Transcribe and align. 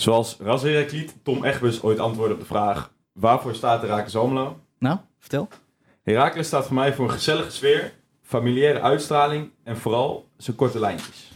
Zoals 0.00 0.36
Ras 0.38 0.62
Herakliet 0.62 1.14
Tom 1.22 1.44
Egbers 1.44 1.82
ooit 1.82 1.98
antwoordde 1.98 2.34
op 2.34 2.40
de 2.40 2.46
vraag... 2.46 2.92
Waarvoor 3.12 3.54
staat 3.54 3.82
Herakles 3.82 4.16
Almelo? 4.16 4.60
Nou, 4.78 4.98
vertel. 5.18 5.48
Herakles 6.02 6.46
staat 6.46 6.66
voor 6.66 6.74
mij 6.74 6.94
voor 6.94 7.04
een 7.04 7.10
gezellige 7.10 7.50
sfeer, 7.50 7.92
familiaire 8.22 8.80
uitstraling 8.80 9.50
en 9.64 9.76
vooral 9.76 10.28
zijn 10.36 10.56
korte 10.56 10.78
lijntjes. 10.78 11.30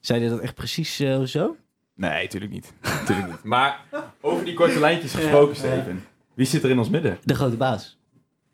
Zei 0.00 0.22
je 0.22 0.28
dat 0.28 0.38
echt 0.38 0.54
precies 0.54 1.00
eh, 1.00 1.22
zo? 1.22 1.56
Nee, 1.94 2.22
natuurlijk 2.22 2.52
niet. 2.52 2.72
natuurlijk 3.00 3.28
niet. 3.28 3.42
Maar 3.42 3.84
over 4.20 4.44
die 4.44 4.54
korte 4.54 4.78
lijntjes 4.78 5.14
gesproken, 5.14 5.56
Ja, 5.56 5.62
ja. 5.62 5.80
Steven. 5.80 6.04
Wie 6.34 6.46
zit 6.46 6.62
er 6.62 6.70
in 6.70 6.78
ons 6.78 6.90
midden? 6.90 7.18
De 7.24 7.34
grote 7.34 7.56
baas. 7.56 7.98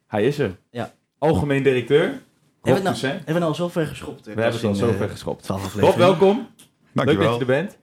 Hij 0.06 0.26
is 0.26 0.38
er. 0.38 0.58
Ja. 0.70 0.92
Algemeen 1.18 1.62
directeur. 1.62 2.00
Hebben 2.02 2.22
we, 2.62 2.70
het 2.70 2.82
nou, 2.82 2.96
hebben 2.98 3.24
we 3.26 3.32
nou 3.32 3.44
al 3.44 3.54
zo 3.54 3.68
ver 3.68 3.86
geschopt? 3.86 4.24
We 4.24 4.32
hebben 4.32 4.52
het 4.52 4.64
al 4.64 4.74
zo 4.74 4.92
ver 4.92 5.08
geschopt. 5.08 5.42
12 5.42 5.74
Rob, 5.74 5.96
welkom. 5.96 6.36
Leuk 6.36 6.46
dat 6.92 7.06
Dankjewel. 7.06 7.34
je 7.34 7.40
er 7.40 7.46
bent. 7.46 7.78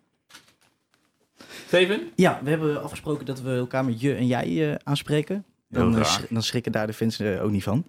Steven? 1.74 2.12
Ja, 2.16 2.40
we 2.44 2.50
hebben 2.50 2.84
afgesproken 2.84 3.26
dat 3.26 3.42
we 3.42 3.56
elkaar 3.56 3.86
met 3.86 4.02
je 4.02 4.14
en 4.16 4.28
jij 4.28 4.70
eh, 4.72 4.76
aanspreken. 4.84 5.46
Dan, 5.70 5.82
Heel 5.90 6.00
eh, 6.00 6.06
graag. 6.06 6.22
sch- 6.24 6.30
dan 6.30 6.44
schrikken 6.44 6.72
daar 6.72 6.88
de 6.88 6.94
fans 6.94 7.20
eh, 7.20 7.44
ook 7.44 7.52
niet 7.52 7.64
van. 7.64 7.86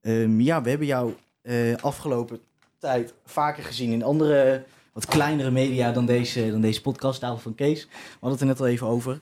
Ehm, 0.00 0.40
ja, 0.40 0.62
we 0.62 0.68
hebben 0.68 0.86
jou 0.86 1.12
eh, 1.42 1.74
afgelopen 1.76 2.40
tijd 2.78 3.14
vaker 3.24 3.62
gezien 3.62 3.92
in 3.92 4.02
andere, 4.02 4.64
wat 4.92 5.06
kleinere 5.06 5.50
media 5.50 5.92
dan 5.92 6.06
deze, 6.06 6.50
dan 6.50 6.60
deze 6.60 6.80
podcast, 6.80 7.20
Tafel 7.20 7.38
van 7.38 7.54
Kees. 7.54 7.84
We 7.84 7.90
hadden 8.10 8.30
het 8.30 8.40
er 8.40 8.46
net 8.46 8.60
al 8.60 8.66
even 8.66 8.86
over. 8.86 9.20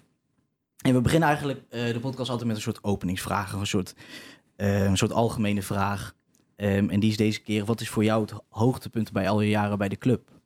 En 0.85 0.95
we 0.95 1.01
beginnen 1.01 1.29
eigenlijk 1.29 1.61
eh, 1.69 1.93
de 1.93 2.01
podcast 2.01 2.31
altijd 2.31 2.47
met 2.49 2.57
een 2.57 2.63
soort 2.63 2.85
openingsvraag, 2.85 3.53
een 3.53 3.67
soort, 3.67 3.95
eh, 4.57 4.85
een 4.85 4.97
soort 4.97 5.13
algemene 5.13 5.63
vraag. 5.63 6.15
Ehm, 6.57 6.89
en 6.89 7.01
die 7.01 7.11
is 7.11 7.17
deze 7.17 7.41
keer, 7.43 7.65
wat 7.65 7.81
is 7.81 7.89
voor 7.89 8.05
jou 8.05 8.23
het 8.23 8.33
hoogtepunt 8.49 9.13
bij 9.13 9.29
al 9.29 9.41
je 9.41 9.49
jaren 9.49 9.79
bij 9.79 9.89
de 9.89 9.99
club? 9.99 10.37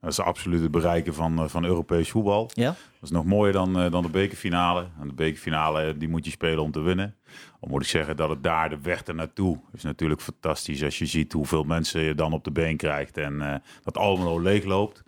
Dat 0.00 0.10
is 0.10 0.20
absoluut 0.20 0.60
het 0.62 0.70
bereiken 0.70 1.14
van, 1.14 1.38
eh, 1.38 1.48
van 1.48 1.64
Europees 1.64 2.10
voetbal. 2.10 2.50
Ja? 2.54 2.66
Dat 2.66 3.02
is 3.02 3.10
nog 3.10 3.24
mooier 3.24 3.52
dan, 3.52 3.78
eh, 3.78 3.90
dan 3.90 4.02
de 4.02 4.08
bekerfinale. 4.08 4.86
En 5.00 5.08
de 5.08 5.14
bekerfinale 5.14 5.82
eh, 5.82 5.94
die 5.98 6.08
moet 6.08 6.24
je 6.24 6.30
spelen 6.30 6.62
om 6.62 6.70
te 6.70 6.80
winnen. 6.80 7.16
Al 7.60 7.68
moet 7.68 7.82
ik 7.82 7.88
zeggen 7.88 8.16
dat 8.16 8.28
het 8.28 8.42
daar 8.42 8.70
de 8.70 8.80
weg 8.80 9.02
ernaartoe 9.02 9.60
is 9.72 9.82
natuurlijk 9.82 10.20
fantastisch. 10.20 10.82
Als 10.82 10.98
je 10.98 11.06
ziet 11.06 11.32
hoeveel 11.32 11.64
mensen 11.64 12.00
je 12.00 12.14
dan 12.14 12.32
op 12.32 12.44
de 12.44 12.50
been 12.50 12.76
krijgt 12.76 13.16
en 13.16 13.42
eh, 13.42 13.54
dat 13.82 13.96
Almelo 13.96 14.38
leegloopt. 14.40 15.02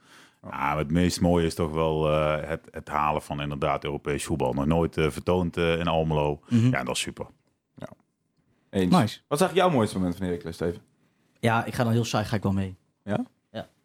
Ja, 0.50 0.78
het 0.78 0.90
meest 0.90 1.20
mooie 1.20 1.46
is 1.46 1.54
toch 1.54 1.70
wel 1.70 2.10
eh, 2.10 2.48
het, 2.48 2.68
het 2.70 2.88
halen 2.88 3.22
van 3.22 3.40
inderdaad 3.40 3.84
Europees 3.84 4.24
voetbal. 4.24 4.52
Nog 4.52 4.66
nooit 4.66 4.94
vertoond 4.94 5.56
in 5.56 5.86
Almelo. 5.86 6.40
Mhm. 6.48 6.70
Ja, 6.70 6.84
dat 6.84 6.94
is 6.94 7.00
super. 7.00 7.26
Eens. 8.70 8.94
Nice. 8.94 9.20
Wat 9.28 9.40
is 9.40 9.44
eigenlijk 9.44 9.54
jouw 9.54 9.70
mooiste 9.70 9.96
moment 9.96 10.16
van 10.16 10.26
Heracles, 10.26 10.54
Steven? 10.54 10.80
Ja, 11.40 11.64
ik 11.64 11.74
ga 11.74 11.84
dan 11.84 11.92
heel 11.92 12.04
saai, 12.04 12.24
ga 12.24 12.36
ik 12.36 12.42
wel 12.42 12.52
mee. 12.52 12.76
Ja? 13.04 13.24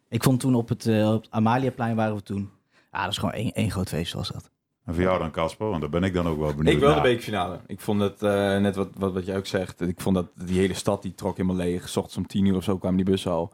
Ik 0.08 0.22
vond 0.22 0.40
toen 0.40 0.54
op 0.54 0.68
het, 0.68 0.86
eh, 0.86 1.12
op 1.14 1.22
het 1.22 1.30
Amaliaplein 1.30 1.96
waren 1.96 2.14
we 2.16 2.22
toen. 2.22 2.50
Ja, 2.92 3.02
dat 3.02 3.10
is 3.12 3.18
gewoon 3.18 3.34
één, 3.34 3.52
één 3.52 3.70
groot 3.70 3.88
feest 3.88 4.12
was 4.12 4.28
dat. 4.28 4.50
En 4.84 4.94
voor 4.94 5.02
jou 5.02 5.18
dan 5.18 5.30
Casper, 5.30 5.68
want 5.68 5.80
daar 5.80 5.90
ben 5.90 6.02
ik 6.02 6.14
dan 6.14 6.26
ook 6.26 6.38
wel 6.38 6.54
benieuwd 6.54 6.74
Ik 6.74 6.78
wil 6.80 6.88
de 6.88 6.94
naar. 6.94 7.02
bekerfinale. 7.02 7.60
Ik 7.66 7.80
vond 7.80 8.00
het, 8.00 8.22
eh, 8.22 8.58
net 8.58 8.76
wat, 8.76 8.88
wat, 8.96 9.12
wat 9.12 9.26
jij 9.26 9.36
ook 9.36 9.46
zegt, 9.46 9.80
ik 9.80 10.00
vond 10.00 10.14
dat 10.14 10.26
die 10.34 10.58
hele 10.58 10.74
stad 10.74 11.02
die 11.02 11.14
trok 11.14 11.36
helemaal 11.36 11.56
leeg. 11.58 11.88
's 11.88 11.96
ochtends 11.96 12.16
om 12.16 12.26
tien 12.26 12.44
uur 12.46 12.56
of 12.56 12.64
zo 12.64 12.78
kwamen 12.78 12.96
die 12.96 13.06
bussen 13.06 13.30
al. 13.32 13.52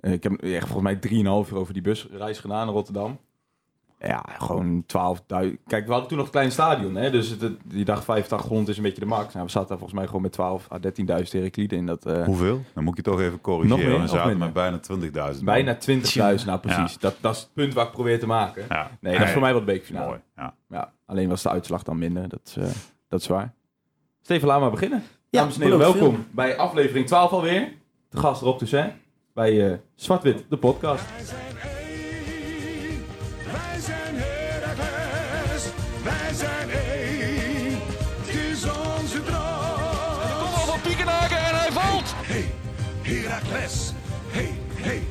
Eh, 0.00 0.12
ik 0.12 0.22
heb 0.22 0.32
echt 0.42 0.68
volgens 0.68 0.82
mij 0.82 0.96
3,5 0.96 1.50
uur 1.50 1.56
over 1.58 1.72
die 1.72 1.82
busreis 1.82 2.38
gedaan 2.38 2.66
naar 2.66 2.74
Rotterdam. 2.74 3.18
Ja, 3.98 4.24
gewoon 4.38 4.84
12.000. 4.86 4.86
Kijk, 5.66 5.86
we 5.86 5.90
hadden 5.90 6.08
toen 6.08 6.16
nog 6.16 6.26
een 6.26 6.32
klein 6.32 6.52
stadion, 6.52 6.94
hè? 6.94 7.10
dus 7.10 7.28
het, 7.28 7.40
het- 7.40 7.58
die 7.64 7.84
dag 7.84 7.96
8500 7.96 8.68
is 8.68 8.76
een 8.76 8.82
beetje 8.82 9.00
de 9.00 9.06
max. 9.06 9.32
Nou, 9.34 9.44
we 9.46 9.50
zaten 9.52 9.68
daar 9.68 9.78
volgens 9.78 9.98
mij 9.98 10.06
gewoon 10.06 10.22
met 10.22 10.32
12 10.32 10.68
à 10.72 10.78
13.000 10.78 11.30
Herakliden 11.30 11.78
in 11.78 11.86
dat... 11.86 12.06
eh, 12.06 12.24
Hoeveel? 12.24 12.62
Dan 12.74 12.84
moet 12.84 12.98
ik 12.98 13.04
je 13.04 13.10
toch 13.10 13.20
even 13.20 13.32
Nog 13.32 13.40
corrigeren. 13.40 13.90
meer 13.90 14.00
We 14.00 14.06
zaten 14.08 14.38
met 14.38 14.52
bijna 14.52 14.80
20.000. 15.34 15.44
bijna 15.44 15.76
20.000, 16.38 16.44
nou 16.46 16.58
precies. 16.58 16.98
Dat, 16.98 17.14
dat 17.20 17.34
is 17.34 17.40
het 17.40 17.52
punt 17.54 17.74
waar 17.74 17.86
ik 17.86 17.92
probeer 17.92 18.18
te 18.18 18.26
maken. 18.26 18.64
Ja. 18.68 18.90
Nee, 19.00 19.18
dat 19.18 19.26
is 19.26 19.32
voor 19.32 19.40
mij 19.40 19.52
wat 19.52 19.64
bekerfinale. 19.64 20.06
Mooi. 20.06 20.20
Ja. 20.36 20.54
Ja, 20.68 20.92
alleen 21.06 21.28
was 21.28 21.42
de 21.42 21.50
uitslag 21.50 21.82
dan 21.82 21.98
minder, 21.98 22.28
dat 22.28 22.40
is, 22.44 22.56
eh, 22.56 22.68
dat 23.08 23.20
is 23.20 23.26
waar. 23.26 23.54
Steven, 24.22 24.46
laten 24.46 24.62
we 24.62 24.68
maar 24.70 24.78
beginnen. 24.80 25.02
Ja, 25.30 25.40
Dames 25.40 25.56
en 25.56 25.62
heren, 25.62 25.78
welkom 25.78 26.26
bij 26.30 26.56
aflevering 26.56 27.06
12 27.06 27.30
alweer. 27.30 27.72
De 28.08 28.16
gast 28.18 28.42
Rob 28.42 28.56
Toussaint 28.58 28.92
bij 29.34 29.70
eh 29.72 29.78
Zwart-Wit, 29.94 30.44
de 30.48 30.56
podcast. 30.56 31.04
Heracles, 43.06 43.92
hey, 44.30 44.48
hey, 44.74 45.02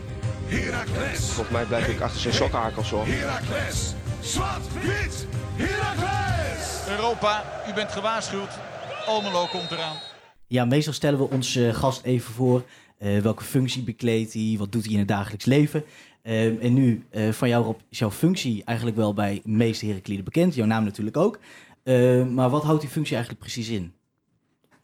Heracles, 0.45 1.19
Volgens 1.29 1.49
mij 1.55 1.65
blijf 1.65 1.87
ik 1.87 1.99
achter 2.01 2.19
zijn 2.21 2.33
sokkenhakels 2.33 2.89
hoor. 2.89 3.05
Heracles, 3.05 3.93
zwart-wit, 4.21 5.27
Heracles. 5.55 6.87
Europa, 6.89 7.43
u 7.69 7.73
bent 7.73 7.91
gewaarschuwd. 7.91 8.49
Almelo 9.07 9.45
komt 9.45 9.71
eraan. 9.71 9.95
Ja, 10.47 10.65
meestal 10.65 10.93
stellen 10.93 11.19
we 11.19 11.29
onze 11.29 11.73
gast 11.73 12.03
even 12.03 12.33
voor. 12.33 12.63
eh, 12.97 13.17
welke 13.19 13.43
functie 13.43 13.83
bekleedt 13.83 14.33
hij? 14.33 14.55
Wat 14.57 14.71
doet 14.71 14.83
hij 14.83 14.93
in 14.93 14.99
het 14.99 15.07
dagelijks 15.07 15.45
leven? 15.45 15.83
Ehm, 16.23 16.53
en 16.61 16.73
nu, 16.73 17.05
eh, 17.09 17.29
van 17.31 17.49
jou 17.49 17.63
Rob, 17.65 17.79
is 17.89 17.99
jouw 17.99 18.11
functie 18.11 18.63
eigenlijk 18.63 18.97
wel 18.97 19.13
bij 19.13 19.41
de 19.43 19.49
meeste 19.49 19.85
Herakliden 19.85 20.23
bekend. 20.25 20.55
Jouw 20.55 20.65
naam 20.65 20.83
natuurlijk 20.83 21.17
ook. 21.17 21.39
Ehm, 21.83 22.33
maar 22.33 22.49
wat 22.49 22.63
houdt 22.63 22.81
die 22.81 22.89
functie 22.89 23.15
eigenlijk 23.15 23.45
precies 23.45 23.69
in? 23.69 23.93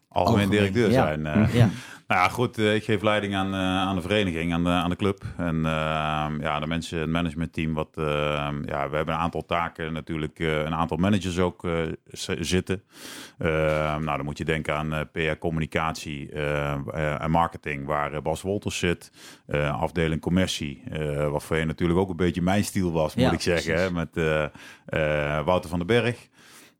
Algemeen 0.08 0.40
Algemeen, 0.44 0.50
directeur 0.50 0.90
ja. 0.90 1.02
zijn. 1.06 1.26
eh. 1.26 1.54
Ja, 1.54 1.68
Nou 2.12 2.24
ja, 2.24 2.30
goed, 2.30 2.58
eh, 2.58 2.74
ik 2.74 2.84
geef 2.84 3.02
leiding 3.02 3.34
aan, 3.34 3.54
eh, 3.54 3.60
aan 3.60 3.94
de 3.94 4.02
vereniging, 4.02 4.52
aan 4.52 4.64
de, 4.64 4.70
aan 4.70 4.90
de 4.90 4.96
club. 4.96 5.24
En 5.36 5.56
eh, 5.56 6.30
ja, 6.40 6.60
de 6.60 6.66
mensen, 6.66 7.00
het 7.00 7.08
managementteam, 7.08 7.74
wat, 7.74 7.88
eh, 7.94 8.04
ja, 8.64 8.90
we 8.90 8.96
hebben 8.96 9.14
een 9.14 9.20
aantal 9.20 9.46
taken 9.46 9.92
natuurlijk, 9.92 10.38
eh, 10.38 10.58
een 10.58 10.74
aantal 10.74 10.96
managers 10.96 11.38
ook 11.38 11.66
zitten. 12.38 12.82
Eh, 13.38 13.48
nou, 13.96 14.16
dan 14.16 14.24
moet 14.24 14.38
je 14.38 14.44
denken 14.44 14.74
aan 14.74 15.08
PR, 15.12 15.38
communicatie 15.38 16.32
en 17.18 17.30
marketing, 17.30 17.86
waar 17.86 18.22
Bas 18.22 18.42
Wolters 18.42 18.78
zit. 18.78 19.12
Afdeling 19.80 20.20
commercie, 20.20 20.82
wat 21.30 21.42
voor 21.42 21.56
je 21.56 21.64
natuurlijk 21.64 21.98
ook 21.98 22.10
een 22.10 22.16
beetje 22.16 22.42
mijn 22.42 22.64
stiel 22.64 22.92
was, 22.92 23.14
moet 23.14 23.24
Ja, 23.24 23.32
ik 23.32 23.40
zeggen, 23.40 23.74
hè, 23.74 23.90
met 23.90 24.14
Wouter 25.44 25.70
van 25.70 25.78
den 25.78 25.86
Berg. 25.86 26.30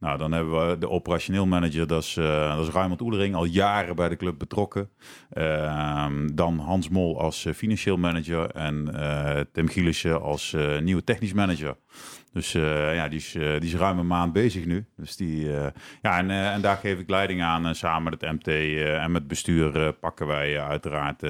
Nou, 0.03 0.19
dan 0.19 0.33
hebben 0.33 0.69
we 0.69 0.79
de 0.79 0.89
operationeel 0.89 1.47
manager, 1.47 1.87
dat 1.87 2.03
is, 2.03 2.17
eh 2.17 2.57
dat 2.57 2.67
is 2.67 2.73
Raymond 2.73 3.01
Oelering, 3.01 3.35
al 3.35 3.45
jaren 3.45 3.97
bij 3.97 4.09
de 4.09 4.17
club 4.17 4.39
betrokken. 4.39 4.91
Ehm, 5.31 6.29
dan 6.35 6.59
Hans 6.59 6.89
Mol 6.89 7.21
als 7.21 7.45
eh, 7.45 7.55
financieel 7.55 7.97
manager 7.97 8.51
en 8.51 8.95
eh, 8.95 9.41
Tim 9.53 9.69
Gielissen 9.69 10.23
als 10.23 10.57
nieuwe 10.81 11.05
technisch 11.05 11.33
manager. 11.33 11.77
Dus 12.33 12.53
ja, 12.53 13.09
die 13.09 13.19
is, 13.19 13.33
die 13.33 13.61
is 13.61 13.75
ruim 13.75 13.99
een 13.99 14.07
maand 14.07 14.33
bezig 14.33 14.67
nu. 14.67 14.87
Dus 14.97 15.17
die, 15.17 15.51
ja, 16.03 16.19
en, 16.19 16.31
en 16.31 16.61
daar 16.61 16.77
geef 16.77 16.99
ik 16.99 17.09
leiding 17.11 17.43
aan 17.43 17.67
eh, 17.67 17.73
samen 17.73 18.11
met 18.11 18.21
het 18.21 18.33
MT 18.33 18.49
en 18.85 19.11
met 19.11 19.21
het 19.21 19.29
bestuur 19.29 19.93
pakken 19.93 20.27
wij 20.27 20.61
uiteraard 20.61 21.23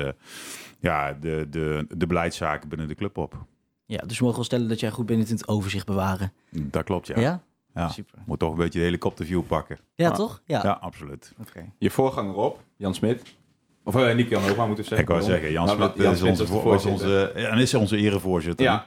ja, 0.81 1.13
de, 1.13 1.47
de, 1.51 1.87
de 1.97 2.07
beleidszaken 2.07 2.69
binnen 2.69 2.89
de 2.89 2.95
club 2.95 3.19
op. 3.19 3.47
ja, 3.87 3.99
dus 4.07 4.19
we 4.19 4.25
mogen 4.25 4.39
wel 4.39 4.47
stellen 4.47 4.69
dat 4.69 4.81
jij 4.81 4.91
goed 4.91 5.07
bent 5.07 5.29
in 5.29 5.35
het 5.35 5.49
overzicht 5.49 5.87
bewaren. 5.87 6.33
Dat 6.51 6.85
klopt, 6.85 7.07
ja. 7.07 7.21
Ja? 7.21 7.43
Ja. 7.75 7.89
Super. 7.89 8.19
Moet 8.27 8.39
toch 8.39 8.51
een 8.51 8.59
beetje 8.59 8.79
de 8.79 8.85
helikopterview 8.85 9.43
pakken. 9.47 9.79
Ja, 9.95 10.09
Ah. 10.09 10.15
toch? 10.15 10.43
Ja. 10.47 10.61
Ja, 10.63 10.73
absoluut. 10.81 11.33
Oké. 11.41 11.73
Je 11.79 11.91
voorganger 11.91 12.35
Rob, 12.35 12.57
Jan 12.77 12.95
Smit. 12.95 13.23
Of 13.85 13.97
uh, 13.97 14.15
Nick 14.15 14.29
Jan 14.29 14.43
Hoogma, 14.43 14.67
moeten 14.67 14.85
we 14.85 14.91
zeggen. 14.95 14.99
Ik 14.99 15.09
wou 15.09 15.23
zeggen, 15.23 15.53
Jan 15.53 15.67
Nou, 15.67 15.79
Smit 15.79 16.03
Jan 16.03 16.13
is 16.13 16.19
Smit 16.19 16.31
onze, 16.31 16.47
voor, 16.47 16.63
was 16.63 16.87
onze, 16.87 17.33
en 17.33 17.59
is 17.59 17.75
onze 17.75 17.97
erevoorzitter. 17.97 18.65
Ja. 18.67 18.87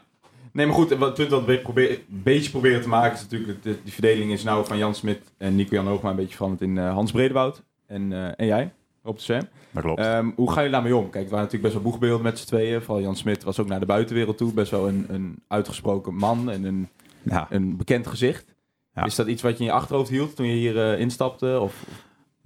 Nee, 0.51 0.65
maar 0.65 0.75
goed, 0.75 0.93
wat 0.93 1.13
punt 1.13 1.29
dat 1.29 1.45
we 1.45 1.59
probeer, 1.59 1.89
een 1.91 2.03
beetje 2.07 2.51
proberen 2.51 2.81
te 2.81 2.87
maken 2.87 3.13
is 3.13 3.21
natuurlijk, 3.21 3.63
de, 3.63 3.77
die 3.83 3.93
verdeling 3.93 4.31
is 4.31 4.43
nou 4.43 4.65
van 4.65 4.77
Jan 4.77 4.95
Smit 4.95 5.33
en 5.37 5.55
Nico-Jan 5.55 5.87
Hoogma 5.87 6.09
een 6.09 6.15
beetje 6.15 6.35
van 6.37 6.51
het 6.51 6.61
in 6.61 6.77
eh, 6.77 6.93
Hans 6.93 7.11
Bredewoud 7.11 7.63
en, 7.87 8.13
eh, 8.13 8.31
en 8.35 8.45
jij, 8.45 8.73
Rob 9.03 9.15
de 9.15 9.21
Sam. 9.21 9.41
Dat 9.71 9.83
klopt. 9.83 9.99
Ehm, 9.99 10.29
hoe 10.35 10.51
ga 10.51 10.61
je 10.61 10.69
daarmee 10.69 10.95
om? 10.95 11.03
Kijk, 11.09 11.23
het 11.23 11.31
waren 11.31 11.45
natuurlijk 11.45 11.73
best 11.73 11.73
wel 11.73 11.83
boegbeelden 11.91 12.23
met 12.23 12.39
z'n 12.39 12.45
tweeën. 12.45 12.81
Vooral 12.81 13.03
Jan 13.03 13.15
Smit 13.15 13.43
was 13.43 13.59
ook 13.59 13.67
naar 13.67 13.79
de 13.79 13.85
buitenwereld 13.85 14.37
toe. 14.37 14.53
Best 14.53 14.71
wel 14.71 14.87
een, 14.87 15.05
een 15.09 15.43
uitgesproken 15.47 16.15
man 16.15 16.49
en 16.51 16.63
een, 16.63 16.87
ja. 17.23 17.47
een 17.49 17.77
bekend 17.77 18.07
gezicht. 18.07 18.54
Is 19.03 19.15
dat 19.15 19.27
iets 19.27 19.41
wat 19.41 19.57
je 19.57 19.59
in 19.59 19.65
je 19.65 19.71
achterhoofd 19.71 20.09
hield 20.09 20.35
toen 20.35 20.47
je 20.47 20.55
hier 20.55 20.91
eh, 20.91 20.99
instapte? 20.99 21.59
Of, 21.59 21.83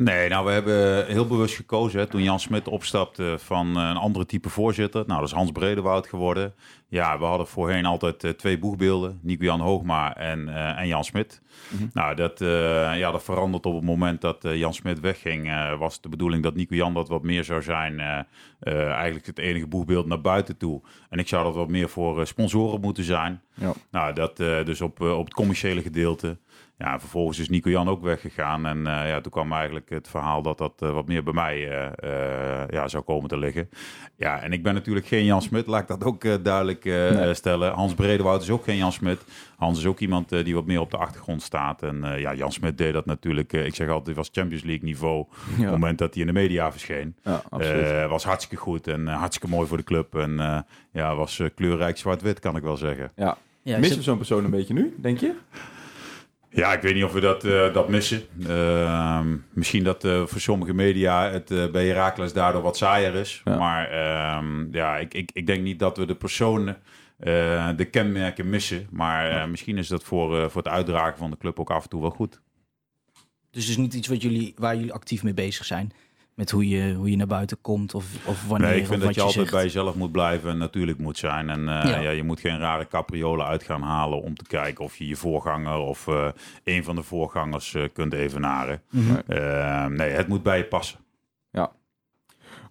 Nee, 0.03 0.29
nou, 0.29 0.45
we 0.45 0.51
hebben 0.51 1.05
heel 1.05 1.27
bewust 1.27 1.55
gekozen 1.55 1.99
hè, 1.99 2.07
toen 2.07 2.23
Jan 2.23 2.39
Smit 2.39 2.67
opstapte 2.67 3.35
van 3.39 3.77
eh, 3.77 3.87
een 3.89 3.97
andere 3.97 4.25
type 4.25 4.49
voorzitter. 4.49 5.03
Nou, 5.07 5.19
dat 5.19 5.29
is 5.29 5.35
Hans 5.35 5.51
Bredewoud 5.51 6.07
geworden. 6.07 6.53
Ja, 6.87 7.19
we 7.19 7.25
hadden 7.25 7.47
voorheen 7.47 7.85
altijd 7.85 8.23
eh, 8.23 8.31
twee 8.31 8.59
boegbeelden. 8.59 9.19
Nico-Jan 9.21 9.59
Hoogma 9.59 10.15
en, 10.15 10.49
eh, 10.49 10.79
en 10.79 10.87
Jan 10.87 11.03
Smit. 11.03 11.41
Mhm. 11.69 11.87
Nou, 11.93 12.15
dat, 12.15 12.39
ja, 12.97 13.11
dat 13.11 13.23
verandert 13.23 13.65
op 13.65 13.75
het 13.75 13.83
moment 13.83 14.21
dat 14.21 14.37
Jan 14.41 14.73
Smit 14.73 14.99
wegging. 14.99 15.51
was 15.77 16.01
de 16.01 16.09
bedoeling 16.09 16.43
dat 16.43 16.55
Nico-Jan 16.55 16.93
dat 16.93 17.09
wat 17.09 17.23
meer 17.23 17.43
zou 17.43 17.61
zijn. 17.61 18.25
eigenlijk 18.59 19.25
het 19.25 19.37
enige 19.37 19.67
boegbeeld 19.67 20.05
naar 20.05 20.21
buiten 20.21 20.57
toe. 20.57 20.81
En 21.09 21.19
ik 21.19 21.27
zou 21.27 21.43
dat 21.43 21.55
wat 21.55 21.69
meer 21.69 21.89
voor 21.89 22.27
sponsoren 22.27 22.81
moeten 22.81 23.03
zijn. 23.03 23.41
Ja. 23.53 23.73
Nou, 23.91 24.13
dat 24.13 24.37
dus 24.37 24.81
op, 24.81 25.01
op 25.01 25.25
het 25.25 25.33
commerciële 25.33 25.81
gedeelte. 25.81 26.37
Ja, 26.81 26.99
vervolgens 26.99 27.39
is 27.39 27.49
Nico 27.49 27.69
Jan 27.69 27.89
ook 27.89 28.01
weggegaan. 28.01 28.65
En 28.65 28.77
eh, 28.87 29.07
ja, 29.09 29.21
toen 29.21 29.31
kwam 29.31 29.51
eigenlijk 29.53 29.89
het 29.89 30.07
verhaal 30.07 30.41
dat 30.41 30.57
dat 30.57 30.73
eh, 30.79 30.91
wat 30.91 31.07
meer 31.07 31.23
bij 31.23 31.33
mij 31.33 31.69
eh, 31.69 32.61
eh, 32.63 32.67
ja, 32.69 32.87
zou 32.87 33.03
komen 33.03 33.29
te 33.29 33.37
liggen. 33.37 33.69
Ja, 34.15 34.39
en 34.41 34.51
ik 34.53 34.63
ben 34.63 34.73
natuurlijk 34.73 35.05
geen 35.07 35.25
Jan 35.25 35.41
Smit, 35.41 35.67
laat 35.67 35.81
ik 35.81 35.87
dat 35.87 36.03
ook 36.03 36.43
duidelijk 36.43 36.85
eh, 36.85 37.09
Nee. 37.09 37.33
stellen. 37.33 37.71
Hans 37.71 37.93
Bredewoud 37.93 38.41
is 38.41 38.49
ook 38.49 38.63
geen 38.63 38.77
Jan 38.77 38.91
Smit. 38.91 39.19
Hans 39.57 39.79
is 39.79 39.85
ook 39.85 39.99
iemand 39.99 40.29
die 40.29 40.53
wat 40.55 40.65
meer 40.65 40.79
op 40.79 40.91
de 40.91 40.97
achtergrond 40.97 41.41
staat. 41.41 41.83
En 41.83 42.03
eh, 42.03 42.19
ja, 42.21 42.33
Jan 42.33 42.51
Smit 42.51 42.77
deed 42.77 42.93
dat 42.93 43.05
natuurlijk, 43.05 43.53
ik 43.53 43.75
zeg 43.75 43.89
altijd, 43.89 44.15
was 44.15 44.29
Champions 44.31 44.63
League 44.63 44.83
niveau. 44.85 45.19
Op 45.19 45.29
het 45.57 45.69
moment 45.71 45.97
dat 45.97 46.13
hij 46.13 46.21
in 46.21 46.27
de 46.27 46.33
media 46.39 46.71
verscheen. 46.71 47.15
ja. 47.23 47.41
Eh, 47.59 48.09
was 48.09 48.23
hartstikke 48.23 48.63
goed 48.63 48.87
en 48.87 49.07
hartstikke 49.07 49.55
mooi 49.55 49.67
voor 49.67 49.77
de 49.77 49.83
club. 49.83 50.15
En 50.15 50.39
eh, 50.39 50.59
ja, 50.91 51.15
was 51.15 51.41
kleurrijk 51.55 51.97
zwart-wit, 51.97 52.39
kan 52.39 52.55
ik 52.55 52.63
wel 52.63 52.77
zeggen. 52.77 53.11
ja. 53.15 53.37
Ja, 53.61 53.75
is 53.75 53.81
Missen 53.81 54.03
zo'n 54.03 54.17
persoon 54.17 54.43
een 54.43 54.51
beetje 54.51 54.73
nu, 54.73 54.95
denk 55.01 55.17
je? 55.19 55.33
Ja, 56.49 56.73
ik 56.73 56.81
weet 56.81 56.93
niet 56.93 57.03
of 57.03 57.13
we 57.13 57.19
dat, 57.19 57.43
eh, 57.43 57.73
dat 57.73 57.89
missen. 57.89 58.21
Ehm, 58.47 59.35
misschien 59.53 59.83
dat 59.83 60.03
eh, 60.03 60.25
voor 60.25 60.39
sommige 60.41 60.73
media 60.73 61.29
het 61.29 61.51
eh, 61.51 61.71
bij 61.71 61.87
Herakles 61.87 62.33
daardoor 62.33 62.61
wat 62.61 62.77
saaier 62.77 63.15
is. 63.15 63.41
Ja. 63.45 63.57
Maar 63.57 63.89
ehm, 63.91 64.73
ja, 64.73 64.97
ik, 64.97 65.13
ik, 65.13 65.31
ik 65.33 65.47
denk 65.47 65.63
niet 65.63 65.79
dat 65.79 65.97
we 65.97 66.05
de 66.05 66.15
personen, 66.15 66.77
eh, 67.19 67.69
de 67.75 67.85
kenmerken 67.85 68.49
missen. 68.49 68.87
Maar 68.89 69.49
misschien 69.49 69.77
is 69.77 69.87
dat 69.87 70.03
voor, 70.03 70.37
eh, 70.37 70.49
voor 70.49 70.61
het 70.61 70.71
uitdragen 70.71 71.17
van 71.17 71.31
de 71.31 71.37
club 71.37 71.59
ook 71.59 71.71
af 71.71 71.83
en 71.83 71.89
toe 71.89 72.01
wel 72.01 72.09
goed. 72.09 72.41
Dus 73.51 73.61
het 73.61 73.71
is 73.71 73.77
niet 73.77 73.93
iets 73.93 74.07
wat 74.07 74.21
jullie, 74.21 74.53
waar 74.57 74.75
jullie 74.75 74.93
actief 74.93 75.23
mee 75.23 75.33
bezig 75.33 75.65
zijn. 75.65 75.91
Met 76.39 76.51
hoe 76.51 76.67
je, 76.69 76.93
hoe 76.93 77.09
je 77.09 77.15
naar 77.15 77.27
buiten 77.27 77.61
komt 77.61 77.93
of, 77.93 78.05
of 78.27 78.47
wanneer 78.47 78.67
Nee, 78.67 78.77
ik 78.77 78.81
of 78.83 78.87
vind 78.87 78.99
wat 78.99 79.07
dat 79.07 79.15
je 79.15 79.21
altijd 79.21 79.39
zegt. 79.39 79.55
bij 79.55 79.63
jezelf 79.63 79.95
moet 79.95 80.11
blijven 80.11 80.49
en 80.49 80.57
natuurlijk 80.57 80.97
moet 80.99 81.17
zijn. 81.17 81.49
En 81.49 81.59
eh, 81.59 81.89
Ja. 81.89 81.99
ja. 81.99 82.09
je 82.09 82.23
moet 82.23 82.39
geen 82.39 82.59
rare 82.59 82.87
capriolen 82.87 83.45
uit 83.45 83.63
gaan 83.63 83.81
halen 83.81 84.21
om 84.21 84.35
te 84.35 84.43
kijken 84.47 84.83
of 84.83 84.95
je 84.97 85.07
je 85.07 85.15
voorganger 85.15 85.77
of 85.77 86.07
eh, 86.07 86.27
een 86.63 86.83
van 86.83 86.95
de 86.95 87.03
voorgangers 87.03 87.73
eh, 87.73 87.83
kunt 87.93 88.13
evenaren. 88.13 88.81
Eh, 89.27 89.85
nee, 89.85 90.09
het 90.09 90.27
moet 90.27 90.43
bij 90.43 90.57
je 90.57 90.63
passen. 90.65 90.99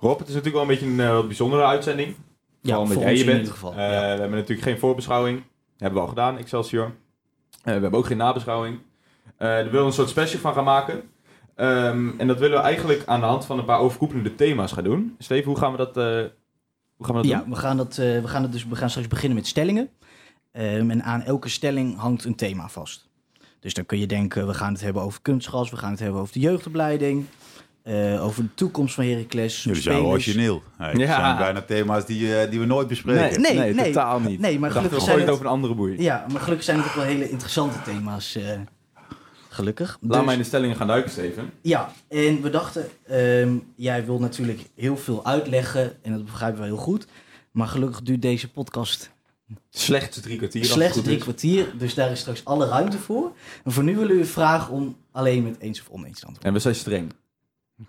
Rob, 0.01 0.19
het 0.19 0.29
is 0.29 0.35
natuurlijk 0.35 0.65
wel 0.67 0.75
een 0.75 0.81
beetje 0.81 1.05
een 1.05 1.15
wat 1.15 1.27
bijzondere 1.27 1.65
uitzending. 1.65 2.09
Ja, 2.09 2.15
Vooral 2.63 2.81
omdat 2.81 2.97
voor 2.97 3.03
jij 3.05 3.13
hier 3.13 3.21
in 3.21 3.27
bent. 3.27 3.39
ieder 3.39 3.53
geval. 3.55 3.73
Eh, 3.73 3.79
ja. 3.79 3.91
We 4.01 4.21
hebben 4.21 4.31
natuurlijk 4.31 4.69
geen 4.69 4.79
voorbeschouwing. 4.79 5.43
hebben 5.79 5.95
we 5.99 6.05
al 6.05 6.09
gedaan, 6.13 6.39
Excelsior. 6.39 6.85
Eh, 6.85 6.95
we 7.65 7.71
hebben 7.71 7.93
ook 7.93 8.07
geen 8.07 8.17
nabeschouwing. 8.17 8.79
Eh 9.37 9.49
daar 9.49 9.57
willen 9.65 9.81
we 9.81 9.87
een 9.87 9.93
soort 9.93 10.09
special 10.09 10.41
van 10.41 10.55
gaan 10.55 10.65
maken. 10.65 11.03
Ehm, 11.59 12.09
en 12.19 12.27
dat 12.27 12.39
willen 12.39 12.57
we 12.59 12.63
eigenlijk 12.65 13.03
aan 13.07 13.21
de 13.21 13.27
hand 13.27 13.45
van 13.45 13.59
een 13.59 13.65
paar 13.65 13.79
overkoepelende 13.79 14.35
thema's 14.35 14.73
gaan 14.73 14.85
doen. 14.85 15.15
Steven, 15.19 15.45
hoe 15.45 15.59
gaan 15.59 15.71
we 15.71 15.77
dat, 15.77 15.97
eh, 15.97 16.05
hoe 16.97 17.07
gaan 17.07 17.15
we 17.15 17.21
dat 17.23 17.31
Ja, 17.31 17.39
doen? 17.39 17.51
we 17.51 17.57
gaan, 17.57 17.77
dat, 17.77 17.91
eh, 17.99 18.21
we, 18.21 18.29
gaan 18.29 18.43
het 18.43 18.53
dus, 18.53 18.67
we 18.67 18.77
gaan 18.77 18.91
straks 18.91 19.09
beginnen 19.09 19.37
met 19.39 19.47
stellingen. 19.47 19.89
Ehm, 20.53 20.91
en 20.91 21.03
aan 21.03 21.23
elke 21.23 21.49
stelling 21.49 21.97
hangt 21.99 22.25
een 22.25 22.35
thema 22.35 22.69
vast. 22.69 23.09
Dus 23.61 23.75
dan 23.75 23.87
kun 23.87 23.99
je 23.99 24.07
denken, 24.07 24.47
we 24.47 24.55
gaan 24.55 24.73
het 24.73 24.81
hebben 24.83 25.03
over 25.03 25.23
kunstgras, 25.23 25.71
we 25.71 25.77
gaan 25.77 25.91
het 25.91 26.01
hebben 26.01 26.21
over 26.21 26.33
de 26.33 26.41
jeugdopleiding, 26.41 27.25
eh, 27.83 28.25
over 28.25 28.43
de 28.43 28.55
toekomst 28.55 28.95
van 28.95 29.05
Heracles. 29.05 29.63
Jullie 29.63 29.83
zijn 29.83 30.03
origineel. 30.03 30.63
Hey, 30.77 30.95
Ja. 30.95 31.15
Zijn 31.21 31.37
bijna 31.37 31.63
thema's 31.63 32.05
die, 32.07 32.49
die 32.49 32.61
we 32.61 32.67
nooit 32.67 32.89
bespreken. 32.89 33.41
Nee, 33.41 33.55
nee, 33.55 33.75
nee. 33.75 33.85
totaal 33.85 34.21
niet. 34.21 34.41
Nee, 34.41 34.59
maar 34.59 34.71
gelukkig 34.71 34.99
we 34.99 35.05
zijn 35.05 35.21
het 35.21 35.31
over 35.31 35.45
een 35.45 35.51
andere 35.51 35.75
boei. 35.75 36.03
Ja, 36.03 36.27
maar 36.33 36.41
gelukkig 36.41 36.65
zijn 36.65 36.79
het 36.79 36.87
ook 36.87 36.95
wel 36.95 37.05
hele 37.05 37.31
interessante 37.31 37.83
thema's. 37.83 38.35
eh, 38.37 38.43
gelukkig. 39.59 39.99
Laat 40.01 40.13
Dus- 40.13 40.25
mij 40.25 40.35
in 40.35 40.41
de 40.41 40.47
stellingen 40.47 40.77
gaan 40.77 40.87
duiken, 40.87 41.11
Steven. 41.11 41.51
Ja, 41.63 41.93
en 42.09 42.43
we 42.43 42.51
dachten, 42.51 42.89
ehm, 43.07 43.57
jij 43.77 44.05
wil 44.07 44.19
natuurlijk 44.19 44.61
heel 44.75 44.97
veel 44.97 45.25
uitleggen 45.27 45.97
en 46.03 46.13
dat 46.13 46.25
begrijpen 46.25 46.61
we 46.61 46.67
heel 46.67 46.77
goed. 46.77 47.07
Maar 47.51 47.67
gelukkig 47.67 48.03
duurt 48.03 48.23
deze 48.23 48.51
podcast 48.51 49.11
Slechts 49.71 50.21
drie 50.21 50.37
kwartier. 50.37 50.65
slechts 50.65 51.03
drie 51.03 51.17
is. 51.17 51.23
kwartier, 51.23 51.79
dus 51.79 51.95
daar 51.95 52.11
is 52.11 52.21
straks 52.21 52.45
alle 52.45 52.67
ruimte 52.69 52.99
voor. 52.99 53.33
En 53.65 53.73
voor 53.73 53.83
nu 53.85 53.97
willen 53.97 54.17
we 54.17 54.23
u 54.23 54.27
vragen 54.27 54.73
om 54.75 54.97
alleen 55.13 55.43
met 55.43 55.59
eens 55.61 55.81
of 55.81 55.89
oneens 55.89 56.19
te 56.21 56.27
antwoorden. 56.27 56.45
En 56.49 56.53
we 56.53 56.59
zijn 56.59 56.75
streng. 56.75 57.13
Dat 57.77 57.87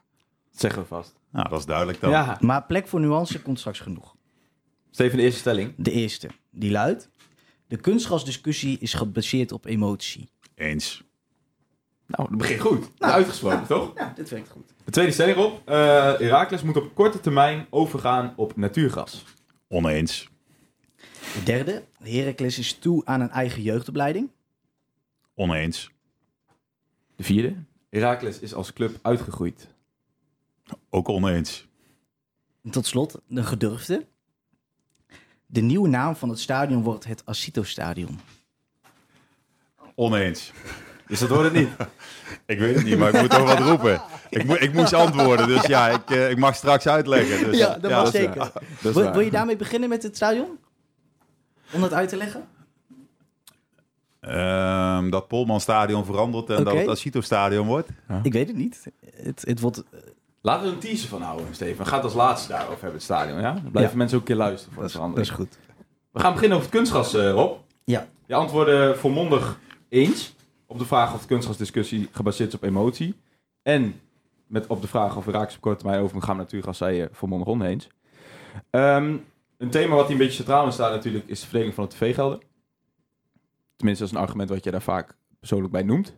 zeggen 0.62 0.82
we 0.82 0.88
vast. 0.88 1.14
Nou, 1.32 1.50
dat 1.50 1.60
is 1.60 1.66
duidelijk 1.66 2.00
dan. 2.02 2.10
Ja. 2.10 2.38
Maar 2.42 2.64
plek 2.66 2.88
voor 2.88 3.00
nuance 3.00 3.42
komt 3.42 3.60
straks 3.60 3.80
genoeg. 3.80 4.16
Steven, 4.92 5.18
de 5.18 5.24
eerste 5.24 5.40
stelling. 5.40 5.74
De 5.78 5.92
eerste, 5.92 6.28
die 6.52 6.72
luidt... 6.72 7.10
De 7.68 7.78
kunstgrasdiscussie 7.78 8.78
is 8.80 8.94
gebaseerd 8.94 9.52
op 9.52 9.66
emotie. 9.66 10.30
Eens. 10.56 11.04
Nou, 12.10 12.30
dat 12.30 12.38
begint 12.38 12.62
goed. 12.62 12.90
Uitgesproken, 12.98 13.68
toch? 13.68 13.92
Ja, 13.96 14.14
dit 14.16 14.30
werkt 14.30 14.50
goed. 14.50 14.74
De 14.84 14.92
tweede 14.92 15.12
stelling 15.12 15.38
op. 15.38 15.62
Uh, 15.70 15.76
Herakles 16.18 16.62
moet 16.62 16.78
op 16.78 16.96
korte 16.96 17.20
termijn 17.20 17.68
overgaan 17.70 18.34
op 18.36 18.56
natuurgas. 18.56 19.24
Oneens. 19.68 20.30
De 21.34 21.44
derde, 21.44 21.84
Heracles 22.04 22.60
is 22.60 22.74
toe 22.74 23.06
aan 23.06 23.22
een 23.22 23.30
eigen 23.30 23.62
jeugdopleiding. 23.62 24.30
Oneens. 25.36 25.92
De 27.16 27.24
vierde. 27.24 27.56
Herakles 27.90 28.40
is 28.40 28.54
als 28.54 28.74
club 28.74 29.00
uitgegroeid. 29.02 29.68
Ook 30.90 31.10
oneens. 31.10 31.68
En 32.64 32.72
tot 32.72 32.86
slot, 32.86 33.20
de 33.28 33.44
gedurfde. 33.44 34.06
De 35.46 35.62
nieuwe 35.62 35.88
naam 35.88 36.16
van 36.16 36.30
het 36.30 36.40
stadion 36.40 36.84
wordt 36.84 37.06
het 37.06 37.26
Asito 37.26 37.64
Stadion. 37.64 38.20
Oneens. 39.96 40.52
Dus 41.10 41.20
dat 41.20 41.30
wordt 41.30 41.44
het 41.44 41.54
niet. 41.54 41.70
Ik 42.46 42.60
weet 42.60 42.76
het 42.76 42.84
niet, 42.86 42.98
maar 42.98 43.14
ik 43.14 43.22
moet 43.22 43.30
toch 43.30 43.44
wat 43.56 43.60
roepen. 43.60 44.02
Ik, 44.30 44.46
mo 44.46 44.54
ik 44.54 44.74
moest 44.74 44.94
antwoorden, 44.94 45.48
dus 45.48 45.66
ja, 45.66 45.88
ik, 45.90 46.10
eh, 46.10 46.30
ik 46.30 46.38
mag 46.38 46.56
straks 46.56 46.88
uitleggen. 46.88 47.46
Dus, 47.46 47.58
Ja, 47.58 47.78
dat 47.78 47.92
mag 47.92 48.04
dat 48.04 48.14
is 48.14 48.20
zeker. 48.20 48.38
waar. 48.38 48.52
Dat 48.82 48.96
is 48.96 49.12
Wil, 49.12 49.20
je 49.20 49.32
daarmee 49.32 49.56
beginnen 49.56 49.90
met 49.90 50.04
het 50.04 50.16
stadion? 50.16 50.48
Om 51.74 51.82
dat 51.82 51.94
uit 51.94 52.10
te 52.10 52.18
leggen? 52.18 52.48
Ehm, 54.20 55.10
dat 55.10 55.28
Polman 55.28 55.62
Stadion 55.62 56.06
verandert 56.06 56.50
en 56.50 56.64
dat 56.64 56.74
het 56.74 56.88
Asito 56.88 57.22
Stadion 57.22 57.68
wordt. 57.68 57.90
Ik 58.24 58.34
weet 58.34 58.48
het 58.48 58.58
niet. 58.58 58.84
Het, 59.16 59.44
het 59.48 59.60
wordt... 59.60 59.84
Laten 60.42 60.62
we 60.64 60.68
er 60.68 60.74
een 60.74 60.80
teaser 60.80 61.10
van 61.10 61.22
houden, 61.22 61.46
Steven. 61.52 61.94
Het 61.94 62.04
als 62.04 62.14
laatste 62.14 62.48
daarover 62.50 62.74
hebben, 62.74 62.94
het 62.94 63.04
stadion. 63.04 63.40
Ja? 63.42 63.54
Dan 63.54 63.72
blijven 63.72 63.92
Ja. 63.92 63.98
mensen 63.98 64.18
ook 64.18 64.22
een 64.24 64.28
keer 64.36 64.44
luisteren 64.44 64.74
voor 64.74 64.84
Dat 64.84 64.92
is, 64.92 64.98
dat 65.00 65.18
is 65.18 65.30
goed. 65.30 65.58
We 66.12 66.20
gaan 66.20 66.34
beginnen 66.34 66.58
over 66.58 66.70
het 66.70 66.78
kunstgas, 66.78 67.14
eh, 67.14 67.32
Rob. 67.32 67.58
Ja. 67.84 68.08
Je 68.26 68.34
antwoordde 68.34 68.96
volmondig 68.98 69.60
eens 69.90 70.36
op 70.70 70.80
de 70.80 70.86
vraag 70.86 71.14
of 71.14 71.22
de 71.22 71.28
kunstgasdiscussie 71.28 72.10
gebaseerd 72.12 72.50
is 72.50 72.56
op 72.56 72.64
emotie. 72.64 73.16
En 73.62 74.02
met 74.48 74.68
op 74.68 74.82
de 74.82 74.88
vraag 74.88 75.18
of 75.18 75.26
raken 75.26 75.56
op 75.56 75.62
korte 75.62 75.80
termijn 75.80 76.02
over 76.04 76.22
gaan 76.22 76.38
natuurgas, 76.38 76.78
zei 76.78 76.96
je 76.96 77.10
volmondig 77.12 77.48
oneens. 77.48 77.88
Ehm, 78.70 79.18
een 79.58 79.70
thema 79.70 79.96
wat 79.96 80.04
hier 80.04 80.12
een 80.12 80.18
beetje 80.18 80.34
centraal 80.34 80.66
in 80.66 80.72
staat 80.72 80.92
natuurlijk 80.92 81.28
is 81.28 81.40
de 81.40 81.46
verdeling 81.46 81.74
van 81.74 81.84
de 81.84 81.90
tv-gelden. 81.90 82.40
Tenminste, 83.76 84.04
dat 84.04 84.14
is 84.14 84.20
een 84.20 84.26
argument 84.26 84.50
wat 84.50 84.64
je 84.64 84.72
daar 84.72 84.82
vaak 84.82 85.16
persoonlijk 85.40 85.72
bij 85.72 85.84
noemt. 85.84 86.18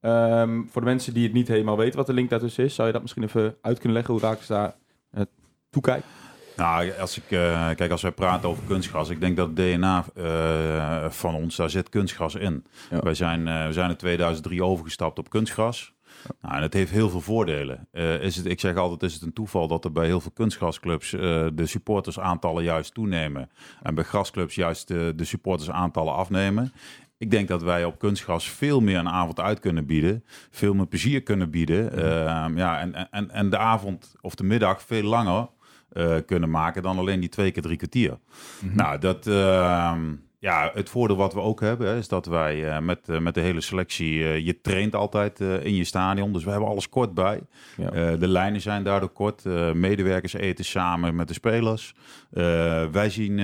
Ehm, 0.00 0.62
voor 0.66 0.80
de 0.80 0.88
mensen 0.88 1.14
die 1.14 1.22
het 1.22 1.32
niet 1.32 1.48
helemaal 1.48 1.76
weten 1.76 1.96
wat 1.96 2.06
de 2.06 2.12
link 2.12 2.30
daartussen 2.30 2.64
is, 2.64 2.74
zou 2.74 2.86
je 2.86 2.92
dat 2.92 3.02
misschien 3.02 3.24
even 3.24 3.56
uit 3.60 3.78
kunnen 3.78 3.96
leggen 3.96 4.14
hoe 4.14 4.22
Raakles 4.22 4.46
daar 4.46 4.76
uh, 5.14 5.22
toekijkt? 5.70 6.06
Nou, 6.58 6.92
als 6.98 7.16
ik, 7.16 7.30
uh, 7.30 7.68
kijk, 7.74 7.90
als 7.90 8.02
wij 8.02 8.12
praten 8.12 8.48
over 8.48 8.62
kunstgras, 8.66 9.08
ik 9.08 9.20
denk 9.20 9.36
dat 9.36 9.46
het 9.46 9.56
DNA 9.56 10.04
uh, 10.16 11.10
van 11.10 11.34
ons, 11.34 11.56
daar 11.56 11.70
zit 11.70 11.88
kunstgras 11.88 12.34
in. 12.34 12.66
Ja. 12.90 12.98
Wij 13.00 13.14
zijn, 13.14 13.46
uh, 13.46 13.66
we 13.66 13.72
zijn 13.72 13.90
in 13.90 13.96
2003 13.96 14.64
overgestapt 14.64 15.18
op 15.18 15.30
kunstgras. 15.30 15.94
Nou, 16.40 16.54
en 16.54 16.62
het 16.62 16.72
heeft 16.72 16.90
heel 16.90 17.10
veel 17.10 17.20
voordelen. 17.20 17.88
Is 18.20 18.36
het, 18.36 18.46
ik 18.46 18.60
zeg 18.60 18.76
altijd, 18.76 19.02
is 19.02 19.14
het 19.14 19.22
een 19.22 19.32
toeval 19.32 19.68
dat 19.68 19.84
er 19.84 19.92
bij 19.92 20.06
heel 20.06 20.20
veel 20.20 20.30
kunstgrasclubs 20.30 21.10
de 21.10 21.66
supportersaantallen 21.66 22.64
juist 22.64 22.94
toenemen. 22.94 23.50
En 23.82 23.94
bij 23.94 24.04
grasclubs 24.04 24.54
juist 24.54 24.88
de, 24.88 25.12
de 25.16 25.24
supportersaantallen 25.24 26.14
afnemen. 26.14 26.72
Ik 27.18 27.30
denk 27.30 27.48
dat 27.48 27.62
wij 27.62 27.84
op 27.84 27.98
kunstgras 27.98 28.50
veel 28.50 28.80
meer 28.80 28.98
een 28.98 29.08
avond 29.08 29.40
uit 29.40 29.60
kunnen 29.60 29.86
bieden. 29.86 30.24
Veel 30.50 30.74
meer 30.74 30.86
plezier 30.86 31.22
kunnen 31.22 31.50
bieden. 31.50 31.98
Ja, 32.56 32.80
en, 32.80 33.10
en, 33.10 33.30
en 33.30 33.50
de 33.50 33.58
avond 33.58 34.14
of 34.20 34.34
de 34.34 34.44
middag 34.44 34.82
veel 34.82 35.02
langer 35.02 35.48
kunnen 36.26 36.50
maken 36.50 36.82
dan 36.82 36.98
alleen 36.98 37.20
die 37.20 37.28
twee 37.28 37.50
keer 37.50 37.62
drie 37.62 37.76
kwartier. 37.76 38.18
Mm-hmm. 38.60 38.76
Nou, 38.76 38.98
dat... 38.98 39.26
Ja, 40.40 40.70
het 40.74 40.90
voordeel 40.90 41.16
wat 41.16 41.34
we 41.34 41.40
ook 41.40 41.60
hebben, 41.60 41.96
is 41.96 42.08
dat 42.08 42.26
wij 42.26 42.64
uh, 42.64 42.78
met, 42.78 43.08
uh, 43.08 43.18
met 43.18 43.34
de 43.34 43.40
hele 43.40 43.60
selectie, 43.60 44.18
uh, 44.18 44.38
je 44.38 44.60
traint 44.60 44.94
altijd 44.94 45.40
in 45.40 45.74
je 45.74 45.84
stadion. 45.84 46.32
Dus 46.32 46.44
we 46.44 46.50
hebben 46.50 46.68
alles 46.68 46.88
kort 46.88 47.14
bij. 47.14 47.40
Ja. 47.76 48.16
de 48.16 48.28
lijnen 48.28 48.60
zijn 48.60 48.84
daardoor 48.84 49.08
kort. 49.08 49.44
medewerkers 49.74 50.32
eten 50.32 50.64
samen 50.64 51.14
met 51.14 51.28
de 51.28 51.34
spelers. 51.34 51.94
wij 52.92 53.10
zien, 53.10 53.40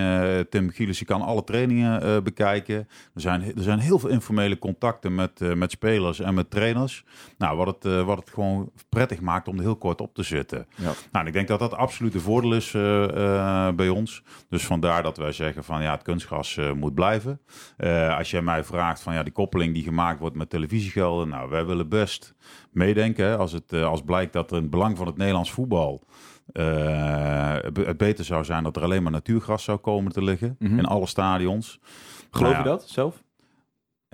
Tim 0.50 0.70
Gielis, 0.70 0.98
je 0.98 1.04
kan 1.04 1.22
alle 1.22 1.44
trainingen 1.44 2.24
bekijken. 2.24 2.88
Er 3.14 3.20
zijn, 3.20 3.42
er 3.42 3.62
zijn 3.62 3.78
heel 3.78 3.98
veel 3.98 4.08
informele 4.08 4.58
contacten 4.58 5.14
met, 5.14 5.56
met 5.56 5.70
spelers 5.70 6.20
en 6.20 6.34
met 6.34 6.50
trainers. 6.50 7.04
Nou, 7.38 7.56
wat 7.56 7.66
het, 7.66 8.04
wat 8.04 8.18
het 8.18 8.30
gewoon 8.30 8.70
prettig 8.88 9.20
maakt 9.20 9.48
om 9.48 9.56
er 9.56 9.62
heel 9.62 9.76
kort 9.76 10.00
op 10.00 10.14
te 10.14 10.22
zitten. 10.22 10.66
Ja. 10.74 10.92
Nou, 11.12 11.26
ik 11.26 11.32
denk 11.32 11.48
dat 11.48 11.58
dat 11.58 11.74
absoluut 11.74 12.14
een 12.14 12.20
voordeel 12.20 12.54
is 12.54 12.70
bij 13.76 13.88
ons. 13.88 14.22
Dus 14.48 14.66
vandaar 14.66 15.02
dat 15.02 15.16
wij 15.16 15.32
zeggen 15.32 15.64
van 15.64 15.82
ja, 15.82 15.90
het 15.92 16.02
kunstgras 16.02 16.58
moet 16.74 16.83
moet 16.84 16.94
blijven. 16.94 17.40
Eh, 17.76 18.16
als 18.18 18.30
jij 18.30 18.42
mij 18.42 18.64
vraagt 18.64 19.00
van 19.02 19.14
ja, 19.14 19.22
die 19.22 19.32
koppeling 19.32 19.74
die 19.74 19.82
gemaakt 19.82 20.20
wordt 20.20 20.36
met 20.36 20.50
televisiegelden. 20.50 21.28
Nou, 21.28 21.50
wij 21.50 21.66
willen 21.66 21.88
best 21.88 22.34
meedenken. 22.70 23.24
hè, 23.26 23.36
Als 23.36 23.52
het 23.52 23.72
eh, 23.72 23.84
als 23.86 24.02
blijkt 24.02 24.32
dat 24.32 24.52
een 24.52 24.70
belang 24.70 24.96
van 24.96 25.06
het 25.06 25.16
Nederlands 25.16 25.52
voetbal. 25.52 26.02
eh, 26.52 27.54
het 27.74 27.96
beter 27.96 28.24
zou 28.24 28.44
zijn 28.44 28.62
dat 28.64 28.76
er 28.76 28.82
alleen 28.82 29.02
maar 29.02 29.12
natuurgras 29.12 29.64
zou 29.64 29.78
komen 29.78 30.12
te 30.12 30.22
liggen 30.24 30.56
Mhm. 30.58 30.78
in 30.78 30.84
alle 30.84 31.06
stadions. 31.06 31.80
Geloof 32.30 32.52
Nou 32.52 32.64
je 32.64 32.68
dat 32.70 32.88
zelf? 32.88 33.22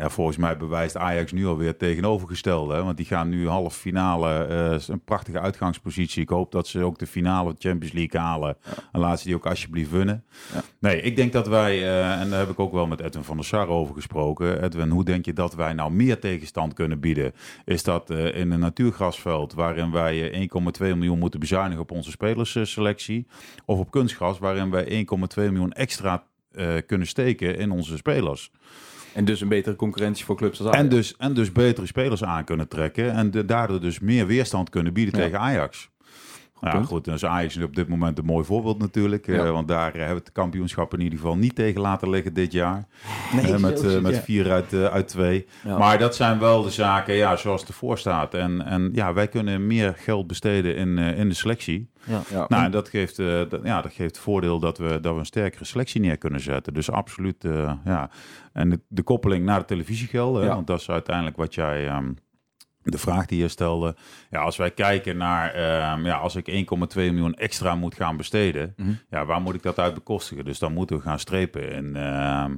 Ja, 0.00 0.09
volgens 0.09 0.37
mij 0.37 0.57
bewijst 0.57 0.97
Ajax 0.97 1.33
nu 1.33 1.47
alweer 1.47 1.76
tegenovergestelde. 1.76 2.75
Hè? 2.75 2.83
Want 2.85 2.97
die 2.97 3.07
gaan 3.07 3.28
nu 3.28 3.49
half 3.49 3.76
finale, 3.76 4.45
eh, 4.45 4.88
een 4.88 5.04
prachtige 5.04 5.40
uitgangspositie. 5.40 6.23
Ik 6.23 6.28
hoop 6.28 6.52
dat 6.52 6.66
ze 6.66 6.85
ook 6.85 6.99
de 6.99 7.07
finale 7.07 7.54
Champions 7.59 7.95
League 7.95 8.21
halen. 8.21 8.57
En 8.92 9.00
laten 9.00 9.19
ze 9.19 9.25
die 9.25 9.35
ook 9.35 9.47
alsjeblieft 9.47 9.90
winnen. 9.90 10.25
Ja. 10.54 10.62
Nee, 10.80 11.00
ik 11.02 11.16
denk 11.16 11.33
dat 11.33 11.49
wij, 11.49 11.78
eh, 11.78 12.21
en 12.21 12.30
daar 12.30 12.38
heb 12.38 12.50
ik 12.50 12.59
ook 12.59 12.73
wel 12.73 12.87
met 12.87 13.00
Edwin 13.00 13.25
van 13.25 13.37
der 13.37 13.45
Sar 13.45 13.69
over 13.69 13.95
gesproken. 13.95 14.64
Edwin, 14.64 14.90
hoe 14.90 15.04
denk 15.04 15.25
je 15.25 15.33
dat 15.33 15.54
wij 15.54 15.73
nou 15.73 15.92
meer 15.92 16.19
tegenstand 16.19 16.75
kunnen 16.75 17.00
bieden? 17.00 17.33
Is 17.64 17.83
dat 17.83 18.11
eh, 18.11 18.37
in 18.37 18.50
een 18.50 18.61
natuurgrasveld 18.61 19.54
waarin 19.54 19.90
wij 19.90 20.30
eh, 20.30 20.40
1,2 20.40 20.97
miljoen 20.97 21.19
moeten 21.19 21.40
bezuinigen 21.40 21.83
op 21.83 21.90
onze 21.90 22.11
spelersselectie? 22.11 23.26
Of 23.64 23.78
op 23.78 23.90
kunstgras 23.90 24.38
waarin 24.38 24.71
wij 24.71 24.85
1,2 24.85 25.50
miljoen 25.50 25.73
extra 25.73 26.28
kunnen 26.87 27.07
steken 27.07 27.59
in 27.59 27.71
onze 27.71 27.97
spelers? 27.97 28.50
En 29.14 29.25
dus 29.25 29.40
een 29.40 29.49
betere 29.49 29.76
concurrentie 29.76 30.25
voor 30.25 30.37
clubs 30.37 30.59
als 30.59 30.69
Ajax. 30.69 30.83
En 30.83 30.88
dus, 30.88 31.14
en 31.17 31.35
dus 31.35 31.52
betere 31.52 31.87
spelers 31.87 32.25
aan 32.25 32.45
kunnen 32.45 32.69
trekken. 32.69 33.12
En 33.12 33.31
de, 33.31 33.45
daardoor 33.45 33.81
dus 33.81 33.99
meer 33.99 34.26
weerstand 34.26 34.71
kunnen 34.71 34.93
bieden 34.93 35.19
Ja. 35.19 35.25
tegen 35.25 35.38
Ajax. 35.40 35.88
Ja, 36.61 36.71
punt. 36.71 36.87
goed, 36.87 37.05
dus 37.05 37.25
Ajax 37.25 37.57
is 37.57 37.62
op 37.64 37.76
dit 37.76 37.88
moment 37.88 38.19
een 38.19 38.25
mooi 38.25 38.45
voorbeeld 38.45 38.79
natuurlijk. 38.79 39.26
eh, 39.29 39.50
want 39.50 39.69
daar 39.69 39.87
eh, 39.93 39.99
hebben 39.99 40.17
we 40.17 40.23
het 40.25 40.33
kampioenschap 40.33 40.95
in 40.95 41.00
ieder 41.00 41.19
geval 41.19 41.37
niet 41.37 41.55
tegen 41.55 41.81
laten 41.81 42.11
liggen 42.11 42.35
dit 42.35 42.52
jaar. 42.52 42.87
Nee, 43.35 43.52
Eh, 43.52 43.59
met 43.59 44.02
met 44.02 44.19
vier 44.19 44.50
uit, 44.50 44.75
uit 44.75 45.09
twee. 45.09 45.47
Ja. 45.64 45.79
Maar 45.79 45.99
dat 45.99 46.17
zijn 46.17 46.38
wel 46.38 46.62
de 46.62 46.71
zaken 46.71 47.14
ja, 47.14 47.37
zoals 47.37 47.61
het 47.61 47.69
ervoor 47.71 47.99
staat. 47.99 48.35
En, 48.35 48.64
en 48.67 48.90
ja, 48.93 49.12
wij 49.12 49.29
kunnen 49.29 49.67
meer 49.67 49.95
geld 49.97 50.26
besteden 50.26 50.76
in, 50.76 50.99
in 50.99 51.29
de 51.29 51.35
selectie. 51.35 51.90
Ja. 52.05 52.21
Ja. 52.31 52.45
Nou, 52.49 52.64
en 52.64 52.71
dat 52.71 52.88
geeft, 52.88 53.17
dat, 53.17 53.61
ja, 53.64 53.83
dat 53.83 53.93
geeft 53.93 54.17
het 54.17 54.19
voordeel 54.19 54.59
dat 54.61 54.79
we, 54.79 54.99
dat 55.00 55.12
we 55.12 55.19
een 55.19 55.26
sterkere 55.26 55.64
selectie 55.64 56.00
neer 56.00 56.17
kunnen 56.19 56.40
zetten. 56.40 56.75
Dus 56.75 56.90
absoluut, 56.90 57.45
ja. 57.85 58.11
En 58.52 58.71
de, 58.71 58.81
de 58.88 59.02
koppeling 59.02 59.45
naar 59.45 59.59
de 59.59 59.64
televisiegelden, 59.64 60.47
want 60.49 60.67
dat 60.67 60.81
is 60.81 60.90
uiteindelijk 60.90 61.37
wat 61.37 61.55
jij... 61.55 61.87
ehm, 61.88 62.11
de 62.82 62.99
vraag 62.99 63.26
die 63.26 63.40
je 63.40 63.49
stelde. 63.49 63.94
Ja, 64.30 64.40
als 64.40 64.56
wij 64.56 64.70
kijken 64.70 65.16
naar, 65.16 65.50
ehm, 65.54 66.04
ja, 66.06 66.16
als 66.16 66.37
ik 66.37 66.46
1,2 66.49 67.10
miljoen 67.12 67.34
extra 67.34 67.75
moet 67.75 67.94
gaan 67.94 68.16
besteden, 68.16 68.75
Mhm. 68.76 68.92
ja, 69.10 69.25
waar 69.25 69.40
moet 69.40 69.54
ik 69.54 69.62
dat 69.62 69.78
uit 69.78 69.94
bekostigen? 69.94 70.44
Dus 70.44 70.58
dan 70.58 70.72
moeten 70.72 70.96
we 70.96 71.02
gaan 71.02 71.18
strepen 71.18 71.72
in, 71.72 71.96
ehm, 71.96 72.54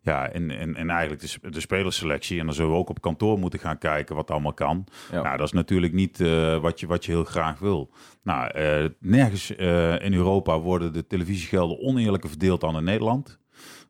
ja, 0.00 0.28
in, 0.28 0.50
in, 0.50 0.74
in 0.76 0.90
eigenlijk 0.90 1.20
de, 1.42 1.50
de 1.50 1.60
spelerselectie. 1.60 2.38
En 2.40 2.44
dan 2.46 2.54
zullen 2.54 2.70
we 2.70 2.76
ook 2.76 2.88
op 2.88 3.00
kantoor 3.00 3.38
moeten 3.38 3.58
gaan 3.58 3.78
kijken 3.78 4.14
wat 4.16 4.30
allemaal 4.30 4.52
kan. 4.54 4.86
Ja. 5.12 5.22
Nou, 5.22 5.36
dat 5.36 5.46
is 5.46 5.52
natuurlijk 5.52 5.92
niet 5.92 6.20
eh, 6.20 6.56
wat, 6.58 6.80
je, 6.80 6.86
wat 6.86 7.04
je 7.04 7.12
heel 7.12 7.24
graag 7.24 7.58
wil. 7.58 7.90
Nou, 8.22 8.50
eh, 8.50 8.84
nergens 9.00 9.56
eh, 9.56 10.04
in 10.04 10.14
Europa 10.14 10.58
worden 10.60 10.92
de 10.92 11.06
televisiegelden 11.06 11.78
oneerlijker 11.80 12.28
verdeeld 12.28 12.60
dan 12.60 12.76
in 12.76 12.84
Nederland. 12.84 13.40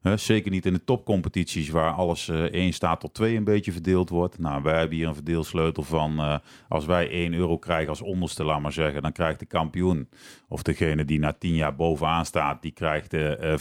Zeker 0.02 0.50
niet 0.50 0.66
in 0.66 0.72
de 0.72 0.84
topcompetities 0.84 1.68
waar 1.68 1.92
alles 1.92 2.28
eh 2.28 2.42
1 2.42 2.72
staat 2.72 3.00
tot 3.00 3.14
2 3.14 3.36
een 3.36 3.44
beetje 3.44 3.72
verdeeld 3.72 4.08
wordt. 4.08 4.38
Nou, 4.38 4.62
wij 4.62 4.78
hebben 4.78 4.96
hier 4.96 5.08
een 5.08 5.14
verdeelsleutel 5.14 5.82
van 5.82 6.18
eh, 6.18 6.38
als 6.68 6.86
wij 6.86 7.10
1 7.10 7.34
euro 7.34 7.58
krijgen 7.58 7.88
als 7.88 8.00
onderste, 8.00 8.44
laat 8.44 8.60
maar 8.60 8.72
zeggen, 8.72 9.02
dan 9.02 9.12
krijgt 9.12 9.38
de 9.38 9.46
kampioen 9.46 10.08
of 10.48 10.62
degene 10.62 11.04
die 11.04 11.18
na 11.18 11.32
10 11.32 11.54
jaar 11.54 11.74
bovenaan 11.74 12.26
staat, 12.26 12.62
die 12.62 12.72
krijgt 12.72 13.12
eh, 13.14 13.52
eh, 13.52 13.58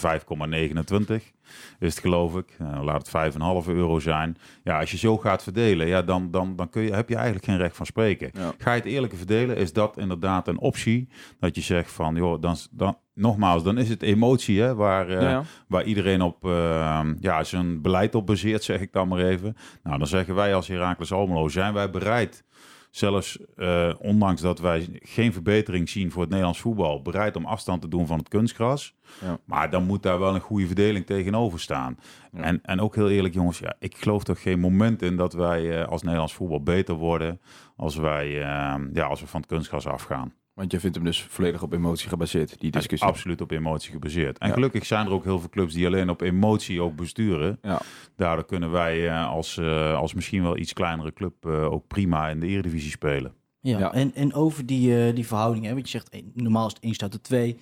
5,29 1.17 1.31
is 1.79 1.89
het 1.89 1.99
geloof 1.99 2.35
ik. 2.35 2.55
Eh, 2.59 2.83
laat 2.83 2.97
het 2.97 3.33
5,5 3.33 3.67
euro 3.67 3.99
zijn. 3.99 4.37
Ja, 4.63 4.79
als 4.79 4.91
je 4.91 4.97
zo 4.97 5.17
gaat 5.17 5.43
verdelen, 5.43 5.87
ja, 5.87 6.01
dan, 6.01 6.31
dan, 6.31 6.55
dan 6.55 6.69
kun 6.69 6.81
je, 6.81 6.93
heb 6.93 7.09
je 7.09 7.15
eigenlijk 7.15 7.45
geen 7.45 7.57
recht 7.57 7.75
van 7.75 7.85
spreken. 7.85 8.29
Ja. 8.33 8.53
Ga 8.57 8.73
je 8.73 8.79
het 8.81 8.89
eerlijke 8.89 9.15
verdelen, 9.15 9.57
is 9.57 9.73
dat 9.73 9.97
inderdaad 9.97 10.47
een 10.47 10.59
optie. 10.59 11.09
Dat 11.39 11.55
je 11.55 11.61
zegt 11.61 11.91
van, 11.91 12.15
joh, 12.15 12.41
dan, 12.41 12.55
dan 12.71 12.97
nogmaals, 13.13 13.63
dan 13.63 13.77
is 13.77 13.89
het 13.89 14.01
emotie 14.01 14.61
hè, 14.61 14.75
waar, 14.75 15.09
eh, 15.09 15.21
Ja, 15.21 15.29
ja. 15.29 15.43
waar 15.67 15.83
iedereen 15.83 16.21
op 16.21 16.45
eh, 16.45 17.01
ja, 17.19 17.43
zijn 17.43 17.81
beleid 17.81 18.15
op 18.15 18.25
baseert, 18.25 18.63
zeg 18.63 18.79
ik 18.79 18.93
dan 18.93 19.07
maar 19.07 19.19
even. 19.19 19.55
Nou, 19.83 19.97
dan 19.97 20.07
zeggen 20.07 20.35
wij 20.35 20.55
als 20.55 20.67
Heracles 20.67 21.11
Almelo, 21.11 21.47
zijn 21.47 21.73
wij 21.73 21.89
bereid, 21.89 22.43
zelfs 22.91 23.39
eh, 23.55 23.93
ondanks 23.99 24.41
dat 24.41 24.59
wij 24.59 24.89
geen 24.93 25.33
verbetering 25.33 25.89
zien 25.89 26.11
voor 26.11 26.21
het 26.21 26.29
Nederlands 26.29 26.59
voetbal, 26.59 27.01
bereid 27.01 27.35
om 27.35 27.45
afstand 27.45 27.81
te 27.81 27.87
doen 27.87 28.07
van 28.07 28.17
het 28.17 28.27
kunstgras. 28.27 28.95
Ja. 29.21 29.39
Maar 29.45 29.69
dan 29.69 29.83
moet 29.83 30.03
daar 30.03 30.19
wel 30.19 30.35
een 30.35 30.41
goede 30.41 30.65
verdeling 30.65 31.05
tegenover 31.05 31.59
staan. 31.59 31.97
Ja. 32.31 32.41
En, 32.41 32.59
en 32.63 32.79
ook 32.79 32.95
heel 32.95 33.09
eerlijk, 33.09 33.33
jongens, 33.33 33.59
ja, 33.59 33.75
ik 33.79 33.97
geloof 33.97 34.23
toch 34.23 34.41
geen 34.41 34.59
moment 34.59 35.01
in 35.01 35.17
dat 35.17 35.33
wij 35.33 35.81
eh, 35.81 35.87
als 35.87 36.01
Nederlands 36.01 36.33
voetbal 36.33 36.63
beter 36.63 36.95
worden 36.95 37.41
als 37.75 37.95
wij 37.95 38.27
eh, 38.27 38.75
ja, 38.93 39.05
als 39.05 39.21
we 39.21 39.27
van 39.27 39.41
het 39.41 39.49
kunstgras 39.49 39.87
afgaan. 39.87 40.33
Want 40.53 40.71
je 40.71 40.79
vindt 40.79 40.95
hem 40.95 41.05
dus 41.05 41.21
volledig 41.23 41.61
op 41.63 41.73
emotie 41.73 42.09
gebaseerd, 42.09 42.59
die 42.59 42.71
discussie. 42.71 43.07
Absoluut 43.09 43.41
op 43.41 43.51
emotie 43.51 43.91
gebaseerd. 43.91 44.37
En 44.37 44.47
Ja. 44.47 44.53
gelukkig 44.53 44.85
zijn 44.85 45.05
er 45.05 45.11
ook 45.11 45.23
heel 45.23 45.39
veel 45.39 45.49
clubs 45.49 45.73
die 45.73 45.85
alleen 45.85 46.09
op 46.09 46.21
emotie 46.21 46.81
ook 46.81 46.95
besturen. 46.95 47.57
Ja. 47.61 47.81
Daardoor 48.15 48.45
kunnen 48.45 48.71
wij 48.71 49.07
eh, 49.09 49.27
als, 49.29 49.57
eh, 49.57 49.95
als 49.95 50.13
misschien 50.13 50.41
wel 50.43 50.57
iets 50.57 50.73
kleinere 50.73 51.13
club 51.13 51.45
eh, 51.45 51.71
ook 51.71 51.87
prima 51.87 52.29
in 52.29 52.39
de 52.39 52.47
Eredivisie 52.47 52.91
spelen. 52.91 53.33
Ja, 53.61 53.79
Ja. 53.79 53.93
En, 53.93 54.15
en 54.15 54.33
over 54.33 54.65
die, 54.65 55.05
eh, 55.07 55.15
die 55.15 55.27
verhouding, 55.27 55.65
hè, 55.65 55.73
want 55.73 55.89
je 55.89 55.99
zegt 55.99 56.21
normaal 56.33 56.67
is 56.67 56.73
het 56.73 56.83
1 56.83 56.93
staat 56.93 57.11
tot 57.11 57.23
2, 57.23 57.57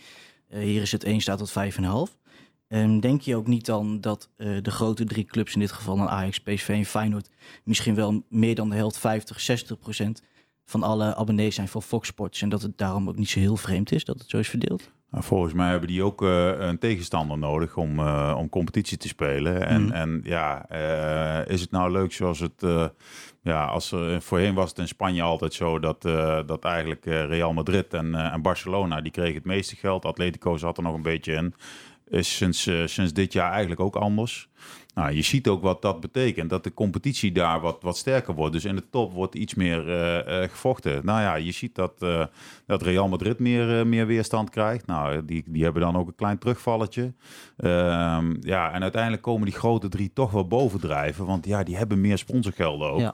eh, 0.47 0.59
hier 0.61 0.81
is 0.81 0.91
het 0.91 1.03
1 1.03 1.21
staat 1.21 1.37
tot 1.37 1.51
5,5. 1.51 2.17
En 2.67 2.99
denk 2.99 3.21
je 3.21 3.35
ook 3.35 3.47
niet 3.47 3.65
dan 3.65 4.01
dat 4.01 4.29
eh, 4.37 4.47
de 4.61 4.71
grote 4.71 5.03
drie 5.05 5.25
clubs, 5.25 5.53
in 5.53 5.59
dit 5.59 5.71
geval 5.71 5.97
dan 5.97 6.07
Ajax, 6.09 6.39
PSV 6.39 6.69
en 6.69 6.85
Feyenoord, 6.85 7.29
misschien 7.63 7.95
wel 7.95 8.23
meer 8.29 8.55
dan 8.55 8.69
de 8.69 8.75
helft, 8.75 8.97
50, 8.97 9.39
60 9.39 9.79
procent 9.79 10.23
van 10.69 10.83
alle 10.83 11.15
abonnees 11.15 11.55
zijn 11.55 11.67
voor 11.67 11.81
Fox 11.81 12.07
Sports 12.07 12.41
en 12.41 12.49
dat 12.49 12.61
het 12.61 12.77
daarom 12.77 13.09
ook 13.09 13.15
niet 13.15 13.29
zo 13.29 13.39
heel 13.39 13.57
vreemd 13.57 13.91
is 13.91 14.05
dat 14.05 14.19
het 14.19 14.29
zo 14.29 14.37
is 14.37 14.49
verdeeld? 14.49 14.91
Nou, 15.11 15.23
volgens 15.23 15.53
mij 15.53 15.69
hebben 15.69 15.87
die 15.87 16.03
ook 16.03 16.21
eh, 16.21 16.59
een 16.59 16.77
tegenstander 16.79 17.37
nodig 17.37 17.77
om, 17.77 17.99
eh, 17.99 18.35
om 18.37 18.49
competitie 18.49 18.97
te 18.97 19.07
spelen. 19.07 19.67
En, 19.67 19.83
Mhm. 19.83 19.91
en 19.91 20.21
ja, 20.23 20.65
eh, 20.67 21.53
is 21.53 21.61
het 21.61 21.71
nou 21.71 21.91
leuk 21.91 22.13
zoals 22.13 22.39
het... 22.39 22.65
ja, 23.41 23.65
als 23.65 23.91
er, 23.91 24.21
voorheen 24.21 24.53
was 24.53 24.69
het 24.69 24.77
in 24.77 24.87
Spanje 24.87 25.21
altijd 25.21 25.53
zo 25.53 25.79
dat, 25.79 26.01
dat 26.47 26.63
eigenlijk 26.63 27.05
Real 27.05 27.53
Madrid 27.53 27.93
en, 27.93 28.15
en 28.15 28.41
Barcelona... 28.41 29.01
die 29.01 29.11
kregen 29.11 29.35
het 29.35 29.45
meeste 29.45 29.75
geld. 29.75 30.05
Atletico 30.05 30.57
zat 30.57 30.77
er 30.77 30.83
nog 30.83 30.95
een 30.95 31.01
beetje 31.01 31.33
in. 31.33 31.53
Is 32.07 32.35
sinds, 32.35 32.61
sinds 32.85 33.13
dit 33.13 33.33
jaar 33.33 33.51
eigenlijk 33.51 33.81
ook 33.81 33.95
anders. 33.95 34.49
Nou, 34.99 35.11
je 35.11 35.21
ziet 35.21 35.47
ook 35.47 35.61
wat 35.61 35.81
dat 35.81 35.99
betekent. 35.99 36.49
Dat 36.49 36.63
de 36.63 36.73
competitie 36.73 37.31
daar 37.31 37.59
wat, 37.59 37.77
wat 37.81 37.97
sterker 37.97 38.33
wordt. 38.33 38.53
Dus 38.53 38.65
in 38.65 38.75
de 38.75 38.89
top 38.89 39.13
wordt 39.13 39.35
iets 39.35 39.53
meer 39.53 39.89
eh, 39.89 40.43
eh, 40.43 40.49
gevochten. 40.49 41.05
Nou 41.05 41.21
ja, 41.21 41.35
je 41.35 41.51
ziet 41.51 41.75
dat, 41.75 41.93
eh, 41.99 42.25
dat 42.65 42.81
Real 42.81 43.07
Madrid 43.07 43.39
meer, 43.39 43.87
meer 43.87 44.07
weerstand 44.07 44.49
krijgt. 44.49 44.85
Nou, 44.85 45.25
die, 45.25 45.43
die 45.47 45.63
hebben 45.63 45.81
dan 45.81 45.97
ook 45.97 46.07
een 46.07 46.15
klein 46.15 46.37
terugvalletje. 46.37 47.13
Ehm, 47.57 48.35
ja, 48.39 48.71
en 48.71 48.81
uiteindelijk 48.81 49.21
komen 49.21 49.45
die 49.45 49.55
grote 49.55 49.89
drie 49.89 50.11
toch 50.13 50.31
wel 50.31 50.47
bovendrijven. 50.47 51.25
Want 51.25 51.45
ja, 51.45 51.63
die 51.63 51.77
hebben 51.77 52.01
meer 52.01 52.17
sponsorgelden 52.17 52.91
ook. 52.91 53.13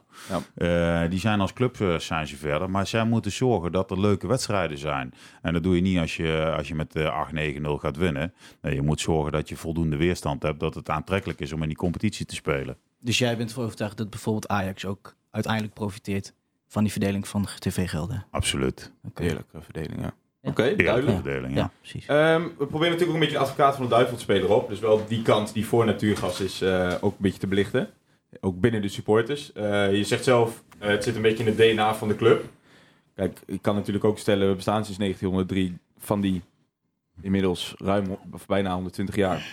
Ja. 0.56 1.08
Die 1.08 1.20
zijn 1.20 1.42
als 1.42 1.54
club 1.54 1.96
zijn 1.98 2.28
ze 2.28 2.36
verder. 2.36 2.70
Maar 2.70 2.88
zij 2.88 3.06
moeten 3.06 3.32
zorgen 3.32 3.72
dat 3.72 3.92
er 3.92 4.00
leuke 4.00 4.28
wedstrijden 4.28 4.78
zijn. 4.78 5.14
En 5.42 5.54
dat 5.54 5.64
doe 5.64 5.76
je 5.76 5.82
niet 5.82 6.00
als 6.00 6.16
je, 6.16 6.54
als 6.58 6.68
je 6.68 6.76
met 6.76 6.96
eh 6.96 7.28
8-9-0 7.34 7.80
gaat 7.80 7.98
winnen. 7.98 8.34
Nee, 8.62 8.76
je 8.76 8.82
moet 8.82 9.02
zorgen 9.02 9.32
dat 9.32 9.50
je 9.50 9.56
voldoende 9.56 9.98
weerstand 9.98 10.44
hebt. 10.44 10.60
Dat 10.60 10.76
het 10.76 10.90
aantrekkelijk 10.90 11.35
is 11.42 11.52
om 11.54 11.62
in 11.62 11.68
die 11.68 11.78
competitie 11.78 12.26
te 12.26 12.36
spelen. 12.36 12.78
Dus 13.00 13.18
jij 13.18 13.38
bent 13.38 13.50
ervan 13.50 13.64
overtuigd 13.64 13.98
dat 13.98 14.10
bijvoorbeeld 14.10 14.48
Ajax 14.48 14.86
ook 14.86 15.16
uiteindelijk 15.32 15.74
profiteert 15.74 16.34
van 16.68 16.84
die 16.84 16.92
verdeling 16.92 17.28
van 17.28 17.48
tv-gelden? 17.60 18.26
Absoluut. 18.32 18.92
Oké. 19.08 19.24
Heerlijke 19.24 19.62
verdeling, 19.62 19.96
ja. 20.02 20.14
Ja. 20.42 20.50
Oké, 20.52 20.62
Eerlijke 20.62 20.84
duidelijk. 20.84 21.22
verdeling, 21.22 21.54
Ja, 21.54 21.60
ja. 21.60 21.72
precies. 21.80 22.06
Ehm, 22.06 22.42
we 22.42 22.66
proberen 22.66 22.82
natuurlijk 22.82 23.08
ook 23.08 23.14
een 23.14 23.20
beetje 23.20 23.36
de 23.36 23.42
advocaat 23.44 23.76
van 23.76 23.84
de 23.84 23.90
duivel 23.90 24.16
te 24.16 24.22
spelen 24.22 24.50
op. 24.50 24.70
Dus 24.70 24.80
wel 24.80 25.06
die 25.08 25.22
kant 25.22 25.54
die 25.54 25.66
voor 25.66 25.86
natuurgas 25.86 26.40
is 26.42 26.62
eh, 26.62 26.94
ook 27.02 27.12
een 27.12 27.18
beetje 27.22 27.40
te 27.40 27.48
belichten. 27.48 27.90
Ook 28.40 28.60
binnen 28.60 28.82
de 28.82 28.88
supporters. 28.88 29.54
Eh, 29.54 29.96
je 29.96 30.04
zegt 30.04 30.24
zelf, 30.24 30.64
eh, 30.80 30.90
het 30.90 31.04
zit 31.04 31.16
een 31.16 31.22
beetje 31.22 31.44
in 31.44 31.46
het 31.46 31.58
DNA 31.58 31.96
van 31.96 32.08
de 32.08 32.16
club. 32.16 32.46
Kijk, 33.16 33.40
ik 33.46 33.62
kan 33.62 33.76
natuurlijk 33.76 34.06
ook 34.06 34.18
stellen, 34.18 34.50
we 34.50 34.56
bestaan 34.56 34.84
sinds 34.86 35.00
1903 35.00 35.78
van 35.98 36.22
die 36.22 36.42
inmiddels 37.22 37.74
ruim 37.78 38.18
bijna 38.48 38.74
120 38.74 39.16
jaar. 39.16 39.48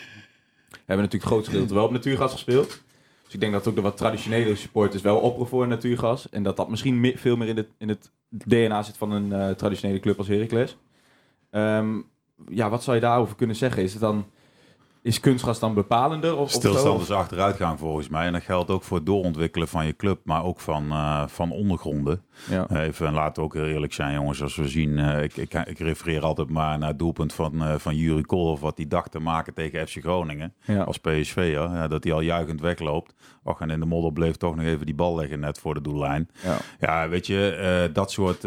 Hebben 0.87 1.05
natuurlijk 1.05 1.33
grootste 1.33 1.51
gedeelte 1.51 1.75
wel 1.75 1.85
op 1.85 1.91
natuurgas 1.91 2.33
gespeeld. 2.33 2.83
Dus 3.25 3.35
ik 3.35 3.41
denk 3.41 3.53
dat 3.53 3.69
ook 3.69 3.75
de 3.75 3.81
wat 3.81 3.97
traditionele 3.97 4.57
supporters 4.57 5.03
wel 5.03 5.19
opperen 5.19 5.49
voor 5.49 5.69
natuurgas. 5.69 6.29
En 6.29 6.43
dat 6.43 6.57
dat 6.57 6.69
misschien 6.69 7.13
veel 7.17 7.37
meer 7.37 7.49
in 7.49 7.57
het, 7.57 7.69
in 7.79 7.89
het 7.89 8.11
DNA 8.29 8.83
zit 8.83 8.97
van 8.97 9.11
een 9.11 9.33
eh, 9.33 9.51
traditionele 9.51 10.01
club 10.01 10.19
als 10.19 10.29
Heracles. 10.29 10.77
Ehm, 11.51 12.01
ja, 12.49 12.71
wat 12.71 12.83
zou 12.83 12.97
je 12.97 13.03
daarover 13.03 13.37
kunnen 13.37 13.57
zeggen? 13.57 13.83
Is 13.83 13.93
het 13.93 14.01
dan 14.01 14.27
is 15.03 15.21
kunstgras 15.21 15.59
dan 15.59 15.75
bepalender? 15.75 16.33
Of, 16.37 16.41
of 16.41 16.51
Stilstand 16.51 17.01
is 17.01 17.11
achteruitgang 17.11 17.79
volgens 17.79 18.09
mij. 18.09 18.27
En 18.27 18.33
dat 18.33 18.43
geldt 18.43 18.71
ook 18.71 18.83
voor 18.83 18.97
het 18.97 19.07
doorontwikkelen 19.07 19.69
van 19.69 19.87
je 19.87 19.97
club, 19.97 20.21
maar 20.25 20.45
ook 20.45 20.61
van, 20.61 20.91
eh, 20.91 21.27
van 21.27 21.51
ondergronden. 21.51 22.23
Ja. 22.51 22.69
Even, 22.71 23.07
en 23.07 23.13
laten 23.13 23.35
we 23.35 23.49
ook 23.49 23.55
heel 23.55 23.67
eerlijk 23.67 23.93
zijn, 23.93 24.15
jongens. 24.15 24.43
Als 24.43 24.57
we 24.57 24.69
zien, 24.69 24.99
eh, 24.99 25.23
ik, 25.23 25.37
ik, 25.37 25.55
ik 25.55 25.79
refereer 25.79 26.23
altijd 26.23 26.51
maar 26.51 26.79
naar 26.79 26.89
het 26.89 26.99
doelpunt 26.99 27.33
van, 27.33 27.63
eh 27.63 27.75
van 27.79 27.97
Juri 27.97 28.23
Koolhof, 28.23 28.61
wat 28.61 28.77
hij 28.77 28.87
dacht 28.87 29.11
te 29.11 29.19
maken 29.19 29.55
tegen 29.55 29.89
FC 29.89 29.97
Groningen. 30.01 30.55
Ja. 30.65 30.83
Als 30.83 30.99
PSV, 30.99 31.51
ja, 31.53 31.89
dat 31.89 32.05
hij 32.05 32.13
al 32.13 32.21
juichend 32.21 32.61
wegloopt. 32.61 33.15
Och, 33.43 33.61
en 33.61 33.71
in 33.71 33.81
de 33.81 33.87
modder 33.87 34.13
bleef 34.13 34.37
toch 34.37 34.57
nog 34.57 34.65
even 34.65 34.87
die 34.87 34.95
bal 34.95 35.17
leggen 35.17 35.41
net 35.41 35.59
voor 35.59 35.75
de 35.75 35.81
doellijn. 35.81 36.31
Ja. 36.43 36.57
Ja, 36.81 37.09
weet 37.09 37.27
je, 37.27 37.91
dat 37.93 38.11
soort 38.11 38.43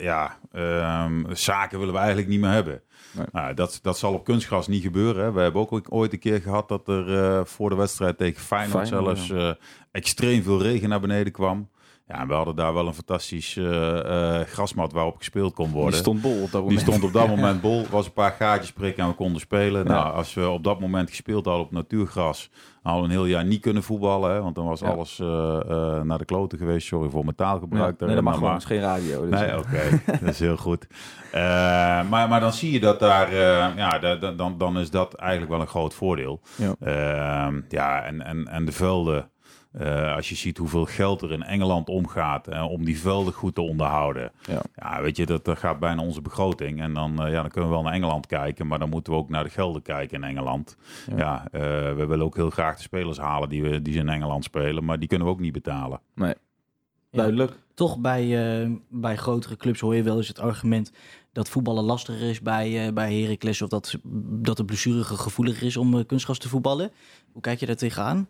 ja, 0.00 0.38
ehm, 0.52 1.34
zaken 1.34 1.78
willen 1.78 1.94
we 1.94 2.00
eigenlijk 2.00 2.28
niet 2.28 2.40
meer 2.40 2.50
hebben. 2.50 2.82
Nee. 3.12 3.26
Nou, 3.32 3.54
dat, 3.54 3.78
dat 3.82 3.98
zal 3.98 4.12
op 4.14 4.24
kunstgras 4.24 4.66
niet 4.68 4.82
gebeuren. 4.82 5.24
Hè. 5.24 5.32
We 5.32 5.40
hebben 5.40 5.60
ook 5.60 5.86
ooit 5.88 6.12
een 6.12 6.18
keer 6.18 6.40
gehad 6.40 6.68
dat 6.68 6.88
er 6.88 7.18
eh, 7.18 7.44
voor 7.44 7.70
de 7.70 7.76
wedstrijd 7.76 8.18
tegen 8.18 8.42
Feyenoord, 8.42 8.88
Feyenoord, 8.88 9.18
zelfs 9.18 9.30
eh, 9.30 9.64
extreem 9.90 10.42
veel 10.42 10.62
regen 10.62 10.88
naar 10.88 11.00
beneden 11.00 11.32
kwam. 11.32 11.68
Ja, 12.12 12.20
en 12.20 12.28
we 12.28 12.34
hadden 12.34 12.56
daar 12.56 12.74
wel 12.74 12.86
een 12.86 12.94
fantastisch 12.94 13.56
eh, 13.56 14.40
eh, 14.40 14.46
grasmat 14.46 14.92
waarop 14.92 15.16
gespeeld 15.16 15.54
kon 15.54 15.70
worden. 15.70 15.90
Die 15.90 16.00
stond 16.00 16.20
bol 16.22 16.42
op 16.42 16.50
dat 16.50 16.68
Die 16.68 16.78
stond 16.78 17.02
op 17.02 17.12
dat 17.12 17.28
moment 17.36 17.60
bol. 17.60 17.86
was 17.90 18.06
een 18.06 18.12
paar 18.12 18.30
gaatjes 18.38 18.72
prikken 18.72 19.02
en 19.02 19.08
we 19.08 19.14
konden 19.14 19.40
spelen. 19.40 19.84
Ja. 19.84 19.90
Nou, 19.92 20.14
als 20.14 20.34
we 20.34 20.48
op 20.48 20.64
dat 20.64 20.80
moment 20.80 21.08
gespeeld 21.08 21.44
hadden 21.44 21.64
op 21.64 21.72
natuurgras, 21.72 22.50
hadden 22.82 23.02
we 23.02 23.08
een 23.08 23.14
heel 23.14 23.26
jaar 23.26 23.44
niet 23.44 23.60
kunnen 23.60 23.82
voetballen. 23.82 24.30
Hè, 24.32 24.40
want 24.42 24.54
dan 24.54 24.66
was 24.66 24.80
Ja. 24.80 24.88
alles 24.88 25.18
eh, 25.20 26.00
naar 26.00 26.18
de 26.18 26.24
kloten 26.24 26.58
geweest. 26.58 26.86
Sorry 26.86 27.10
voor 27.10 27.24
mijn 27.24 27.36
taalgebruik. 27.36 28.00
Ja, 28.00 28.06
nee, 28.06 28.14
dat 28.14 28.24
mag 28.24 28.32
Maar- 28.40 28.42
gewoon. 28.42 28.54
Het 28.54 28.62
is 28.62 28.68
geen 28.68 28.80
radio. 28.80 29.30
Dus, 29.30 29.40
Nee, 29.40 29.58
oké. 29.58 30.00
dat 30.20 30.28
is 30.28 30.38
heel 30.38 30.56
goed. 30.56 30.86
Maar, 32.08 32.28
maar 32.28 32.40
dan 32.40 32.52
zie 32.52 32.72
je 32.72 32.80
dat 32.80 33.00
daar, 33.00 33.34
ja, 33.76 33.98
da- 33.98 34.16
da- 34.16 34.32
dan, 34.32 34.58
dan 34.58 34.78
is 34.78 34.90
dat 34.90 35.14
eigenlijk 35.14 35.50
wel 35.52 35.60
een 35.60 35.66
groot 35.66 35.94
voordeel. 35.94 36.40
Ja. 36.56 36.74
Ehm, 36.80 37.60
ja, 37.68 38.02
en, 38.02 38.22
en, 38.22 38.48
en 38.48 38.64
de 38.64 38.72
velden, 38.72 39.30
eh, 39.72 40.14
als 40.14 40.28
je 40.28 40.34
ziet 40.34 40.58
hoeveel 40.58 40.84
geld 40.84 41.22
er 41.22 41.32
in 41.32 41.42
Engeland 41.42 41.88
omgaat 41.88 42.48
eh, 42.48 42.70
om 42.70 42.84
die 42.84 43.00
velden 43.00 43.32
goed 43.32 43.54
te 43.54 43.60
onderhouden. 43.60 44.32
Ja. 44.42 44.62
Ja, 44.74 45.02
weet 45.02 45.16
je, 45.16 45.26
dat, 45.26 45.44
dat 45.44 45.58
gaat 45.58 45.78
bijna 45.78 46.02
onze 46.02 46.20
begroting. 46.20 46.80
En 46.80 46.94
dan, 46.94 47.22
eh, 47.22 47.32
ja, 47.32 47.40
dan 47.40 47.50
kunnen 47.50 47.70
we 47.70 47.74
wel 47.74 47.84
naar 47.84 47.92
Engeland 47.92 48.26
kijken, 48.26 48.66
maar 48.66 48.78
dan 48.78 48.88
moeten 48.88 49.12
we 49.12 49.18
ook 49.18 49.28
naar 49.28 49.44
de 49.44 49.50
gelden 49.50 49.82
kijken 49.82 50.16
in 50.16 50.28
Engeland. 50.28 50.76
Ja. 51.06 51.16
Ja, 51.16 51.48
eh, 51.50 51.60
we 51.94 52.06
willen 52.06 52.24
ook 52.24 52.36
heel 52.36 52.50
graag 52.50 52.76
de 52.76 52.82
spelers 52.82 53.18
halen 53.18 53.48
die, 53.48 53.62
we, 53.62 53.82
die 53.82 53.92
ze 53.92 53.98
in 53.98 54.08
Engeland 54.08 54.44
spelen, 54.44 54.84
maar 54.84 54.98
die 54.98 55.08
kunnen 55.08 55.26
we 55.26 55.32
ook 55.32 55.40
niet 55.40 55.52
betalen. 55.52 56.00
Duidelijk. 57.10 57.58
Toch 57.74 57.98
bij, 57.98 58.22
eh, 58.62 58.70
bij 58.88 59.16
grotere 59.16 59.56
clubs 59.56 59.80
hoor 59.80 59.94
je 59.94 60.02
wel 60.02 60.16
eens 60.16 60.28
het 60.28 60.38
argument 60.38 60.92
dat 61.32 61.48
voetballen 61.48 61.84
lastiger 61.84 62.28
is 62.28 62.40
bij, 62.40 62.86
eh 62.86 62.92
bij 62.92 63.20
Heracles 63.20 63.62
of 63.62 63.68
dat, 63.68 63.94
dat 64.42 64.56
de 64.56 64.64
blessure 64.64 65.04
gevoeliger 65.04 65.66
is 65.66 65.76
om 65.76 65.98
eh, 65.98 66.06
kunstgras 66.06 66.38
te 66.38 66.48
voetballen. 66.48 66.90
Hoe 67.32 67.42
kijk 67.42 67.60
je 67.60 67.66
daar 67.66 67.76
tegenaan? 67.76 68.28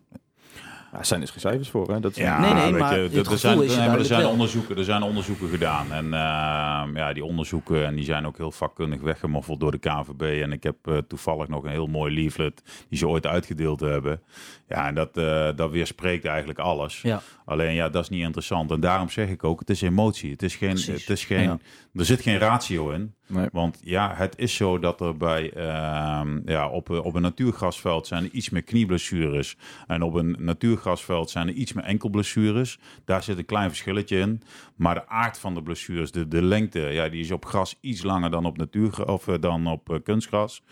Ja, 0.93 0.99
er 0.99 1.05
zijn 1.05 1.21
dus 1.21 1.31
geen 1.31 1.41
cijfers 1.41 1.69
voor. 1.69 1.93
Hè? 1.93 2.01
Dat 2.01 2.11
is 2.11 2.17
Ja, 2.17 2.41
Nee, 2.41 2.53
nee, 2.55 2.73
maar 2.81 2.95
je, 3.01 3.01
het 3.19 3.27
er- 3.31 3.39
zijn, 3.39 3.63
is 3.63 3.77
er 3.77 3.99
er 3.99 4.05
zijn 4.05 4.27
onderzoeken, 4.27 4.77
er 4.77 4.85
zijn 4.85 5.03
onderzoeken 5.03 5.49
gedaan. 5.49 5.93
En 5.93 6.05
ehm, 6.05 6.97
ja, 6.97 7.13
die 7.13 7.25
onderzoeken 7.25 7.87
en 7.87 7.95
die 7.95 8.05
zijn 8.05 8.27
ook 8.27 8.37
heel 8.37 8.51
vakkundig 8.53 9.01
weggemoffeld 9.01 9.61
door 9.61 9.71
de 9.71 9.79
KNVB. 9.79 10.43
En 10.43 10.53
ik 10.53 10.63
heb 10.63 10.77
eh, 10.83 10.97
toevallig 11.09 11.49
nog 11.49 11.65
een 11.65 11.71
heel 11.71 11.87
mooi 11.87 12.15
leaflet 12.15 12.63
die 12.89 12.99
ze 12.99 13.09
ooit 13.09 13.27
uitgedeeld 13.27 13.81
hebben. 13.81 14.21
Ja, 14.69 14.87
en 14.87 14.95
dat, 14.95 15.17
eh, 15.17 15.49
dat 15.57 15.71
weerspreekt 15.71 16.25
eigenlijk 16.25 16.59
alles. 16.59 17.01
Ja. 17.03 17.23
Alleen 17.45 17.75
ja, 17.75 17.89
dat 17.89 18.03
is 18.03 18.09
niet 18.09 18.23
interessant. 18.23 18.71
En 18.71 18.81
daarom 18.81 19.09
zeg 19.11 19.29
ik 19.29 19.45
ook, 19.45 19.61
het 19.61 19.71
is 19.71 19.83
emotie. 19.83 20.31
Het 20.31 20.43
is 20.43 20.57
geen, 20.57 20.69
Precies. 20.71 21.01
het 21.01 21.11
is 21.11 21.25
geen, 21.25 21.43
Ja. 21.43 21.59
er 21.95 22.05
zit 22.05 22.21
geen 22.21 22.39
ratio 22.39 22.91
in. 22.91 23.15
Want 23.53 23.81
ja, 23.85 24.15
het 24.15 24.39
is 24.39 24.55
zo 24.55 24.79
dat 24.79 25.01
er 25.01 25.17
bij 25.17 25.53
ehm, 25.53 26.41
ja, 26.45 26.69
op, 26.69 26.91
op 26.91 27.15
een 27.15 27.23
natuurgrasveld 27.23 28.07
zijn 28.07 28.25
er 28.25 28.31
iets 28.31 28.51
meer 28.51 28.63
knieblessures. 28.63 29.57
En 29.87 30.03
op 30.03 30.15
een 30.15 30.37
natuurgrasveld 30.39 31.31
zijn 31.31 31.49
er 31.49 31.55
iets 31.55 31.73
meer 31.73 31.85
enkelblessures. 31.85 32.79
Daar 33.05 33.23
zit 33.23 33.39
een 33.39 33.45
klein 33.45 33.69
verschilletje 33.69 34.19
in. 34.19 34.43
Maar 34.77 34.95
de 34.95 35.09
aard 35.09 35.39
van 35.39 35.55
de 35.55 35.63
blessures, 35.63 36.13
de, 36.13 36.29
de 36.29 36.43
lengte, 36.43 36.81
ja, 36.81 37.09
die 37.09 37.21
is 37.21 37.31
op 37.31 37.45
gras 37.45 37.79
iets 37.81 38.03
langer 38.03 38.31
dan 38.31 38.45
op, 38.45 38.57
natuur, 38.57 39.07
of, 39.07 39.29
eh, 39.29 39.35
dan 39.41 39.67
op 39.67 39.91
eh, 39.91 39.97
kunstgras. 40.03 40.63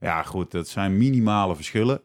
Ja, 0.00 0.22
goed, 0.22 0.52
het 0.52 0.68
zijn 0.68 0.96
minimale 0.96 1.54
verschillen. 1.54 2.00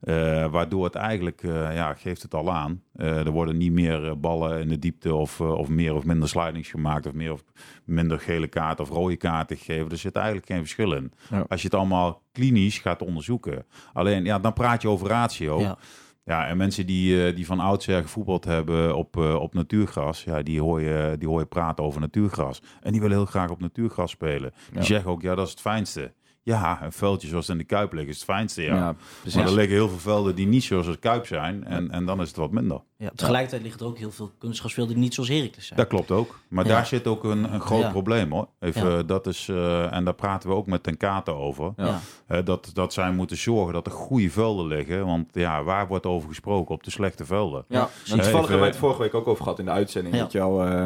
Eh, 0.00 0.46
waardoor 0.50 0.84
het 0.84 0.94
eigenlijk, 0.94 1.42
eh, 1.42 1.74
ja, 1.74 1.94
geeft 1.94 2.22
het 2.22 2.34
al 2.34 2.52
aan. 2.52 2.82
Eh, 2.94 3.26
er 3.26 3.30
worden 3.30 3.56
niet 3.56 3.72
meer 3.72 4.20
ballen 4.20 4.60
in 4.60 4.68
de 4.68 4.78
diepte 4.78 5.14
of, 5.14 5.40
of 5.40 5.68
meer 5.68 5.94
of 5.94 6.04
minder 6.04 6.28
slidings 6.28 6.68
gemaakt. 6.70 7.06
Of 7.06 7.12
meer 7.12 7.32
of 7.32 7.44
minder 7.84 8.18
gele 8.20 8.48
kaarten 8.48 8.84
of 8.84 8.90
rode 8.90 9.16
kaarten 9.16 9.56
gegeven. 9.56 9.90
Er 9.90 9.96
zit 9.98 10.16
eigenlijk 10.16 10.46
geen 10.46 10.58
verschil 10.58 10.92
in. 10.92 11.12
Ja. 11.30 11.44
Als 11.48 11.60
je 11.62 11.66
het 11.66 11.76
allemaal 11.76 12.22
klinisch 12.32 12.78
gaat 12.78 13.02
onderzoeken. 13.02 13.66
Alleen, 13.92 14.24
ja, 14.24 14.38
dan 14.38 14.52
praat 14.52 14.82
je 14.82 14.88
over 14.88 15.08
ratio. 15.08 15.60
Ja. 15.60 15.78
Ja, 16.24 16.46
en 16.46 16.56
mensen 16.56 16.86
die, 16.86 17.32
die 17.32 17.46
van 17.46 17.60
oudsher 17.60 18.02
gevoetbald 18.02 18.44
hebben 18.44 18.96
op, 18.96 19.16
op 19.16 19.54
natuurgras, 19.54 20.24
ja, 20.24 20.42
die, 20.42 20.60
hoor 20.60 20.80
je, 20.80 21.14
die 21.18 21.28
hoor 21.28 21.40
je 21.40 21.46
praten 21.46 21.84
over 21.84 22.00
natuurgras. 22.00 22.62
En 22.80 22.92
die 22.92 23.00
willen 23.00 23.16
heel 23.16 23.26
graag 23.26 23.50
op 23.50 23.60
natuurgras 23.60 24.10
spelen. 24.10 24.52
Die 24.70 24.78
Ja. 24.78 24.84
zeggen 24.84 25.10
ook, 25.10 25.22
ja, 25.22 25.34
dat 25.34 25.44
is 25.46 25.50
het 25.50 25.60
fijnste. 25.60 26.12
Ja, 26.46 26.82
een 26.82 26.92
veldje 26.92 27.28
zoals 27.28 27.48
in 27.48 27.58
de 27.58 27.64
Kuip 27.64 27.92
liggen 27.92 28.10
is 28.10 28.16
het 28.16 28.24
fijnste, 28.24 28.62
ja. 28.62 28.94
Maar 29.34 29.44
er 29.44 29.52
liggen 29.52 29.74
heel 29.74 29.88
veel 29.88 29.98
velden 29.98 30.34
die 30.34 30.46
niet 30.46 30.64
zoals 30.64 30.86
de 30.86 30.96
Kuip 30.96 31.26
zijn. 31.26 31.64
En, 31.64 31.90
en 31.90 32.04
dan 32.04 32.20
is 32.20 32.28
het 32.28 32.36
wat 32.36 32.50
minder. 32.50 32.80
Ja, 32.96 33.10
tegelijkertijd 33.14 33.62
liggen 33.62 33.80
er 33.80 33.86
ook 33.86 33.98
heel 33.98 34.10
veel 34.10 34.30
kunstgrasvelden 34.38 34.94
die 34.94 35.02
niet 35.02 35.14
zoals 35.14 35.28
Heracles 35.28 35.66
zijn. 35.66 35.78
Dat 35.78 35.88
klopt 35.88 36.10
ook. 36.10 36.38
Maar 36.48 36.64
Ja. 36.66 36.70
daar 36.70 36.86
zit 36.86 37.06
ook 37.06 37.24
een, 37.24 37.52
een 37.54 37.60
groot 37.60 37.80
Ja. 37.82 37.90
probleem 37.90 38.32
hoor. 38.32 38.48
Even, 38.60 38.90
Ja. 38.90 39.02
dat 39.02 39.26
is, 39.26 39.48
eh, 39.48 39.92
en 39.92 40.04
daar 40.04 40.14
praten 40.14 40.48
we 40.48 40.54
ook 40.54 40.66
met 40.66 40.82
Ten 40.82 40.96
Kate 40.96 41.30
over. 41.32 41.72
Ja. 41.76 41.86
Ja. 41.86 42.00
Hè, 42.26 42.42
dat, 42.42 42.70
dat 42.72 42.92
zij 42.92 43.12
moeten 43.12 43.36
zorgen 43.36 43.72
dat 43.74 43.86
er 43.86 43.92
goede 43.92 44.30
velden 44.30 44.66
liggen. 44.66 45.06
Want 45.06 45.28
ja, 45.32 45.62
waar 45.62 45.86
wordt 45.86 46.06
over 46.06 46.28
gesproken? 46.28 46.74
Op 46.74 46.82
de 46.84 46.90
slechte 46.90 47.24
velden. 47.24 47.64
Ja, 47.68 47.88
toevallig 48.04 48.32
hebben 48.32 48.58
wij 48.58 48.68
het 48.68 48.76
vorige 48.76 49.02
week 49.02 49.14
ook 49.14 49.26
over 49.26 49.42
gehad 49.42 49.58
in 49.58 49.64
de 49.64 49.70
uitzending. 49.70 50.16
Je 50.32 50.38
wel, 50.38 50.62
eh, 50.64 50.84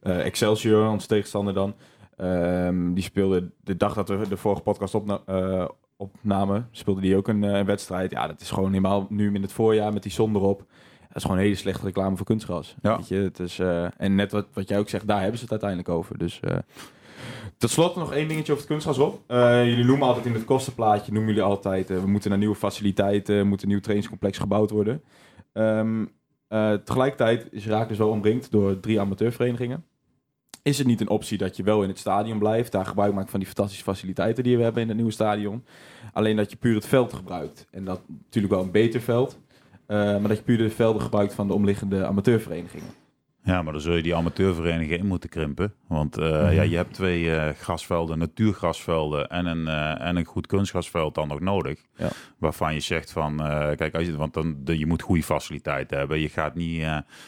eh, 0.00 0.24
Excelsior, 0.24 0.88
onze 0.88 1.06
tegenstander 1.06 1.54
dan, 1.54 1.74
ehm, 2.18 2.92
die 2.92 3.02
speelde 3.02 3.50
de 3.60 3.76
dag 3.76 3.94
dat 3.94 4.08
we 4.08 4.28
de 4.28 4.36
vorige 4.36 4.62
podcast 4.62 4.94
opna 4.94 5.20
eh, 5.26 5.68
opnamen, 5.96 6.68
speelde 6.70 7.00
die 7.00 7.16
ook 7.16 7.28
een 7.28 7.44
eh, 7.44 7.64
wedstrijd. 7.64 8.10
Ja, 8.10 8.26
dat 8.26 8.40
is 8.40 8.50
gewoon 8.50 8.68
helemaal 8.68 9.06
nu 9.08 9.34
in 9.34 9.42
het 9.42 9.52
voorjaar 9.52 9.92
met 9.92 10.02
die 10.02 10.12
zon 10.12 10.34
erop. 10.34 10.58
Dat 11.08 11.16
is 11.16 11.22
gewoon 11.22 11.36
een 11.36 11.42
hele 11.42 11.54
slechte 11.54 11.84
reclame 11.84 12.16
voor 12.16 12.26
kunstgras. 12.26 12.76
Ja. 12.82 12.96
Weet 12.96 13.08
je, 13.08 13.16
het 13.16 13.38
is, 13.40 13.58
eh, 13.58 13.86
en 13.96 14.14
net 14.14 14.32
wat, 14.32 14.46
wat 14.52 14.68
jij 14.68 14.78
ook 14.78 14.88
zegt, 14.88 15.06
daar 15.06 15.20
hebben 15.20 15.38
ze 15.38 15.42
het 15.42 15.50
uiteindelijk 15.50 15.90
over. 15.90 16.18
Dus 16.18 16.40
tot 17.58 17.70
slot 17.70 17.96
nog 17.96 18.12
één 18.12 18.28
dingetje 18.28 18.52
over 18.52 18.64
het 18.64 18.72
kunstgras 18.72 18.98
op. 18.98 19.22
Jullie 19.64 19.84
noemen 19.84 20.06
altijd 20.06 20.26
in 20.26 20.34
het 20.34 20.44
kostenplaatje, 20.44 21.12
noemen 21.12 21.34
jullie 21.34 21.48
altijd, 21.48 21.88
we 21.88 22.06
moeten 22.06 22.30
naar 22.30 22.38
nieuwe 22.38 22.54
faciliteiten, 22.54 23.46
moet 23.46 23.62
een 23.62 23.68
nieuw 23.68 23.80
trainingscomplex 23.80 24.38
gebouwd 24.38 24.70
worden. 24.70 25.02
Ehm, 25.52 26.04
eh, 26.48 26.72
tegelijkertijd 26.72 27.48
is 27.50 27.66
Raak 27.66 27.88
dus 27.88 27.98
wel 27.98 28.08
omringd 28.08 28.50
door 28.50 28.80
drie 28.80 29.00
amateurverenigingen. 29.00 29.84
Is 30.68 30.78
het 30.78 30.86
niet 30.86 31.00
een 31.00 31.08
optie 31.08 31.38
dat 31.38 31.56
je 31.56 31.62
wel 31.62 31.82
in 31.82 31.88
het 31.88 31.98
stadion 31.98 32.38
blijft, 32.38 32.72
daar 32.72 32.86
gebruik 32.86 33.14
maakt 33.14 33.30
van 33.30 33.38
die 33.38 33.48
fantastische 33.48 33.84
faciliteiten 33.84 34.44
die 34.44 34.56
we 34.56 34.62
hebben 34.62 34.82
in 34.82 34.88
het 34.88 34.96
nieuwe 34.96 35.12
stadion. 35.12 35.64
Alleen 36.12 36.36
dat 36.36 36.50
je 36.50 36.56
puur 36.56 36.74
het 36.74 36.86
veld 36.86 37.12
gebruikt. 37.12 37.66
En 37.70 37.84
dat 37.84 38.00
natuurlijk 38.08 38.54
wel 38.54 38.62
een 38.62 38.70
beter 38.70 39.00
veld. 39.00 39.38
eh, 39.86 39.96
maar 39.96 40.28
dat 40.28 40.36
je 40.36 40.42
puur 40.42 40.58
de 40.58 40.70
velden 40.70 41.02
gebruikt 41.02 41.34
van 41.34 41.46
de 41.46 41.54
omliggende 41.54 42.06
amateurverenigingen. 42.06 43.07
Ja, 43.48 43.62
maar 43.62 43.72
dan 43.72 43.82
zul 43.82 43.94
je 43.94 44.02
die 44.02 44.14
amateurverenigingen 44.14 44.98
in 44.98 45.06
moeten 45.06 45.28
krimpen. 45.28 45.74
Want 45.86 46.18
eh, 46.18 46.42
Mhm. 46.42 46.52
ja, 46.54 46.62
je 46.62 46.76
hebt 46.76 46.94
twee 46.94 47.34
eh, 47.34 47.54
grasvelden, 47.54 48.18
natuurgrasvelden 48.18 49.28
en 49.28 49.46
een, 49.46 49.68
eh, 49.68 50.06
en 50.06 50.16
een 50.16 50.24
goed 50.24 50.46
kunstgrasveld 50.46 51.14
dan 51.14 51.28
nog 51.28 51.40
nodig. 51.40 51.80
Ja. 51.96 52.08
Waarvan 52.38 52.74
je 52.74 52.80
zegt 52.80 53.12
van, 53.12 53.36
kijk, 53.76 53.94
als 53.94 54.06
je, 54.06 54.16
want 54.16 54.34
dan, 54.34 54.56
de, 54.64 54.78
je 54.78 54.86
moet 54.86 55.02
goede 55.02 55.22
faciliteiten 55.22 55.98
hebben. 55.98 56.20
Je 56.20 56.28
gaat 56.28 56.54
niet 56.54 56.86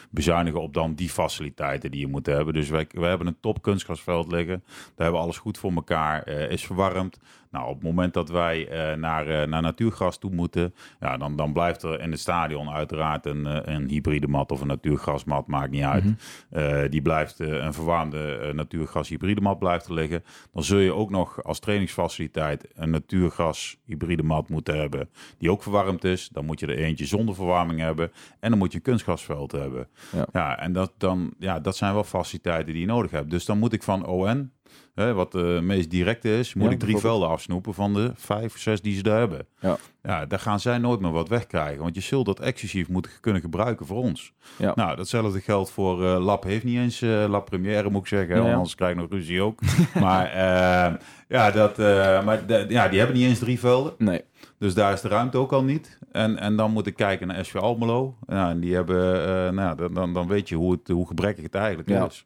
bezuinigen 0.09 0.61
op 0.61 0.73
dan 0.73 0.93
die 0.93 1.09
faciliteiten 1.09 1.91
die 1.91 1.99
je 1.99 2.07
moet 2.07 2.25
hebben. 2.25 2.53
Dus 2.53 2.69
wij, 2.69 2.87
wij 2.91 3.09
hebben 3.09 3.27
een 3.27 3.39
top 3.41 3.61
kunstgrasveld 3.61 4.31
liggen. 4.31 4.63
Daar 4.65 4.83
hebben 4.95 5.13
we 5.13 5.25
alles 5.25 5.37
goed 5.37 5.57
voor 5.57 5.71
elkaar, 5.71 6.27
is 6.27 6.65
verwarmd. 6.65 7.19
Nou, 7.51 7.67
op 7.67 7.73
het 7.73 7.83
moment 7.83 8.13
dat 8.13 8.29
wij 8.29 8.67
eh, 8.67 8.97
naar, 8.97 9.27
eh, 9.27 9.47
naar 9.47 9.61
natuurgras 9.61 10.17
toe 10.17 10.31
moeten, 10.31 10.73
ja, 10.99 11.17
dan, 11.17 11.35
dan 11.35 11.53
blijft 11.53 11.83
er 11.83 11.99
in 11.99 12.11
het 12.11 12.19
stadion 12.19 12.69
uiteraard 12.69 13.25
een, 13.25 13.45
eh, 13.45 13.75
een 13.75 13.89
hybride 13.89 14.27
mat 14.27 14.51
of 14.51 14.61
een 14.61 14.67
natuurgrasmat, 14.67 15.47
maakt 15.47 15.71
niet 15.71 15.83
uit. 15.83 16.03
Eh, 16.49 16.81
die 16.89 17.01
blijft 17.01 17.39
een 17.39 17.73
verwarmde 17.73 18.37
eh, 18.37 18.53
natuurgras 18.53 19.09
hybride 19.09 19.41
mat 19.41 19.59
blijft 19.59 19.85
er 19.85 19.93
liggen. 19.93 20.23
Dan 20.53 20.63
zul 20.63 20.77
je 20.77 20.93
ook 20.93 21.09
nog 21.09 21.43
als 21.43 21.59
trainingsfaciliteit 21.59 22.67
een 22.73 22.89
natuurgras 22.89 23.77
hybride 23.85 24.23
mat 24.23 24.49
moeten 24.49 24.79
hebben 24.79 25.09
die 25.37 25.51
ook 25.51 25.63
verwarmd 25.63 26.03
is. 26.03 26.29
Dan 26.29 26.45
moet 26.45 26.59
je 26.59 26.67
er 26.67 26.77
eentje 26.77 27.05
zonder 27.05 27.35
verwarming 27.35 27.79
hebben 27.79 28.11
en 28.39 28.49
dan 28.49 28.59
moet 28.59 28.71
je 28.71 28.77
een 28.77 28.83
kunstgrasveld 28.83 29.51
hebben. 29.51 29.87
Ja. 30.11 30.27
Ja, 30.31 30.59
en 30.59 30.73
dat, 30.73 30.93
dan, 30.97 31.33
ja, 31.39 31.59
dat 31.59 31.77
zijn 31.77 31.93
wel 31.93 32.03
faciliteiten 32.03 32.73
die 32.73 32.81
je 32.81 32.87
nodig 32.87 33.11
hebt. 33.11 33.29
Dus 33.29 33.45
dan 33.45 33.59
moet 33.59 33.73
ik 33.73 33.83
van 33.83 34.05
ON, 34.05 34.51
hè, 34.95 35.13
wat 35.13 35.31
de 35.31 35.59
meest 35.63 35.89
directe 35.89 36.37
is, 36.37 36.53
moet 36.53 36.65
Ja, 36.65 36.71
ik 36.71 36.79
drie 36.79 36.97
velden 36.97 37.27
afsnoepen 37.29 37.73
van 37.73 37.93
de 37.93 38.11
vijf, 38.15 38.57
zes 38.59 38.81
die 38.81 38.95
ze 38.95 39.03
daar 39.03 39.19
hebben. 39.19 39.45
Ja. 39.59 39.77
Ja, 40.03 40.25
daar 40.25 40.39
gaan 40.39 40.59
zij 40.59 40.77
nooit 40.77 40.99
meer 40.99 41.11
wat 41.11 41.27
wegkrijgen. 41.29 41.81
Want 41.83 41.95
je 41.95 42.01
zult 42.01 42.25
dat 42.25 42.39
exclusief 42.39 42.87
moeten 42.89 43.11
kunnen 43.21 43.41
gebruiken 43.41 43.85
voor 43.85 43.97
ons. 43.97 44.33
Ja. 44.57 44.71
Nou, 44.75 44.95
datzelfde 44.95 45.39
geldt 45.41 45.71
voor 45.71 46.05
eh, 46.05 46.23
Lab 46.25 46.43
heeft 46.43 46.63
niet 46.63 46.77
eens 46.77 47.01
eh 47.01 47.25
Lab 47.29 47.45
Première, 47.45 47.89
moet 47.89 48.01
ik 48.01 48.07
zeggen. 48.07 48.27
Ja, 48.29 48.35
want 48.35 48.47
ja. 48.47 48.53
Anders 48.55 48.75
krijg 48.75 48.91
ik 48.91 48.97
nog 48.97 49.09
ruzie 49.09 49.41
ook. 49.41 49.59
maar 49.99 50.25
eh, 50.25 50.93
ja, 51.27 51.51
dat, 51.51 51.79
eh, 51.79 52.23
maar 52.25 52.45
de- 52.45 52.65
ja, 52.69 52.87
die 52.87 52.99
hebben 52.99 53.17
niet 53.17 53.25
eens 53.27 53.39
drie 53.39 53.59
velden. 53.59 53.93
Nee. 53.97 54.21
Dus 54.57 54.73
daar 54.73 54.93
is 54.93 55.01
de 55.01 55.07
ruimte 55.07 55.37
ook 55.37 55.51
al 55.51 55.63
niet. 55.63 55.99
En, 56.11 56.37
en 56.37 56.55
dan 56.55 56.71
moet 56.71 56.87
ik 56.87 56.95
kijken 56.95 57.27
naar 57.27 57.45
SV 57.45 57.55
Almelo. 57.55 58.17
En 58.27 58.59
die 58.59 58.73
hebben, 58.73 59.25
eh, 59.27 59.51
nou, 59.51 59.75
dan- 59.77 59.93
dan, 59.93 60.13
dan 60.13 60.27
weet 60.27 60.49
je 60.49 60.55
hoe, 60.55 60.71
het, 60.71 60.87
hoe 60.87 61.07
gebrekkig 61.07 61.43
het 61.43 61.55
eigenlijk 61.55 61.89
Ja. 61.89 62.05
is. 62.05 62.25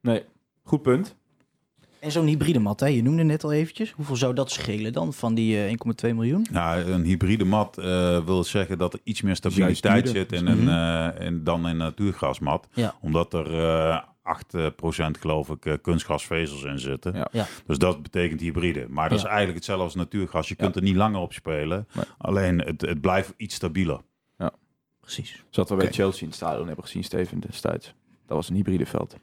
Nee, 0.00 0.24
goed 0.62 0.82
punt. 0.82 1.16
En 2.00 2.10
zo'n 2.12 2.26
hybride 2.26 2.58
mat, 2.58 2.80
hè? 2.80 2.86
je 2.86 3.02
noemde 3.02 3.22
net 3.22 3.44
al 3.44 3.52
eventjes. 3.52 3.92
Hoeveel 3.92 4.16
zou 4.16 4.34
dat 4.34 4.50
schelen 4.50 4.92
dan 4.92 5.12
van 5.12 5.34
die 5.34 5.64
eh, 5.64 5.70
1,2 6.08 6.14
miljoen? 6.14 6.46
Nou, 6.50 6.80
een 6.90 7.04
hybride 7.04 7.44
mat 7.44 7.78
eh, 7.78 8.24
wil 8.24 8.44
zeggen 8.44 8.78
dat 8.78 8.92
er 8.92 9.00
iets 9.04 9.22
meer 9.22 9.36
stabiliteit 9.36 10.08
zit 10.08 10.32
in 10.32 10.46
een, 10.46 10.68
eh, 10.68 11.26
in, 11.26 11.44
dan 11.44 11.60
in 11.60 11.66
een 11.66 11.76
natuurgrasmat. 11.76 12.68
Ja. 12.72 12.94
Omdat 13.00 13.34
er 13.34 13.58
eh 13.58 14.02
8% 14.22 15.18
geloof 15.20 15.48
ik 15.48 15.66
eh, 15.66 15.74
kunstgrasvezels 15.82 16.62
in 16.62 16.78
zitten. 16.78 17.14
Ja. 17.14 17.28
Ja. 17.32 17.46
Dus 17.66 17.78
dat 17.78 18.02
betekent 18.02 18.40
hybride. 18.40 18.86
Maar 18.88 19.08
dat 19.08 19.18
Ja. 19.18 19.24
is 19.24 19.30
eigenlijk 19.30 19.56
hetzelfde 19.56 19.84
als 19.84 19.94
natuurgras. 19.94 20.48
Je 20.48 20.54
Ja. 20.58 20.64
kunt 20.64 20.76
er 20.76 20.82
niet 20.82 20.96
langer 20.96 21.20
op 21.20 21.32
spelen. 21.32 21.86
Nee. 21.94 22.04
Alleen 22.18 22.58
het, 22.60 22.80
het 22.80 23.00
blijft 23.00 23.34
iets 23.36 23.54
stabieler. 23.54 24.00
Precies. 25.00 25.44
Zoals 25.50 25.68
we 25.68 25.76
bij. 25.76 25.92
Chelsea 25.92 26.20
in 26.20 26.26
het 26.26 26.36
stadion 26.36 26.66
hebben 26.66 26.84
gezien, 26.84 27.04
Steven 27.04 27.40
destijds. 27.40 27.94
Dat 28.26 28.36
was 28.36 28.48
een 28.48 28.54
hybride 28.54 28.86
veld. 28.86 29.16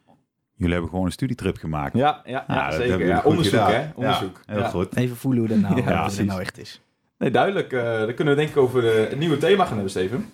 Jullie 0.64 0.72
hebben 0.74 0.90
gewoon 0.90 1.06
een 1.06 1.12
studietrip 1.12 1.58
gemaakt. 1.58 1.98
Ja, 1.98 2.22
ja, 2.26 2.44
Ja, 2.48 2.70
dat 2.70 2.80
hebben 2.80 2.98
jullie 2.98 3.16
goed 3.16 3.26
onderzoek, 3.26 3.52
gedaan. 3.54 3.72
hè? 3.72 3.88
Onderzoek. 3.96 4.40
Ja, 4.46 4.54
heel 4.54 4.62
Ja. 4.62 4.70
goed. 4.70 4.96
Even 4.96 5.16
voelen 5.16 5.40
hoe 5.40 5.50
dat 5.50 5.58
nou, 5.58 5.76
Ja, 5.76 5.82
hoe 5.84 5.92
dat 5.92 6.02
precies. 6.02 6.26
nou 6.26 6.42
echt 6.42 6.58
is. 6.58 6.82
Nee, 7.18 7.32
duidelijk. 7.32 7.74
eh 7.74 8.00
dan 8.00 8.14
kunnen 8.14 8.34
we 8.34 8.40
denk 8.40 8.50
ik 8.52 8.58
over 8.58 8.82
de, 8.82 9.08
een 9.12 9.18
nieuwe 9.18 9.38
thema 9.38 9.64
gaan 9.64 9.74
hebben, 9.74 9.90
Steven. 9.92 10.30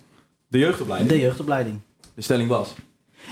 De 0.48 0.58
jeugdopleiding. 0.58 1.12
De 1.12 1.20
jeugdopleiding. 1.20 1.80
De 2.14 2.22
stelling 2.22 2.48
was. 2.48 2.74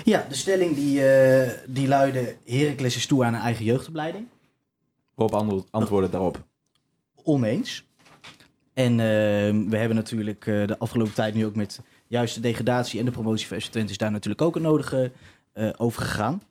Ja, 0.05 0.27
de 0.29 0.35
stelling 0.35 0.75
die, 0.75 1.05
eh 1.07 1.51
die 1.67 1.89
luidde... 1.89 2.37
Heracles 2.47 2.97
is 2.97 3.07
toe 3.07 3.25
aan 3.25 3.35
een 3.35 3.41
eigen 3.41 3.65
jeugdopleiding. 3.65 4.27
Rob 5.17 5.35
antwo- 5.35 5.65
antwoordde 5.71 6.11
daarop. 6.11 6.45
Oneens. 7.25 7.85
En 8.75 8.93
eh, 8.93 8.97
we 9.71 9.77
hebben 9.77 9.97
natuurlijk 9.97 10.47
eh, 10.47 10.67
de 10.67 10.79
afgelopen 10.79 11.15
tijd 11.15 11.35
nu 11.35 11.47
ook 11.47 11.55
met 11.55 11.81
juist 12.07 12.35
de 12.35 12.41
degradatie 12.41 12.99
en 12.99 13.05
de 13.05 13.11
promotie 13.11 13.47
van 13.47 13.61
FC 13.61 13.71
Twente 13.71 13.91
is 13.91 13.99
daar 13.99 14.11
natuurlijk 14.11 14.43
ook 14.43 14.55
het 14.55 14.63
nodige 14.63 15.11
eh 15.53 15.69
over 15.77 16.03
gegaan. 16.03 16.43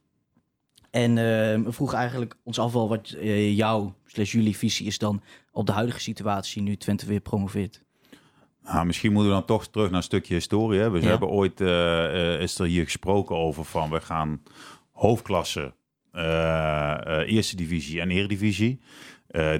En 0.91 1.09
eh, 1.17 1.63
we 1.63 1.67
vroegen 1.71 1.97
eigenlijk 1.97 2.35
ons 2.43 2.59
af 2.59 2.73
wel 2.73 2.89
wat 2.89 3.09
eh, 3.09 3.55
jouw 3.55 3.95
slash 4.05 4.31
jullie 4.31 4.57
visie 4.57 4.85
is 4.87 4.97
dan 4.97 5.21
op 5.51 5.65
de 5.65 5.71
huidige 5.71 5.99
situatie 5.99 6.61
nu 6.61 6.77
Twente 6.77 7.05
weer 7.05 7.19
promoveert. 7.19 7.85
Nou, 8.63 8.85
misschien 8.85 9.11
moeten 9.11 9.29
we 9.31 9.37
dan 9.37 9.45
toch 9.47 9.67
terug 9.67 9.87
naar 9.87 9.97
een 9.97 10.03
stukje 10.03 10.33
historie. 10.33 10.79
Hè? 10.79 10.89
We 10.89 11.01
Ja. 11.01 11.07
hebben 11.07 11.29
ooit, 11.29 11.61
eh, 11.61 12.33
eh, 12.35 12.41
is 12.41 12.59
er 12.59 12.65
hier 12.65 12.83
gesproken 12.83 13.35
over 13.35 13.65
van 13.65 13.89
we 13.89 14.01
gaan 14.01 14.41
hoofdklasse, 14.91 15.73
eerste 17.25 17.55
divisie 17.55 18.01
en 18.01 18.11
eredivisie. 18.11 18.79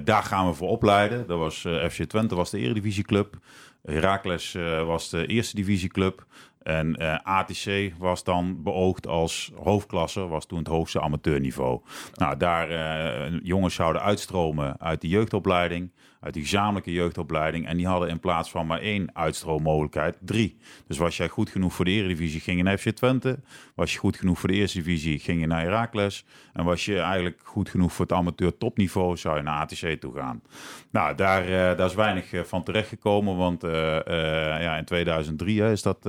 Daar 0.04 0.22
gaan 0.22 0.46
we 0.48 0.54
voor 0.54 0.68
opleiden. 0.68 1.26
Dat 1.26 1.38
was 1.38 1.58
FC 1.90 2.02
Twente 2.04 2.34
was 2.34 2.50
de 2.50 2.58
eredivisieclub. 2.58 3.36
Heracles 3.82 4.52
was 4.86 5.10
de 5.10 5.26
eerste 5.26 5.56
divisieclub. 5.56 6.26
En 6.68 6.96
eh, 6.96 7.18
ATC 7.22 7.92
was 7.98 8.24
dan 8.24 8.62
beoogd 8.62 9.06
als 9.06 9.52
hoofdklasse, 9.62 10.26
was 10.26 10.46
toen 10.46 10.58
het 10.58 10.66
hoogste 10.66 11.00
amateurniveau. 11.00 11.80
Nou, 12.14 12.36
daar 12.36 12.70
eh, 12.70 13.40
jongens 13.42 13.74
zouden 13.74 14.02
uitstromen 14.02 14.80
uit 14.80 15.00
de 15.00 15.08
jeugdopleiding, 15.08 15.92
uit 16.20 16.34
die 16.34 16.42
gezamenlijke 16.42 16.92
jeugdopleiding. 16.92 17.66
En 17.66 17.76
die 17.76 17.86
hadden 17.86 18.08
in 18.08 18.20
plaats 18.20 18.50
van 18.50 18.66
maar 18.66 18.80
één 18.80 19.10
uitstroommogelijkheid, 19.12 20.16
drie. 20.20 20.56
Dus 20.86 20.98
was 20.98 21.16
jij 21.16 21.28
goed 21.28 21.50
genoeg 21.50 21.72
voor 21.72 21.84
de 21.84 21.90
eredivisie, 21.90 22.40
ging 22.40 22.56
je 22.56 22.62
naar 22.62 22.78
FC 22.78 22.90
Twente. 22.90 23.38
Was 23.74 23.92
je 23.92 23.98
goed 23.98 24.16
genoeg 24.16 24.38
voor 24.38 24.48
de 24.48 24.54
eerste 24.54 24.78
divisie, 24.78 25.18
ging 25.18 25.40
je 25.40 25.46
naar 25.46 25.62
Heracles. 25.62 26.24
En 26.52 26.64
was 26.64 26.84
je 26.84 26.98
eigenlijk 26.98 27.40
goed 27.44 27.68
genoeg 27.68 27.92
voor 27.92 28.04
het 28.04 28.14
amateur 28.14 28.56
topniveau, 28.56 29.16
zou 29.16 29.36
je 29.36 29.42
naar 29.42 29.60
ATC 29.60 30.00
toe 30.00 30.14
gaan. 30.14 30.42
Nou, 30.90 31.14
daar, 31.14 31.42
eh, 31.42 31.48
daar 31.48 31.86
is 31.86 31.94
weinig 31.94 32.32
eh, 32.32 32.42
van 32.42 32.62
terechtgekomen, 32.62 33.36
want 33.36 33.64
eh, 33.64 33.72
ja, 34.60 34.76
in 34.76 34.84
2003 34.84 35.60
hè, 35.60 35.70
is 35.70 35.82
dat, 35.82 36.08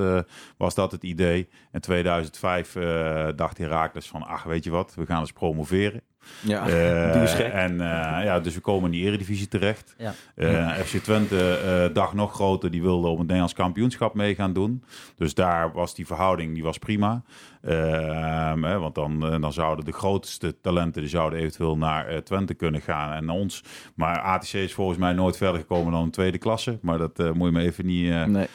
was 0.56 0.74
dat 0.74 0.92
het 0.92 1.02
idee. 1.02 1.48
In 1.72 1.80
2005 1.80 2.76
eh, 2.76 3.28
dacht 3.36 3.58
Heracles 3.58 4.08
van, 4.08 4.22
ach, 4.22 4.42
weet 4.42 4.64
je 4.64 4.70
wat, 4.70 4.94
we 4.94 5.06
gaan 5.06 5.20
eens 5.20 5.32
promoveren. 5.32 6.02
Ja, 6.40 6.68
Eh, 6.68 7.26
gek. 7.36 7.52
En 7.52 7.80
eh, 7.80 8.24
ja, 8.24 8.40
dus 8.40 8.54
we 8.54 8.60
komen 8.60 8.84
in 8.84 8.98
die 8.98 9.06
eredivisie 9.06 9.48
terecht. 9.48 9.94
Ja. 9.98 10.14
Eh, 10.34 10.70
FC 10.70 10.96
Twente, 10.96 11.90
dag 11.92 12.14
nog 12.14 12.32
groter, 12.32 12.70
die 12.70 12.82
wilde 12.82 13.06
om 13.06 13.12
het 13.12 13.20
Nederlands 13.20 13.54
kampioenschap 13.54 14.14
mee 14.14 14.34
gaan 14.34 14.52
doen. 14.52 14.84
Dus 15.16 15.34
daar 15.34 15.72
was 15.72 15.94
die 15.94 16.06
verhouding 16.06 16.54
die 16.54 16.62
was 16.62 16.78
prima. 16.78 17.22
Ehm, 17.62 18.62
hè, 18.62 18.78
want 18.78 18.94
dan, 18.94 19.40
dan 19.40 19.52
zouden 19.52 19.84
de 19.84 19.92
grootste 19.92 20.60
talenten 20.60 21.00
die 21.02 21.10
zouden 21.10 21.38
eventueel 21.38 21.76
naar 21.76 22.22
Twente 22.22 22.54
kunnen 22.54 22.80
gaan 22.80 23.12
en 23.12 23.24
naar 23.24 23.34
ons. 23.34 23.64
Maar 23.94 24.18
ATC 24.20 24.52
is 24.52 24.74
volgens 24.74 24.98
mij 24.98 25.12
nooit 25.12 25.36
verder 25.36 25.60
gekomen 25.60 25.92
dan 25.92 26.02
een 26.02 26.10
tweede 26.10 26.38
klasse. 26.38 26.78
Maar 26.82 26.98
dat 26.98 27.18
moet 27.34 27.46
je 27.46 27.52
me 27.52 27.62
even 27.62 27.86
niet... 27.86 28.26
Nee. 28.26 28.48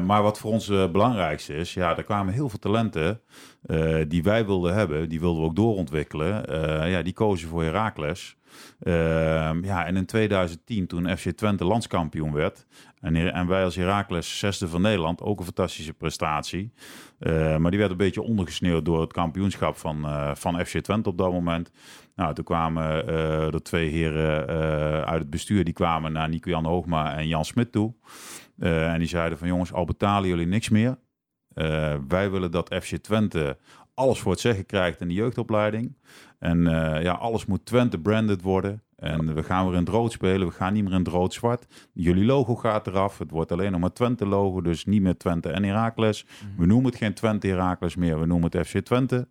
maar 0.00 0.22
wat 0.22 0.38
voor 0.38 0.50
ons 0.50 0.66
het 0.66 0.92
belangrijkste 0.92 1.54
is, 1.54 1.74
ja, 1.74 1.96
er 1.96 2.04
kwamen 2.04 2.34
heel 2.34 2.48
veel 2.48 2.58
talenten 2.58 3.20
eh, 3.62 3.96
die 4.08 4.22
wij 4.22 4.46
wilden 4.46 4.74
hebben, 4.74 5.08
die 5.08 5.20
wilden 5.20 5.42
we 5.42 5.48
ook 5.48 5.56
doorontwikkelen. 5.56 6.46
Eh, 6.46 6.90
ja, 6.90 7.02
die 7.02 7.12
kozen 7.12 7.48
voor 7.48 7.62
Heracles. 7.62 8.36
Ehm, 8.80 9.64
ja, 9.64 9.86
en 9.86 9.96
in 9.96 10.06
2010, 10.06 10.86
toen 10.86 11.16
FC 11.16 11.30
Twente 11.30 11.64
landskampioen 11.64 12.32
werd, 12.32 12.66
en, 13.00 13.32
en 13.32 13.46
wij 13.46 13.64
als 13.64 13.76
Heracles 13.76 14.38
zesde 14.38 14.68
van 14.68 14.82
Nederland, 14.82 15.22
ook 15.22 15.38
een 15.38 15.44
fantastische 15.44 15.92
prestatie. 15.92 16.72
Eh, 17.18 17.56
maar 17.56 17.70
die 17.70 17.80
werd 17.80 17.90
een 17.90 17.96
beetje 17.96 18.22
ondergesneeuwd 18.22 18.84
door 18.84 19.00
het 19.00 19.12
kampioenschap 19.12 19.76
van, 19.76 20.06
van 20.36 20.66
FC 20.66 20.78
Twente 20.78 21.08
op 21.08 21.18
dat 21.18 21.32
moment. 21.32 21.70
Nou, 22.14 22.34
toen 22.34 22.44
kwamen 22.44 23.06
de 23.52 23.62
twee 23.62 23.90
heren 23.90 24.46
uit 25.06 25.20
het 25.20 25.30
bestuur, 25.30 25.64
die 25.64 25.74
kwamen 25.74 26.12
naar 26.12 26.28
Nico-Jan 26.28 26.64
Hoogma 26.64 27.16
en 27.16 27.28
Jan 27.28 27.44
Smit 27.44 27.72
toe. 27.72 27.94
En 28.58 28.98
die 28.98 29.08
zeiden 29.08 29.38
van 29.38 29.48
jongens, 29.48 29.72
al 29.72 29.84
betalen 29.84 30.28
jullie 30.28 30.46
niks 30.46 30.68
meer. 30.68 30.96
Eh, 31.60 31.94
wij 32.08 32.30
willen 32.30 32.50
dat 32.50 32.74
FC 32.82 32.96
Twente 32.96 33.56
alles 33.94 34.20
voor 34.20 34.32
het 34.32 34.40
zeggen 34.40 34.66
krijgt 34.66 35.00
in 35.00 35.08
de 35.08 35.14
jeugdopleiding. 35.14 35.96
En 36.38 36.66
eh, 36.66 37.02
ja, 37.02 37.12
alles 37.12 37.46
moet 37.46 37.66
Twente 37.66 37.98
branded 37.98 38.42
worden. 38.42 38.82
En 38.96 39.34
we 39.34 39.42
gaan 39.42 39.64
weer 39.64 39.74
in 39.74 39.80
het 39.80 39.88
rood 39.88 40.12
spelen. 40.12 40.46
We 40.46 40.52
gaan 40.52 40.72
niet 40.72 40.84
meer 40.84 40.92
in 40.92 40.98
het 40.98 41.08
rood-zwart. 41.08 41.66
Jullie 41.92 42.24
logo 42.24 42.56
gaat 42.56 42.86
eraf. 42.86 43.18
Het 43.18 43.30
wordt 43.30 43.52
alleen 43.52 43.70
nog 43.70 43.80
maar 43.80 43.92
Twente 43.92 44.26
logo. 44.26 44.60
Dus 44.60 44.84
niet 44.84 45.02
meer 45.02 45.16
Twente 45.16 45.50
en 45.50 45.62
Heracles. 45.62 46.26
We 46.56 46.66
noemen 46.66 46.86
het 46.90 46.96
geen 46.96 47.14
Twente 47.14 47.46
Heracles 47.46 47.96
meer. 47.96 48.20
We 48.20 48.26
noemen 48.26 48.50
het 48.50 48.66
FC 48.66 48.78
Twente. 48.78 49.28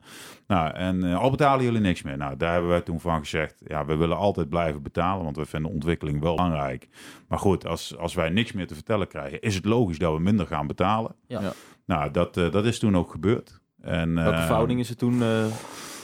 Nou, 0.48 0.74
en 0.74 1.04
eh, 1.04 1.20
al 1.20 1.30
betalen 1.30 1.65
jullie 1.65 1.82
niks 1.82 2.02
meer. 2.02 2.18
Nou, 2.18 2.38
daar 2.38 2.52
hebben 2.52 2.70
wij 2.70 2.82
toen 2.82 3.00
van 3.00 3.20
gezegd. 3.20 3.62
Ja, 3.65 3.86
we 3.86 3.96
willen 3.96 4.18
altijd 4.18 4.50
blijven 4.50 4.82
betalen. 4.82 5.24
Want 5.24 5.36
we 5.36 5.46
vinden 5.46 5.72
ontwikkeling 5.72 6.22
wel 6.22 6.36
belangrijk. 6.36 6.88
Maar 7.28 7.39
goed, 7.39 7.68
als, 7.68 7.98
als 7.98 8.13
wij 8.13 8.30
niks 8.30 8.52
meer 8.52 8.68
te 8.68 8.74
vertellen 8.74 9.08
krijgen, 9.08 9.42
is 9.42 9.56
het 9.56 9.65
logisch 9.65 10.00
dat 10.00 10.13
we 10.13 10.20
minder 10.20 10.48
gaan 10.48 10.68
betalen. 10.68 11.15
Ja. 11.28 11.54
Nou, 11.89 12.12
dat, 12.12 12.38
eh, 12.38 12.52
dat 12.52 12.65
is 12.65 12.80
toen 12.80 12.97
ook 12.97 13.12
gebeurd. 13.12 13.60
En, 13.82 14.15
Welke 14.15 14.38
eh, 14.38 14.45
verhouding 14.45 14.80
is 14.80 14.89
er 14.89 14.95
toen 14.95 15.21
eh 15.21 15.45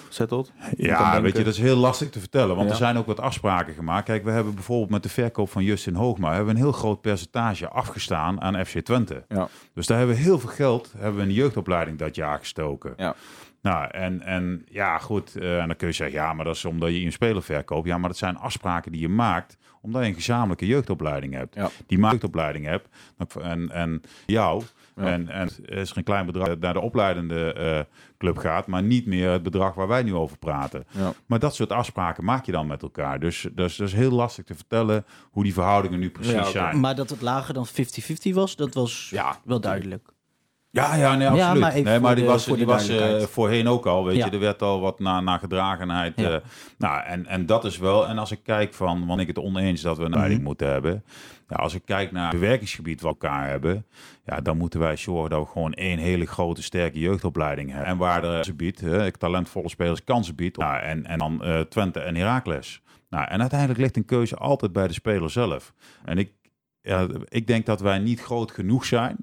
gezetteld? 0.08 0.52
ja, 0.78 1.22
weet 1.22 1.38
je, 1.38 1.44
dat 1.44 1.54
is 1.54 1.60
heel 1.60 1.76
lastig 1.76 2.10
te 2.10 2.20
vertellen. 2.20 2.56
Want 2.56 2.68
Ja. 2.68 2.72
er 2.72 2.78
zijn 2.78 2.98
ook 2.98 3.06
wat 3.06 3.20
afspraken 3.20 3.74
gemaakt. 3.74 4.06
Kijk, 4.06 4.24
we 4.24 4.32
hebben 4.32 4.54
bijvoorbeeld 4.54 4.90
met 4.90 5.04
de 5.04 5.10
verkoop 5.10 5.50
van 5.50 5.64
Justin 5.64 5.94
Hoogma... 5.96 6.28
hebben 6.28 6.46
we 6.46 6.52
een 6.52 6.66
heel 6.66 6.72
groot 6.72 7.02
percentage 7.02 7.68
afgestaan 7.68 8.42
aan 8.42 8.66
FC 8.66 8.80
Twente. 8.80 9.26
Ja. 9.28 9.48
Dus 9.74 9.88
daar 9.88 9.98
hebben 9.98 10.16
we 10.16 10.22
heel 10.22 10.40
veel 10.40 10.50
geld 10.50 10.94
hebben 10.98 11.16
we 11.16 11.22
in 11.22 11.28
de 11.28 11.34
jeugdopleiding 11.34 11.98
dat 11.98 12.16
jaar 12.16 12.40
gestoken. 12.40 12.94
Ja. 12.98 13.16
Nou, 13.62 13.88
en, 13.92 14.22
en 14.22 14.66
ja, 14.70 14.98
goed. 14.98 15.36
en 15.36 15.68
dan 15.68 15.76
kun 15.76 15.88
je 15.88 15.94
zeggen, 15.94 16.18
ja, 16.18 16.34
maar 16.34 16.46
dat 16.46 16.56
is 16.56 16.66
omdat 16.66 16.90
je 16.90 17.00
een 17.00 17.12
speler 17.12 17.44
verkoopt. 17.44 17.88
Ja, 17.88 17.98
maar 17.98 18.10
dat 18.10 18.18
zijn 18.18 18.38
afspraken 18.38 18.92
die 18.92 19.02
je 19.02 19.10
maakt 19.10 19.58
omdat 19.82 20.02
je 20.02 20.08
een 20.08 20.16
gezamenlijke 20.16 20.66
jeugdopleiding 20.66 21.34
hebt. 21.34 21.56
Ja. 21.56 21.70
Die 21.88 21.98
maakt 21.98 22.12
jeugdopleiding 22.14 22.66
hebt. 22.66 22.88
En, 23.42 23.72
en 23.72 24.02
jou. 24.26 24.64
Ja. 24.96 25.04
En, 25.04 25.30
en 25.30 25.50
is 25.66 25.92
er 25.92 25.98
een 25.98 26.04
klein 26.04 26.26
bedrag 26.26 26.48
dat 26.48 26.60
naar 26.60 26.74
de 26.74 26.80
opleidende 26.82 27.54
eh, 27.54 27.80
club 28.18 28.38
gaat, 28.38 28.68
maar 28.68 28.84
niet 28.84 29.06
meer 29.06 29.30
het 29.30 29.44
bedrag 29.44 29.74
waar 29.74 29.88
wij 29.88 30.04
nu 30.04 30.14
over 30.14 30.38
praten. 30.38 30.86
Ja. 30.90 31.14
Maar 31.26 31.40
dat 31.40 31.56
soort 31.56 31.72
afspraken 31.72 32.24
maak 32.24 32.46
je 32.46 32.52
dan 32.52 32.68
met 32.68 32.82
elkaar. 32.82 33.20
Dus, 33.20 33.48
dus 33.54 33.76
dat 33.76 33.88
is 33.88 33.94
heel 33.94 34.12
lastig 34.12 34.46
te 34.46 34.56
vertellen 34.56 35.06
hoe 35.32 35.44
die 35.44 35.54
verhoudingen 35.54 36.00
nu 36.00 36.10
precies 36.10 36.34
Ja, 36.34 36.44
zijn. 36.44 36.80
Maar 36.80 36.96
dat 36.96 37.10
het 37.10 37.22
lager 37.22 37.54
dan 37.54 37.68
50-50 37.68 37.72
was, 38.34 38.56
dat 38.56 38.74
was 38.74 39.10
Ja, 39.10 39.40
wel 39.44 39.60
duidelijk. 39.60 40.14
Ja, 40.76 40.96
ja, 40.96 41.16
nee, 41.16 41.28
Ja, 41.28 41.32
absoluut. 41.34 41.60
maar 41.62 41.82
nee, 41.82 42.00
maar 42.00 42.16
die 42.16 42.24
de- 42.24 42.30
was, 42.30 42.46
die 42.46 42.66
was 42.66 42.88
duidelijkheid. 42.88 43.30
voorheen 43.30 43.68
ook 43.68 43.86
al, 43.86 44.06
weet 44.06 44.16
Ja. 44.16 44.26
je. 44.26 44.32
Er 44.32 44.40
werd 44.40 44.62
al 44.62 44.80
wat 44.80 45.00
na, 45.00 45.20
na 45.20 45.38
gedragenheid. 45.38 46.14
Ja. 46.16 46.30
eh, 46.30 46.38
nou, 46.78 47.04
en, 47.06 47.26
en 47.26 47.46
dat 47.46 47.66
is 47.66 47.78
wel... 47.78 48.08
En 48.08 48.18
als 48.18 48.32
ik 48.32 48.40
kijk 48.44 48.74
van, 48.74 49.06
want 49.06 49.20
ik 49.22 49.28
het 49.28 49.40
oneens 49.40 49.82
dat 49.82 49.98
we 49.98 50.04
een 50.04 50.12
leiding 50.12 50.38
Mhm. 50.40 50.48
moeten 50.48 50.68
hebben. 50.72 51.04
Ja, 51.48 51.56
als 51.56 51.74
ik 51.74 51.82
kijk 51.86 52.12
naar 52.12 52.32
het 52.32 52.40
bewerkingsgebied 52.40 53.02
wat 53.02 53.16
we 53.20 53.28
elkaar 53.28 53.50
hebben... 53.50 53.86
Ja, 54.26 54.42
dan 54.42 54.58
moeten 54.58 54.80
wij 54.80 54.96
zorgen 54.98 55.30
dat 55.30 55.40
we 55.44 55.52
gewoon 55.52 55.74
één 55.74 55.98
hele 55.98 56.26
grote, 56.26 56.64
sterke 56.64 57.00
jeugdopleiding 57.00 57.70
hebben. 57.70 57.88
En 57.88 57.98
waar 57.98 58.22
de 58.22 58.40
ze 58.44 58.54
biedt, 58.54 58.82
hè, 58.82 59.12
talentvolle 59.12 59.70
spelers 59.70 60.04
kansen 60.04 60.36
biedt. 60.36 60.58
Nou, 60.58 60.80
en, 60.82 61.06
en 61.06 61.18
dan 61.20 61.44
eh, 61.44 61.60
Twente 61.60 62.00
en 62.00 62.16
Heracles. 62.16 62.82
Nou, 63.10 63.28
en 63.28 63.40
uiteindelijk 63.40 63.80
ligt 63.80 63.96
een 63.98 64.06
keuze 64.06 64.36
altijd 64.36 64.72
bij 64.72 64.88
de 64.88 64.94
speler 64.94 65.30
zelf. 65.30 65.74
En 66.06 66.18
ik, 66.18 66.32
ja, 66.82 67.08
ik 67.30 67.48
denk 67.48 67.66
dat 67.66 67.82
wij 67.82 68.00
niet 68.00 68.22
groot 68.22 68.52
genoeg 68.52 68.86
zijn 68.86 69.18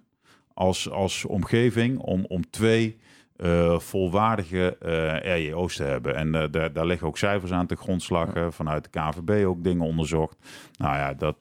als, 0.55 0.91
als 0.91 1.25
omgeving 1.25 1.99
om, 1.99 2.25
om 2.29 2.51
twee 2.51 2.99
eh, 3.37 3.79
volwaardige 3.79 4.77
eh 4.79 5.37
RJO's 5.37 5.77
te 5.77 5.83
hebben. 5.83 6.15
En 6.15 6.35
eh, 6.35 6.45
daar, 6.51 6.73
daar 6.73 6.87
liggen 6.87 7.07
ook 7.07 7.19
cijfers 7.19 7.53
aan 7.53 7.67
te 7.67 7.77
grondslag. 7.77 8.29
vanuit 8.49 8.85
de 8.85 9.01
KVB 9.01 9.47
ook 9.47 9.65
dingen 9.65 9.87
onderzocht. 9.87 10.37
Nou 10.79 10.97
ja, 10.97 11.15
dat, 11.15 11.37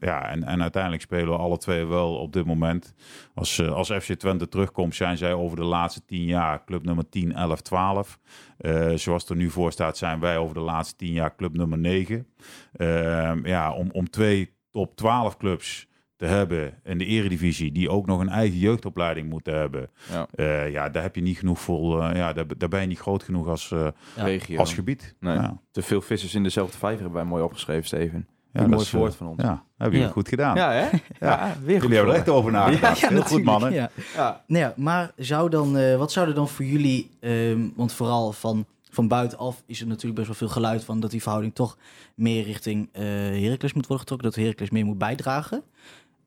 ja 0.00 0.28
en, 0.30 0.44
en 0.44 0.62
uiteindelijk 0.62 1.02
spelen 1.02 1.28
we 1.28 1.36
alle 1.36 1.58
twee 1.58 1.84
wel 1.84 2.16
op 2.16 2.32
dit 2.32 2.44
moment. 2.44 2.94
Als, 3.34 3.68
als 3.68 3.90
FC 3.90 4.12
Twente 4.12 4.48
terugkomt, 4.48 4.94
zijn 4.94 5.16
zij 5.16 5.32
over 5.32 5.56
de 5.56 5.64
laatste 5.64 6.04
tien 6.04 6.24
jaar 6.24 6.64
club 6.64 6.84
nummer 6.84 7.08
10, 7.08 7.32
11, 7.32 7.60
12. 7.60 8.18
Eh, 8.58 8.92
zoals 8.94 9.22
het 9.22 9.30
er 9.30 9.36
nu 9.36 9.50
voor 9.50 9.72
staat, 9.72 9.96
zijn 9.96 10.20
wij 10.20 10.38
over 10.38 10.54
de 10.54 10.60
laatste 10.60 10.96
tien 10.96 11.12
jaar 11.12 11.36
club 11.36 11.56
nummer 11.56 11.78
9. 11.78 12.26
Ehm, 12.72 13.46
ja, 13.46 13.72
om, 13.72 13.90
om 13.92 14.10
twee 14.10 14.52
top 14.70 14.96
12 14.96 15.36
clubs 15.36 15.88
te 16.18 16.26
hebben 16.26 16.74
in 16.84 16.98
de 16.98 17.04
eredivisie, 17.04 17.72
die 17.72 17.90
ook 17.90 18.06
nog 18.06 18.20
een 18.20 18.28
eigen 18.28 18.58
jeugdopleiding 18.58 19.28
moeten 19.28 19.54
hebben. 19.54 19.90
Ja. 20.10 20.26
Eh, 20.34 20.70
ja, 20.70 20.88
daar 20.88 21.02
heb 21.02 21.14
je 21.14 21.20
niet 21.22 21.38
genoeg 21.38 21.60
voor. 21.60 22.02
eh, 22.02 22.16
ja, 22.16 22.32
daar, 22.32 22.44
daar 22.58 22.68
ben 22.68 22.80
je 22.80 22.86
niet 22.86 22.98
groot 22.98 23.22
genoeg 23.22 23.48
als, 23.48 23.70
eh, 23.70 23.88
Ja. 24.16 24.24
regio. 24.24 24.58
als 24.58 24.74
gebied. 24.74 25.14
Nee. 25.20 25.34
Ja, 25.34 25.60
Te 25.70 25.82
veel 25.82 26.00
vissers 26.00 26.34
in 26.34 26.42
dezelfde 26.42 26.78
vijver 26.78 27.00
hebben 27.02 27.20
wij 27.20 27.30
mooi 27.30 27.42
opgeschreven, 27.42 27.84
Steven. 27.84 28.26
ja, 28.52 28.60
Een 28.60 28.70
mooi 28.70 28.82
is, 28.82 28.90
woord 28.90 29.16
van 29.16 29.26
ons. 29.26 29.42
Ja, 29.42 29.64
hebben 29.76 29.90
jullie 29.98 30.06
Ja. 30.06 30.12
goed 30.12 30.28
gedaan. 30.28 30.56
Ja, 30.56 30.72
hè? 30.72 30.88
Ja, 31.26 31.54
weer 31.64 31.80
goed. 31.80 31.82
Jullie 31.82 31.96
hebben 31.96 32.14
er 32.14 32.20
echt 32.20 32.28
over 32.28 32.52
nagedacht. 32.52 33.08
Heel 33.08 33.22
goed, 33.22 33.44
mannen. 33.44 33.72
Ja. 33.72 33.90
Ja. 34.14 34.44
Nou 34.46 34.62
ja, 34.64 34.74
maar 34.76 35.12
zou 35.16 35.50
dan, 35.50 35.76
eh, 35.76 35.96
wat 35.96 36.12
zou 36.12 36.28
er 36.28 36.34
dan 36.34 36.48
voor 36.48 36.64
jullie, 36.64 37.10
ehm, 37.20 37.68
want 37.76 37.92
vooral 37.92 38.32
van, 38.32 38.66
van 38.90 39.08
buitenaf 39.08 39.62
is 39.66 39.80
er 39.80 39.86
natuurlijk 39.86 40.14
best 40.14 40.26
wel 40.26 40.36
veel 40.36 40.48
geluid 40.48 40.84
van 40.84 41.00
dat 41.00 41.10
die 41.10 41.22
verhouding 41.22 41.54
toch 41.54 41.78
meer 42.14 42.42
richting 42.44 42.88
eh 42.92 43.02
Heracles 43.42 43.72
moet 43.72 43.86
worden 43.86 43.98
getrokken, 43.98 44.28
dat 44.30 44.36
Heracles 44.38 44.70
meer 44.70 44.84
moet 44.84 44.98
bijdragen. 44.98 45.62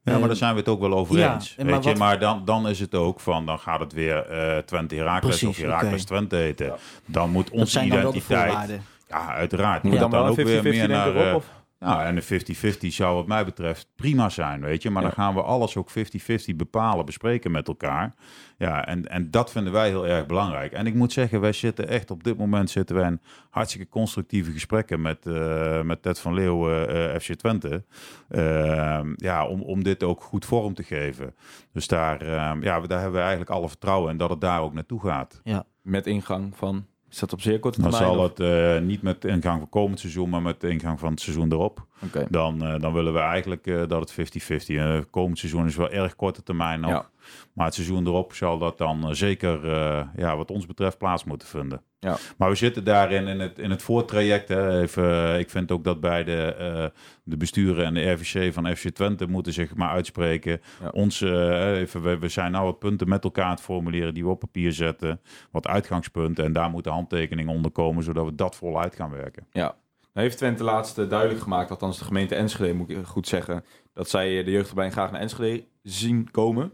Ja, 0.04 0.18
maar 0.18 0.28
daar 0.28 0.38
zijn 0.38 0.54
we 0.54 0.60
het 0.60 0.70
ook 0.70 0.80
wel 0.80 0.94
over 0.94 1.18
ja, 1.18 1.34
eens. 1.34 1.56
en 1.58 1.66
weet 1.66 1.74
maar 1.76 1.84
je? 1.84 1.90
wat- 1.90 1.98
Maar 1.98 2.20
dan, 2.20 2.46
dan 2.46 2.68
is 2.68 2.80
het 2.80 2.96
ook 2.96 3.20
van, 3.20 3.46
dan 3.46 3.60
gaat 3.60 3.80
het 3.80 3.94
weer 3.94 4.18
eh 4.26 4.58
Twente 4.58 4.96
Precies, 5.30 5.48
of 5.50 5.58
Heracles 5.58 5.94
oké. 5.94 6.04
Twente 6.04 6.36
heten. 6.36 6.66
Ja. 6.66 6.76
Dan 7.06 7.30
moet 7.30 7.50
dat 7.50 7.54
onze 7.60 7.72
zijn 7.72 7.90
dan 7.90 8.02
wel 8.02 8.12
de 8.12 8.18
identiteit... 8.18 8.48
voorwaarden. 8.50 8.84
Ja, 9.08 9.34
uiteraard. 9.34 9.84
Moet 9.84 9.92
Moet 9.92 10.02
dan 10.02 10.12
dan, 10.12 10.22
wel 10.22 10.30
ook 10.32 10.38
een 10.38 10.46
50-50 10.48 10.50
weer 10.50 10.64
meer 10.64 10.88
naar... 10.88 11.08
ik 11.16 11.16
op? 11.30 11.36
Of? 11.36 11.46
Nou, 11.86 12.04
en 12.04 12.16
de 12.16 12.24
50-50 12.24 12.88
zou 12.88 13.16
wat 13.16 13.28
mij 13.28 13.46
betreft 13.46 13.88
prima 13.96 14.30
zijn, 14.30 14.62
weet 14.62 14.82
je. 14.82 14.90
Maar 14.90 15.02
Ja. 15.02 15.08
dan 15.08 15.18
gaan 15.18 15.34
we 15.34 15.42
alles 15.42 15.78
ook 15.78 15.90
50-50 15.90 16.56
bepalen, 16.56 17.06
bespreken 17.06 17.52
met 17.52 17.68
elkaar. 17.68 18.14
Ja, 18.58 18.86
en, 18.86 19.08
en 19.08 19.32
dat 19.32 19.52
vinden 19.52 19.74
wij 19.74 19.88
heel 19.88 20.08
erg 20.08 20.26
belangrijk. 20.26 20.72
En 20.72 20.86
ik 20.88 20.94
moet 20.94 21.12
zeggen, 21.14 21.42
wij 21.42 21.52
zitten 21.54 21.88
echt 21.88 22.12
op 22.12 22.24
dit 22.24 22.38
moment 22.38 22.70
zitten 22.70 22.96
wij 22.96 23.08
in 23.08 23.22
hartstikke 23.50 23.88
constructieve 23.90 24.52
gesprekken 24.52 25.02
met, 25.02 25.26
eh, 25.26 25.82
met 25.82 26.02
Ted 26.02 26.20
van 26.20 26.34
Leeuwen, 26.34 26.90
eh, 27.14 27.20
FC 27.20 27.34
Twente. 27.34 27.84
Ehm, 28.30 29.14
ja, 29.16 29.48
om, 29.48 29.62
om 29.62 29.84
dit 29.84 30.04
ook 30.04 30.22
goed 30.24 30.46
vorm 30.46 30.74
te 30.74 30.84
geven. 30.84 31.36
Dus 31.74 31.88
daar, 31.88 32.22
ehm, 32.22 32.64
ja, 32.64 32.80
daar 32.80 33.00
hebben 33.00 33.12
we 33.12 33.20
eigenlijk 33.20 33.50
alle 33.50 33.70
vertrouwen 33.70 34.12
in 34.12 34.18
dat 34.18 34.30
het 34.30 34.42
daar 34.42 34.62
ook 34.62 34.74
naartoe 34.74 35.00
gaat. 35.02 35.42
Met 35.82 36.08
ingang 36.08 36.58
van... 36.58 36.86
Is 37.12 37.20
dat 37.20 37.34
op 37.34 37.42
zeer 37.42 37.60
korte 37.60 37.82
Dan 37.82 37.94
zal 37.94 38.18
of- 38.18 38.30
het 38.30 38.40
eh, 38.40 38.80
niet 38.80 39.02
met 39.02 39.26
ingang 39.26 39.60
van 39.60 39.70
komend 39.70 40.00
seizoen, 40.00 40.30
maar 40.30 40.42
met 40.42 40.62
de 40.62 40.70
ingang 40.70 41.00
van 41.00 41.10
het 41.12 41.22
seizoen 41.22 41.52
erop. 41.52 41.86
Dan, 42.30 42.66
eh, 42.66 42.80
dan 42.80 42.94
willen 42.94 43.14
we 43.14 43.20
eigenlijk 43.20 43.68
eh, 43.68 43.88
dat 43.88 44.00
het 44.00 44.12
50-50. 44.12 44.78
eh 44.78 45.00
komend 45.10 45.40
seizoen 45.40 45.66
is 45.66 45.76
wel 45.76 45.90
erg 45.90 46.16
korte 46.16 46.44
termijn 46.44 46.80
nog. 46.80 46.92
Ja. 46.92 47.10
Maar 47.54 47.66
het 47.66 47.76
seizoen 47.76 48.08
erop 48.08 48.34
zal 48.34 48.58
dat 48.58 48.78
dan 48.78 49.16
zeker, 49.16 49.68
ja, 50.16 50.38
wat 50.38 50.52
ons 50.52 50.66
betreft, 50.66 50.98
plaats 50.98 51.24
moeten 51.24 51.48
vinden. 51.48 51.82
Ja. 52.00 52.18
Maar 52.38 52.50
we 52.50 52.56
zitten 52.56 52.84
daarin 52.84 53.28
in 53.28 53.40
het, 53.40 53.60
in 53.60 53.70
het 53.70 53.82
voortraject. 53.82 54.48
Hè. 54.48 54.82
Even, 54.82 55.40
ik 55.40 55.50
vind 55.50 55.72
ook 55.72 55.84
dat 55.84 56.00
bij 56.00 56.24
de, 56.24 56.92
de 57.24 57.38
besturen 57.38 57.86
en 57.86 57.94
de 57.94 58.12
RVC 58.12 58.54
van 58.54 58.76
FC 58.76 58.90
Twente 58.90 59.28
moeten 59.28 59.54
zich 59.54 59.76
maar 59.76 59.90
uitspreken. 59.90 60.62
Ja. 60.82 60.90
Ons, 60.90 61.22
even, 61.22 62.02
we, 62.02 62.20
we 62.20 62.30
zijn 62.30 62.52
nou 62.52 62.66
wat 62.66 62.80
punten 62.80 63.10
met 63.10 63.24
elkaar 63.24 63.46
aan 63.46 63.52
het 63.52 63.62
formuleren 63.62 64.14
die 64.14 64.24
we 64.24 64.30
op 64.30 64.40
papier 64.40 64.72
zetten. 64.72 65.22
Wat 65.52 65.68
uitgangspunten. 65.68 66.46
En 66.46 66.54
daar 66.54 66.70
moeten 66.70 66.92
handtekeningen 66.92 67.54
onder 67.54 67.72
komen, 67.72 68.04
zodat 68.04 68.26
we 68.26 68.36
dat 68.36 68.56
voluit 68.56 68.96
gaan 68.96 69.12
werken. 69.12 69.48
Ja. 69.52 69.76
Nou 70.14 70.26
heeft 70.26 70.38
Twente 70.38 70.64
laatst 70.64 70.98
eh, 70.98 71.10
duidelijk 71.10 71.42
gemaakt, 71.42 71.70
althans 71.70 71.98
de 72.00 72.06
gemeente 72.06 72.36
Enschede 72.36 72.74
moet 72.74 72.90
ik 72.90 72.98
goed 73.06 73.28
zeggen, 73.28 73.64
dat 73.94 74.10
zij 74.10 74.40
eh, 74.40 74.46
de 74.46 74.52
jeugdopleiding 74.52 75.00
graag 75.00 75.12
naar 75.12 75.22
Enschede 75.22 75.64
zien 75.84 76.32
komen. 76.32 76.72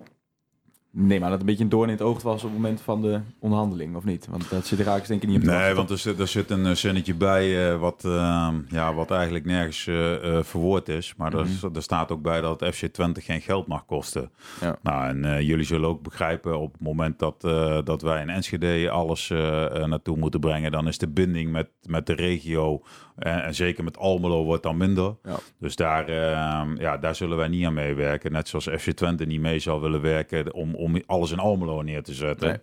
Nee, 0.91 1.19
maar 1.19 1.29
dat 1.29 1.39
een 1.39 1.45
beetje 1.45 1.63
een 1.63 1.69
doorn 1.69 1.89
in 1.89 1.95
het 1.95 2.03
oog 2.03 2.21
was 2.21 2.35
op 2.43 2.49
het 2.49 2.53
moment 2.59 2.81
van 2.81 3.01
de 3.01 3.19
onderhandeling, 3.39 3.95
of 3.95 4.03
niet? 4.03 4.27
Want 4.29 4.49
dat 4.49 4.65
zit 4.65 4.79
er 4.79 4.87
eigenlijk 4.87 5.07
denk 5.07 5.21
ik 5.21 5.27
niet 5.39 5.49
op 5.49 5.55
Nee, 5.59 5.73
want 5.73 5.89
er 5.89 5.97
zit, 5.97 6.19
er 6.19 6.27
zit 6.27 6.49
een 6.49 6.65
eh, 6.65 6.71
zinnetje 6.71 7.13
bij 7.13 7.71
eh, 7.71 7.79
wat, 7.79 8.05
eh, 8.05 8.49
ja, 8.69 8.93
wat 8.93 9.11
eigenlijk 9.11 9.45
nergens 9.45 9.87
eh, 9.87 10.37
eh, 10.37 10.43
verwoord 10.43 10.89
is. 10.89 11.13
Maar 11.17 11.33
er, 11.33 11.45
is- 11.45 11.63
er 11.63 11.81
staat 11.81 12.11
ook 12.11 12.21
bij 12.21 12.41
dat 12.41 12.65
FC 12.73 12.85
Twente 12.85 13.21
geen 13.21 13.41
geld 13.41 13.67
mag 13.67 13.85
kosten. 13.85 14.31
Ja. 14.61 14.77
Nou, 14.81 15.07
en 15.07 15.25
eh, 15.25 15.41
jullie 15.41 15.65
zullen 15.65 15.89
ook 15.89 16.01
begrijpen 16.03 16.59
op 16.59 16.71
het 16.71 16.81
moment 16.81 17.19
dat, 17.19 17.43
eh, 17.43 17.79
dat 17.83 18.01
wij 18.01 18.21
in 18.21 18.29
Enschede 18.29 18.89
alles 18.89 19.29
eh, 19.29 19.65
eh, 19.81 19.87
naartoe 19.87 20.17
moeten 20.17 20.39
brengen, 20.39 20.71
dan 20.71 20.87
is 20.87 20.97
de 20.97 21.07
binding 21.07 21.51
met, 21.51 21.69
met 21.85 22.05
de 22.05 22.13
regio 22.13 22.81
en, 23.17 23.43
en 23.43 23.55
zeker 23.55 23.83
met 23.83 23.97
Almelo 23.97 24.43
wordt 24.43 24.63
dan 24.63 24.77
minder. 24.77 25.15
Ja. 25.23 25.39
Dus 25.59 25.75
daar, 25.75 26.07
eh, 26.07 26.77
ja, 26.77 26.97
daar 26.97 27.15
zullen 27.15 27.37
wij 27.37 27.47
niet 27.47 27.65
aan 27.65 27.73
meewerken. 27.73 28.31
Net 28.31 28.47
zoals 28.47 28.67
FC 28.77 28.91
Twente 28.91 29.25
niet 29.25 29.41
mee 29.41 29.59
zal 29.59 29.81
willen 29.81 30.01
werken 30.01 30.53
om, 30.53 30.75
om 30.75 31.01
alles 31.05 31.31
in 31.31 31.39
Almelo 31.39 31.81
neer 31.81 32.03
te 32.03 32.13
zetten. 32.13 32.47
Nee. 32.47 32.57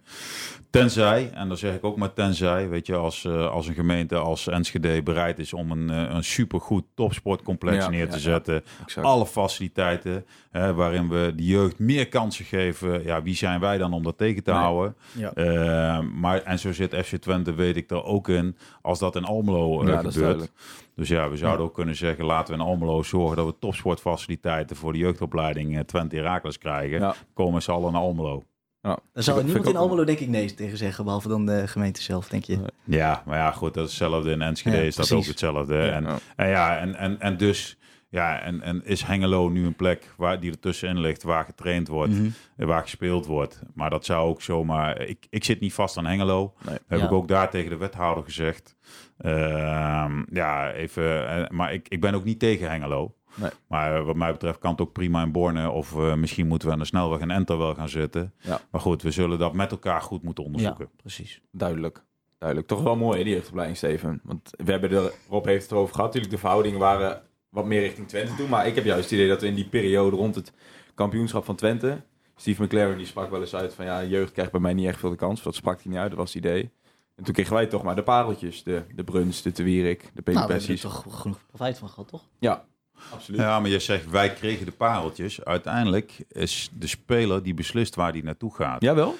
Tenzij, 0.80 1.30
en 1.34 1.48
dan 1.48 1.56
zeg 1.56 1.74
ik 1.74 1.84
ook 1.84 1.96
maar 1.96 2.12
tenzij, 2.12 2.68
weet 2.68 2.86
je, 2.86 2.96
als, 2.96 3.24
eh, 3.24 3.50
als 3.50 3.66
een 3.66 3.74
gemeente 3.74 4.16
als 4.16 4.48
Enschede 4.48 5.02
bereid 5.02 5.38
is 5.38 5.52
om 5.52 5.70
een, 5.70 5.90
eh, 5.90 6.14
een 6.14 6.24
supergoed 6.24 6.84
topsportcomplex 6.94 7.84
Ja, 7.84 7.90
neer 7.90 8.08
te 8.08 8.14
ja. 8.16 8.20
zetten. 8.22 8.64
Alle 9.00 9.26
faciliteiten, 9.26 10.24
hè, 10.50 10.74
waarin 10.74 11.08
we 11.08 11.32
de 11.36 11.44
jeugd 11.44 11.78
meer 11.78 12.08
kansen 12.08 12.44
geven. 12.44 13.04
Ja, 13.04 13.22
wie 13.22 13.34
zijn 13.34 13.60
wij 13.60 13.78
dan 13.78 13.92
om 13.92 14.02
dat 14.02 14.18
tegen 14.18 14.42
te 14.42 14.50
Nee. 14.50 14.60
houden? 14.60 14.96
Eh, 15.34 16.00
maar, 16.00 16.42
en 16.42 16.58
zo 16.58 16.72
zit 16.72 16.94
FC 16.94 17.16
Twente, 17.16 17.54
weet 17.54 17.76
ik 17.76 17.90
er 17.90 18.04
ook 18.04 18.28
in, 18.28 18.56
als 18.82 18.98
dat 18.98 19.16
in 19.16 19.24
Almelo 19.24 19.76
gebeurt. 19.78 20.52
Dus 20.96 21.08
ja, 21.08 21.30
we 21.30 21.36
zouden 21.36 21.66
ook 21.66 21.74
kunnen 21.74 21.96
zeggen, 21.96 22.24
laten 22.24 22.54
we 22.54 22.60
in 22.60 22.66
Almelo 22.66 23.02
zorgen 23.02 23.36
dat 23.36 23.46
we 23.46 23.54
topsportfaciliteiten 23.58 24.76
voor 24.76 24.92
de 24.92 24.98
jeugdopleiding 24.98 25.86
Twente 25.86 26.16
Heracles 26.16 26.58
krijgen. 26.58 27.14
Komen 27.34 27.62
z'n 27.62 27.70
allen 27.70 27.92
naar 27.92 28.00
Almelo. 28.00 28.42
Ja. 28.84 28.98
Daar 29.12 29.22
zou 29.22 29.44
niemand 29.44 29.66
in 29.68 29.76
Almelo 29.76 30.04
denk 30.04 30.18
ik 30.18 30.28
nee 30.28 30.54
tegen 30.54 30.76
zeggen, 30.78 31.04
behalve 31.04 31.28
dan 31.28 31.46
de 31.46 31.68
gemeente 31.68 32.02
zelf, 32.02 32.28
denk 32.28 32.44
je. 32.44 32.58
Ja, 32.84 33.22
maar 33.26 33.38
ja, 33.38 33.50
goed, 33.50 33.74
dat 33.74 33.84
is 33.84 33.90
hetzelfde 33.98 34.30
in 34.30 34.42
Enschede 34.42 34.76
Ja, 34.76 34.82
is 34.82 34.94
dat 34.96 35.06
precies. 35.06 35.24
ook 35.24 35.30
hetzelfde. 35.30 35.74
Ja. 35.74 35.90
En, 35.92 36.04
Ja. 36.04 36.18
en 36.36 36.48
ja, 36.48 36.78
en, 36.78 36.94
en, 36.94 37.20
en 37.20 37.36
dus, 37.36 37.76
ja, 38.08 38.40
en, 38.40 38.62
en 38.62 38.84
is 38.84 39.02
Hengelo 39.02 39.48
nu 39.48 39.66
een 39.66 39.74
plek 39.76 40.14
waar 40.16 40.40
die 40.40 40.50
er 40.50 40.58
tussenin 40.60 41.00
ligt, 41.00 41.22
waar 41.22 41.44
getraind 41.44 41.88
wordt, 41.88 42.12
Mhm. 42.12 42.28
en 42.56 42.66
waar 42.66 42.82
gespeeld 42.82 43.26
wordt. 43.26 43.60
Maar 43.74 43.90
dat 43.90 44.04
zou 44.04 44.28
ook 44.28 44.42
zomaar, 44.42 45.00
ik, 45.00 45.26
ik 45.30 45.44
zit 45.44 45.60
niet 45.60 45.74
vast 45.74 45.96
aan 45.96 46.06
Hengelo. 46.06 46.54
Nee. 46.66 46.78
Heb 46.86 46.98
Ja. 46.98 47.04
ik 47.04 47.12
ook 47.12 47.28
daar 47.28 47.50
tegen 47.50 47.70
de 47.70 47.76
wethouder 47.76 48.24
gezegd. 48.24 48.76
Ehm, 49.18 50.22
ja, 50.32 50.72
even, 50.72 51.28
eh, 51.28 51.48
maar 51.50 51.72
ik, 51.72 51.88
ik 51.88 52.00
ben 52.00 52.14
ook 52.14 52.24
niet 52.24 52.38
tegen 52.38 52.70
Hengelo. 52.70 53.14
Nee. 53.34 53.50
Maar 53.66 53.96
eh, 53.96 54.04
wat 54.04 54.16
mij 54.16 54.32
betreft 54.32 54.58
kan 54.58 54.70
het 54.70 54.80
ook 54.80 54.92
prima 54.92 55.22
in 55.22 55.32
Borne. 55.32 55.70
Of 55.70 55.96
eh, 55.96 56.14
misschien 56.14 56.46
moeten 56.46 56.68
we 56.68 56.74
aan 56.74 56.80
de 56.80 56.84
snelweg 56.84 57.20
in 57.20 57.30
Enter 57.30 57.58
wel 57.58 57.74
gaan 57.74 57.88
zitten. 57.88 58.34
Ja. 58.40 58.60
Maar 58.70 58.80
goed, 58.80 59.02
we 59.02 59.10
zullen 59.10 59.38
dat 59.38 59.52
met 59.52 59.70
elkaar 59.70 60.00
goed 60.00 60.22
moeten 60.22 60.44
onderzoeken. 60.44 60.84
Ja, 60.90 60.96
precies. 60.96 61.40
Duidelijk. 61.50 62.02
Duidelijk. 62.38 62.68
Toch 62.68 62.82
wel 62.82 62.96
mooi, 62.96 63.18
hè, 63.18 63.24
die 63.24 63.32
jeugdopleiding, 63.32 63.78
Steven. 63.78 64.20
Want 64.24 64.50
we 64.64 64.70
hebben 64.70 64.90
er, 64.90 65.12
Rob 65.28 65.44
heeft 65.44 65.62
het 65.62 65.72
erover 65.72 65.94
gehad. 65.94 66.06
Natuurlijk, 66.06 66.34
de 66.34 66.40
verhoudingen 66.40 66.78
waren 66.78 67.22
wat 67.48 67.66
meer 67.66 67.80
richting 67.80 68.08
Twente 68.08 68.34
toe. 68.34 68.48
Maar 68.48 68.66
ik 68.66 68.74
heb 68.74 68.84
juist 68.84 69.04
het 69.04 69.12
idee 69.12 69.28
dat 69.28 69.40
we 69.40 69.46
in 69.46 69.54
die 69.54 69.68
periode 69.68 70.16
rond 70.16 70.34
het 70.34 70.52
kampioenschap 70.94 71.44
van 71.44 71.56
Twente... 71.56 72.02
Steve 72.36 72.62
McLaren 72.62 72.96
die 72.96 73.06
sprak 73.06 73.30
wel 73.30 73.40
eens 73.40 73.54
uit 73.54 73.74
van... 73.74 73.84
ja, 73.84 74.04
jeugd 74.04 74.32
krijgt 74.32 74.50
bij 74.50 74.60
mij 74.60 74.74
niet 74.74 74.86
echt 74.86 74.98
veel 74.98 75.10
de 75.10 75.16
kans. 75.16 75.42
Dat 75.42 75.54
sprak 75.54 75.82
hij 75.82 75.92
niet 75.92 76.00
uit, 76.00 76.08
dat 76.08 76.18
was 76.18 76.34
het 76.34 76.44
idee. 76.44 76.70
En 77.14 77.24
toen 77.24 77.34
kregen 77.34 77.54
wij 77.54 77.66
toch 77.66 77.82
maar 77.82 77.96
de 77.96 78.02
pareltjes. 78.02 78.62
De, 78.62 78.84
de 78.94 79.04
Bruns, 79.04 79.42
de 79.42 79.52
Te 79.52 79.62
Wierik, 79.62 80.00
de 80.00 80.32
Nou, 80.32 80.46
we 80.46 80.52
hebben 80.52 80.68
er 80.68 80.80
toch 80.80 81.04
genoeg 81.08 81.46
profijt 81.46 81.78
van 81.78 81.88
gehad, 81.88 82.08
toch? 82.08 82.28
Ja, 82.38 82.64
absoluut. 83.12 83.40
Ja, 83.40 83.60
maar 83.60 83.70
je 83.70 83.78
zegt 83.78 84.10
wij 84.10 84.32
kregen 84.32 84.66
de 84.66 84.72
pareltjes. 84.72 85.44
Uiteindelijk 85.44 86.24
is 86.28 86.70
de 86.78 86.86
speler 86.86 87.42
die 87.42 87.54
beslist 87.54 87.94
waar 87.94 88.12
hij 88.12 88.20
naartoe 88.20 88.54
gaat. 88.54 88.82
Jawel? 88.82 89.16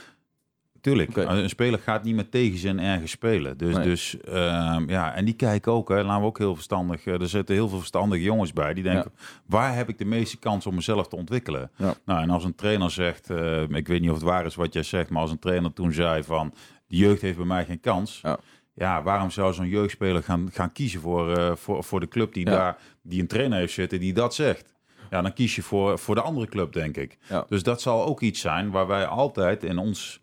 Tuurlijk, 0.80 1.16
een 1.16 1.48
speler 1.48 1.78
gaat 1.78 2.04
niet 2.04 2.14
met 2.14 2.30
tegenzin 2.30 2.78
ergens 2.80 3.10
spelen. 3.10 3.56
Dus, 3.58 3.74
Nee. 3.74 3.84
dus 3.84 4.20
ehm, 4.20 4.88
ja, 4.90 5.14
en 5.14 5.24
die 5.24 5.34
kijken 5.34 5.72
ook, 5.72 5.88
hè, 5.88 6.02
laten 6.02 6.20
we 6.20 6.26
ook 6.26 6.38
heel 6.38 6.54
verstandig. 6.54 7.06
eh, 7.06 7.20
Er 7.20 7.28
zitten 7.28 7.54
heel 7.54 7.68
veel 7.68 7.78
verstandige 7.78 8.22
jongens 8.22 8.52
bij 8.52 8.74
die 8.74 8.82
denken: 8.82 9.12
waar 9.46 9.74
heb 9.74 9.88
ik 9.88 9.98
de 9.98 10.04
meeste 10.04 10.38
kans 10.38 10.66
om 10.66 10.74
mezelf 10.74 11.08
te 11.08 11.16
ontwikkelen? 11.16 11.70
Ja. 11.76 11.94
Nou, 12.04 12.22
en 12.22 12.30
als 12.30 12.44
een 12.44 12.54
trainer 12.54 12.90
zegt, 12.90 13.30
eh, 13.30 13.62
ik 13.62 13.87
weet 13.88 14.00
niet 14.00 14.10
of 14.10 14.16
het 14.16 14.24
waar 14.24 14.46
is 14.46 14.54
wat 14.54 14.72
jij 14.72 14.82
zegt, 14.82 15.10
maar 15.10 15.22
als 15.22 15.30
een 15.30 15.38
trainer 15.38 15.72
toen 15.72 15.92
zei 15.92 16.22
van 16.22 16.54
de 16.87 16.96
jeugd 16.96 17.20
heeft 17.22 17.37
bij 17.37 17.46
mij 17.46 17.64
geen 17.64 17.80
kans. 17.80 18.18
Ja. 18.22 18.38
Ja, 18.74 19.02
waarom 19.02 19.30
zou 19.30 19.52
zo'n 19.52 19.68
jeugdspeler 19.68 20.22
gaan, 20.22 20.48
gaan 20.52 20.72
kiezen 20.72 21.00
voor, 21.00 21.37
eh, 21.37 21.56
voor, 21.56 21.84
voor 21.84 22.00
de 22.00 22.08
club 22.08 22.34
die 22.34 22.44
Ja. 22.46 22.50
daar 22.56 22.78
die 23.02 23.20
een 23.20 23.26
trainer 23.26 23.58
heeft 23.58 23.72
zitten 23.74 24.00
die 24.00 24.12
dat 24.12 24.34
zegt? 24.34 24.74
Ja, 25.10 25.22
dan 25.22 25.32
kies 25.32 25.56
je 25.56 25.62
voor, 25.62 25.98
voor 25.98 26.14
de 26.14 26.20
andere 26.20 26.46
club, 26.46 26.72
denk 26.72 26.96
ik. 26.96 27.18
Ja. 27.28 27.44
Dus 27.48 27.62
dat 27.62 27.80
zal 27.80 28.04
ook 28.04 28.20
iets 28.20 28.40
zijn 28.40 28.70
waar 28.70 28.87
wij 28.87 29.06
altijd 29.06 29.64
in, 29.64 29.78
ons, 29.78 30.20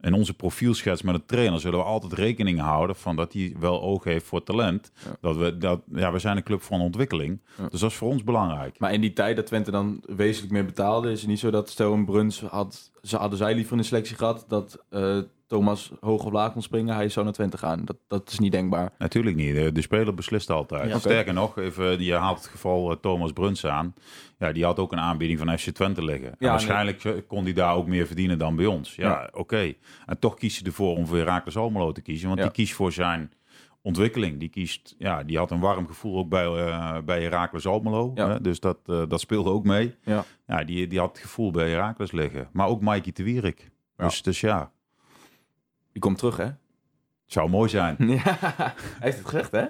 in 0.00 0.12
onze 0.12 0.34
profielschets 0.34 1.02
met 1.02 1.14
een 1.14 1.26
trainer 1.26 1.60
zullen 1.60 1.78
we 1.78 1.84
altijd 1.84 2.12
rekening 2.12 2.60
houden 2.60 2.96
van 2.96 3.16
dat 3.16 3.32
hij 3.32 3.54
wel 3.58 3.82
oog 3.82 4.04
heeft 4.04 4.26
voor 4.26 4.42
talent. 4.42 4.92
Ja. 5.04 5.16
Dat 5.20 5.36
we 5.36 5.58
dat 5.58 5.80
ja, 5.92 6.12
we 6.12 6.18
zijn 6.18 6.36
een 6.36 6.42
club 6.42 6.62
van 6.62 6.80
ontwikkeling. 6.80 7.40
Dus 7.70 7.80
dat 7.80 7.90
is 7.90 7.96
voor 7.96 8.08
ons 8.10 8.24
belangrijk. 8.24 8.78
Maar 8.78 8.92
in 8.92 9.00
die 9.00 9.12
tijd 9.12 9.36
dat 9.36 9.46
Twente 9.46 9.70
dan 9.70 10.02
wezenlijk 10.06 10.52
meer 10.52 10.64
betaalde... 10.64 11.10
is 11.10 11.20
het 11.20 11.28
niet 11.28 11.38
zo 11.38 11.50
dat 11.50 11.70
stel 11.70 11.92
een 11.92 12.04
Bruns 12.04 12.40
had... 12.40 12.90
Ze 13.02 13.16
hadden 13.16 13.38
zij 13.38 13.54
liever 13.54 13.78
een 13.78 13.84
selectie 13.84 14.16
gehad... 14.16 14.44
dat 14.48 14.84
eh 14.90 15.18
Thomas 15.50 15.90
hoog 16.00 16.24
of 16.24 16.32
laag 16.32 16.52
kon 16.52 16.62
springen, 16.62 16.94
hij 16.94 17.08
zou 17.08 17.24
naar 17.24 17.34
Twente 17.34 17.58
gaan. 17.58 17.84
Dat, 17.84 17.96
dat 18.06 18.28
is 18.30 18.38
niet 18.38 18.52
denkbaar. 18.52 18.92
Natuurlijk 18.98 19.36
niet. 19.36 19.54
De, 19.54 19.72
de 19.72 19.80
speler 19.80 20.14
beslist 20.14 20.50
altijd. 20.50 20.88
Ja. 20.88 20.98
Sterker 20.98 21.32
nog, 21.34 21.58
even, 21.58 22.02
je 22.02 22.14
haalt 22.14 22.38
het 22.38 22.46
geval 22.46 22.90
eh, 22.90 22.96
Thomas 23.00 23.32
Bruns 23.32 23.66
aan. 23.66 23.94
Ja, 24.38 24.52
die 24.52 24.64
had 24.64 24.78
ook 24.78 24.92
een 24.92 25.00
aanbieding 25.00 25.38
van 25.38 25.58
FC 25.58 25.68
Twente 25.70 26.04
liggen. 26.04 26.28
En 26.28 26.36
nee. 26.38 26.50
waarschijnlijk 26.50 27.04
eh, 27.04 27.12
kon 27.26 27.44
hij 27.44 27.52
daar 27.52 27.74
ook 27.74 27.86
meer 27.86 28.06
verdienen 28.06 28.38
dan 28.38 28.56
bij 28.56 28.66
ons. 28.66 28.94
Ja, 28.94 29.08
Ja. 29.08 29.28
oké. 29.32 29.72
En 30.06 30.18
toch 30.18 30.34
kiest 30.34 30.56
hij 30.58 30.66
ervoor 30.66 30.96
om 30.96 31.06
voor 31.06 31.16
Heracles 31.16 31.56
Almelo 31.56 31.92
te 31.92 32.02
kiezen. 32.02 32.26
Want 32.28 32.38
Ja. 32.40 32.44
die 32.46 32.54
kiest 32.54 32.72
voor 32.74 32.92
zijn 32.92 33.32
ontwikkeling. 33.82 34.38
Die, 34.38 34.48
kiest, 34.48 34.94
ja, 34.98 35.22
die 35.22 35.38
had 35.38 35.50
een 35.50 35.60
warm 35.60 35.86
gevoel 35.86 36.18
ook 36.18 36.28
bij, 36.28 36.46
eh 36.46 36.96
bij 37.04 37.22
Heracles 37.22 37.66
Almelo. 37.66 38.10
Ja. 38.14 38.28
Hè? 38.28 38.40
Dus 38.40 38.60
dat, 38.60 38.78
eh, 38.86 39.02
dat 39.08 39.20
speelde 39.20 39.50
ook 39.50 39.64
mee. 39.64 39.94
Ja. 40.04 40.24
Ja, 40.46 40.64
die, 40.64 40.86
die 40.86 40.98
had 40.98 41.08
het 41.08 41.18
gevoel 41.18 41.50
bij 41.50 41.70
Heracles 41.70 42.12
liggen. 42.12 42.48
Maar 42.52 42.66
ook 42.68 42.80
Mikey 42.80 43.12
de 43.12 43.22
Wierik. 43.22 43.70
Ja. 43.96 44.04
Dus, 44.04 44.22
dus 44.22 44.40
ja, 44.40 44.70
Die 46.00 46.08
komt 46.08 46.18
terug, 46.18 46.36
hè? 46.36 46.44
het 46.44 46.54
zou 47.26 47.48
mooi 47.50 47.68
zijn. 47.68 47.96
Ja, 48.24 48.38
hij 48.40 48.72
heeft 48.98 49.16
het 49.18 49.26
gezegd, 49.26 49.52
hè? 49.52 49.60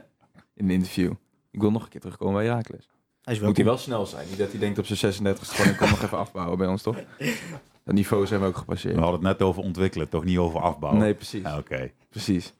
In 0.54 0.64
een 0.64 0.70
interview. 0.70 1.12
Ik 1.50 1.60
wil 1.60 1.70
nog 1.70 1.82
een 1.82 1.88
keer 1.88 2.00
terugkomen 2.00 2.34
bij 2.34 2.44
Herakles. 2.44 2.88
Hij 3.22 3.34
is 3.34 3.40
Moet 3.40 3.56
hij 3.56 3.64
wel 3.64 3.78
snel 3.78 4.06
zijn. 4.06 4.28
Niet 4.28 4.38
dat 4.38 4.50
hij 4.50 4.60
denkt 4.60 4.78
op 4.78 4.86
zijn 4.86 4.98
36 4.98 5.48
gewoon, 5.48 5.72
ik 5.72 5.76
kom 5.78 5.88
nog 5.88 6.02
even 6.02 6.18
afbouwen 6.18 6.58
bij 6.58 6.66
ons, 6.66 6.82
toch? 6.82 6.96
Dat 7.84 7.94
niveau 7.94 8.26
zijn 8.26 8.40
we 8.40 8.46
ook 8.46 8.56
gepasseerd. 8.56 8.94
We 8.94 9.00
hadden 9.00 9.20
het 9.20 9.38
net 9.38 9.48
over 9.48 9.62
ontwikkelen, 9.62 10.08
toch 10.08 10.24
niet 10.24 10.38
over 10.38 10.60
afbouwen. 10.60 11.02
Nee, 11.02 11.14
precies. 11.14 11.42
Ja, 11.42 11.58
Oké. 11.58 11.90
Precies. 12.10 12.52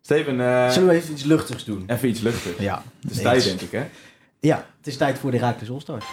Steven, 0.00 0.40
eh, 0.40 0.70
Zullen 0.70 0.88
we 0.88 0.94
even 0.94 1.12
iets 1.12 1.24
luchtigs 1.24 1.64
doen? 1.64 1.84
even 1.86 2.08
iets 2.08 2.20
luchtig. 2.20 2.58
Ja. 2.60 2.82
Het 3.00 3.10
is 3.10 3.16
Nee, 3.16 3.24
tijd, 3.24 3.44
het 3.44 3.58
denk 3.58 3.60
ik, 3.60 3.70
hè? 3.70 3.88
Ja, 4.40 4.66
het 4.76 4.86
is 4.86 4.96
tijd 4.96 5.18
voor 5.18 5.30
de 5.30 5.38
Heracles 5.38 5.70
All-Stars. 5.70 6.04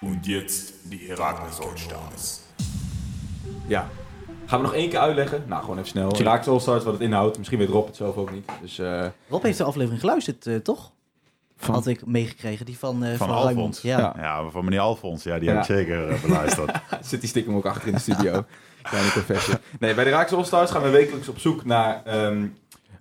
Und 0.00 0.26
jetzt 0.26 0.72
die 0.82 1.08
Herakles 1.08 1.58
Allstars. 1.60 2.40
Ja. 3.70 3.88
Gaan 4.46 4.60
we 4.60 4.66
nog 4.66 4.74
één 4.74 4.88
keer 4.88 4.98
uitleggen? 4.98 5.44
Nou, 5.46 5.60
gewoon 5.60 5.76
even 5.76 5.88
snel. 5.88 6.10
Herakles 6.16 6.48
All-Stars, 6.48 6.84
wat 6.84 6.92
het 6.92 7.02
inhoudt. 7.02 7.36
Misschien 7.38 7.58
weet 7.58 7.68
Rob 7.68 7.86
het 7.86 7.96
zelf 7.96 8.16
ook 8.16 8.32
niet. 8.32 8.48
Dus, 8.60 8.78
eh, 8.78 9.06
Rob 9.28 9.42
heeft 9.42 9.58
de 9.58 9.64
aflevering 9.64 10.00
geluisterd, 10.00 10.46
eh, 10.46 10.56
toch? 10.56 10.92
Van- 11.56 11.74
Had 11.74 11.86
ik 11.86 12.06
meegekregen, 12.06 12.66
die 12.66 12.78
van, 12.78 13.04
eh 13.04 13.08
Van 13.16 13.28
van, 13.28 13.36
Alfons. 13.36 13.80
Ja. 13.82 13.98
Ja. 13.98 14.14
Ja, 14.16 14.50
van 14.50 14.64
meneer 14.64 14.80
Alfons, 14.80 15.22
ja, 15.22 15.38
die 15.38 15.48
Ja. 15.48 15.54
heb 15.54 15.60
ik 15.60 15.66
zeker 15.76 16.08
eh, 16.08 16.22
beluisterd. 16.22 16.70
zit 17.00 17.20
die 17.20 17.28
stiekem 17.28 17.54
ook 17.56 17.66
achter 17.66 17.88
in 17.88 17.94
de 17.94 18.00
studio. 18.00 18.44
Kleine 18.82 19.12
confessie. 19.12 19.54
Nee, 19.78 19.94
bij 19.94 20.04
de 20.04 20.10
Raakse 20.10 20.36
All-Stars 20.36 20.70
gaan 20.70 20.82
we 20.82 20.88
wekelijks 20.88 21.28
op 21.28 21.38
zoek 21.38 21.64
naar... 21.64 22.02
ehm, 22.04 22.46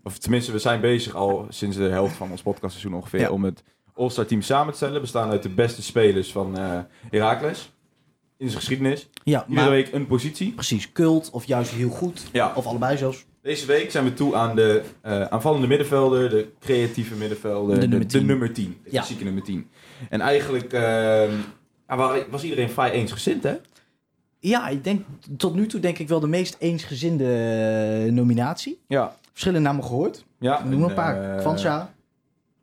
of 0.03 0.17
tenminste, 0.17 0.51
we 0.51 0.59
zijn 0.59 0.81
bezig 0.81 1.15
al 1.15 1.45
sinds 1.49 1.77
de 1.77 1.83
helft 1.89 2.15
van 2.15 2.31
ons 2.31 2.41
podcastseizoen 2.41 2.93
ongeveer... 2.93 3.19
Ja. 3.19 3.29
om 3.29 3.43
het 3.43 3.63
All-Star 3.95 4.25
team 4.25 4.41
samen 4.41 4.71
te 4.71 4.77
stellen. 4.77 5.01
Bestaan 5.01 5.29
uit 5.29 5.43
de 5.43 5.49
beste 5.49 5.81
spelers 5.81 6.31
van 6.31 6.57
eh 6.57 6.79
Herakles. 7.09 7.71
In 8.39 8.47
zijn 8.47 8.59
geschiedenis. 8.59 9.09
Ja, 9.23 9.39
Iedere 9.47 9.61
maar 9.67 9.69
week 9.75 9.93
een 9.93 10.07
positie. 10.07 10.51
precies, 10.51 10.91
cult 10.91 11.29
of 11.31 11.45
juist 11.45 11.71
heel 11.71 11.89
goed. 11.89 12.23
Ja. 12.31 12.51
Of 12.55 12.65
allebei 12.65 12.97
zelfs. 12.97 13.25
Deze 13.41 13.65
week 13.65 13.91
zijn 13.91 14.03
we 14.03 14.13
toe 14.13 14.35
aan 14.35 14.55
de 14.55 14.81
eh, 15.01 15.21
aanvallende 15.21 15.67
middenvelder, 15.67 16.29
de 16.29 16.47
creatieve 16.59 17.15
middenvelder, 17.15 17.73
De 17.75 17.81
de, 17.81 17.87
nummer 17.87 18.07
de 18.07 18.17
10. 18.17 18.25
nummer 18.25 18.53
10. 18.53 18.65
De 18.65 18.73
Ja. 18.83 18.89
klassieke 18.91 19.23
nummer 19.23 19.43
10. 19.43 19.69
En 20.09 20.21
eigenlijk 20.21 20.73
ehm, 20.73 21.31
was 22.29 22.43
iedereen 22.43 22.69
vrij 22.69 22.91
eensgezind, 22.91 23.43
hè? 23.43 23.55
Ja, 24.39 24.67
ik 24.67 24.83
denk 24.83 25.05
tot 25.37 25.55
nu 25.55 25.67
toe 25.67 25.79
denk 25.79 25.97
ik 25.99 26.07
wel 26.07 26.19
de 26.19 26.27
meest 26.27 26.55
eensgezinde 26.59 27.25
eh, 28.05 28.11
nominatie. 28.13 28.79
Ja. 28.87 29.15
Verschillende 29.31 29.67
namen 29.67 29.83
gehoord. 29.83 30.25
ja 30.39 30.63
Noem 30.63 30.83
een 30.83 30.93
paar. 30.93 31.33
eh, 31.35 31.39
Kwanza. 31.41 31.93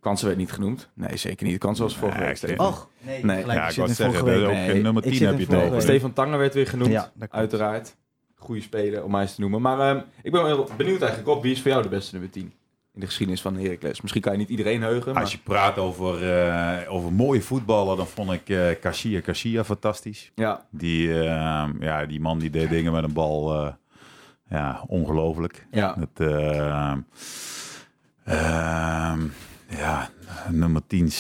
Kansen 0.07 0.27
werd 0.27 0.39
niet 0.39 0.53
genoemd. 0.53 0.89
Nee, 0.95 1.17
zeker 1.17 1.47
niet. 1.47 1.59
Kansen 1.59 1.85
was 1.85 1.97
vorige 1.97 2.19
Nee, 2.19 2.27
week. 2.27 2.37
Steven. 2.37 2.59
Och, 2.59 2.89
nee, 3.01 3.25
Nee. 3.25 3.41
gelijk. 3.41 3.59
ja, 3.59 3.83
ik 3.83 3.89
in 3.89 3.95
zeggen, 3.95 4.25
week. 4.25 4.45
ook 4.47 4.53
Nee, 4.53 4.75
in 4.75 4.83
nummer 4.83 5.03
ik 5.05 5.09
10 5.11 5.19
zit 5.19 5.49
heb 5.51 5.73
je. 5.73 5.81
Stefan 5.81 6.13
Tanger 6.13 6.39
werd 6.39 6.55
weer 6.55 6.67
genoemd. 6.67 6.91
Ja, 6.91 7.13
uiteraard. 7.31 7.97
Goede 8.35 8.61
speler 8.61 9.05
om 9.05 9.11
maar 9.11 9.23
eens 9.23 9.35
te 9.35 9.41
noemen. 9.41 9.61
Maar 9.63 9.81
ehm, 9.91 10.01
ik 10.23 10.33
ben 10.33 10.43
wel 10.43 10.47
heel 10.47 10.69
benieuwd 10.77 11.01
eigenlijk 11.01 11.31
op 11.31 11.43
wie 11.43 11.53
is 11.53 11.63
voor 11.63 11.71
jou 11.71 11.83
de 11.83 11.89
beste 11.89 12.13
nummer 12.13 12.31
10 12.31 12.43
in 12.95 13.01
de 13.01 13.07
geschiedenis 13.07 13.41
van 13.43 13.57
Heracles. 13.59 14.01
Misschien 14.01 14.23
kan 14.23 14.33
je 14.33 14.39
niet 14.39 14.49
iedereen 14.49 14.83
heugen, 14.83 15.13
maar 15.13 15.23
Als 15.23 15.33
je 15.33 15.39
praat 15.39 15.79
over, 15.79 16.31
eh, 16.39 16.93
over 16.93 17.13
mooie 17.13 17.43
voetballen, 17.43 17.97
dan 17.97 18.07
vond 18.07 18.33
ik 18.33 18.49
eh 18.49 18.67
Garcia 18.81 19.21
Garcia 19.21 19.65
fantastisch. 19.65 20.33
ja, 20.35 20.67
Die, 20.71 21.13
eh, 21.23 21.65
ja, 21.81 22.07
die 22.07 22.21
man 22.21 22.39
die 22.39 22.51
deed 22.51 22.69
dingen 22.71 22.93
met 22.93 23.05
een 23.05 23.13
bal, 23.13 23.55
eh, 23.65 23.73
ja, 24.51 24.85
ongelooflijk. 24.87 25.67
ja. 25.71 25.97
Het, 25.99 26.21
eh, 26.29 26.93
ehm, 28.25 29.21
ja, 29.69 30.09
nummer 30.51 30.83
10. 30.87 31.11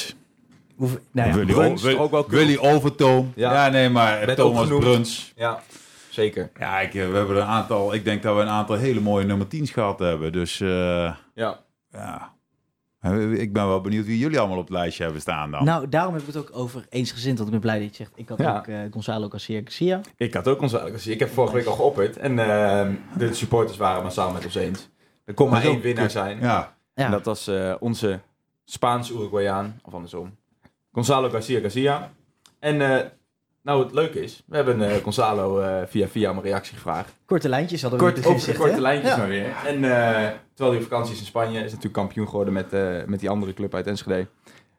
Hoeveel- 0.76 0.98
nou 1.10 1.28
ja, 1.28 1.34
Willy, 1.34 1.52
Bruns, 1.52 1.82
O- 1.84 1.86
Wil- 1.86 1.98
ook 1.98 2.10
wel 2.10 2.24
cool. 2.24 2.38
Willy 2.38 2.58
Overtoom. 2.58 3.32
Ja. 3.34 3.52
Ja. 3.52 3.70
nee, 3.70 3.88
maar 3.88 4.34
Thomas. 4.34 4.68
Bruns. 4.68 5.32
ja, 5.36 5.62
zeker. 6.10 6.50
Ja, 6.58 6.80
ik, 6.80 6.94
eh, 6.94 7.08
we 7.10 7.16
hebben 7.16 7.36
een 7.36 7.42
aantal, 7.42 7.94
ik 7.94 8.04
denk 8.04 8.22
dat 8.22 8.34
we 8.36 8.40
een 8.42 8.48
aantal 8.48 8.76
hele 8.76 9.00
mooie 9.00 9.24
nummer 9.24 9.46
10's 9.48 9.70
gehad 9.70 9.98
hebben. 9.98 10.32
Dus 10.32 10.60
eh, 10.60 10.68
Ja. 11.34 11.60
ja, 11.90 12.34
Eh, 13.00 13.32
ik 13.32 13.52
ben 13.52 13.66
wel 13.66 13.80
benieuwd 13.80 14.06
wie 14.06 14.18
jullie 14.18 14.38
allemaal 14.38 14.58
op 14.58 14.68
het 14.68 14.72
lijstje 14.76 15.02
hebben 15.04 15.20
staan 15.20 15.50
dan. 15.50 15.64
Nou, 15.64 15.88
daarom 15.88 16.12
heb 16.12 16.20
ik 16.22 16.26
het 16.26 16.36
ook 16.36 16.50
over 16.52 16.86
eensgezind. 16.90 17.34
Want 17.38 17.46
ik 17.46 17.60
ben 17.60 17.70
blij 17.70 17.78
dat 17.80 17.88
je 17.88 17.94
zegt, 18.04 18.12
ik 18.14 18.28
had 18.28 18.38
Ja. 18.38 18.56
ook 18.58 18.92
Gonzalo 18.92 19.28
Garcia 19.28 19.60
Garcia. 19.64 20.00
Ik 20.16 20.34
had 20.34 20.48
ook 20.48 20.60
onze 20.60 20.88
dus 20.92 21.06
Ik 21.06 21.18
heb 21.18 21.30
vorige 21.30 21.54
week 21.54 21.66
al 21.66 21.74
geopperd. 21.74 22.16
En 22.16 22.38
ehm, 22.38 22.92
de 23.18 23.34
supporters 23.34 23.78
waren 23.78 24.02
maar 24.02 24.12
samen 24.12 24.32
met 24.34 24.44
ons 24.44 24.54
eens. 24.54 24.88
Er 25.24 25.34
kon 25.34 25.50
maar 25.50 25.64
één 25.64 25.80
winnaar 25.80 26.10
zijn. 26.10 26.38
Ja, 26.40 26.74
Ja. 26.94 27.04
En 27.04 27.10
dat 27.10 27.24
was 27.24 27.46
eh, 27.48 27.74
onze 27.78 28.20
Spaans-Uruguayaan, 28.66 29.80
of 29.84 29.94
andersom. 29.94 30.36
Gonzalo 30.92 31.28
Garcia 31.30 31.60
Garcia. 31.60 32.12
En 32.58 32.80
eh, 32.80 33.06
nou, 33.62 33.82
het 33.84 33.92
leuke 33.92 34.22
is, 34.22 34.42
we 34.46 34.56
hebben 34.56 34.90
eh, 34.90 35.02
Gonzalo 35.02 35.60
eh, 35.60 35.82
via 35.86 36.08
via 36.08 36.30
om 36.30 36.36
een 36.36 36.42
reactie 36.42 36.74
gevraagd. 36.74 37.12
Korte 37.24 37.48
lijntjes 37.48 37.82
hadden 37.82 38.00
we 38.00 38.12
Kort, 38.12 38.26
gezegd, 38.26 38.58
korte 38.58 38.80
lijntjes 38.80 39.10
Ja. 39.10 39.16
maar 39.16 39.28
weer. 39.28 39.46
En 39.66 39.74
eh, 39.84 40.30
terwijl 40.54 40.70
hij 40.70 40.76
op 40.76 40.82
vakantie 40.82 41.12
is 41.14 41.20
in 41.20 41.26
Spanje, 41.26 41.58
is 41.58 41.64
natuurlijk 41.64 41.92
kampioen 41.92 42.28
geworden 42.28 42.52
met, 42.54 42.72
eh, 42.72 43.04
met 43.04 43.20
die 43.20 43.30
andere 43.30 43.54
club 43.54 43.74
uit 43.74 43.86
Enschede. 43.86 44.26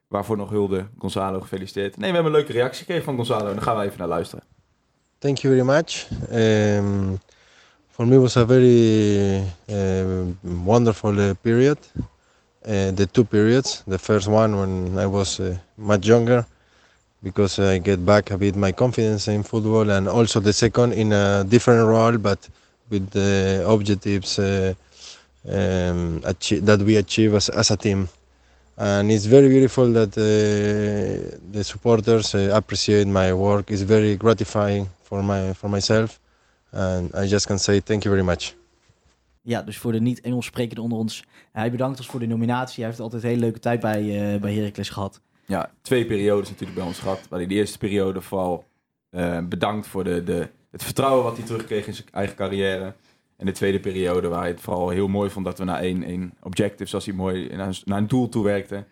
Waarvoor 0.08 0.38
nog 0.38 0.50
hulde. 0.50 0.86
Gonzalo, 0.98 1.40
gefeliciteerd. 1.42 1.98
Nee, 1.98 2.10
we 2.10 2.16
hebben 2.16 2.34
een 2.34 2.38
leuke 2.40 2.54
reactie 2.54 2.80
gekregen 2.80 3.04
van 3.04 3.16
Gonzalo. 3.16 3.48
En 3.48 3.54
daar 3.54 3.64
gaan 3.64 3.78
we 3.78 3.84
even 3.86 3.98
naar 3.98 4.08
luisteren. 4.08 4.44
Thank 5.20 5.38
you 5.38 5.54
very 5.56 5.68
much. 5.68 6.08
Um, 6.32 7.20
for 7.88 8.08
me, 8.08 8.20
was 8.20 8.38
a 8.38 8.46
very 8.46 9.38
uh, 9.70 10.06
wonderful 10.42 11.14
uh, 11.18 11.30
period. 11.42 11.92
Uh, 12.68 12.92
the 12.92 13.06
two 13.06 13.24
periods. 13.24 13.82
The 13.88 13.98
first 13.98 14.28
one 14.28 14.60
when 14.60 15.00
I 15.00 15.06
was 15.06 15.40
uh, 15.40 15.58
much 15.78 16.06
younger, 16.06 16.46
because 17.24 17.60
I 17.60 17.78
get 17.78 18.06
back 18.06 18.30
a 18.32 18.38
bit 18.38 18.58
my 18.58 18.74
confidence 18.74 19.30
in 19.30 19.44
football, 19.44 19.90
and 19.90 20.10
also 20.10 20.42
the 20.42 20.52
second 20.52 20.92
in 20.92 21.14
a 21.14 21.46
different 21.48 21.88
role, 21.88 22.18
but 22.18 22.50
with 22.90 23.10
the 23.12 23.64
objectives 23.66 24.38
uh, 24.38 24.74
um, 25.48 26.20
that 26.20 26.84
we 26.86 26.98
achieve 26.98 27.36
as, 27.36 27.48
as 27.48 27.72
a 27.72 27.78
team. 27.78 28.10
And 28.78 29.12
it's 29.14 29.26
very 29.26 29.48
beautiful 29.48 29.90
that 29.94 30.18
uh, 30.18 31.38
the 31.52 31.64
supporters 31.64 32.36
uh, 32.36 32.52
appreciate 32.54 33.08
my 33.08 33.32
work. 33.34 33.72
It's 33.72 33.82
very 33.84 34.18
gratifying 34.18 34.90
for 35.04 35.24
my 35.24 35.54
for 35.54 35.70
myself, 35.70 36.20
and 36.74 37.16
I 37.16 37.28
just 37.28 37.48
can 37.48 37.60
say 37.60 37.80
thank 37.80 38.04
you 38.04 38.12
very 38.12 38.24
much. 38.24 38.56
Ja, 39.48 39.62
dus 39.62 39.78
voor 39.78 39.92
de 39.92 40.02
niet-Engels 40.02 40.46
sprekenden 40.46 40.84
onder 40.84 40.98
ons. 41.00 41.24
Hij 41.52 41.72
bedankt 41.72 41.98
ons 41.98 42.08
voor 42.08 42.20
de 42.20 42.26
nominatie. 42.28 42.76
Hij 42.80 42.86
heeft 42.86 43.00
altijd 43.00 43.24
een 43.24 43.30
hele 43.30 43.42
leuke 43.42 43.60
tijd 43.60 43.80
bij, 43.80 44.34
eh 44.34 44.42
bij 44.42 44.54
Heracles 44.54 44.90
gehad. 44.90 45.22
Ja, 45.46 45.72
twee 45.82 46.06
periodes 46.06 46.50
natuurlijk 46.50 46.78
bij 46.78 46.88
ons 46.88 47.00
gehad. 47.00 47.28
Waar 47.30 47.40
hij 47.40 47.48
de 47.48 47.56
eerste 47.56 47.78
periode 47.78 48.22
vooral 48.22 48.66
eh, 49.10 49.40
bedankt 49.44 49.88
voor 49.88 50.04
de, 50.04 50.24
de, 50.24 50.50
het 50.72 50.84
vertrouwen 50.84 51.24
wat 51.24 51.38
hij 51.38 51.46
terugkreeg 51.46 51.88
in 51.88 51.94
zijn 51.94 52.08
eigen 52.12 52.36
carrière. 52.36 52.94
En 53.38 53.46
de 53.46 53.52
tweede 53.52 53.80
periode 53.80 54.28
waar 54.28 54.40
hij 54.40 54.50
het 54.50 54.62
vooral 54.62 54.90
heel 54.90 55.08
mooi 55.08 55.30
vond 55.30 55.46
dat 55.46 55.58
we 55.58 55.64
naar 55.64 55.80
één, 55.80 56.04
één 56.04 56.34
objective, 56.44 56.90
zoals 56.90 57.06
hij 57.06 57.14
mooi 57.16 57.48
naar, 57.56 57.68
een- 57.68 57.82
naar 57.86 57.98
een 57.98 58.08
doel 58.08 58.30
toe 58.30 58.44
werkte. 58.44 58.84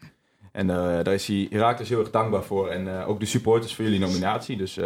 En 0.51 0.69
eh, 0.69 0.75
daar 0.75 1.13
is 1.13 1.27
hij 1.27 1.47
Herakles 1.49 1.89
heel 1.89 1.99
erg 1.99 2.11
dankbaar 2.11 2.43
voor. 2.43 2.67
En 2.69 2.87
ook 3.05 3.19
de 3.19 3.25
supporters 3.25 3.75
voor 3.75 3.85
jullie 3.85 3.99
nominatie. 3.99 4.57
Dus 4.57 4.79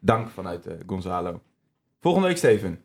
dank 0.00 0.28
vanuit 0.30 0.66
Gonzalo. 0.86 1.40
Volgende 2.00 2.26
week, 2.28 2.36
Steven. 2.36 2.80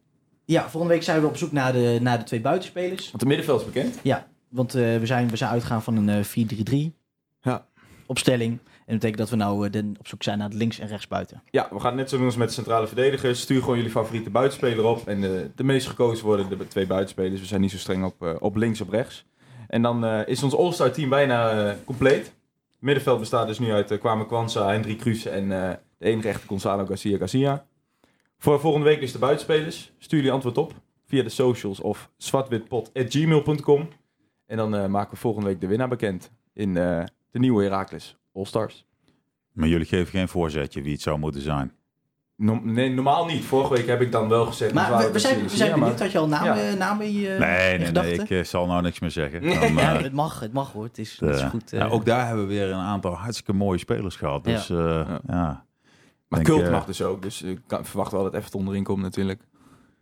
Ja, 0.48 0.62
volgende 0.70 0.94
week 0.94 1.04
zijn 1.04 1.22
we 1.22 1.28
op 1.28 1.38
zoek 1.38 1.52
naar 1.52 1.74
de, 1.74 1.98
naar 2.02 2.18
de 2.18 2.24
twee 2.24 2.42
buitenspelers. 2.42 3.02
Want 3.06 3.20
het 3.22 3.28
middenveld 3.28 3.60
is 3.60 3.66
bekend. 3.66 4.00
Ja, 4.04 4.28
want 4.50 4.76
eh, 4.76 4.82
we, 4.98 5.06
zijn, 5.06 5.30
we 5.30 5.36
zijn 5.36 5.50
uitgegaan 5.52 5.84
van 5.84 6.08
een 6.08 6.10
eh 6.10 6.90
4-3-3 6.92 6.94
Ja. 7.42 7.66
opstelling. 8.06 8.52
En 8.52 8.94
dat 8.94 8.96
betekent 8.96 9.18
dat 9.18 9.30
we 9.30 9.36
nou 9.36 9.66
eh, 9.66 9.72
de- 9.72 9.92
op 10.00 10.08
zoek 10.08 10.24
zijn 10.24 10.38
naar 10.38 10.48
het 10.48 10.58
links- 10.58 10.80
en 10.80 10.88
rechtsbuiten. 10.88 11.42
Ja, 11.52 11.68
we 11.72 11.80
gaan 11.80 11.96
net 11.96 12.10
zo 12.10 12.18
doen 12.18 12.26
als 12.26 12.36
met 12.36 12.48
de 12.48 12.54
centrale 12.54 12.88
verdedigers. 12.88 13.42
Stuur 13.42 13.60
gewoon 13.60 13.76
jullie 13.76 13.92
favoriete 13.92 14.30
buitenspeler 14.30 14.86
op. 14.86 15.08
En 15.08 15.22
de, 15.22 15.50
de 15.56 15.64
meest 15.64 15.88
gekozen 15.88 16.26
worden 16.26 16.50
de 16.50 16.68
twee 16.68 16.88
buitenspelers. 16.88 17.40
We 17.40 17.46
zijn 17.48 17.62
niet 17.62 17.72
zo 17.72 17.78
streng 17.78 18.04
op, 18.06 18.24
eh, 18.24 18.34
op 18.40 18.56
links 18.56 18.82
of 18.82 18.90
rechts. 18.90 19.26
En 19.68 19.82
dan 19.82 20.06
eh, 20.06 20.28
is 20.28 20.44
ons 20.44 20.56
All-Star 20.56 20.92
team 20.92 21.10
bijna 21.10 21.52
eh, 21.70 21.74
compleet. 21.86 22.26
Het 22.26 22.86
middenveld 22.86 23.20
bestaat 23.20 23.48
dus 23.48 23.60
nu 23.60 23.72
uit 23.72 23.92
uh, 23.92 24.00
Kwame 24.00 24.26
Kwanza, 24.26 24.72
Hendrik 24.72 24.98
Kruse 24.98 25.30
en 25.30 25.52
eh, 25.52 25.70
de 25.98 26.06
enige 26.06 26.28
echte 26.28 26.48
Gonzalo 26.48 26.86
Garcia 26.86 27.18
Garcia. 27.18 27.66
Voor 28.38 28.60
volgende 28.60 28.86
week 28.88 29.00
dus 29.00 29.12
de 29.12 29.20
buitenspelers. 29.20 29.92
Stuur 29.98 30.18
jullie 30.20 30.34
antwoord 30.34 30.58
op 30.58 30.74
via 31.06 31.24
de 31.24 31.30
socials 31.30 31.80
of 31.80 32.10
zwartwitpot.gmail.com. 32.18 33.88
En 34.46 34.58
dan 34.58 34.76
eh, 34.76 34.86
maken 34.86 35.12
we 35.14 35.18
volgende 35.20 35.48
week 35.48 35.62
de 35.62 35.68
winnaar 35.68 35.88
bekend 35.90 36.32
in 36.54 36.78
eh, 36.78 37.04
de 37.32 37.40
nieuwe 37.40 37.64
Heracles 37.64 38.18
All-Stars. 38.34 38.86
maar 39.52 39.68
jullie 39.68 39.86
geven 39.86 40.08
geen 40.08 40.28
voorzetje 40.28 40.82
wie 40.82 40.92
het 40.92 41.02
zou 41.02 41.18
moeten 41.20 41.42
zijn. 41.42 41.72
No- 42.36 42.60
nee, 42.64 42.90
normaal 42.90 43.26
niet. 43.26 43.44
Vorige 43.46 43.74
week 43.74 43.88
heb 43.88 44.02
ik 44.02 44.12
dan 44.12 44.30
wel 44.30 44.46
gezegd... 44.46 44.74
Maar 44.74 44.98
we, 44.98 45.06
we 45.06 45.12
dat 45.12 45.22
zijn, 45.22 45.36
is- 45.46 45.52
we 45.52 45.58
zijn 45.58 45.80
benieuwd. 45.80 46.00
Had 46.00 46.12
je 46.12 46.18
al 46.18 46.28
namen, 46.28 46.64
Ja. 46.66 46.74
namen 46.74 47.06
in 47.06 47.14
je, 47.14 47.36
Nee, 47.40 47.74
in 47.74 47.80
nee, 47.94 48.04
nee, 48.04 48.14
ik 48.14 48.30
eh, 48.30 48.44
zal 48.44 48.66
nou 48.68 48.82
niks 48.82 49.00
meer 49.00 49.12
zeggen. 49.12 49.42
Dan, 49.60 49.74
Ja, 49.74 49.96
eh, 49.96 50.02
het 50.04 50.14
mag, 50.14 50.40
het 50.40 50.54
mag 50.54 50.72
hoor. 50.72 50.84
Het 50.84 50.98
is, 50.98 51.18
het 51.20 51.36
is 51.36 51.42
goed. 51.42 51.70
ja, 51.72 51.88
ook 51.88 52.06
daar 52.06 52.28
hebben 52.28 52.48
we 52.48 52.54
weer 52.54 52.70
een 52.72 52.80
aantal 52.80 53.14
hartstikke 53.14 53.54
mooie 53.54 53.78
spelers 53.80 54.16
gehad. 54.16 54.46
Ja. 54.46 54.52
Dus 54.52 54.70
eh, 54.70 55.16
ja. 55.28 55.66
Maar 56.28 56.44
Denk, 56.44 56.56
Kult 56.58 56.68
eh, 56.68 56.74
mag 56.74 56.86
dus 56.86 57.02
ook. 57.02 57.22
Dus 57.22 57.42
ik 57.42 57.60
kan, 57.68 57.86
verwacht 57.86 58.12
wel 58.12 58.24
dat 58.24 58.34
Everton 58.34 58.68
erin 58.68 58.84
komt 58.84 59.02
natuurlijk. 59.02 59.42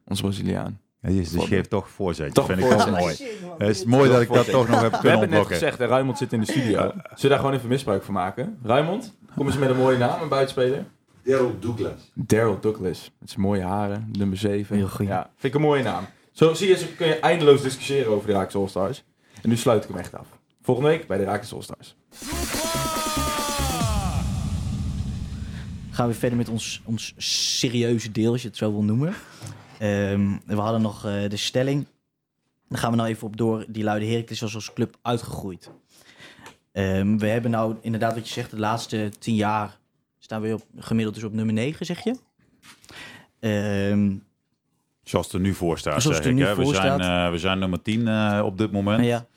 Ons 0.06 0.22
Braziliaan. 0.22 0.80
Ja, 1.02 1.10
je- 1.10 1.16
dus 1.32 1.46
geeft 1.46 1.70
toch 1.70 1.90
voorzetje. 1.90 2.34
Toch 2.34 2.46
vind 2.46 2.60
ik 2.60 2.66
voorzetje. 2.66 2.92
mooi. 3.00 3.16
Het 3.58 3.70
is 3.76 3.86
mooi 3.86 4.10
dat 4.10 4.22
ik 4.22 4.34
dat 4.34 4.50
toch 4.50 4.68
nog 4.68 4.82
heb 4.82 4.92
We 4.92 4.98
kunnen 5.00 5.20
hebben 5.20 5.38
net 5.38 5.48
gezegd, 5.48 5.78
hè, 5.78 5.86
Ruimond 5.86 6.18
zit 6.18 6.34
in 6.34 6.40
de 6.40 6.46
studio. 6.46 6.78
Zullen 6.80 7.04
we 7.22 7.28
daar 7.28 7.38
gewoon 7.40 7.54
even 7.54 7.68
misbruik 7.70 8.04
van 8.04 8.14
maken? 8.14 8.58
Ruimond, 8.64 9.18
kom 9.36 9.46
eens 9.48 9.58
met 9.58 9.70
een 9.70 9.76
mooie 9.78 9.98
naam, 9.98 10.22
een 10.22 10.28
buitenspeler. 10.30 10.86
Daryl 11.24 11.56
Douglas. 11.60 12.12
Daryl 12.14 12.60
Douglas. 12.60 13.12
Met 13.20 13.30
zijn 13.30 13.42
mooie 13.42 13.62
haren, 13.64 14.10
nummer 14.12 14.38
7. 14.38 14.76
Heel 14.76 14.88
goed. 14.88 15.08
Ja, 15.08 15.22
vind 15.38 15.54
ik 15.54 15.60
een 15.60 15.66
mooie 15.68 15.84
naam. 15.84 16.04
Zo 16.32 16.54
zie 16.54 16.68
je, 16.68 16.78
zo 16.78 16.86
kun 16.98 17.08
je 17.08 17.20
eindeloos 17.20 17.62
discussiëren 17.62 18.12
over 18.12 18.28
de 18.28 18.34
Raakse 18.34 18.58
All-Stars. 18.58 19.04
En 19.42 19.50
nu 19.50 19.56
sluit 19.58 19.84
ik 19.84 19.90
hem 19.90 19.98
echt 19.98 20.16
af. 20.16 20.28
Volgende 20.62 20.90
week 20.90 21.08
bij 21.08 21.18
de 21.18 21.24
Raakse 21.24 21.56
All-Stars. 21.56 21.96
Gaan 25.96 26.08
we 26.08 26.14
verder 26.14 26.38
met 26.38 26.50
ons, 26.50 26.82
ons 26.86 27.14
serieuze 27.18 28.12
deel, 28.12 28.32
als 28.32 28.42
je 28.42 28.48
het 28.48 28.58
zo 28.58 28.72
wil 28.72 28.84
noemen. 28.84 29.14
Ehm, 29.80 30.38
we 30.46 30.56
hadden 30.56 30.82
nog 30.82 31.06
eh, 31.06 31.30
de 31.30 31.38
stelling. 31.38 31.88
Daar 32.70 32.80
gaan 32.80 32.92
we 32.92 32.98
nou 32.98 33.10
even 33.10 33.28
op 33.28 33.38
door. 33.38 33.66
Die 33.68 33.84
luide 33.84 34.06
Heracles 34.06 34.40
was 34.40 34.56
als 34.56 34.74
club 34.74 34.98
uitgegroeid. 35.02 35.72
Ehm, 36.72 37.18
we 37.18 37.28
hebben 37.28 37.52
nou 37.52 37.76
inderdaad 37.82 38.14
wat 38.14 38.28
je 38.28 38.34
zegt, 38.34 38.52
de 38.52 38.60
laatste 38.60 39.12
tien 39.20 39.36
jaar 39.36 39.78
staan 40.20 40.42
we 40.42 40.54
op, 40.54 40.66
gemiddeld 40.78 41.16
dus 41.16 41.24
op 41.24 41.34
nummer 41.34 41.54
9, 41.54 41.86
zeg 41.86 42.04
je. 42.04 42.16
Ehm, 43.40 44.16
Zoals 45.04 45.26
het 45.26 45.36
er 45.36 45.42
nu 45.42 45.54
voor 45.54 45.78
staat, 45.78 46.02
zeg 46.02 46.26
ik. 46.26 46.38
Hè. 46.38 46.56
We, 46.56 46.66
zijn, 46.66 47.02
eh, 47.02 47.30
we 47.32 47.38
zijn 47.38 47.60
nummer 47.60 47.82
10 47.82 48.08
eh, 48.08 48.42
op 48.46 48.58
dit 48.58 48.72
moment. 48.72 49.06
ja, 49.06 49.28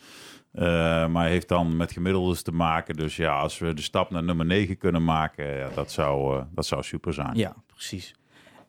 Eh, 0.59 1.07
maar 1.07 1.27
heeft 1.29 1.49
dan 1.49 1.77
met 1.77 1.93
gemiddeldes 1.93 2.43
te 2.43 2.53
maken. 2.53 2.95
Dus 2.97 3.17
ja, 3.17 3.39
als 3.41 3.59
we 3.59 3.75
de 3.75 3.83
stap 3.83 4.11
naar 4.11 4.23
nummer 4.23 4.47
9 4.47 4.79
kunnen 4.79 5.05
maken, 5.05 5.57
ja, 5.57 5.69
dat, 5.75 5.91
zou, 5.93 6.37
eh, 6.39 6.43
dat 6.55 6.67
zou 6.67 6.83
super 6.83 7.13
zijn. 7.15 7.31
ja, 7.35 7.55
precies. 7.75 8.15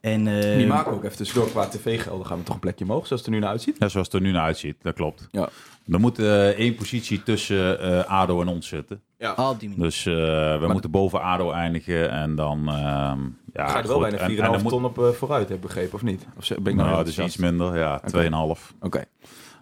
En, 0.00 0.26
ehm, 0.26 0.56
Die 0.58 0.66
maken 0.66 0.92
ook 0.92 1.04
even 1.04 1.16
tussendoor 1.16 1.50
qua 1.50 1.66
tv-gelden. 1.68 2.26
Gaan 2.26 2.38
we 2.38 2.44
toch 2.44 2.54
een 2.54 2.60
plekje 2.60 2.84
omhoog, 2.84 3.06
zoals 3.06 3.22
het 3.22 3.30
er 3.30 3.36
nu 3.36 3.40
naar 3.40 3.50
uitziet? 3.50 3.76
Ja, 3.78 3.88
zoals 3.88 4.06
het 4.06 4.16
er 4.16 4.20
nu 4.22 4.30
naar 4.32 4.44
uitziet, 4.44 4.76
dat 4.82 4.94
klopt. 4.94 5.28
Ja. 5.30 5.48
Er 5.92 6.00
moet 6.00 6.18
één 6.18 6.74
positie 6.74 7.22
tussen 7.22 7.80
eh, 7.80 8.04
ADO 8.10 8.40
en 8.40 8.48
ons 8.48 8.68
zitten. 8.68 9.00
ah, 9.20 9.48
op 9.50 9.60
die 9.60 9.68
manier. 9.68 9.84
Dus 9.84 10.06
eh, 10.06 10.14
we 10.60 10.66
moeten 10.72 10.90
boven 10.90 11.22
ADO 11.22 11.50
eindigen 11.50 12.10
en 12.10 12.34
dan... 12.34 12.68
ehm 12.68 13.18
ja, 13.52 13.68
Ga 13.68 13.76
je 13.76 13.82
er 13.82 13.88
wel 13.88 14.00
goed. 14.00 14.10
bijna 14.10 14.18
En- 14.18 14.30
4,5 14.30 14.44
en 14.44 14.52
dan 14.52 14.62
moet- 14.62 14.72
ton 14.72 14.84
op 14.84 15.14
vooruit, 15.16 15.48
heb 15.48 15.56
ik 15.56 15.62
begrepen, 15.62 15.94
of 15.94 16.02
niet? 16.02 16.26
Of 16.36 16.48
ben 16.48 16.56
ik 16.58 16.64
nou 16.64 16.76
Nou, 16.76 16.96
dat 16.96 17.06
is 17.06 17.18
iets 17.18 17.36
minder, 17.36 17.78
ja, 17.78 18.00
2,5. 18.06 18.74
Oké. 18.80 19.04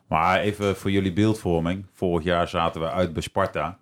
Maar 0.09 0.41
even 0.41 0.77
voor 0.77 0.91
jullie 0.91 1.13
beeldvorming. 1.13 1.87
Vorig 1.93 2.25
jaar 2.25 2.49
zaten 2.49 2.81
we 2.81 2.91
uit 2.91 3.13
bij 3.13 3.23
Sparta. 3.23 3.79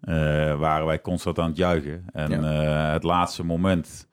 Eh, 0.00 0.14
waren 0.58 0.86
wij 0.86 1.00
constant 1.00 1.38
aan 1.38 1.48
het 1.48 1.56
juichen. 1.56 2.04
En 2.12 2.44
eh, 2.44 2.92
het 2.92 3.02
laatste 3.02 3.44
moment, 3.44 4.08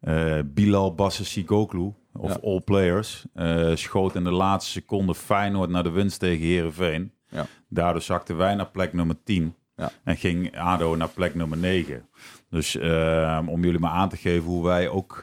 eh, 0.00 0.38
Bilal 0.44 0.94
Bassassigoglu, 0.94 1.92
of 2.12 2.30
Ja. 2.34 2.38
All 2.42 2.60
Players, 2.60 3.26
schoot 3.74 4.14
in 4.14 4.24
de 4.24 4.30
laatste 4.30 4.70
seconde 4.70 5.14
Feyenoord 5.14 5.70
naar 5.70 5.82
de 5.82 5.90
winst 5.90 6.18
tegen 6.20 6.46
Herenveen. 6.46 7.12
Ja. 7.28 7.46
Daardoor 7.68 8.02
zakten 8.02 8.36
wij 8.36 8.54
naar 8.54 8.70
plek 8.70 8.92
nummer 8.92 9.16
10 9.24 9.54
Ja. 9.76 9.90
en 10.04 10.16
ging 10.16 10.58
ADO 10.58 10.94
naar 10.96 11.08
plek 11.08 11.34
nummer 11.34 11.58
9. 11.58 12.08
Dus 12.50 12.76
om 13.46 13.64
jullie 13.64 13.80
maar 13.80 13.90
aan 13.90 14.08
te 14.08 14.16
geven 14.16 14.44
hoe 14.44 14.64
wij 14.64 14.88
ook 14.88 15.20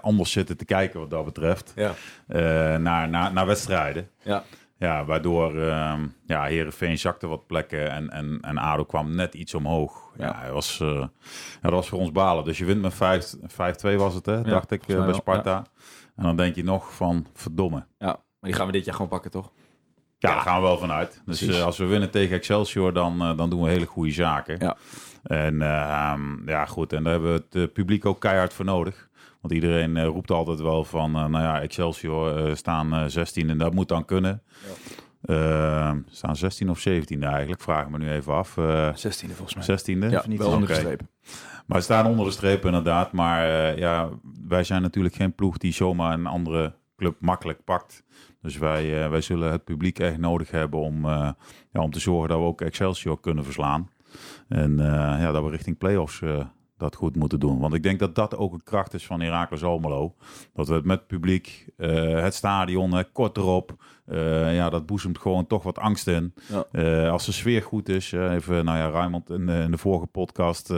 anders 0.00 0.32
zitten 0.32 0.56
te 0.56 0.64
kijken 0.64 1.00
wat 1.00 1.10
dat 1.10 1.24
betreft. 1.24 1.72
Ja. 1.76 1.94
naar, 2.78 3.08
naar, 3.08 3.32
naar 3.32 3.46
wedstrijden. 3.46 4.08
Ja. 4.22 4.44
Ja, 4.78 5.04
waardoor 5.04 5.60
ehm 5.60 6.06
ja, 6.26 6.44
Heerenveen 6.44 6.98
zakte 6.98 7.26
wat 7.26 7.46
plekken 7.46 7.90
en, 7.90 8.10
en, 8.10 8.38
en 8.40 8.58
ADO 8.58 8.84
kwam 8.84 9.14
net 9.14 9.34
iets 9.34 9.54
omhoog. 9.54 10.12
Ja, 10.18 10.26
Ja. 10.26 10.40
het 10.42 10.52
was, 10.52 10.78
ja, 10.78 11.10
dat 11.60 11.72
was 11.72 11.88
voor 11.88 11.98
ons 11.98 12.12
balen. 12.12 12.44
Dus 12.44 12.58
je 12.58 12.64
wint 12.64 12.80
met 12.82 12.94
5 12.94 13.34
5-2 13.94 13.96
was 13.96 14.14
het, 14.14 14.26
hè? 14.26 14.42
dacht 14.42 14.70
ik, 14.70 14.88
eh, 14.88 15.04
bij 15.04 15.14
Sparta. 15.14 15.64
En 16.16 16.22
dan 16.22 16.36
denk 16.36 16.54
je 16.54 16.64
nog 16.64 16.94
van, 16.94 17.26
verdomme. 17.34 17.84
Ja, 17.98 18.06
maar 18.06 18.16
die 18.40 18.52
gaan 18.52 18.66
we 18.66 18.72
dit 18.72 18.84
jaar 18.84 18.94
gewoon 18.94 19.10
pakken, 19.10 19.30
toch? 19.30 19.50
Ja, 20.18 20.30
daar 20.32 20.40
gaan 20.40 20.56
we 20.60 20.66
wel 20.66 20.78
vanuit. 20.78 21.22
Dus 21.26 21.42
eh, 21.42 21.62
als 21.64 21.78
we 21.78 21.84
winnen 21.84 22.10
tegen 22.10 22.36
Excelsior, 22.36 22.92
dan, 22.92 23.18
dan 23.36 23.50
doen 23.50 23.62
we 23.62 23.68
hele 23.68 23.86
goede 23.86 24.12
zaken. 24.12 24.56
Ja. 24.58 24.76
En 25.22 25.62
ehm, 25.62 26.48
ja, 26.48 26.66
goed. 26.66 26.92
En 26.92 27.02
daar 27.02 27.12
hebben 27.12 27.32
we 27.50 27.58
het 27.58 27.72
publiek 27.72 28.06
ook 28.06 28.20
keihard 28.20 28.52
voor 28.52 28.64
nodig. 28.64 29.05
Want 29.46 29.62
iedereen 29.62 29.96
eh, 29.96 30.04
roept 30.04 30.30
altijd 30.30 30.60
wel 30.60 30.84
van, 30.84 31.14
eh, 31.16 31.24
nou 31.26 31.44
ja, 31.44 31.60
Excelsior 31.60 32.46
eh, 32.46 32.54
staan 32.54 32.94
eh 32.94 33.04
16 33.06 33.50
en 33.50 33.58
dat 33.58 33.74
moet 33.74 33.88
dan 33.88 34.04
kunnen. 34.04 34.42
Ehm, 35.22 35.98
staan 36.10 36.36
16 36.36 36.70
of 36.70 36.78
17 36.78 37.22
eigenlijk, 37.22 37.60
vraag 37.60 37.84
ik 37.84 37.90
me 37.90 37.98
nu 37.98 38.10
even 38.10 38.32
af. 38.32 38.56
Eh 38.56 38.94
16e 38.94 39.34
volgens 39.34 39.54
mij. 39.54 39.78
16e? 39.78 40.10
Ja, 40.10 40.24
niet 40.28 40.38
wel 40.38 40.50
onder 40.50 40.68
de 40.68 40.74
streep. 40.74 41.00
Maar 41.66 41.78
we 41.78 41.84
staan 41.84 42.06
onder 42.06 42.24
de 42.24 42.30
streep 42.30 42.64
inderdaad. 42.64 43.12
Maar 43.12 43.78
ja, 43.78 44.08
wij 44.48 44.64
zijn 44.64 44.82
natuurlijk 44.82 45.14
geen 45.14 45.34
ploeg 45.34 45.58
die 45.58 45.72
zomaar 45.72 46.12
een 46.12 46.26
andere 46.26 46.74
club 46.96 47.16
makkelijk 47.20 47.64
pakt. 47.64 48.04
Dus 48.40 48.58
wij, 48.58 49.10
wij 49.10 49.20
zullen 49.20 49.52
het 49.52 49.64
publiek 49.64 49.98
echt 49.98 50.18
nodig 50.18 50.50
hebben 50.50 50.80
om, 50.80 51.06
ja, 51.06 51.36
om 51.70 51.90
te 51.90 52.00
zorgen 52.00 52.28
dat 52.28 52.38
we 52.38 52.44
ook 52.44 52.60
Excelsior 52.60 53.20
kunnen 53.20 53.44
verslaan. 53.44 53.90
En 54.48 54.76
ja, 55.20 55.32
dat 55.32 55.44
we 55.44 55.50
richting 55.50 55.78
play-offs 55.78 56.22
eh, 56.22 56.46
dat 56.76 56.94
goed 56.96 57.16
moeten 57.16 57.40
doen. 57.40 57.58
Want 57.58 57.74
ik 57.74 57.82
denk 57.82 57.98
dat 57.98 58.14
dat 58.14 58.36
ook 58.36 58.52
een 58.52 58.62
kracht 58.62 58.94
is 58.94 59.06
van 59.06 59.20
Heracles 59.20 59.64
Almelo. 59.64 60.14
Dat 60.54 60.68
we 60.68 60.74
het 60.74 60.84
met 60.84 61.06
publiek, 61.06 61.66
eh, 61.76 62.20
het 62.22 62.34
stadion, 62.34 62.94
hè, 62.94 63.04
kort 63.04 63.36
erop. 63.36 63.74
eh, 64.06 64.54
ja, 64.56 64.70
dat 64.70 64.86
boezemt 64.86 65.18
gewoon 65.18 65.46
toch 65.46 65.62
wat 65.62 65.78
angst 65.78 66.06
in. 66.06 66.34
Ja. 66.48 66.64
Eh, 66.72 67.10
als 67.10 67.26
de 67.26 67.32
sfeer 67.32 67.62
goed 67.62 67.88
is, 67.88 68.12
even, 68.12 68.64
nou 68.64 68.78
ja, 68.78 68.88
Raymond 68.88 69.30
in, 69.30 69.46
de- 69.46 69.52
in 69.64 69.70
de 69.70 69.78
vorige 69.78 70.06
podcast 70.06 70.68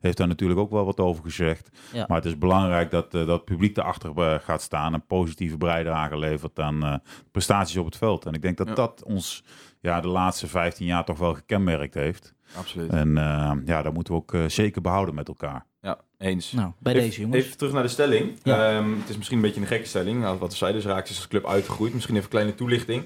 heeft 0.00 0.16
daar 0.16 0.26
natuurlijk 0.28 0.60
ook 0.60 0.70
wel 0.70 0.84
wat 0.84 1.00
over 1.00 1.22
gezegd. 1.24 1.70
Ja. 1.92 2.04
Maar 2.08 2.16
het 2.16 2.26
is 2.26 2.38
belangrijk 2.38 2.90
dat, 2.90 3.10
dat 3.10 3.28
het 3.28 3.44
publiek 3.44 3.76
erachter 3.76 4.40
gaat 4.40 4.62
staan 4.62 4.94
en 4.94 5.06
positieve 5.06 5.56
bijdrage 5.56 6.18
levert 6.18 6.58
aan 6.60 7.02
prestaties 7.30 7.76
op 7.76 7.84
het 7.84 7.96
veld. 7.96 8.26
En 8.26 8.32
ik 8.32 8.42
denk 8.42 8.56
dat 8.56 8.68
Ja. 8.68 8.74
dat 8.74 9.02
ons 9.04 9.44
ja, 9.80 10.00
de 10.00 10.08
laatste 10.08 10.46
15 10.46 10.86
jaar 10.86 11.04
toch 11.04 11.18
wel 11.18 11.34
gekenmerkt 11.34 11.94
heeft. 11.94 12.34
Absoluut. 12.54 12.90
En 12.90 13.18
eh, 13.18 13.52
ja, 13.64 13.82
dat 13.82 13.92
moeten 13.94 14.12
we 14.14 14.18
ook 14.20 14.34
eh, 14.34 14.44
zeker 14.46 14.80
behouden 14.82 15.14
met 15.14 15.28
elkaar. 15.28 15.64
Ja, 15.80 15.98
eens. 16.18 16.52
Nou, 16.52 16.70
bij 16.78 16.92
Even- 16.94 17.06
deze 17.06 17.20
jongens. 17.20 17.44
Even 17.44 17.56
terug 17.56 17.72
naar 17.72 17.82
de 17.82 17.88
stelling. 17.88 18.38
Ja. 18.42 18.76
Ehm, 18.76 18.90
het 18.98 19.08
is 19.08 19.16
misschien 19.16 19.36
een 19.38 19.44
beetje 19.44 19.60
een 19.60 19.66
gekke 19.66 19.86
stelling. 19.86 20.20
Nou, 20.20 20.38
wat 20.38 20.50
we 20.50 20.56
zeiden, 20.56 20.82
dus 20.82 20.90
Raakjes 20.90 21.10
is 21.10 21.16
als 21.16 21.28
club 21.28 21.46
uitgegroeid. 21.46 21.92
Misschien 21.94 22.14
even 22.14 22.24
een 22.26 22.32
kleine 22.32 22.54
toelichting. 22.54 23.04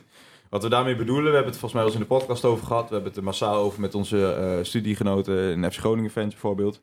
Wat 0.49 0.63
we 0.63 0.69
daarmee 0.69 0.97
bedoelen, 0.97 1.25
we 1.25 1.35
hebben 1.37 1.51
het 1.53 1.59
volgens 1.61 1.73
mij 1.73 1.83
wel 1.83 1.93
eens 1.93 2.03
in 2.03 2.09
de 2.09 2.15
podcast 2.17 2.45
over 2.45 2.67
gehad. 2.67 2.87
We 2.89 2.93
hebben 2.93 3.09
het 3.09 3.19
er 3.19 3.25
massaal 3.25 3.55
over 3.55 3.81
met 3.81 3.95
onze 3.95 4.33
eh, 4.33 4.65
studiegenoten 4.65 5.51
in 5.53 5.73
FC 5.73 5.79
Groningen 5.79 6.11
fans 6.11 6.33
bijvoorbeeld. 6.33 6.83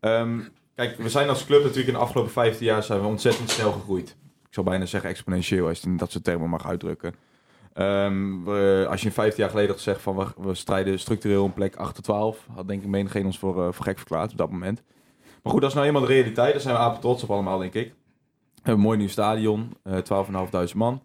Ehm, 0.00 0.40
kijk, 0.74 0.96
we 0.98 1.08
zijn 1.08 1.28
als 1.28 1.44
club 1.46 1.60
natuurlijk 1.60 1.88
in 1.88 1.94
de 1.94 2.00
afgelopen 2.00 2.32
15 2.32 2.66
jaar 2.66 2.82
zijn 2.82 3.00
we 3.00 3.06
ontzettend 3.06 3.50
snel 3.50 3.72
gegroeid. 3.72 4.16
Ik 4.48 4.54
zou 4.58 4.66
bijna 4.66 4.86
zeggen 4.86 5.10
exponentieel, 5.10 5.66
als 5.66 5.76
je 5.76 5.82
het 5.82 5.90
in 5.92 5.96
dat 5.96 6.10
soort 6.10 6.24
termen 6.24 6.48
mag 6.50 6.66
uitdrukken. 6.66 7.14
Ehm, 7.74 8.44
we- 8.44 8.86
als 8.90 9.00
je 9.00 9.06
in 9.06 9.12
15 9.12 9.40
jaar 9.42 9.50
geleden 9.50 9.70
had 9.70 9.78
gezegd 9.78 10.00
van 10.02 10.16
we, 10.16 10.26
we 10.36 10.54
strijden 10.54 10.98
structureel 10.98 11.44
een 11.44 11.52
plek 11.52 11.76
8 11.76 11.94
tot 11.94 12.04
12, 12.04 12.46
had 12.54 12.68
denk 12.68 12.82
ik 12.82 12.88
menigeen 12.88 13.24
ons 13.26 13.38
voor, 13.38 13.66
eh, 13.66 13.72
voor 13.72 13.84
gek 13.84 13.98
verklaard 13.98 14.30
op 14.32 14.38
dat 14.38 14.50
moment. 14.50 14.82
Maar 15.42 15.52
goed, 15.52 15.60
dat 15.60 15.70
is 15.70 15.76
nou 15.76 15.86
eenmaal 15.86 16.02
de 16.02 16.08
realiteit. 16.08 16.52
Daar 16.52 16.60
zijn 16.62 16.74
we 16.74 16.80
apen 16.80 17.00
trots 17.00 17.22
op 17.22 17.30
allemaal, 17.30 17.58
denk 17.58 17.74
ik. 17.74 17.86
We 18.54 18.68
hebben 18.68 18.74
een 18.74 18.80
mooi 18.80 18.98
nieuw 18.98 19.08
stadion, 19.08 19.76
eh 19.82 19.96
12.500 19.98 20.74
man. 20.74 21.02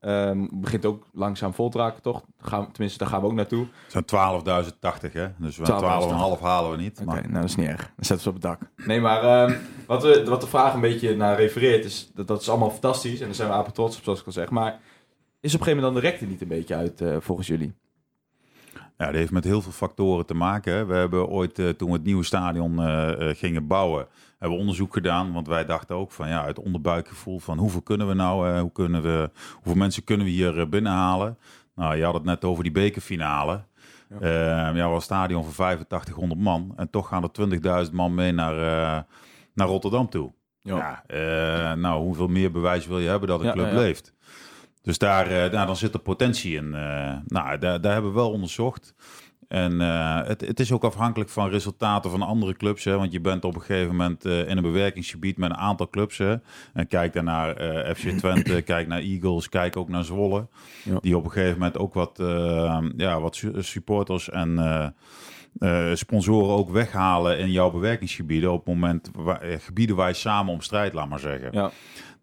Ehm, 0.00 0.46
begint 0.50 0.84
ook 0.86 1.06
langzaam 1.12 1.54
vol 1.54 1.68
te 1.68 1.78
raken, 1.78 2.02
toch? 2.02 2.22
Gaan, 2.40 2.70
tenminste, 2.72 2.98
daar 2.98 3.08
gaan 3.08 3.20
we 3.20 3.26
ook 3.26 3.32
naartoe. 3.32 3.62
Oké, 3.62 3.70
Het 3.82 3.92
zijn 3.92 4.04
12.080, 4.04 5.12
hè? 5.12 5.26
Dus 5.38 5.56
we 5.56 5.64
12.080. 5.64 6.38
12,5 6.38 6.40
halen 6.40 6.70
we 6.70 6.76
niet. 6.76 7.04
Maar 7.04 7.20
nou 7.22 7.32
dat 7.34 7.44
is 7.44 7.54
niet 7.56 7.66
erg. 7.68 7.80
Dan 7.96 8.04
zetten 8.04 8.16
we 8.16 8.22
ze 8.22 8.28
op 8.28 8.34
het 8.34 8.42
dak. 8.42 8.86
Nee, 8.86 9.00
maar 9.00 9.22
ehm, 9.22 9.56
wat, 9.86 10.02
we, 10.02 10.24
wat 10.28 10.40
de 10.40 10.46
vraag 10.46 10.74
een 10.74 10.80
beetje 10.80 11.16
naar 11.16 11.36
refereert, 11.36 11.84
is 11.84 12.10
dat 12.14 12.26
dat 12.26 12.40
is 12.40 12.48
allemaal 12.48 12.70
fantastisch. 12.70 13.20
En 13.20 13.26
daar 13.26 13.34
zijn 13.34 13.48
we 13.48 13.54
apen 13.54 13.72
trots 13.72 13.96
op, 13.96 14.02
zoals 14.04 14.20
ik 14.20 14.26
al 14.26 14.32
zeg. 14.32 14.50
Maar 14.50 14.80
is 15.44 15.54
op 15.54 15.60
een 15.60 15.66
gegeven 15.66 15.82
moment 15.90 16.02
dan 16.02 16.18
de 16.20 16.26
niet 16.26 16.40
een 16.42 16.48
beetje 16.48 16.74
uit, 16.74 17.00
eh, 17.00 17.16
volgens 17.20 17.46
jullie? 17.46 17.74
Ja, 18.98 19.06
dat 19.06 19.14
heeft 19.14 19.30
met 19.30 19.44
heel 19.44 19.62
veel 19.62 19.72
factoren 19.72 20.26
te 20.26 20.34
maken. 20.34 20.86
We 20.86 20.94
hebben 20.94 21.28
ooit, 21.28 21.58
eh, 21.58 21.68
toen 21.68 21.88
we 21.88 21.94
het 21.94 22.04
nieuwe 22.04 22.24
stadion 22.24 22.82
eh, 22.82 23.28
gingen 23.36 23.66
bouwen, 23.66 24.06
hebben 24.30 24.56
we 24.56 24.62
onderzoek 24.62 24.92
gedaan. 24.92 25.32
Want 25.32 25.46
wij 25.46 25.64
dachten 25.64 25.96
ook 25.96 26.12
van 26.12 26.28
ja, 26.28 26.46
het 26.46 26.58
onderbuikgevoel 26.58 27.38
van 27.38 27.58
hoeveel 27.58 27.82
kunnen 27.82 28.08
we 28.08 28.14
nou, 28.14 28.48
eh, 28.48 28.60
hoe 28.60 28.72
kunnen 28.72 29.02
we, 29.02 29.30
hoeveel 29.54 29.74
mensen 29.74 30.04
kunnen 30.04 30.26
we 30.26 30.32
hier 30.32 30.68
binnenhalen. 30.68 31.38
Nou, 31.74 31.96
je 31.96 32.04
had 32.04 32.14
het 32.14 32.24
net 32.24 32.44
over 32.44 32.62
die 32.62 32.72
bekerfinale. 32.72 33.64
Ja, 34.20 34.68
ja 34.68 34.88
was 34.88 34.96
een 34.96 35.02
stadion 35.02 35.44
van 35.44 35.66
8500 35.66 36.40
man. 36.40 36.72
En 36.76 36.90
toch 36.90 37.08
gaan 37.08 37.22
er 37.22 37.32
20.000 37.86 37.92
man 37.92 38.14
mee 38.14 38.32
naar, 38.32 38.54
naar 39.54 39.66
Rotterdam 39.66 40.08
toe. 40.08 40.32
Ja, 40.60 41.02
nou, 41.74 42.02
hoeveel 42.02 42.28
meer 42.28 42.50
bewijs 42.50 42.86
wil 42.86 42.98
je 42.98 43.08
hebben 43.08 43.28
dat 43.28 43.40
een 43.40 43.46
Ja, 43.46 43.52
club 43.52 43.66
ja, 43.66 43.72
ja. 43.72 43.78
leeft? 43.78 44.13
Dus 44.84 44.98
daar, 44.98 45.26
eh, 45.26 45.52
nou, 45.52 45.66
dan 45.66 45.76
zit 45.76 45.94
er 45.94 46.00
potentie 46.00 46.56
in. 46.56 46.74
eh, 46.74 47.12
nou, 47.26 47.58
daar, 47.58 47.80
daar 47.80 47.92
hebben 47.92 48.10
we 48.10 48.16
wel 48.16 48.30
onderzocht. 48.30 48.94
En 49.48 49.80
eh, 49.80 50.20
het, 50.26 50.40
het 50.40 50.60
is 50.60 50.72
ook 50.72 50.84
afhankelijk 50.84 51.30
van 51.30 51.48
resultaten 51.48 52.10
van 52.10 52.22
andere 52.22 52.54
clubs. 52.54 52.84
Hè? 52.84 52.96
Want 52.96 53.12
je 53.12 53.20
bent 53.20 53.44
op 53.44 53.54
een 53.54 53.60
gegeven 53.60 53.90
moment 53.90 54.24
in 54.24 54.56
een 54.56 54.62
bewerkingsgebied 54.62 55.36
met 55.36 55.50
een 55.50 55.56
aantal 55.56 55.88
clubs. 55.90 56.18
Hè? 56.18 56.34
En 56.72 56.86
kijk 56.88 57.12
daar 57.12 57.22
naar 57.22 57.56
eh, 57.56 57.94
FC 57.94 58.08
Twente, 58.18 58.60
kijk 58.72 58.86
naar 58.88 59.00
Eagles, 59.00 59.48
kijk 59.48 59.76
ook 59.76 59.88
naar 59.88 60.04
Zwolle. 60.04 60.46
Ja. 60.84 60.98
Die 61.00 61.16
op 61.16 61.24
een 61.24 61.30
gegeven 61.30 61.58
moment 61.58 61.78
ook 61.78 61.94
wat, 61.94 62.12
ja, 62.96 63.20
wat 63.20 63.36
su- 63.36 63.62
supporters 63.62 64.30
en 64.30 64.94
sponsoren 65.94 66.54
ook 66.56 66.70
weghalen 66.70 67.38
in 67.38 67.50
jouw 67.50 67.70
bewerkingsgebieden. 67.70 68.52
Op 68.52 68.56
het 68.66 68.74
moment 68.74 69.10
waar, 69.14 69.40
gebieden 69.58 69.96
waar 69.96 70.08
je 70.08 70.14
samen 70.14 70.52
om 70.52 70.60
strijdt, 70.60 70.94
laat 70.94 71.08
maar 71.08 71.18
zeggen. 71.18 71.48
Ja. 71.52 71.70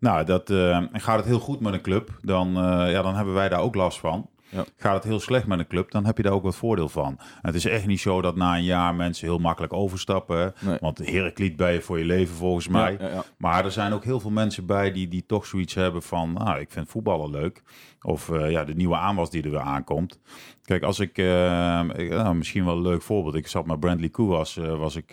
Nou, 0.01 0.25
dat, 0.25 0.49
eh, 0.49 0.81
gaat 0.91 1.17
het 1.17 1.25
heel 1.25 1.39
goed 1.39 1.59
met 1.59 1.73
een 1.73 1.81
club, 1.81 2.09
dan, 2.21 2.47
eh, 2.47 2.91
ja, 2.91 3.01
dan 3.01 3.15
hebben 3.15 3.33
wij 3.33 3.49
daar 3.49 3.59
ook 3.61 3.75
last 3.75 3.99
van. 3.99 4.29
Ja. 4.49 4.63
Gaat 4.77 4.93
het 4.95 5.03
heel 5.03 5.19
slecht 5.19 5.47
met 5.47 5.59
een 5.59 5.67
club, 5.67 5.91
dan 5.91 6.05
heb 6.05 6.17
je 6.17 6.23
daar 6.23 6.31
ook 6.33 6.43
wat 6.43 6.55
voordeel 6.55 6.89
van. 6.89 7.07
En 7.17 7.25
het 7.41 7.55
is 7.55 7.65
echt 7.65 7.85
niet 7.87 7.99
zo 7.99 8.21
dat 8.21 8.35
na 8.35 8.55
een 8.55 8.63
jaar 8.63 8.95
mensen 8.95 9.27
heel 9.27 9.37
makkelijk 9.37 9.73
overstappen. 9.73 10.53
Nee. 10.59 10.77
Want 10.79 10.97
Heracliet 10.97 11.55
ben 11.55 11.73
je 11.73 11.81
voor 11.81 11.97
je 11.99 12.05
leven 12.05 12.35
volgens 12.35 12.67
mij. 12.67 12.97
Ja, 12.99 13.05
ja, 13.07 13.13
ja. 13.13 13.23
Maar 13.37 13.65
er 13.65 13.71
zijn 13.71 13.93
ook 13.93 14.03
heel 14.03 14.19
veel 14.19 14.29
mensen 14.31 14.65
bij 14.65 14.91
die, 14.91 15.07
die 15.07 15.25
toch 15.25 15.45
zoiets 15.45 15.73
hebben 15.73 16.01
van... 16.01 16.33
Nou, 16.33 16.59
ik 16.59 16.71
vind 16.71 16.89
voetballen 16.89 17.29
leuk. 17.29 17.63
Of 18.01 18.29
eh, 18.29 18.51
ja, 18.51 18.63
de 18.63 18.73
nieuwe 18.75 18.97
aanwas 18.97 19.29
die 19.29 19.43
er 19.43 19.49
weer 19.51 19.59
aankomt. 19.59 20.19
Kijk, 20.63 20.83
als 20.83 20.99
ik... 20.99 21.17
ik- 21.17 22.09
nou, 22.09 22.35
misschien 22.35 22.65
wel 22.65 22.75
een 22.75 22.81
leuk 22.81 23.01
voorbeeld. 23.01 23.35
Ik 23.35 23.47
zat 23.47 23.65
met 23.65 23.79
Brandley 23.79 24.09
Koewas, 24.09 24.57
eh 24.57 24.75
was 24.77 24.95
ik 24.95 25.11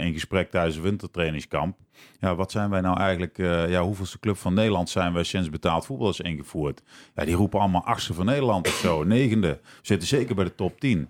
in 0.00 0.12
gesprek 0.12 0.50
tijdens 0.50 0.76
een 0.76 0.82
wintertrainingskamp. 0.82 1.76
Ja, 2.20 2.34
wat 2.34 2.50
zijn 2.50 2.70
wij 2.70 2.80
nou 2.80 2.98
eigenlijk... 2.98 3.38
eh 3.38 3.68
ja, 3.70 3.82
hoeveelste 3.82 4.18
club 4.18 4.36
van 4.36 4.54
Nederland 4.54 4.88
zijn 4.90 5.12
wij 5.12 5.24
sinds 5.24 5.50
betaald 5.50 5.86
voetbal 5.86 6.08
is 6.08 6.20
ingevoerd? 6.20 6.82
Ja, 7.14 7.24
die 7.24 7.34
roepen 7.34 7.60
allemaal 7.60 7.84
achtste 7.84 8.14
van 8.14 8.24
Nederland 8.26 8.66
of 8.66 8.74
zo. 8.74 9.04
Negende. 9.14 9.48
We 9.62 9.68
zitten 9.82 10.08
zeker 10.08 10.34
bij 10.34 10.44
de 10.44 10.54
top 10.54 10.80
10. 10.80 11.08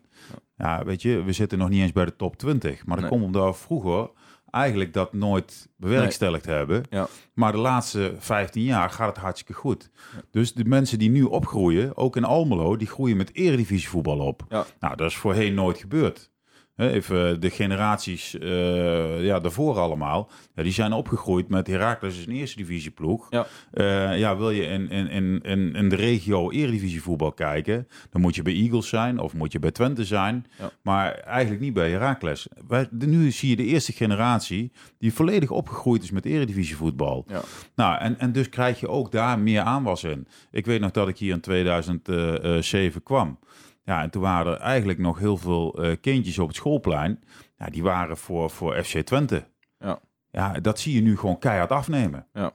Ja, 0.56 0.84
weet 0.84 1.02
je, 1.02 1.22
we 1.22 1.32
zitten 1.32 1.58
nog 1.58 1.68
niet 1.68 1.82
eens 1.82 1.92
bij 1.92 2.04
de 2.04 2.16
top 2.16 2.36
20. 2.36 2.86
Maar 2.86 2.96
dat 3.00 3.00
Nee. 3.00 3.08
komt 3.18 3.24
omdat 3.24 3.54
we 3.54 3.60
vroeger 3.62 4.10
eigenlijk 4.50 4.92
dat 4.92 5.12
nooit 5.12 5.68
bewerkstelligd 5.76 6.44
hebben. 6.46 6.82
Ja. 6.90 7.06
Maar 7.34 7.52
de 7.52 7.58
laatste 7.58 8.14
15 8.18 8.62
jaar 8.62 8.90
gaat 8.90 9.08
het 9.08 9.16
hartstikke 9.24 9.52
goed. 9.60 9.90
Dus 10.30 10.52
de 10.54 10.64
mensen 10.64 10.98
die 10.98 11.10
nu 11.10 11.22
opgroeien, 11.22 11.96
ook 11.96 12.16
in 12.16 12.24
Almelo, 12.24 12.76
die 12.76 12.86
groeien 12.86 13.16
met 13.16 13.34
eredivisievoetbal 13.34 14.18
op. 14.18 14.44
Ja. 14.48 14.64
Nou, 14.80 14.96
dat 14.96 15.10
is 15.10 15.16
voorheen 15.16 15.54
nooit 15.54 15.78
gebeurd. 15.78 16.30
Even 16.76 17.40
de 17.40 17.50
generaties 17.50 18.38
eh, 18.38 19.24
ja, 19.24 19.40
daarvoor 19.40 19.78
allemaal, 19.78 20.30
ja, 20.54 20.62
die 20.62 20.72
zijn 20.72 20.92
opgegroeid 20.92 21.48
met 21.48 21.66
Heracles 21.66 22.18
is 22.18 22.26
een 22.26 22.32
eerste 22.32 22.56
divisieploeg. 22.56 23.26
Ja. 23.30 23.46
Eh, 23.70 24.18
ja, 24.18 24.36
wil 24.36 24.50
je 24.50 24.62
in, 24.62 24.90
in, 24.90 25.08
in, 25.42 25.74
in, 25.74 25.88
de 25.88 25.96
regio 25.96 26.50
eredivisievoetbal 26.50 27.32
kijken, 27.32 27.88
dan 28.10 28.20
moet 28.20 28.34
je 28.34 28.42
bij 28.42 28.52
Eagles 28.52 28.88
zijn 28.88 29.18
of 29.18 29.34
moet 29.34 29.52
je 29.52 29.58
bij 29.58 29.70
Twente 29.70 30.04
zijn, 30.04 30.46
Ja. 30.58 30.70
maar 30.82 31.12
eigenlijk 31.12 31.60
niet 31.62 31.74
bij 31.74 31.90
Heracles. 31.90 32.46
Wij, 32.68 32.88
de, 32.90 33.06
nu 33.06 33.30
zie 33.30 33.48
je 33.48 33.56
de 33.56 33.64
eerste 33.64 33.92
generatie 33.92 34.72
die 34.98 35.12
volledig 35.14 35.50
opgegroeid 35.50 36.02
is 36.02 36.10
met 36.10 36.24
eredivisievoetbal. 36.24 37.24
Ja. 37.28 37.40
Nou, 37.74 37.98
en, 37.98 38.18
en 38.18 38.32
dus 38.32 38.48
krijg 38.48 38.80
je 38.80 38.88
ook 38.88 39.12
daar 39.12 39.38
meer 39.38 39.60
aanwas 39.60 40.04
in. 40.04 40.26
Ik 40.50 40.66
weet 40.66 40.80
nog 40.80 40.90
dat 40.90 41.08
ik 41.08 41.18
hier 41.18 41.32
in 41.32 41.40
2007 41.40 43.02
kwam. 43.02 43.38
Ja, 43.84 44.02
en 44.02 44.10
toen 44.10 44.22
waren 44.22 44.52
er 44.52 44.60
eigenlijk 44.60 44.98
nog 44.98 45.18
heel 45.18 45.36
veel 45.36 45.82
eh, 45.82 45.96
kindjes 46.00 46.38
op 46.38 46.48
het 46.48 46.56
schoolplein. 46.56 47.24
Ja, 47.58 47.66
die 47.66 47.82
waren 47.82 48.16
voor, 48.16 48.50
voor 48.50 48.82
FC 48.82 48.98
Twente. 48.98 49.44
Ja. 49.78 50.00
Ja, 50.30 50.52
dat 50.52 50.78
zie 50.78 50.94
je 50.94 51.02
nu 51.02 51.16
gewoon 51.16 51.38
keihard 51.38 51.70
afnemen. 51.70 52.26
Ja. 52.32 52.52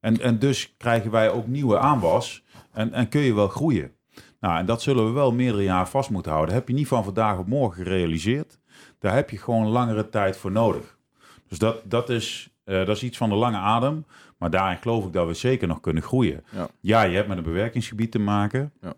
En, 0.00 0.20
en 0.20 0.38
dus 0.38 0.74
krijgen 0.76 1.10
wij 1.10 1.30
ook 1.30 1.46
nieuwe 1.46 1.78
aanwas 1.78 2.44
en, 2.72 2.92
en 2.92 3.08
kun 3.08 3.20
je 3.20 3.34
wel 3.34 3.48
groeien. 3.48 3.92
Nou, 4.40 4.58
en 4.58 4.66
dat 4.66 4.82
zullen 4.82 5.06
we 5.06 5.10
wel 5.10 5.32
meerdere 5.32 5.62
jaren 5.62 5.86
vast 5.86 6.10
moeten 6.10 6.32
houden. 6.32 6.54
heb 6.54 6.68
je 6.68 6.74
niet 6.74 6.88
van 6.88 7.04
vandaag 7.04 7.38
op 7.38 7.46
morgen 7.46 7.82
gerealiseerd. 7.82 8.58
Daar 8.98 9.14
heb 9.14 9.30
je 9.30 9.38
gewoon 9.38 9.66
langere 9.66 10.08
tijd 10.08 10.36
voor 10.36 10.52
nodig. 10.52 10.98
Dus 11.48 11.58
dat, 11.58 11.80
dat, 11.84 12.08
is, 12.10 12.50
eh, 12.64 12.76
dat 12.76 12.96
is 12.96 13.02
iets 13.02 13.16
van 13.16 13.28
de 13.28 13.34
lange 13.34 13.56
adem. 13.56 14.04
Maar 14.38 14.50
daarin 14.50 14.78
geloof 14.78 15.06
ik 15.06 15.12
dat 15.12 15.26
we 15.26 15.34
zeker 15.34 15.68
nog 15.68 15.80
kunnen 15.80 16.02
groeien. 16.02 16.44
Ja. 16.50 16.68
Ja, 16.80 17.02
je 17.02 17.16
hebt 17.16 17.28
met 17.28 17.36
een 17.36 17.42
bewerkingsgebied 17.42 18.10
te 18.10 18.18
maken. 18.18 18.72
Ja. 18.80 18.94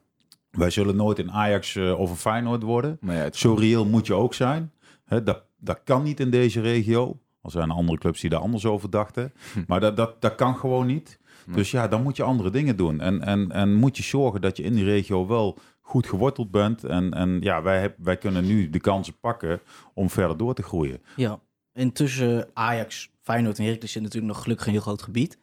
Wij 0.51 0.71
zullen 0.71 0.97
nooit 0.97 1.19
in 1.19 1.31
Ajax 1.31 1.77
eh, 1.77 1.99
of 1.99 2.11
een 2.11 2.17
Feyenoord 2.17 2.63
worden. 2.63 2.99
Maar 3.01 3.15
ja, 3.15 3.23
het, 3.23 3.37
Zo 3.37 3.55
reëel 3.55 3.85
moet 3.85 4.07
je 4.07 4.15
ook 4.15 4.35
zijn. 4.35 4.73
Hè, 5.05 5.23
dat, 5.23 5.43
dat 5.57 5.81
kan 5.85 6.03
niet 6.03 6.21
in 6.21 6.31
deze 6.31 6.61
regio. 6.61 7.21
Er 7.43 7.51
zijn 7.51 7.71
andere 7.71 7.99
clubs 7.99 8.21
die 8.21 8.31
daar 8.31 8.41
anders 8.41 8.67
over 8.67 8.91
dachten. 8.91 9.33
Maar 9.67 9.81
dat, 9.81 9.97
dat, 9.97 10.21
dat 10.21 10.35
kan 10.35 10.57
gewoon 10.57 10.87
niet. 10.87 11.19
Dus 11.55 11.71
ja, 11.71 11.89
dan 11.89 12.03
moet 12.03 12.17
je 12.17 12.23
andere 12.23 12.51
dingen 12.51 12.77
doen. 12.77 13.01
En, 13.01 13.23
en, 13.23 13.53
en 13.53 13.75
moet 13.75 13.97
je 13.97 14.03
zorgen 14.03 14.41
dat 14.41 14.57
je 14.57 14.63
in 14.63 14.75
die 14.75 14.85
regio 14.85 15.27
wel 15.27 15.59
goed 15.81 16.07
geworteld 16.07 16.51
bent. 16.51 16.85
En, 16.85 17.13
en 17.13 17.41
ja, 17.41 17.63
wij, 17.63 17.81
heb, 17.81 17.97
wij 17.99 18.17
kunnen 18.17 18.47
nu 18.47 18.71
de 18.71 18.81
kansen 18.81 19.19
pakken 19.21 19.61
om 19.95 20.11
verder 20.11 20.37
door 20.37 20.55
te 20.55 20.63
groeien. 20.63 21.03
Ja, 21.17 21.41
en 21.73 21.93
tussen 21.93 22.49
Ajax, 22.53 23.11
Feyenoord 23.23 23.59
en 23.59 23.65
Heracles 23.65 23.93
zit 23.93 24.03
natuurlijk 24.03 24.33
nog 24.33 24.43
gelukkig 24.43 24.67
een 24.67 24.73
heel 24.73 24.81
groot 24.81 25.03
gebied. 25.03 25.39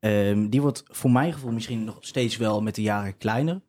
Ehm, 0.00 0.48
die 0.48 0.60
wordt 0.60 0.82
voor 0.86 1.10
mijn 1.10 1.32
gevoel 1.32 1.52
misschien 1.52 1.84
nog 1.84 1.96
steeds 2.00 2.36
wel 2.36 2.62
met 2.62 2.74
de 2.74 2.82
jaren 2.82 3.18
kleiner. 3.18 3.60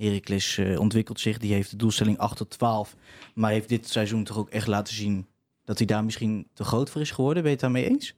Heracles 0.00 0.58
eh, 0.58 0.80
ontwikkelt 0.80 1.20
zich, 1.20 1.38
die 1.38 1.52
heeft 1.52 1.70
de 1.70 1.76
doelstelling 1.76 2.18
8 2.18 2.36
tot 2.36 2.50
12. 2.50 2.96
Maar 3.34 3.50
heeft 3.50 3.68
dit 3.68 3.88
seizoen 3.88 4.24
toch 4.24 4.38
ook 4.38 4.50
echt 4.50 4.66
laten 4.66 4.94
zien 4.94 5.26
dat 5.64 5.78
hij 5.78 5.86
daar 5.86 6.04
misschien 6.04 6.48
te 6.52 6.64
groot 6.64 6.90
voor 6.90 7.00
is 7.00 7.10
geworden. 7.10 7.42
Ben 7.42 7.52
je 7.52 7.56
het 7.56 7.64
daarmee 7.64 7.88
eens? 7.88 8.14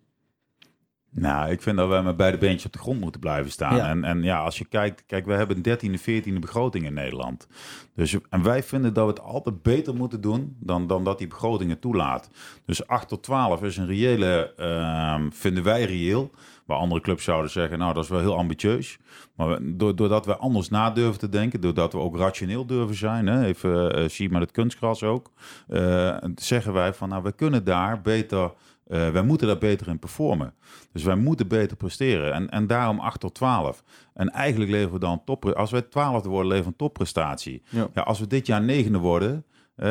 Nou, 1.15 1.51
ik 1.51 1.63
vind 1.63 1.77
dat 1.77 1.89
wij 1.89 2.03
met 2.03 2.17
beide 2.17 2.39
beentjes 2.39 2.65
op 2.67 2.73
de 2.73 2.79
grond 2.79 3.01
moeten 3.01 3.21
blijven 3.21 3.51
staan. 3.51 3.77
Ja. 3.77 3.89
En, 3.89 4.05
en 4.05 4.23
ja, 4.23 4.39
als 4.39 4.59
je 4.59 4.65
kijkt, 4.65 5.07
kijk, 5.07 5.27
we 5.27 5.33
hebben 5.33 5.57
een 5.63 5.99
13e, 5.99 6.01
14e 6.01 6.39
begroting 6.39 6.85
in 6.85 6.95
Nederland. 6.95 7.49
Dus, 7.95 8.17
en 8.31 8.43
wij 8.43 8.63
vinden 8.63 8.95
dat 8.95 9.05
we 9.05 9.11
het 9.11 9.21
altijd 9.21 9.63
beter 9.63 9.95
moeten 9.95 10.21
doen 10.21 10.57
dan, 10.61 10.87
dan 10.87 11.05
dat 11.05 11.19
die 11.19 11.27
begrotingen 11.27 11.79
toelaat. 11.79 12.31
Dus 12.65 12.87
8 12.87 13.09
tot 13.09 13.23
12 13.23 13.63
is 13.63 13.77
een 13.77 13.87
reële, 13.87 14.55
ehm, 14.57 15.31
vinden 15.31 15.65
wij 15.65 15.85
reëel. 15.85 16.31
Waar 16.65 16.79
andere 16.79 17.01
clubs 17.01 17.25
zouden 17.25 17.51
zeggen, 17.51 17.79
nou, 17.79 17.95
dat 17.95 18.05
is 18.05 18.11
wel 18.11 18.21
heel 18.21 18.37
ambitieus. 18.37 18.99
Maar 19.37 19.59
doordat 19.63 20.27
we 20.27 20.37
anders 20.37 20.69
na 20.69 20.91
durven 20.91 21.19
te 21.19 21.29
denken, 21.29 21.61
doordat 21.61 21.93
we 21.93 21.99
ook 21.99 22.17
rationeel 22.17 22.67
durven 22.67 22.97
zijn, 22.97 23.27
hè, 23.27 23.45
even 23.45 23.95
eh, 23.95 24.09
zie 24.09 24.27
je 24.27 24.33
met 24.33 24.43
het 24.43 24.51
kunstgras 24.51 25.03
ook, 25.03 25.31
eh, 25.69 26.17
zeggen 26.35 26.73
wij 26.73 26.95
van, 26.95 27.09
nou, 27.09 27.23
we 27.23 27.33
kunnen 27.33 27.65
daar 27.65 28.01
beter, 28.01 28.53
eh, 28.93 29.11
wij 29.11 29.23
moeten 29.23 29.47
daar 29.47 29.59
beter 29.59 29.89
in 29.89 29.99
performen. 29.99 30.55
Dus 30.93 31.03
wij 31.03 31.17
moeten 31.17 31.49
beter 31.49 31.77
presteren. 31.77 32.33
En, 32.33 32.51
en 32.51 32.67
daarom 32.67 33.01
8 33.01 33.21
tot 33.21 33.35
12. 33.35 33.85
En 34.15 34.31
eigenlijk 34.31 34.71
leveren 34.71 34.93
we 34.93 34.99
dan 34.99 35.25
top. 35.25 35.45
Als 35.45 35.71
wij 35.71 35.83
12 35.83 36.25
worden, 36.25 36.47
leveren 36.47 36.63
we 36.63 36.69
een 36.69 36.77
topprestatie. 36.77 37.63
Ja. 37.69 37.89
Ja, 37.95 38.03
als 38.03 38.21
we 38.21 38.27
dit 38.27 38.47
jaar 38.47 38.63
negende 38.63 38.99
worden, 38.99 39.45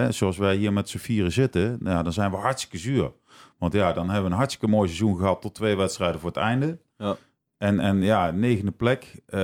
zoals 0.09 0.37
wij 0.37 0.55
hier 0.55 0.73
met 0.73 0.89
z'n 0.89 0.97
vieren 0.97 1.31
zitten, 1.31 1.77
nou, 1.79 2.03
dan 2.03 2.13
zijn 2.13 2.31
we 2.31 2.37
hartstikke 2.37 2.77
zuur. 2.77 3.11
Want 3.57 3.73
ja, 3.73 3.93
dan 3.93 4.05
hebben 4.05 4.23
we 4.23 4.31
een 4.31 4.37
hartstikke 4.37 4.67
mooi 4.67 4.87
seizoen 4.87 5.17
gehad 5.17 5.41
tot 5.41 5.55
twee 5.55 5.75
wedstrijden 5.75 6.19
voor 6.19 6.29
het 6.29 6.37
einde. 6.37 6.79
Ja. 6.97 7.15
En, 7.61 7.79
en 7.79 8.01
ja, 8.01 8.31
negende 8.31 8.71
plek, 8.71 9.21
eh, 9.27 9.39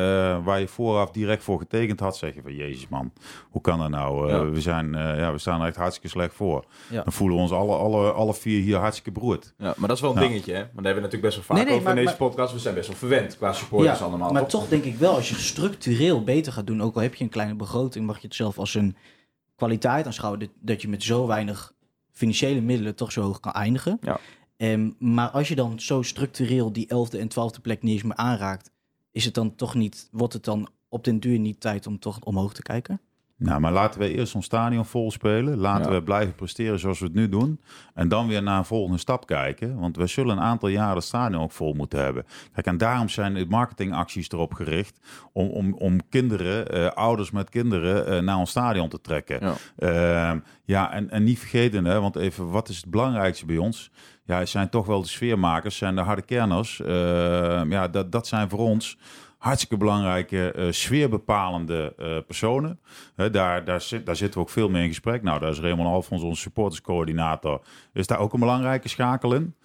waar 0.46 0.60
je 0.60 0.68
vooraf 0.68 1.12
direct 1.12 1.44
voor 1.44 1.60
getekend 1.60 2.00
had, 2.00 2.18
zeg 2.18 2.34
je 2.36 2.42
van 2.42 2.56
Jezus 2.56 2.88
man, 2.88 3.12
hoe 3.50 3.62
kan 3.62 3.80
dat 3.80 3.90
nou? 3.90 4.28
Eh, 4.30 4.34
Ja. 4.36 4.50
we, 4.50 4.62
zijn, 4.62 4.96
eh, 4.96 5.18
ja, 5.18 5.32
we 5.32 5.38
staan 5.38 5.62
er 5.62 5.68
echt 5.68 5.76
hartstikke 5.76 6.08
slecht 6.08 6.34
voor. 6.34 6.66
Ja. 6.90 7.04
Dan 7.04 7.14
voelen 7.14 7.36
we 7.38 7.42
ons 7.44 7.52
alle, 7.52 7.76
alle, 7.76 8.12
alle 8.12 8.34
vier 8.34 8.62
hier 8.62 8.78
hartstikke 8.78 9.12
beroerd. 9.12 9.54
ja, 9.58 9.74
maar 9.78 9.88
dat 9.88 9.98
is 9.98 10.02
wel 10.04 10.16
een 10.16 10.22
Ja. 10.22 10.28
dingetje, 10.28 10.52
hè? 10.54 10.58
Maar 10.60 10.68
daar 10.84 10.84
hebben 10.94 11.04
we 11.04 11.10
natuurlijk 11.10 11.36
best 11.36 11.36
wel 11.36 11.46
vaak 11.46 11.56
Nee, 11.58 11.66
nee, 11.66 11.74
over 11.74 11.84
maar- 11.88 11.98
in 11.98 12.06
deze 12.06 12.18
maar- 12.20 12.28
podcast. 12.30 12.54
We 12.54 12.60
zijn 12.60 12.76
best 12.76 12.88
wel 12.88 12.98
verwend 12.98 13.38
qua 13.38 13.54
supporters 13.54 14.02
allemaal. 14.02 14.32
maar 14.32 14.46
toch 14.48 14.68
denk 14.68 14.84
ik 14.84 14.96
wel, 14.96 15.14
als 15.16 15.30
je 15.30 15.36
structureel 15.36 16.24
beter 16.24 16.54
gaat 16.54 16.68
doen, 16.68 16.82
ook 16.82 16.96
al 16.96 17.02
heb 17.02 17.16
je 17.16 17.24
een 17.24 17.30
kleine 17.30 17.56
begroting, 17.56 18.06
mag 18.06 18.20
je 18.20 18.28
het 18.28 18.36
zelf 18.36 18.58
als 18.58 18.74
een 18.76 18.96
kwaliteit 19.56 20.06
aanschouwen 20.06 20.40
dat, 20.40 20.50
dat 20.60 20.82
je 20.82 20.88
met 20.90 21.04
zo 21.04 21.28
weinig 21.28 21.74
financiële 22.12 22.62
middelen 22.62 22.96
toch 22.96 23.12
zo 23.12 23.22
hoog 23.22 23.40
kan 23.40 23.52
eindigen. 23.52 23.98
Ja. 24.02 24.20
Ehm, 24.58 24.92
maar 25.00 25.30
als 25.30 25.48
je 25.48 25.56
dan 25.56 25.80
zo 25.80 26.02
structureel 26.02 26.72
die 26.72 26.88
11e 26.88 27.20
en 27.20 27.30
12e 27.30 27.62
plek 27.62 27.82
niet 27.82 27.94
eens 27.94 28.04
meer 28.04 28.16
aanraakt, 28.16 28.72
is 29.12 29.26
het 29.26 29.34
dan 29.34 29.56
toch 29.56 29.76
niet, 29.76 30.08
wordt 30.12 30.34
het 30.34 30.44
dan 30.44 30.70
op 30.90 31.04
den 31.04 31.20
duur 31.20 31.40
niet 31.40 31.60
tijd 31.60 31.88
om 31.88 32.00
toch 32.00 32.20
omhoog 32.24 32.54
te 32.54 32.62
kijken? 32.62 33.02
Nou, 33.40 33.60
maar 33.60 33.72
laten 33.72 34.00
we 34.00 34.14
eerst 34.14 34.36
ons 34.36 34.46
stadion 34.46 34.86
vol 34.86 35.12
spelen. 35.12 35.58
Laten 35.58 35.92
Ja. 35.92 35.98
we 35.98 36.04
blijven 36.04 36.36
presteren 36.36 36.80
zoals 36.80 37.00
we 37.00 37.06
het 37.06 37.14
nu 37.14 37.30
doen. 37.30 37.60
En 37.94 38.08
dan 38.08 38.28
weer 38.28 38.44
naar 38.44 38.58
een 38.58 38.66
volgende 38.66 38.98
stap 38.98 39.28
kijken. 39.28 39.80
Want 39.80 39.96
we 39.96 40.08
zullen 40.08 40.38
een 40.38 40.44
aantal 40.44 40.70
jaren 40.70 40.96
het 40.96 41.04
stadion 41.04 41.42
ook 41.42 41.52
vol 41.52 41.74
moeten 41.74 42.00
hebben. 42.00 42.26
Kijk, 42.54 42.66
en 42.66 42.78
daarom 42.78 43.10
zijn 43.10 43.34
de 43.34 43.46
marketingacties 43.50 44.32
erop 44.32 44.54
gericht 44.54 45.00
om, 45.34 45.48
om, 45.50 45.74
om 45.74 46.10
kinderen, 46.10 46.70
eh, 46.70 46.86
ouders 46.92 47.32
met 47.32 47.50
kinderen, 47.50 48.08
eh, 48.08 48.22
naar 48.22 48.38
ons 48.38 48.50
stadion 48.50 48.90
te 48.90 49.02
trekken. 49.02 49.40
Ja. 49.42 49.54
Ehm, 49.78 50.40
ja, 50.66 50.92
en, 50.92 51.10
en 51.10 51.24
niet 51.24 51.40
vergeten, 51.40 51.86
hè, 51.86 52.00
want 52.02 52.16
even, 52.16 52.50
wat 52.50 52.70
is 52.70 52.78
het 52.78 52.90
belangrijkste 52.90 53.46
bij 53.46 53.58
ons? 53.58 53.92
Ja, 54.26 54.40
het 54.40 54.50
zijn 54.50 54.70
toch 54.70 54.86
wel 54.86 55.02
de 55.02 55.08
sfeermakers, 55.08 55.78
zijn 55.78 55.96
de 55.96 56.02
harde 56.02 56.22
kerners. 56.22 56.82
Ehm, 56.82 57.72
ja, 57.72 57.88
dat, 57.88 58.12
dat 58.12 58.28
zijn 58.28 58.50
voor 58.50 58.60
ons 58.60 58.98
hartstikke 59.48 59.78
belangrijke, 59.78 60.52
eh, 60.52 60.72
sfeerbepalende 60.72 61.94
eh, 61.98 62.18
personen. 62.28 62.80
Daar, 63.32 63.66
daar, 63.66 63.82
zit, 63.82 64.06
daar 64.06 64.16
zitten 64.16 64.40
we 64.40 64.46
ook 64.46 64.52
veel 64.52 64.70
mee 64.70 64.82
in 64.82 64.88
gesprek. 64.88 65.24
Nou, 65.24 65.40
daar 65.40 65.50
is 65.50 65.60
Raymond 65.60 65.88
Alfons, 65.88 66.22
onze 66.22 66.42
supporterscoördinator, 66.42 67.62
is 67.94 68.08
daar 68.08 68.20
ook 68.20 68.34
een 68.34 68.40
belangrijke 68.40 68.88
schakel 68.88 69.34
in. 69.34 69.56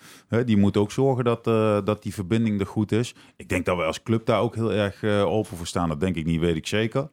Die 0.44 0.56
moet 0.56 0.76
ook 0.76 0.92
zorgen 0.92 1.24
dat, 1.24 1.46
eh, 1.46 1.78
dat 1.84 2.02
die 2.02 2.14
verbinding 2.14 2.60
er 2.60 2.66
goed 2.66 2.92
is. 2.92 3.14
Ik 3.36 3.48
denk 3.48 3.64
dat 3.64 3.76
we 3.76 3.82
als 3.82 4.02
club 4.02 4.26
daar 4.26 4.40
ook 4.40 4.54
heel 4.54 4.72
erg 4.72 5.04
open 5.04 5.56
voor 5.56 5.66
staan. 5.66 5.88
Dat 5.88 6.00
denk 6.00 6.16
ik 6.16 6.24
niet, 6.24 6.40
weet 6.40 6.56
ik 6.56 6.66
zeker. 6.66 7.08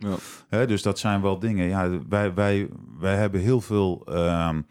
Ja. 0.49 0.65
Dus 0.65 0.81
dat 0.81 0.99
zijn 0.99 1.21
wel 1.21 1.39
dingen. 1.39 1.67
Ja, 1.67 1.89
wij, 2.09 2.33
wij, 2.33 2.69
wij 2.99 3.15
hebben 3.15 3.41
heel 3.41 3.61
veel 3.61 4.01
ehm, 4.05 4.61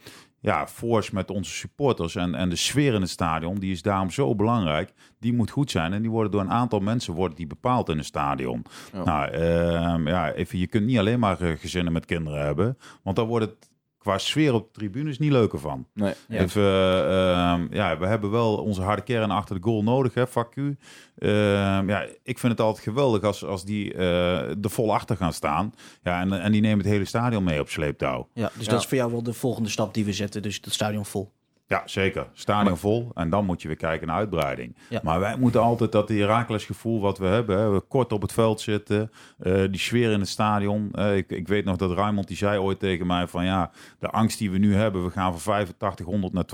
ja, 0.49 0.67
force 0.67 1.15
met 1.15 1.31
onze 1.31 1.53
supporters. 1.53 2.17
En, 2.17 2.35
en 2.35 2.49
de 2.49 2.57
sfeer 2.57 2.95
in 2.95 3.01
het 3.01 3.11
stadion, 3.11 3.59
die 3.59 3.73
is 3.73 3.83
daarom 3.83 4.11
zo 4.11 4.35
belangrijk. 4.35 4.93
Die 5.21 5.33
moet 5.33 5.51
goed 5.51 5.71
zijn. 5.71 5.93
En 5.93 6.03
die 6.03 6.11
worden 6.11 6.33
door 6.33 6.41
een 6.41 6.51
aantal 6.51 6.81
mensen 6.81 7.15
worden 7.15 7.37
die 7.37 7.47
bepaald 7.47 7.89
in 7.89 7.97
het 7.97 8.07
stadion. 8.07 8.65
Ja. 8.93 9.05
Nou, 9.05 9.31
ehm, 9.31 10.09
ja, 10.09 10.33
even, 10.33 10.59
je 10.59 10.67
kunt 10.67 10.87
niet 10.87 10.99
alleen 10.99 11.19
maar 11.19 11.41
eh, 11.41 11.53
gezinnen 11.59 11.93
met 11.93 12.07
kinderen 12.07 12.41
hebben. 12.41 12.79
Want 13.03 13.17
dan 13.17 13.27
wordt 13.27 13.45
het 13.45 13.68
qua 14.09 14.19
sfeer 14.19 14.55
op 14.55 14.65
de 14.65 14.79
tribunes 14.79 15.19
niet 15.19 15.31
leuker 15.33 15.59
van. 15.59 15.87
Nee. 15.95 16.15
Ja. 16.29 16.39
Even, 16.39 16.63
ehm, 17.09 17.67
ja, 17.71 17.99
we 17.99 18.07
hebben 18.07 18.31
wel 18.31 18.57
onze 18.57 18.83
harde 18.83 19.03
kern 19.03 19.31
achter 19.31 19.55
de 19.55 19.63
goal 19.63 19.83
nodig, 19.83 20.15
hè, 20.15 20.27
fuck 20.27 20.55
u. 20.55 20.77
Ehm, 21.19 21.89
ja, 21.89 22.07
ik 22.23 22.39
vind 22.39 22.53
het 22.53 22.61
altijd 22.61 22.85
geweldig 22.85 23.23
als, 23.23 23.45
als 23.45 23.65
die 23.65 23.95
eh, 23.95 24.49
er 24.65 24.71
vol 24.71 24.95
achter 24.95 25.17
gaan 25.17 25.33
staan. 25.33 25.75
Ja, 26.03 26.21
en, 26.21 26.33
en 26.33 26.53
die 26.53 26.61
nemen 26.61 26.79
het 26.79 26.87
hele 26.87 27.05
stadion 27.05 27.45
mee 27.45 27.61
op 27.61 27.69
sleeptouw. 27.69 28.29
Ja, 28.35 28.51
dus 28.57 28.65
Ja. 28.65 28.71
dat 28.71 28.81
is 28.81 28.87
voor 28.87 28.97
jou 28.99 29.11
wel 29.13 29.23
de 29.23 29.33
volgende 29.33 29.69
stap 29.69 29.95
die 29.95 30.05
we 30.05 30.13
zetten. 30.13 30.43
Dus 30.43 30.59
het 30.65 30.73
stadion 30.73 31.05
vol. 31.07 31.33
Ja, 31.69 31.83
zeker. 31.85 32.27
Stadion 32.33 32.77
vol. 32.77 33.11
En 33.15 33.31
dan 33.31 33.45
moet 33.45 33.63
je 33.63 33.69
weer 33.69 33.77
kijken 33.77 34.07
naar 34.07 34.17
uitbreiding. 34.17 34.77
Ja. 34.89 35.01
Maar 35.03 35.21
wij 35.21 35.37
moeten 35.39 35.61
altijd 35.61 35.93
dat 35.93 36.09
Herakles 36.09 36.65
gevoel 36.65 37.01
wat 37.01 37.19
we 37.19 37.27
hebben. 37.27 37.59
Hè, 37.59 37.71
we 37.71 37.81
kort 37.81 38.13
op 38.13 38.23
het 38.23 38.33
veld 38.33 38.61
zitten. 38.61 39.11
eh, 39.39 39.53
die 39.71 39.79
sfeer 39.79 40.11
in 40.13 40.21
het 40.21 40.29
stadion. 40.29 40.89
Eh, 40.93 41.17
ik, 41.17 41.31
ik 41.31 41.49
weet 41.49 41.65
nog 41.65 41.77
dat 41.77 41.93
Raymond 41.93 42.29
die 42.29 42.37
zei 42.37 42.59
ooit 42.59 42.79
tegen 42.79 43.07
mij 43.07 43.27
van 43.27 43.45
ja, 43.45 43.71
de 43.99 44.09
angst 44.11 44.39
die 44.39 44.51
we 44.51 44.59
nu 44.59 44.75
hebben. 44.75 45.05
We 45.05 45.11
gaan 45.11 45.39
van 45.39 45.53
8500 45.55 46.33
naar 46.33 46.45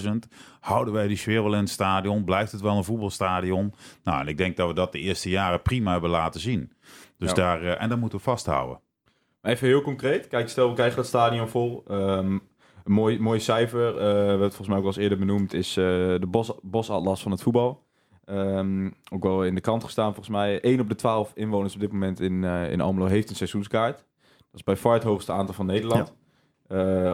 12.000. 0.00 0.10
Houden 0.60 0.94
wij 0.94 1.06
die 1.06 1.16
sfeer 1.16 1.42
wel 1.42 1.52
in 1.54 1.58
het 1.60 1.68
stadion? 1.70 2.24
Blijft 2.24 2.52
het 2.52 2.60
wel 2.60 2.76
een 2.76 2.84
voetbalstadion? 2.84 3.74
Nou, 4.04 4.20
en 4.20 4.28
ik 4.28 4.36
denk 4.36 4.56
dat 4.56 4.68
we 4.68 4.74
dat 4.74 4.92
de 4.92 4.98
eerste 4.98 5.28
jaren 5.30 5.62
prima 5.62 5.92
hebben 5.92 6.10
laten 6.10 6.40
zien. 6.40 6.72
Dus 7.18 7.28
Ja. 7.28 7.34
daar, 7.34 7.62
eh, 7.62 7.82
en 7.82 7.88
dat 7.88 7.98
moeten 7.98 8.18
we 8.18 8.24
vasthouden. 8.24 8.80
Even 9.42 9.66
heel 9.66 9.82
concreet. 9.82 10.28
Kijk, 10.28 10.48
stel 10.48 10.68
we 10.68 10.74
krijgen 10.74 10.96
dat 10.96 11.06
stadion 11.06 11.48
vol. 11.48 11.84
Ehm, 11.88 12.38
een 12.84 12.92
mooi, 12.92 13.20
mooi 13.20 13.40
cijfer, 13.40 13.84
hebben 14.02 14.40
het 14.40 14.54
volgens 14.54 14.68
mij 14.68 14.76
ook 14.76 14.82
wel 14.82 14.92
eens 14.92 15.02
eerder 15.02 15.18
benoemd, 15.18 15.52
is 15.52 15.76
eh, 15.76 15.84
de 15.84 16.26
bos, 16.28 16.52
bosatlas 16.62 17.22
van 17.22 17.30
het 17.30 17.42
voetbal. 17.42 17.82
Ehm, 18.24 18.90
ook 19.12 19.22
wel 19.22 19.44
in 19.44 19.54
de 19.54 19.60
krant 19.60 19.84
gestaan 19.84 20.14
volgens 20.14 20.28
mij. 20.28 20.60
1 20.60 20.80
op 20.80 20.88
de 20.88 20.94
12 20.94 21.32
inwoners 21.34 21.74
op 21.74 21.80
dit 21.80 21.92
moment 21.92 22.20
in, 22.20 22.44
eh, 22.44 22.70
in 22.70 22.80
Almelo 22.80 23.06
heeft 23.06 23.30
een 23.30 23.36
seizoenskaart. 23.36 23.96
Dat 24.36 24.54
is 24.54 24.64
bij 24.64 24.76
far 24.76 24.94
het 24.94 25.02
hoogste 25.02 25.32
aantal 25.32 25.54
van 25.54 25.66
Nederland. 25.66 26.14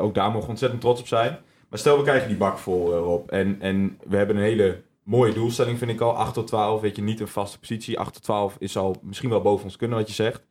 Ook 0.00 0.14
daar 0.14 0.30
mogen 0.30 0.42
we 0.44 0.48
ontzettend 0.48 0.80
trots 0.80 1.00
op 1.00 1.06
zijn. 1.06 1.38
Maar 1.68 1.78
stel 1.78 1.96
we 1.96 2.02
krijgen 2.02 2.28
die 2.28 2.36
bak 2.36 2.58
vol 2.58 2.92
Rob. 2.92 3.30
En, 3.30 3.60
en 3.60 3.98
we 4.06 4.16
hebben 4.16 4.36
een 4.36 4.42
hele 4.42 4.82
mooie 5.02 5.32
doelstelling 5.32 5.78
vind 5.78 5.90
ik 5.90 6.00
al. 6.00 6.16
8 6.16 6.34
tot 6.34 6.46
12, 6.46 6.80
weet 6.80 6.96
je, 6.96 7.02
niet 7.02 7.20
een 7.20 7.28
vaste 7.28 7.58
positie. 7.58 7.98
8 7.98 8.12
tot 8.12 8.22
12 8.22 8.56
is 8.58 8.76
al 8.76 8.96
misschien 9.02 9.30
wel 9.30 9.40
boven 9.40 9.64
ons 9.64 9.76
kunnen 9.76 9.98
wat 9.98 10.08
je 10.08 10.14
zegt 10.14 10.45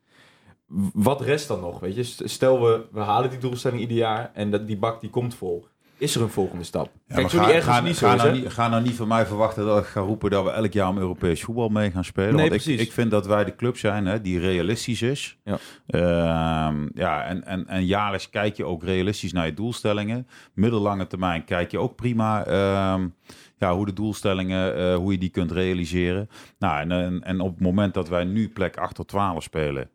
wat 0.93 1.22
rest 1.22 1.47
dan 1.47 1.59
nog? 1.59 1.80
Weet 1.80 1.95
je? 1.95 2.03
St- 2.03 2.22
Stel 2.26 2.61
we, 2.61 2.86
we 2.91 2.99
halen 2.99 3.30
die 3.30 3.39
doelstelling 3.39 3.82
ieder 3.82 3.97
jaar 3.97 4.32
en 4.34 4.51
dat, 4.51 4.68
die 4.68 4.78
bak 4.78 5.01
die 5.01 5.09
komt 5.09 5.36
vol. 5.36 5.68
Is 5.97 6.16
er 6.16 6.22
een 6.22 6.30
volgende 6.30 6.63
stap? 6.63 6.89
Ja, 7.07 7.16
Kijk, 7.16 7.30
zo 7.30 7.38
ga, 7.39 7.45
die 7.45 7.53
ergens 7.53 7.76
ga, 7.76 7.82
niet 7.82 7.97
ga 7.97 8.09
zo 8.09 8.16
is, 8.16 8.22
nou 8.22 8.36
hè? 8.36 8.41
niet, 8.41 8.51
ga 8.51 8.68
nou 8.68 8.84
niet 8.84 8.93
van 8.95 9.07
mij 9.07 9.26
verwachten 9.26 9.66
dat 9.66 9.78
ik 9.80 9.86
ga 9.86 9.99
roepen 10.01 10.30
dat 10.30 10.43
we 10.43 10.49
elk 10.49 10.72
jaar 10.74 10.89
om 10.89 10.97
Europees 10.97 11.43
voetbal 11.43 11.70
mee 11.70 11.91
gaan 11.91 12.03
spelen. 12.03 12.36
Nee, 12.36 12.49
Want 12.49 12.68
ik, 12.68 12.80
ik 12.80 12.91
vind 12.91 13.11
dat 13.11 13.26
wij 13.28 13.43
de 13.45 13.55
club 13.55 13.78
zijn 13.78 14.05
hè, 14.05 14.22
die 14.22 14.39
realistisch 14.39 15.01
is. 15.01 15.38
Ja. 15.43 15.57
Ehm, 15.88 16.88
ja, 16.93 17.24
en, 17.24 17.45
en, 17.45 17.68
en 17.68 17.86
jaarlijks 17.86 18.30
kijk 18.30 18.57
je 18.57 18.66
ook 18.66 18.84
realistisch 18.84 19.34
naar 19.34 19.45
je 19.45 19.53
doelstellingen. 19.53 20.28
Middellange 20.53 21.07
termijn 21.07 21.43
kijk 21.43 21.72
je 21.72 21.80
ook 21.80 21.95
prima 21.95 22.45
ehm, 22.45 23.07
ja, 23.57 23.76
hoe 23.76 23.86
de 23.86 23.93
doelstellingen, 23.93 24.76
eh, 24.76 24.95
hoe 24.95 25.11
je 25.11 25.18
die 25.18 25.30
kunt 25.30 25.51
realiseren. 25.51 26.30
Nou, 26.59 26.80
en, 26.82 26.91
en, 26.91 27.24
en 27.24 27.39
op 27.39 27.51
het 27.51 27.61
moment 27.61 27.93
dat 27.93 28.09
wij 28.09 28.24
nu 28.24 28.49
plek 28.49 28.78
8 28.78 28.95
tot 28.95 29.07
12 29.07 29.43
spelen, 29.43 29.89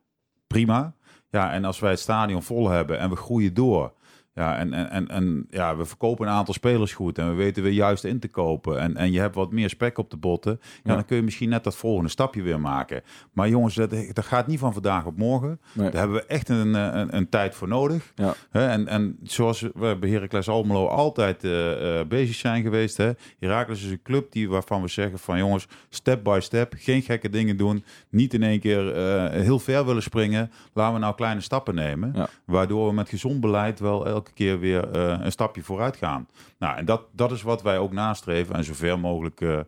prima. 0.53 0.95
Ja, 1.31 1.53
en 1.53 1.65
als 1.65 1.79
wij 1.79 1.91
het 1.91 2.01
stadion 2.01 2.43
vol 2.43 2.69
hebben 2.69 2.99
en 2.99 3.11
we 3.11 3.17
groeien 3.17 3.55
door. 3.55 3.93
Ja, 4.35 4.57
en, 4.59 4.73
en, 4.73 4.91
en, 4.91 5.09
en 5.09 5.47
ja, 5.51 5.77
we 5.77 5.85
verkopen 5.85 6.27
een 6.27 6.33
aantal 6.33 6.55
spelers 6.55 6.93
goed 6.93 7.19
en 7.19 7.29
we 7.29 7.35
weten 7.35 7.63
weer 7.63 7.73
juist 7.73 8.05
in 8.05 8.19
te 8.21 8.29
kopen. 8.29 8.81
En, 8.81 8.97
en 8.97 9.13
je 9.13 9.21
hebt 9.21 9.35
wat 9.35 9.53
meer 9.53 9.69
spek 9.69 9.99
op 9.99 10.11
de 10.11 10.17
botten. 10.17 10.59
Ja, 10.63 10.69
Ja. 10.85 10.95
dan 10.95 11.05
kun 11.05 11.17
je 11.17 11.23
misschien 11.23 11.49
net 11.49 11.65
dat 11.65 11.77
volgende 11.77 12.11
stapje 12.11 12.43
weer 12.43 12.61
maken. 12.61 13.03
Maar 13.33 13.49
jongens, 13.49 13.75
dat, 13.75 13.91
dat 14.13 14.25
gaat 14.25 14.47
niet 14.47 14.59
van 14.59 14.73
vandaag 14.73 15.05
op 15.05 15.17
morgen. 15.17 15.61
Nee. 15.73 15.91
Daar 15.91 16.01
hebben 16.01 16.17
we 16.21 16.27
echt 16.27 16.49
een, 16.49 16.75
een, 16.75 17.17
een 17.17 17.29
tijd 17.29 17.55
voor 17.55 17.69
nodig. 17.69 18.13
Ja. 18.15 18.35
En, 18.51 18.89
en 18.89 19.19
zoals 19.23 19.61
we 19.61 19.97
bij 20.01 20.11
Heracles 20.11 20.49
Almelo 20.49 20.87
altijd 20.87 21.45
eh, 21.45 22.01
eh, 22.01 22.07
bezig 22.07 22.35
zijn 22.35 22.63
geweest. 22.63 22.97
Hè. 22.97 23.11
Heracles 23.39 23.85
is 23.85 23.91
een 23.91 24.03
club 24.03 24.33
die, 24.33 24.49
waarvan 24.49 24.83
we 24.83 24.89
zeggen 24.89 25.19
van 25.19 25.39
jongens, 25.39 25.67
step 25.89 26.25
by 26.25 26.39
step, 26.43 26.75
geen 26.77 27.03
gekke 27.03 27.29
dingen 27.29 27.57
doen. 27.57 27.85
Niet 28.11 28.35
in 28.35 28.43
één 28.43 28.61
keer 28.61 28.95
eh, 28.95 29.41
heel 29.43 29.59
ver 29.59 29.87
willen 29.87 30.03
springen. 30.03 30.51
Laten 30.73 30.95
we 30.95 31.01
nou 31.01 31.15
kleine 31.15 31.41
stappen 31.41 31.75
nemen. 31.75 32.29
Waardoor 32.45 32.87
we 32.89 32.95
met 32.95 33.09
gezond 33.09 33.41
beleid 33.41 33.81
wel 33.81 34.20
elke 34.21 34.33
keer 34.33 34.59
weer 34.59 34.91
eh, 34.91 35.19
een 35.25 35.33
stapje 35.33 35.63
vooruit 35.63 35.97
gaan. 35.97 36.29
Nou, 36.59 36.77
en 36.79 36.85
dat, 36.85 37.03
dat 37.13 37.31
is 37.33 37.43
wat 37.43 37.63
wij 37.63 37.79
ook 37.79 37.93
nastreven 37.93 38.55
en 38.55 38.65
zoveel 38.65 38.99
mogelijk, 38.99 39.41
eh, 39.41 39.59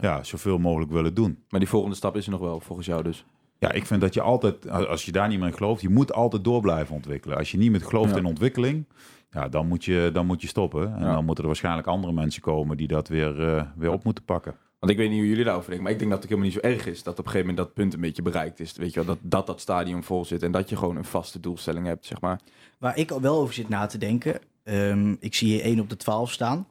ja. 0.00 0.22
zoveel 0.24 0.58
mogelijk 0.58 0.90
willen 0.90 1.14
doen. 1.14 1.38
Maar 1.48 1.60
die 1.60 1.68
volgende 1.68 1.96
stap 1.96 2.16
is 2.16 2.24
er 2.24 2.30
nog 2.30 2.40
wel, 2.40 2.60
volgens 2.60 2.86
jou 2.86 3.02
dus. 3.02 3.24
Ja, 3.58 3.72
ik 3.72 3.86
vind 3.86 4.00
dat 4.00 4.14
je 4.14 4.20
altijd, 4.20 4.68
als 4.70 5.04
je 5.04 5.12
daar 5.12 5.28
niet 5.28 5.38
meer 5.38 5.48
in 5.48 5.54
gelooft, 5.54 5.82
je 5.82 5.88
moet 5.88 6.12
altijd 6.12 6.44
door 6.44 6.60
blijven 6.60 6.94
ontwikkelen. 6.94 7.36
Als 7.36 7.50
je 7.50 7.58
niet 7.58 7.70
meer 7.70 7.80
gelooft 7.80 8.10
Ja. 8.10 8.16
in 8.16 8.24
ontwikkeling, 8.24 8.84
ja, 9.30 9.48
dan, 9.48 9.68
moet 9.68 9.84
je, 9.84 10.10
dan 10.12 10.26
moet 10.26 10.40
je 10.40 10.46
stoppen. 10.48 10.94
En 10.94 11.00
Ja. 11.04 11.12
dan 11.14 11.24
moeten 11.24 11.42
er 11.44 11.50
waarschijnlijk 11.50 11.86
andere 11.86 12.12
mensen 12.12 12.42
komen 12.42 12.76
die 12.76 12.86
dat 12.88 13.08
weer, 13.08 13.48
eh, 13.56 13.62
weer 13.76 13.90
op 13.92 14.04
moeten 14.04 14.24
pakken. 14.24 14.54
Want 14.78 14.94
ik 14.94 14.98
weet 15.00 15.08
niet 15.10 15.18
hoe 15.18 15.28
jullie 15.28 15.44
daarover 15.44 15.66
denken, 15.68 15.84
maar 15.84 15.92
ik 15.92 15.98
denk 15.98 16.10
dat 16.10 16.20
het 16.22 16.30
helemaal 16.30 16.50
niet 16.52 16.60
zo 16.62 16.68
erg 16.68 16.86
is 16.86 17.02
dat 17.02 17.18
op 17.18 17.24
een 17.24 17.30
gegeven 17.30 17.46
moment 17.48 17.66
dat 17.66 17.74
punt 17.74 17.94
een 17.94 18.00
beetje 18.00 18.22
bereikt 18.22 18.60
is. 18.60 18.72
Weet 18.76 18.94
je 18.94 19.04
wel, 19.04 19.14
dat 19.14 19.18
dat, 19.20 19.46
dat 19.46 19.60
stadion 19.60 20.02
vol 20.02 20.24
zit 20.24 20.42
en 20.42 20.52
dat 20.52 20.68
je 20.68 20.76
gewoon 20.76 20.96
een 20.96 21.04
vaste 21.04 21.40
doelstelling 21.40 21.86
hebt, 21.86 22.06
zeg 22.06 22.20
maar. 22.20 22.40
Waar 22.82 22.96
ik 22.96 23.10
wel 23.10 23.38
over 23.38 23.54
zit 23.54 23.68
na 23.68 23.86
te 23.86 23.98
denken. 23.98 24.40
ehm, 24.62 25.14
ik 25.20 25.34
zie 25.34 25.48
hier 25.52 25.64
1 25.64 25.80
op 25.80 25.90
de 25.90 25.96
12 25.96 26.32
staan. 26.32 26.66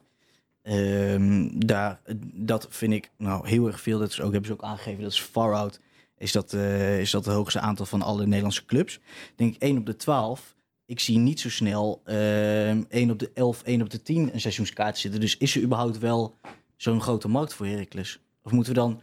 Ehm, 0.62 1.48
daar, 1.54 2.00
dat 2.34 2.66
vind 2.70 2.92
ik 2.92 3.10
nou 3.16 3.48
heel 3.48 3.66
erg 3.66 3.80
veel. 3.80 3.98
Dat 3.98 4.10
is 4.10 4.20
ook, 4.20 4.32
hebben 4.32 4.46
ze 4.46 4.52
ook 4.52 4.62
aangegeven. 4.62 5.02
Dat 5.02 5.12
is 5.12 5.20
far 5.20 5.54
out. 5.54 5.80
Is 6.18 6.32
dat, 6.32 6.52
eh, 6.52 7.00
is 7.00 7.10
dat 7.10 7.24
het 7.24 7.34
hoogste 7.34 7.60
aantal 7.60 7.86
van 7.86 8.02
alle 8.02 8.26
Nederlandse 8.26 8.64
clubs. 8.64 9.00
Denk 9.36 9.54
ik 9.54 9.62
1 9.62 9.78
op 9.78 9.86
de 9.86 9.96
12. 9.96 10.54
Ik 10.86 11.00
zie 11.00 11.18
niet 11.18 11.40
zo 11.40 11.50
snel 11.50 12.00
ehm 12.04 12.82
1 12.88 13.10
op 13.10 13.18
de 13.18 13.30
11, 13.34 13.62
1 13.64 13.82
op 13.82 13.90
de 13.90 14.02
10 14.02 14.30
een 14.32 14.40
seizoenskaart 14.40 14.98
zitten. 14.98 15.20
Dus 15.20 15.36
is 15.36 15.56
er 15.56 15.62
überhaupt 15.62 15.98
wel 15.98 16.38
zo'n 16.76 17.00
grote 17.00 17.28
markt 17.28 17.54
voor 17.54 17.66
Heracles? 17.66 18.20
Of 18.42 18.52
moeten 18.52 18.72
we 18.72 18.78
dan 18.78 19.00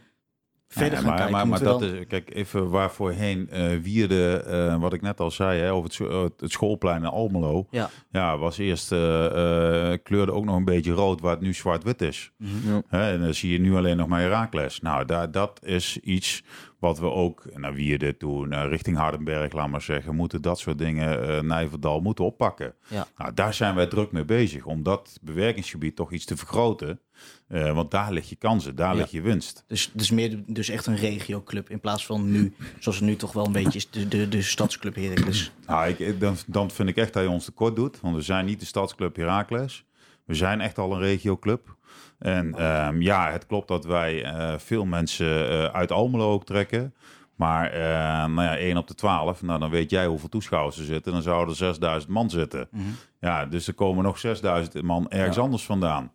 verder 0.72 0.92
Ja, 0.92 0.98
gaan 0.98 1.06
maar, 1.06 1.16
kijken? 1.16 1.36
Maar, 1.36 1.46
maar 1.48 1.62
dat 1.62 1.80
dan- 1.80 1.94
is, 1.94 2.06
kijk, 2.06 2.34
even 2.34 2.70
waarvoorheen 2.70 3.48
eh 3.50 3.76
Wierde, 3.82 4.32
eh, 4.46 4.80
wat 4.80 4.92
ik 4.92 5.00
net 5.02 5.20
al 5.20 5.30
zei, 5.30 5.60
hè, 5.60 5.72
over 5.72 5.84
het, 5.84 5.92
scho- 5.92 6.22
het 6.36 6.50
schoolplein 6.52 7.02
in 7.02 7.08
Almelo. 7.08 7.66
Ja. 7.70 7.90
Ja, 8.10 8.38
was 8.38 8.58
eerst, 8.58 8.92
eh, 8.92 9.92
eh, 9.92 9.98
kleurde 10.02 10.32
ook 10.32 10.44
nog 10.44 10.56
een 10.56 10.64
beetje 10.64 10.92
rood, 10.92 11.20
waar 11.20 11.30
het 11.32 11.40
nu 11.40 11.54
zwart-wit 11.54 12.02
is. 12.02 12.32
Mhm. 12.36 12.80
Hè, 12.88 13.12
en 13.12 13.20
dan 13.20 13.34
zie 13.34 13.52
je 13.52 13.58
nu 13.60 13.74
alleen 13.76 13.96
nog 13.96 14.08
maar 14.08 14.20
Herakles. 14.20 14.80
Nou, 14.80 15.04
daar, 15.04 15.30
dat 15.30 15.60
is 15.64 15.98
iets 15.98 16.42
wat 16.78 16.98
we 16.98 17.10
ook 17.10 17.42
naar 17.54 17.74
Wierde 17.74 18.16
toe, 18.16 18.46
naar 18.46 18.68
richting 18.68 18.96
Hardenberg, 18.96 19.52
laat 19.52 19.68
maar 19.68 19.82
zeggen, 19.82 20.14
moeten 20.16 20.42
dat 20.42 20.58
soort 20.58 20.78
dingen, 20.78 21.28
eh 21.28 21.40
Nijverdal, 21.40 22.00
moeten 22.00 22.24
oppakken. 22.24 22.74
Ja. 22.88 23.06
Nou, 23.16 23.34
daar 23.34 23.54
zijn 23.54 23.74
wij 23.74 23.86
druk 23.86 24.12
mee 24.12 24.24
bezig, 24.24 24.64
om 24.64 24.82
dat 24.82 25.18
bewerkingsgebied 25.22 25.96
toch 25.96 26.12
iets 26.12 26.24
te 26.24 26.36
vergroten. 26.36 27.00
Eh, 27.48 27.72
want 27.72 27.90
daar 27.90 28.12
lig 28.12 28.28
je 28.28 28.36
kansen, 28.36 28.76
daar 28.76 28.96
lig 28.96 29.10
je 29.10 29.20
winst. 29.20 29.64
Dus, 29.66 29.90
dus 29.92 30.10
meer 30.10 30.42
dus 30.46 30.68
echt 30.68 30.86
een 30.86 30.96
regioclub 30.96 31.70
in 31.70 31.80
plaats 31.80 32.06
van 32.06 32.30
nu, 32.30 32.54
zoals 32.78 32.98
het 32.98 33.06
nu 33.08 33.16
toch 33.16 33.32
wel 33.32 33.46
een 33.46 33.52
beetje 33.52 33.78
is, 33.78 33.90
de, 33.90 34.08
de, 34.08 34.28
de 34.28 34.42
stadsclub 34.42 34.94
Heracles. 34.94 35.52
Nou, 35.66 35.88
ik, 35.88 36.20
dan, 36.20 36.36
dan 36.46 36.70
vind 36.70 36.88
ik 36.88 36.96
echt 36.96 37.12
dat 37.12 37.22
je 37.22 37.28
ons 37.28 37.44
tekort 37.44 37.76
doet. 37.76 38.00
Want 38.00 38.16
we 38.16 38.22
zijn 38.22 38.44
niet 38.44 38.60
de 38.60 38.66
stadsclub 38.66 39.16
Heracles. 39.16 39.84
We 40.24 40.34
zijn 40.34 40.60
echt 40.60 40.78
al 40.78 40.92
een 40.92 41.00
regioclub. 41.00 41.76
En 42.18 42.54
ehm, 42.54 43.00
ja, 43.00 43.30
het 43.30 43.46
klopt 43.46 43.68
dat 43.68 43.84
wij 43.84 44.24
eh, 44.24 44.58
veel 44.58 44.84
mensen 44.84 45.50
eh, 45.50 45.64
uit 45.64 45.92
Almelo 45.92 46.32
ook 46.32 46.44
trekken. 46.44 46.94
Maar 47.34 47.70
nou 48.30 48.42
ja, 48.42 48.56
1 48.56 48.76
op 48.76 48.86
de 48.88 48.94
12, 48.94 49.42
nou, 49.42 49.60
dan 49.60 49.70
weet 49.70 49.90
jij 49.90 50.06
hoeveel 50.06 50.28
toeschouwers 50.28 50.78
er 50.78 50.84
zitten. 50.84 51.12
Dan 51.12 51.22
zouden 51.22 51.48
er 51.48 51.56
6000 51.56 52.12
man 52.12 52.30
zitten. 52.30 52.68
Ja, 53.20 53.46
dus 53.46 53.66
er 53.66 53.74
komen 53.74 54.04
nog 54.04 54.18
6000 54.18 54.82
man 54.82 55.10
ergens 55.10 55.36
Ja. 55.36 55.42
anders 55.42 55.64
vandaan. 55.64 56.12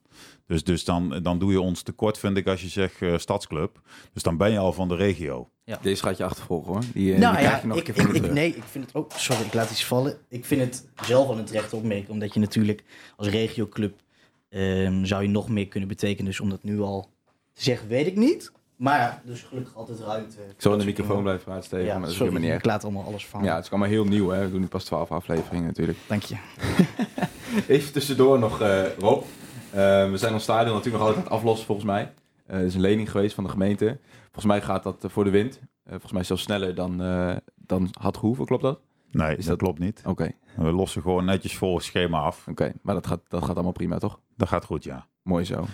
Dus, 0.47 0.63
dus 0.63 0.83
dan, 0.83 1.19
dan 1.23 1.39
doe 1.39 1.51
je 1.51 1.61
ons 1.61 1.81
tekort, 1.81 2.17
vind 2.17 2.37
ik, 2.37 2.47
als 2.47 2.61
je 2.61 2.67
zegt 2.67 3.01
eh, 3.01 3.17
stadsclub. 3.17 3.81
Dus 4.13 4.23
dan 4.23 4.37
ben 4.37 4.51
je 4.51 4.57
al 4.57 4.73
van 4.73 4.87
de 4.87 4.95
regio. 4.95 5.49
Deze 5.81 6.03
gaat 6.03 6.17
je 6.17 6.23
achtervolgen 6.23 6.71
hoor. 6.71 6.81
Die, 6.93 7.13
eh, 7.13 7.19
nou 7.19 7.35
die 7.35 7.43
ja, 7.43 7.47
krijg 7.47 7.61
je 7.61 7.67
nog 7.67 7.77
ik, 7.77 7.87
een 7.87 7.93
keer 7.93 8.05
van 8.05 8.15
ik, 8.15 8.31
nee, 8.31 8.55
ik 8.55 8.63
vind 8.63 8.85
het 8.85 8.95
ook... 8.95 9.11
Sorry, 9.11 9.45
ik 9.45 9.53
laat 9.53 9.71
iets 9.71 9.85
vallen. 9.85 10.17
Ik 10.29 10.45
vind 10.45 10.61
het 10.61 10.87
zelf 11.05 11.27
al 11.27 11.37
een 11.37 11.45
terechte 11.45 11.75
opmerking, 11.75 12.09
omdat 12.09 12.33
je 12.33 12.39
natuurlijk 12.39 12.83
als 13.15 13.27
regioclub 13.27 13.99
ehm, 14.49 15.05
zou 15.05 15.21
je 15.21 15.29
nog 15.29 15.49
meer 15.49 15.67
kunnen 15.67 15.89
betekenen. 15.89 16.25
Dus 16.25 16.39
om 16.39 16.49
dat 16.49 16.63
nu 16.63 16.81
al 16.81 17.09
te 17.53 17.63
zeggen, 17.63 17.87
weet 17.87 18.07
ik 18.07 18.15
niet. 18.15 18.51
Maar 18.75 18.99
ja, 18.99 19.21
dus 19.25 19.41
gelukkig 19.41 19.75
altijd 19.75 19.99
ruimte. 19.99 20.37
Ik 20.37 20.61
zal 20.61 20.71
in 20.71 20.79
de 20.79 20.85
microfoon 20.85 21.21
blijven 21.21 21.43
praten, 21.43 21.63
Steven, 21.63 21.85
Ja, 21.85 21.91
maar 21.91 22.01
dat 22.01 22.09
is 22.09 22.15
sorry, 22.15 22.37
niet 22.37 22.51
ik 22.51 22.65
laat 22.65 22.83
allemaal 22.83 23.03
alles 23.03 23.25
van. 23.25 23.43
Ja, 23.43 23.55
het 23.55 23.65
is 23.65 23.71
allemaal 23.71 23.89
heel 23.89 24.05
nieuw, 24.05 24.29
hè. 24.29 24.43
We 24.45 24.51
doen 24.51 24.59
nu 24.59 24.67
pas 24.67 24.83
12 24.83 25.11
afleveringen 25.11 25.65
natuurlijk. 25.65 25.97
Dank 26.07 26.23
je. 26.23 26.35
Even 27.67 27.91
tussendoor 27.91 28.39
nog, 28.39 28.61
eh, 28.61 28.83
Rob. 28.97 29.23
Eh, 29.75 30.09
we 30.11 30.17
zijn 30.17 30.33
ons 30.33 30.43
stadion 30.43 30.73
natuurlijk 30.75 30.97
nog 30.97 31.07
altijd 31.07 31.17
aan 31.17 31.31
het 31.31 31.39
aflossen, 31.41 31.65
volgens 31.65 31.87
mij. 31.87 32.13
Eh 32.47 32.57
er 32.57 32.63
is 32.65 32.75
een 32.75 32.81
lening 32.81 33.11
geweest 33.11 33.35
van 33.35 33.43
de 33.43 33.49
gemeente. 33.49 33.99
Volgens 34.23 34.45
mij 34.45 34.61
gaat 34.61 34.83
dat 34.83 35.03
eh, 35.03 35.09
voor 35.09 35.23
de 35.23 35.29
wind. 35.29 35.59
Eh, 35.83 35.89
volgens 35.91 36.11
mij 36.11 36.23
zelfs 36.23 36.43
sneller 36.43 36.75
dan, 36.75 37.01
eh, 37.01 37.35
dan 37.55 37.87
had 37.99 38.17
gehoeven, 38.17 38.45
klopt 38.45 38.63
dat? 38.63 38.79
Nee, 39.11 39.37
Is 39.37 39.45
dat, 39.45 39.57
klopt 39.57 39.79
niet. 39.79 40.01
Oké, 40.05 40.31
We 40.57 40.71
lossen 40.71 41.01
gewoon 41.01 41.25
netjes 41.25 41.57
volgens 41.57 41.85
schema 41.85 42.19
af. 42.19 42.47
oké. 42.49 42.73
Maar 42.81 42.95
dat 42.95 43.07
gaat, 43.07 43.19
dat 43.27 43.43
gaat 43.43 43.53
allemaal 43.55 43.71
prima, 43.71 43.97
toch? 43.97 44.19
Dat 44.37 44.47
gaat 44.47 44.65
goed, 44.65 44.83
ja. 44.83 45.07
Mooi 45.23 45.45
zo. 45.45 45.65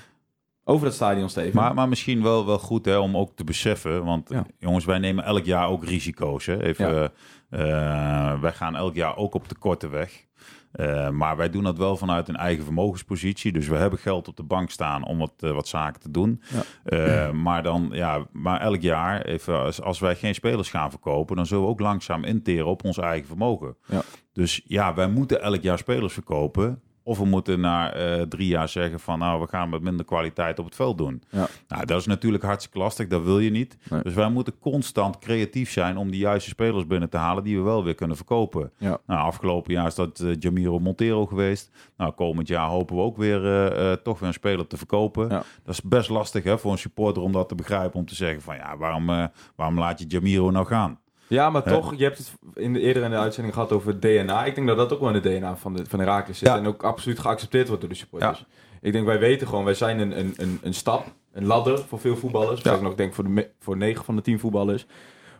Over 0.64 0.86
dat 0.86 0.94
stadion, 0.96 1.30
Steven. 1.30 1.56
Maar, 1.56 1.74
maar 1.74 1.90
misschien 1.90 2.24
wel, 2.24 2.46
wel 2.46 2.60
goed 2.60 2.86
hè, 2.86 2.98
om 2.98 3.18
ook 3.18 3.36
te 3.36 3.44
beseffen. 3.44 4.04
Want 4.06 4.30
Ja. 4.30 4.46
jongens, 4.58 4.86
wij 4.86 5.00
nemen 5.00 5.24
elk 5.24 5.46
jaar 5.46 5.68
ook 5.68 5.86
risico's. 5.86 6.46
Hè. 6.46 6.64
Even, 6.64 6.94
Ja. 6.94 7.12
Eh, 7.52 8.42
wij 8.42 8.54
gaan 8.54 8.76
elk 8.76 8.96
jaar 8.96 9.18
ook 9.18 9.34
op 9.34 9.50
de 9.50 9.56
korte 9.56 9.88
weg. 9.90 10.26
Eh, 10.72 11.10
maar 11.10 11.38
wij 11.38 11.50
doen 11.50 11.64
dat 11.64 11.78
wel 11.78 11.98
vanuit 11.98 12.28
een 12.28 12.36
eigen 12.36 12.64
vermogenspositie. 12.64 13.52
Dus 13.52 13.68
we 13.68 13.76
hebben 13.76 14.00
geld 14.00 14.28
op 14.28 14.36
de 14.36 14.44
bank 14.44 14.70
staan 14.70 15.06
om 15.06 15.18
wat, 15.18 15.34
eh, 15.38 15.52
wat 15.52 15.68
zaken 15.68 16.02
te 16.02 16.12
doen. 16.12 16.42
Ja. 16.84 17.32
Maar, 17.32 17.64
dan, 17.64 17.90
ja, 17.94 18.26
maar 18.32 18.62
elk 18.62 18.82
jaar, 18.82 19.22
even, 19.22 19.60
als, 19.60 19.82
als 19.82 20.00
wij 20.00 20.16
geen 20.16 20.36
spelers 20.36 20.70
gaan 20.70 20.90
verkopen, 20.90 21.36
dan 21.36 21.46
zullen 21.46 21.64
we 21.64 21.70
ook 21.70 21.80
langzaam 21.80 22.24
interen 22.24 22.66
op 22.66 22.84
ons 22.84 22.98
eigen 22.98 23.28
vermogen. 23.28 23.76
Ja. 23.86 24.02
Dus 24.34 24.62
ja, 24.66 24.94
wij 24.94 25.08
moeten 25.08 25.42
elk 25.42 25.62
jaar 25.62 25.78
spelers 25.78 26.14
verkopen. 26.14 26.82
Of 27.04 27.18
we 27.18 27.26
moeten 27.26 27.60
na 27.60 27.94
eh, 27.94 28.22
drie 28.22 28.48
jaar 28.48 28.70
zeggen 28.70 29.00
van 29.00 29.20
nou, 29.20 29.42
we 29.42 29.48
gaan 29.48 29.70
met 29.70 29.82
minder 29.82 30.06
kwaliteit 30.06 30.60
op 30.60 30.66
het 30.66 30.76
veld 30.76 30.98
doen. 30.98 31.24
Ja. 31.30 31.48
Nou, 31.68 31.86
dat 31.86 32.00
is 32.00 32.06
natuurlijk 32.06 32.44
hartstikke 32.44 32.78
lastig, 32.78 33.08
dat 33.08 33.24
wil 33.24 33.40
je 33.40 33.50
niet. 33.50 33.78
Nee. 33.90 34.02
Dus 34.02 34.14
wij 34.14 34.30
moeten 34.30 34.60
constant 34.60 35.20
creatief 35.20 35.72
zijn 35.72 35.98
om 35.98 36.12
die 36.12 36.20
juiste 36.20 36.50
spelers 36.50 36.88
binnen 36.88 37.10
te 37.10 37.18
halen 37.18 37.44
die 37.44 37.58
we 37.58 37.64
wel 37.64 37.84
weer 37.84 37.96
kunnen 37.96 38.16
verkopen. 38.16 38.72
Ja. 38.78 38.98
Nou, 39.06 39.20
afgelopen 39.20 39.74
jaar 39.74 39.88
is 39.88 39.96
dat 39.96 40.20
eh, 40.20 40.36
Jamiro 40.40 40.80
Montero 40.80 41.26
geweest. 41.26 41.72
Nou, 41.98 42.12
komend 42.12 42.48
jaar 42.48 42.68
hopen 42.68 42.96
we 42.96 43.02
ook 43.02 43.18
weer 43.18 43.46
eh, 43.46 43.92
toch 43.92 44.20
weer 44.20 44.28
een 44.28 44.34
speler 44.34 44.68
te 44.68 44.78
verkopen. 44.78 45.30
Ja. 45.30 45.44
Dat 45.64 45.74
is 45.74 45.82
best 45.82 46.10
lastig 46.10 46.44
hè, 46.44 46.58
voor 46.58 46.72
een 46.72 46.78
supporter 46.78 47.24
om 47.24 47.32
dat 47.32 47.50
te 47.50 47.56
begrijpen. 47.56 48.00
Om 48.00 48.06
te 48.06 48.16
zeggen 48.16 48.42
van 48.42 48.56
ja, 48.56 48.78
waarom, 48.78 49.30
waarom 49.56 49.80
laat 49.80 50.00
je 50.00 50.06
Jamiro 50.06 50.52
nou 50.52 50.66
gaan? 50.66 51.00
Ja, 51.32 51.50
maar 51.50 51.64
toch, 51.64 51.96
je 51.96 52.04
hebt 52.04 52.18
het 52.18 52.32
in 52.54 52.74
de, 52.74 52.80
eerder 52.80 53.04
in 53.04 53.10
de 53.10 53.18
uitzending 53.18 53.54
gehad 53.54 53.72
over 53.72 54.00
DNA. 54.00 54.46
Ik 54.46 54.56
denk 54.56 54.68
dat 54.68 54.78
dat 54.78 54.94
ook 54.94 55.00
wel 55.00 55.14
in 55.14 55.22
de 55.22 55.30
DNA 55.30 55.58
van 55.58 55.74
de, 55.74 55.86
van 55.86 56.00
Herakles 56.00 56.38
zit. 56.38 56.48
Ja. 56.48 56.58
En 56.58 56.68
ook 56.68 56.84
absoluut 56.84 57.20
geaccepteerd 57.20 57.68
wordt 57.68 57.82
door 57.82 57.92
de 57.92 57.98
supporters. 57.98 58.46
Ik 58.82 58.92
denk, 58.92 59.06
wij 59.06 59.20
weten 59.20 59.48
gewoon, 59.48 59.66
wij 59.66 59.74
zijn 59.74 60.00
een, 60.00 60.20
een, 60.20 60.34
een, 60.38 60.60
een 60.62 60.74
stap, 60.74 61.06
een 61.32 61.46
ladder 61.46 61.80
voor 61.80 62.00
veel 62.00 62.16
voetballers. 62.16 62.62
Ja. 62.62 62.74
Ja. 62.74 62.82
nog 62.82 62.96
denk 62.96 63.14
voor, 63.14 63.24
de, 63.24 63.50
voor 63.60 63.78
9 63.78 64.06
van 64.06 64.16
de 64.16 64.22
10 64.22 64.40
voetballers. 64.40 64.86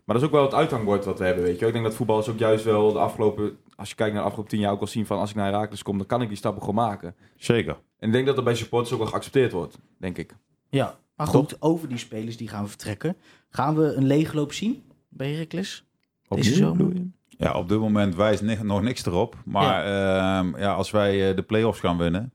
Maar 0.06 0.16
dat 0.16 0.16
is 0.16 0.24
ook 0.24 0.32
wel 0.32 0.44
het 0.44 0.54
uithangbord 0.54 1.06
wat 1.06 1.20
we 1.20 1.26
hebben, 1.26 1.44
weet 1.44 1.54
je 1.54 1.60
wel. 1.60 1.68
Ik 1.68 1.74
denk 1.74 1.86
dat 1.86 1.96
voetballers 1.96 2.30
ook 2.30 2.40
juist 2.40 2.64
wel 2.64 2.94
de 2.94 3.00
afgelopen, 3.00 3.58
als 3.76 3.90
je 3.90 3.96
kijkt 3.96 4.14
naar 4.14 4.22
de 4.22 4.28
afgelopen 4.28 4.54
10 4.54 4.62
jaar 4.62 4.72
ook 4.72 4.82
al 4.82 4.88
zien 4.88 5.06
van, 5.06 5.20
als 5.20 5.30
ik 5.30 5.36
naar 5.36 5.52
Herakles 5.52 5.84
kom, 5.84 5.98
dan 5.98 6.08
kan 6.08 6.22
ik 6.22 6.28
die 6.28 6.38
stappen 6.38 6.62
gewoon 6.62 6.76
maken. 6.76 7.16
Zeker. 7.36 7.78
En 8.00 8.08
ik 8.08 8.14
denk 8.14 8.26
dat 8.26 8.36
dat 8.36 8.44
bij 8.44 8.56
supporters 8.56 8.94
ook 8.94 9.00
wel 9.00 9.08
geaccepteerd 9.08 9.52
wordt, 9.52 9.78
denk 9.98 10.18
ik. 10.18 10.36
Ja, 10.70 11.00
maar 11.16 11.28
goed, 11.28 11.62
over 11.62 11.88
die 11.88 11.98
spelers 11.98 12.38
die 12.38 12.48
gaan 12.48 12.68
vertrekken. 12.68 13.18
Gaan 13.50 13.76
we 13.76 13.94
een 13.94 14.08
leegloop 14.08 14.54
zien 14.54 14.84
bij 15.12 15.32
Heracles? 15.32 15.84
Deze 16.28 16.54
zomer? 16.56 16.92
Ja, 17.28 17.54
op 17.54 17.70
dit 17.70 17.80
moment 17.80 18.16
wijst 18.16 18.42
ni- 18.42 18.58
nog 18.64 18.82
niks 18.82 19.06
erop. 19.06 19.36
Maar 19.46 19.88
ja. 19.88 20.44
ja, 20.58 20.74
als 20.74 20.92
wij 20.92 21.30
eh, 21.30 21.36
de 21.36 21.42
play-offs 21.42 21.80
gaan 21.80 21.98
winnen... 21.98 22.34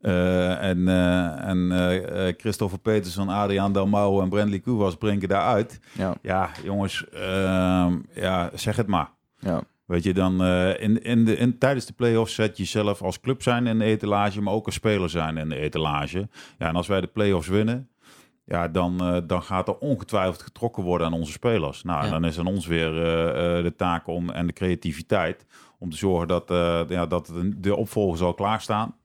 eh, 0.00 0.62
en 0.68 0.88
eh, 0.88 1.48
en 1.48 2.34
Christopher 2.36 2.78
Peterson, 2.78 3.28
Adriaan 3.28 3.72
Dalmau 3.72 4.22
en 4.22 4.28
Brandley 4.28 4.58
Koewas 4.60 4.96
brengen 4.96 5.28
daaruit. 5.28 5.80
Ja, 5.92 6.14
Ja, 6.22 6.50
jongens, 6.64 7.08
ehm, 7.08 7.98
ja, 8.14 8.50
zeg 8.54 8.76
het 8.76 8.86
maar. 8.86 9.10
ja. 9.38 9.62
Weet 9.84 10.02
je, 10.04 10.12
dan 10.14 10.42
eh, 10.42 10.80
in, 10.82 11.02
in 11.02 11.24
de, 11.24 11.36
in, 11.36 11.58
tijdens 11.58 11.86
de 11.86 11.92
play-offs 11.92 12.34
zet 12.34 12.56
je 12.56 12.62
jezelf 12.62 13.02
als 13.02 13.20
club 13.20 13.42
zijn 13.42 13.66
in 13.66 13.78
de 13.78 13.84
etalage, 13.84 14.40
maar 14.42 14.52
ook 14.54 14.66
als 14.66 14.74
speler 14.74 15.10
zijn 15.10 15.36
in 15.36 15.48
de 15.48 15.56
etalage. 15.56 16.28
Ja, 16.58 16.68
en 16.68 16.76
als 16.76 16.86
wij 16.86 17.00
de 17.00 17.06
play-offs 17.06 17.48
winnen, 17.48 17.88
ja, 18.52 18.68
dan, 18.68 19.00
eh, 19.00 19.16
dan 19.26 19.42
gaat 19.42 19.68
er 19.68 19.78
ongetwijfeld 19.78 20.42
getrokken 20.42 20.82
worden 20.82 21.06
aan 21.06 21.12
onze 21.12 21.32
spelers. 21.32 21.82
Nou, 21.82 22.04
en 22.04 22.10
dan 22.10 22.24
is 22.24 22.38
aan 22.38 22.46
ons 22.46 22.66
weer 22.66 23.04
eh, 23.04 23.56
eh, 23.58 23.64
de 23.64 23.74
taak 23.76 24.06
om, 24.06 24.30
en 24.30 24.46
de 24.46 24.52
creativiteit 24.52 25.46
om 25.78 25.90
te 25.90 25.96
zorgen 25.96 26.28
dat, 26.28 26.50
eh, 26.50 26.80
ja, 26.88 27.06
dat 27.06 27.32
de, 27.56 27.76
opvolgers 27.76 28.20
al 28.20 28.34
klaarstaan. 28.34 28.96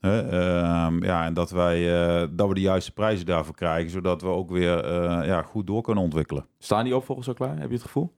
Hè, 0.00 0.28
ehm, 0.28 1.04
ja, 1.04 1.24
en 1.24 1.34
dat, 1.34 1.50
wij, 1.50 2.02
eh, 2.02 2.28
dat 2.30 2.48
we 2.48 2.54
de 2.54 2.60
juiste 2.60 2.92
prijzen 2.92 3.26
daarvoor 3.26 3.54
krijgen, 3.54 3.90
zodat 3.90 4.22
we 4.22 4.28
ook 4.28 4.50
weer 4.50 4.84
eh, 4.84 5.26
ja, 5.26 5.42
goed 5.42 5.66
door 5.66 5.82
kunnen 5.82 6.04
ontwikkelen. 6.04 6.46
Staan 6.58 6.84
die 6.84 6.96
opvolgers 6.96 7.28
al 7.28 7.34
klaar? 7.34 7.58
Heb 7.58 7.68
je 7.68 7.74
het 7.74 7.82
gevoel? 7.82 8.12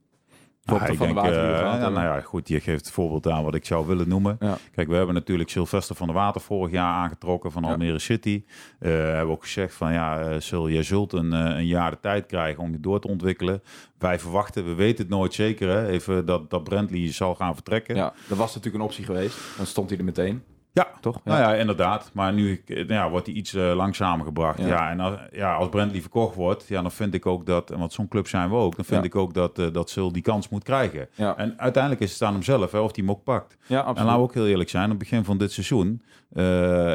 Ik 0.77 0.97
van 0.97 1.07
denk, 1.07 1.21
de 1.21 1.31
eh, 1.31 1.81
nou 1.81 1.93
ja, 1.93 2.21
goed, 2.21 2.49
je 2.49 2.61
geeft 2.61 2.85
het 2.85 2.95
voorbeeld 2.95 3.29
aan 3.29 3.45
wat 3.45 3.55
ik 3.55 3.65
zou 3.65 3.87
willen 3.87 4.09
noemen. 4.09 4.37
Ja. 4.41 4.59
Kijk, 4.75 4.89
we 4.89 4.95
hebben 4.95 5.15
natuurlijk 5.15 5.51
Sylvester 5.51 5.97
van 5.97 6.07
der 6.07 6.17
Water 6.17 6.41
vorig 6.41 6.73
jaar 6.73 6.95
aangetrokken 6.95 7.53
van 7.53 7.63
Ja. 7.63 7.69
Almere 7.69 7.99
City. 7.99 8.45
Eh 8.79 8.91
hebben 9.21 9.35
ook 9.35 9.43
gezegd 9.43 9.75
van 9.75 9.93
ja, 9.93 10.21
eh, 10.21 10.41
Sil, 10.47 10.69
jij 10.71 10.83
zult 10.83 11.13
een, 11.13 11.33
eh, 11.33 11.57
een 11.57 11.67
jaar 11.67 11.91
de 11.91 12.01
tijd 12.01 12.27
krijgen 12.27 12.63
om 12.63 12.71
je 12.71 12.81
door 12.81 13.01
te 13.01 13.09
ontwikkelen. 13.09 13.63
Wij 13.99 14.19
verwachten, 14.19 14.65
we 14.65 14.75
weten 14.75 15.05
het 15.05 15.15
nooit 15.15 15.35
zeker, 15.35 15.69
hè, 15.69 15.89
even 15.89 16.27
dat, 16.27 16.51
dat 16.51 16.65
Brentley 16.65 17.13
zal 17.13 17.35
gaan 17.35 17.55
vertrekken. 17.55 17.97
Ja, 17.97 18.13
dat 18.29 18.39
was 18.39 18.55
natuurlijk 18.55 18.83
een 18.83 18.89
optie 18.89 19.05
geweest. 19.05 19.39
Dan 19.57 19.67
stond 19.67 19.91
hij 19.91 19.99
er 19.99 20.05
meteen, 20.05 20.43
Ja, 20.73 20.89
toch? 21.01 21.21
Nou 21.25 21.41
ja, 21.41 21.55
inderdaad. 21.55 22.11
Maar 22.13 22.33
nu 22.33 22.63
eh, 22.67 22.77
nou 22.77 22.93
ja, 22.93 23.11
wordt 23.11 23.27
hij 23.27 23.35
iets 23.35 23.55
eh, 23.55 23.73
langzamer 23.75 24.25
gebracht. 24.27 24.59
Ja. 24.59 24.67
Ja. 24.67 24.91
en 24.91 25.01
als, 25.01 25.15
ja, 25.33 25.55
als 25.55 25.69
Brentley 25.69 26.01
verkocht 26.01 26.35
wordt, 26.35 26.69
ja, 26.69 26.83
dan 26.83 26.91
vind 26.93 27.15
ik 27.15 27.27
ook 27.27 27.47
dat, 27.47 27.71
en 27.71 27.79
want 27.79 27.93
zo'n 27.93 28.09
club 28.09 28.29
zijn 28.29 28.49
we 28.49 28.55
ook, 28.55 28.77
dan 28.77 28.85
vind 28.85 29.01
Ja. 29.01 29.07
ik 29.07 29.15
ook 29.17 29.35
dat, 29.35 29.59
eh 29.59 29.67
dat 29.73 29.91
Sil 29.93 30.13
die 30.13 30.23
kans 30.23 30.49
moet 30.49 30.63
krijgen. 30.65 31.09
Ja, 31.15 31.37
En 31.37 31.55
uiteindelijk 31.59 32.03
is 32.03 32.13
het 32.13 32.23
aan 32.23 32.33
hem 32.33 32.43
zelf, 32.43 32.73
hè, 32.73 32.79
of 32.79 32.95
hij 32.97 33.05
hem 33.05 33.11
ook 33.11 33.25
pakt. 33.25 33.57
ja 33.67 33.87
En 33.87 33.95
laten 33.95 34.07
we 34.17 34.19
ook 34.23 34.35
heel 34.35 34.47
eerlijk 34.47 34.71
zijn, 34.71 34.83
aan 34.83 34.89
het 34.91 34.99
begin 34.99 35.25
van 35.25 35.39
dit 35.39 35.53
seizoen, 35.53 36.03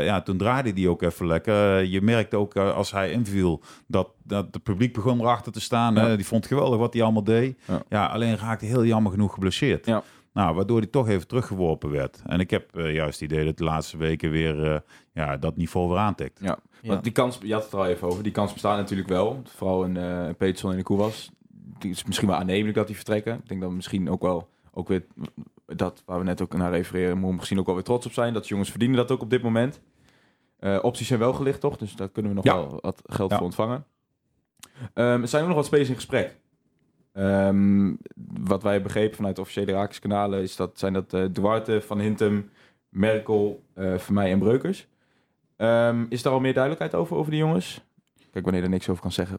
ja, 0.05 0.21
toen 0.21 0.37
draaide 0.37 0.71
hij 0.81 0.87
ook 0.87 1.01
even 1.01 1.27
lekker. 1.27 1.83
Je 1.83 2.01
merkte 2.01 2.35
ook 2.37 2.55
als 2.57 2.91
hij 2.91 3.11
inviel 3.11 3.61
dat, 3.87 4.09
dat 4.23 4.47
het 4.51 4.63
publiek 4.63 4.93
begon 4.93 5.19
erachter 5.19 5.51
te 5.51 5.61
staan. 5.61 5.95
Hè? 5.95 6.15
Die 6.15 6.25
vond 6.25 6.43
het 6.43 6.53
geweldig 6.53 6.79
wat 6.79 6.93
hij 6.93 7.03
allemaal 7.03 7.23
deed. 7.23 7.59
Ja. 7.67 7.81
Ja. 7.89 8.05
alleen 8.05 8.37
raakte 8.37 8.65
heel 8.65 8.85
jammer 8.85 9.11
genoeg 9.11 9.33
geblesseerd. 9.33 9.85
Ja. 9.85 10.03
Nou, 10.35 10.55
waardoor 10.55 10.77
hij 10.77 10.87
toch 10.87 11.07
even 11.07 11.27
teruggeworpen 11.27 11.89
werd. 11.91 12.21
En 12.25 12.39
ik 12.39 12.49
heb 12.49 12.75
eh, 12.77 12.93
juist 12.93 13.19
het 13.19 13.31
idee 13.31 13.45
dat 13.45 13.57
de 13.57 13.63
laatste 13.63 13.97
weken 13.97 14.29
weer 14.31 14.71
eh, 14.71 14.79
ja, 15.13 15.37
dat 15.37 15.57
niveau 15.57 15.89
weer 15.89 15.97
aantikt. 15.97 16.39
Ja, 16.41 16.57
Ja. 16.81 16.89
want 16.89 17.03
die 17.03 17.11
kans, 17.11 17.37
je 17.41 17.53
had 17.53 17.63
het 17.63 17.71
er 17.71 17.77
al 17.79 17.85
even 17.85 18.07
over, 18.07 18.23
die 18.23 18.31
kans 18.31 18.53
bestaat 18.53 18.77
natuurlijk 18.77 19.09
wel. 19.09 19.41
Vooral 19.43 19.83
in 19.83 19.97
eh 19.97 20.29
Peterson 20.37 20.71
en 20.71 20.77
de 20.77 20.83
Koewas. 20.83 21.31
Het 21.73 21.83
is 21.85 22.03
misschien 22.05 22.27
wel 22.27 22.37
aannemelijk 22.37 22.75
dat 22.77 22.87
die 22.87 22.95
vertrekken. 22.95 23.33
Ik 23.33 23.47
denk 23.47 23.61
dat 23.61 23.69
we 23.69 23.75
misschien 23.75 24.09
ook 24.09 24.21
wel, 24.21 24.49
ook 24.73 24.87
weer, 24.87 25.05
dat 25.65 26.03
waar 26.05 26.17
we 26.17 26.23
net 26.23 26.41
ook 26.41 26.53
naar 26.57 26.71
refereren, 26.71 27.11
moeten 27.11 27.29
we 27.29 27.35
misschien 27.35 27.59
ook 27.59 27.65
wel 27.65 27.75
weer 27.75 27.83
trots 27.83 28.05
op 28.05 28.11
zijn. 28.13 28.33
Dat 28.33 28.47
jongens 28.47 28.69
verdienen 28.69 28.97
dat 28.97 29.11
ook 29.11 29.21
op 29.21 29.29
dit 29.29 29.41
moment. 29.43 29.81
Eh, 30.59 30.79
opties 30.81 31.07
zijn 31.07 31.19
wel 31.19 31.33
gelicht, 31.33 31.59
toch? 31.61 31.77
Dus 31.77 31.95
daar 31.95 32.09
kunnen 32.09 32.31
we 32.31 32.37
nog 32.37 32.45
Ja. 32.45 32.55
wel 32.55 32.77
wat 32.81 33.01
geld 33.05 33.29
Ja. 33.31 33.35
voor 33.37 33.45
ontvangen. 33.45 33.85
Ehm, 34.93 35.21
er 35.21 35.27
zijn 35.27 35.41
ook 35.41 35.47
nog 35.47 35.57
wat 35.57 35.65
spelers 35.65 35.89
in 35.89 35.95
gesprek. 35.95 36.37
Ehm, 37.15 37.93
wat 38.43 38.63
wij 38.63 38.81
begrepen 38.81 39.15
vanuit 39.15 39.35
de 39.35 39.41
officiële 39.41 39.71
Rakers-kanalen 39.71 40.41
is 40.41 40.55
dat, 40.55 40.79
zijn 40.79 40.93
dat 40.93 41.13
eh, 41.13 41.23
Duarte, 41.31 41.81
Van 41.81 41.99
Hintem, 41.99 42.49
Merkel, 42.89 43.63
eh 43.73 43.97
Vermeij 43.97 44.31
en 44.31 44.39
Breukers. 44.39 44.87
Ehm, 45.57 46.05
is 46.09 46.21
daar 46.21 46.33
al 46.33 46.39
meer 46.39 46.53
duidelijkheid 46.53 46.95
over, 46.95 47.15
over 47.17 47.31
die 47.31 47.39
jongens? 47.39 47.81
Kijk, 48.31 48.43
wanneer 48.45 48.61
je 48.61 48.67
er 48.67 48.73
niks 48.73 48.89
over 48.89 49.01
kan 49.01 49.11
zeggen, 49.11 49.37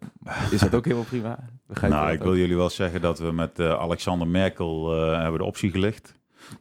is 0.50 0.60
dat 0.60 0.74
ook 0.74 0.84
helemaal 0.84 1.04
prima. 1.04 1.38
Begrijp 1.66 1.92
Nou, 1.92 2.12
ik 2.12 2.18
wil 2.22 2.30
ook? 2.30 2.36
jullie 2.36 2.56
wel 2.56 2.70
zeggen 2.70 3.00
dat 3.00 3.18
we 3.18 3.32
met 3.32 3.58
eh, 3.58 3.72
Alexander 3.72 4.28
Merkel 4.28 4.90
hebben 5.12 5.38
de 5.40 5.46
optie 5.46 5.70
gelicht. 5.70 6.14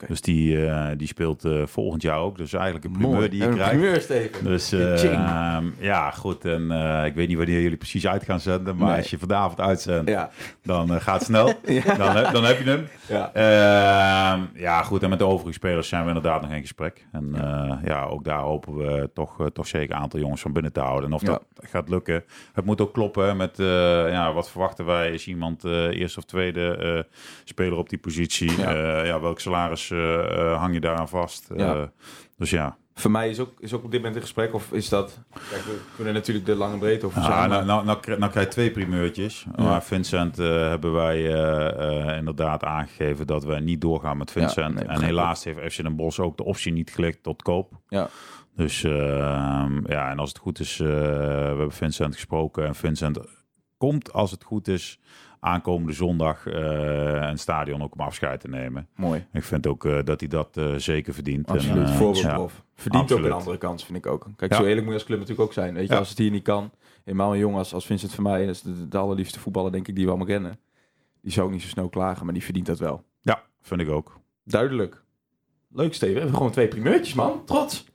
Dus 0.08 0.22
die, 0.22 0.66
eh, 0.68 0.88
die 0.98 1.08
speelt 1.08 1.46
eh, 1.46 1.66
volgend 1.66 2.02
jaar 2.02 2.18
ook. 2.20 2.38
Dus 2.38 2.54
eigenlijk 2.54 2.86
een 2.86 2.92
primeur 2.92 3.16
Mooi. 3.16 3.30
die 3.30 3.40
je 3.42 3.46
Een 3.48 3.54
krijgt. 3.54 3.72
primeur, 3.72 4.02
Steven. 4.02 4.44
Dus 4.44 4.68
Ching. 4.70 5.14
eh, 5.14 5.58
ja, 5.80 6.12
goed. 6.12 6.46
En 6.46 6.72
eh, 6.72 7.06
ik 7.06 7.14
weet 7.16 7.28
niet 7.28 7.38
wanneer 7.38 7.62
jullie 7.62 7.78
precies 7.78 8.08
uit 8.08 8.24
gaan 8.24 8.40
zenden. 8.40 8.76
Maar 8.76 8.88
Nee. 8.88 8.98
als 8.98 9.10
je 9.10 9.18
vanavond 9.18 9.60
uitzendt, 9.62 10.10
Ja, 10.10 10.30
dan 10.64 11.02
gaat 11.02 11.16
het 11.16 11.24
snel. 11.24 11.48
Ja. 11.66 11.96
Dan, 11.96 12.16
heb- 12.16 12.32
dan 12.34 12.44
heb 12.44 12.58
je 12.64 12.70
hem. 12.70 12.88
ja. 13.08 13.34
Ehm, 13.34 14.42
ja, 14.54 14.82
goed. 14.84 15.04
En 15.04 15.10
met 15.10 15.20
de 15.20 15.26
overige 15.26 15.54
spelers 15.54 15.88
zijn 15.88 16.02
we 16.02 16.08
inderdaad 16.08 16.42
nog 16.42 16.52
in 16.52 16.62
gesprek. 16.62 17.06
En 17.12 17.30
ja, 17.36 17.80
ja 17.84 18.04
ook 18.04 18.24
daar 18.24 18.40
hopen 18.40 18.76
we 18.76 19.10
toch, 19.14 19.50
toch 19.54 19.68
zeker 19.68 19.96
een 19.96 20.02
aantal 20.02 20.20
jongens 20.20 20.42
van 20.42 20.54
binnen 20.54 20.72
te 20.72 20.80
houden. 20.80 21.10
En 21.10 21.16
of 21.16 21.22
dat 21.22 21.44
gaat 21.56 21.90
lukken. 21.90 22.24
Het 22.54 22.66
moet 22.66 22.82
ook 22.82 22.94
kloppen 22.94 23.38
met 23.38 23.58
ja, 24.08 24.34
wat 24.34 24.50
verwachten 24.52 24.86
wij. 24.86 25.12
Is 25.12 25.28
iemand 25.28 25.64
eerste 25.64 26.20
of 26.20 26.26
tweede 26.26 27.08
speler 27.44 27.78
op 27.78 27.90
die 27.90 28.00
positie? 28.00 28.60
Ja 28.60 29.20
welk 29.22 29.40
salaris 29.40 29.75
eh, 29.92 30.52
eh, 30.52 30.58
hang 30.60 30.74
je 30.74 30.80
daaraan 30.80 31.10
vast? 31.10 31.50
Ja. 31.56 31.76
Eh, 31.76 31.88
dus 32.38 32.50
ja. 32.50 32.78
Voor 32.94 33.12
mij 33.12 33.30
is 33.30 33.40
ook, 33.40 33.60
is 33.60 33.74
ook 33.74 33.84
op 33.84 33.92
dit 33.92 34.00
moment 34.00 34.16
een 34.16 34.22
gesprek, 34.22 34.54
of 34.54 34.72
is 34.72 34.90
dat... 34.90 35.20
Kijk, 35.50 35.64
we 35.64 35.80
kunnen 35.96 36.14
natuurlijk 36.14 36.46
de 36.46 36.56
lange 36.56 36.78
breedte 36.78 37.06
over 37.06 37.22
Ja, 37.22 37.26
zijn. 37.26 37.50
nou, 37.50 37.66
nou, 37.66 37.86
nou, 37.86 38.00
nou 38.20 38.32
krijg 38.32 38.46
je 38.46 38.52
twee 38.52 38.72
primeurtjes. 38.72 39.46
Ja. 39.56 39.64
Maar 39.64 39.84
Vincent 39.84 40.38
hebben 40.38 40.94
wij 40.94 41.18
inderdaad 42.18 42.64
aangegeven 42.64 43.28
dat 43.28 43.44
we 43.44 43.60
niet 43.60 43.82
doorgaan 43.82 44.18
met 44.18 44.32
Vincent. 44.32 44.76
nee, 44.76 44.86
en 44.86 45.04
helaas 45.04 45.44
heeft 45.44 45.74
FC 45.74 45.82
Den 45.82 45.96
Bosch 45.96 46.20
ook 46.20 46.38
de 46.38 46.44
optie 46.44 46.72
niet 46.72 46.92
gelicht 46.92 47.24
tot 47.24 47.42
koop. 47.42 47.72
Ja. 47.88 48.10
Dus 48.56 48.84
eh, 48.84 49.66
ja, 49.86 50.10
en 50.10 50.20
als 50.20 50.30
het 50.30 50.38
goed 50.38 50.60
is, 50.60 50.78
we 50.78 50.86
hebben 51.48 51.72
Vincent 51.72 52.14
gesproken. 52.14 52.66
En 52.66 52.76
Vincent 52.76 53.20
komt, 53.78 54.14
als 54.14 54.32
het 54.32 54.44
goed 54.44 54.68
is, 54.68 55.00
aankomende 55.46 55.93
zondag 55.93 56.48
eh 56.48 57.28
een 57.30 57.38
stadion 57.39 57.84
ook 57.84 57.93
om 57.93 58.00
afscheid 58.00 58.39
te 58.39 58.48
nemen. 58.48 58.88
Mooi. 58.96 59.26
Ik 59.34 59.43
vind 59.43 59.68
ook 59.68 59.86
eh, 59.86 60.00
dat 60.04 60.20
hij 60.20 60.30
dat 60.30 60.58
eh, 60.58 60.74
zeker 60.76 61.14
verdient. 61.14 61.48
Absoluut. 61.48 61.88
En, 61.88 61.93
Voorbeeldprof. 61.93 62.64
Verdient 62.76 63.04
ook 63.04 63.10
absoluut. 63.10 63.26
een 63.32 63.38
andere 63.38 63.58
kans, 63.58 63.86
vind 63.86 63.98
ik 63.98 64.06
ook. 64.06 64.28
Kijk, 64.36 64.52
Ja. 64.52 64.58
zo 64.58 64.64
eerlijk 64.64 64.82
moet 64.82 64.88
je 64.93 64.93
als 65.00 65.04
club 65.04 65.20
natuurlijk 65.20 65.48
ook 65.48 65.54
zijn. 65.54 65.74
Weet 65.74 65.88
je, 65.88 65.93
Ja. 65.93 66.00
als 66.00 66.10
het 66.10 66.18
hier 66.18 66.32
niet 66.32 66.43
kan. 66.43 66.72
Helemaal 67.04 67.34
een 67.34 67.39
jongen 67.39 67.58
als, 67.58 67.74
als 67.74 67.86
Vincent 67.86 68.14
van 68.14 68.24
mij, 68.24 68.46
dat 68.46 68.56
is 68.56 68.62
de, 68.62 68.88
de 68.88 68.98
allerliefste 68.98 69.39
voetballer, 69.39 69.72
denk 69.72 69.88
ik, 69.88 69.96
die 69.96 70.04
we 70.04 70.10
allemaal 70.10 70.28
kennen. 70.28 70.60
Die 71.22 71.32
zou 71.32 71.46
ook 71.46 71.52
niet 71.52 71.62
zo 71.62 71.68
snel 71.68 71.89
klagen, 71.89 72.26
maar 72.26 72.34
die 72.34 72.43
verdient 72.43 72.66
dat 72.66 72.80
wel. 72.80 73.04
ja, 73.22 73.41
vind 73.62 73.82
ik 73.82 73.89
ook. 73.89 74.20
Duidelijk. 74.43 75.04
Leuk, 75.72 75.93
Steven. 75.93 76.14
We 76.14 76.20
hebben 76.20 76.38
gewoon 76.38 76.52
twee 76.52 76.68
primeurtjes, 76.68 77.14
man. 77.14 77.41
Trots. 77.46 77.86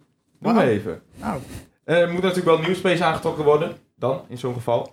Doe 0.41 0.53
maar 0.53 0.67
even. 0.67 1.03
Nou. 1.21 1.41
Er 1.85 2.07
moet 2.09 2.23
natuurlijk 2.23 2.47
wel 2.47 2.59
een 2.59 2.65
nieuwspace 2.65 3.05
aangetrokken 3.05 3.45
worden. 3.45 3.77
Dan, 3.97 4.21
in 4.29 4.39
zo'n 4.39 4.55
geval. 4.55 4.93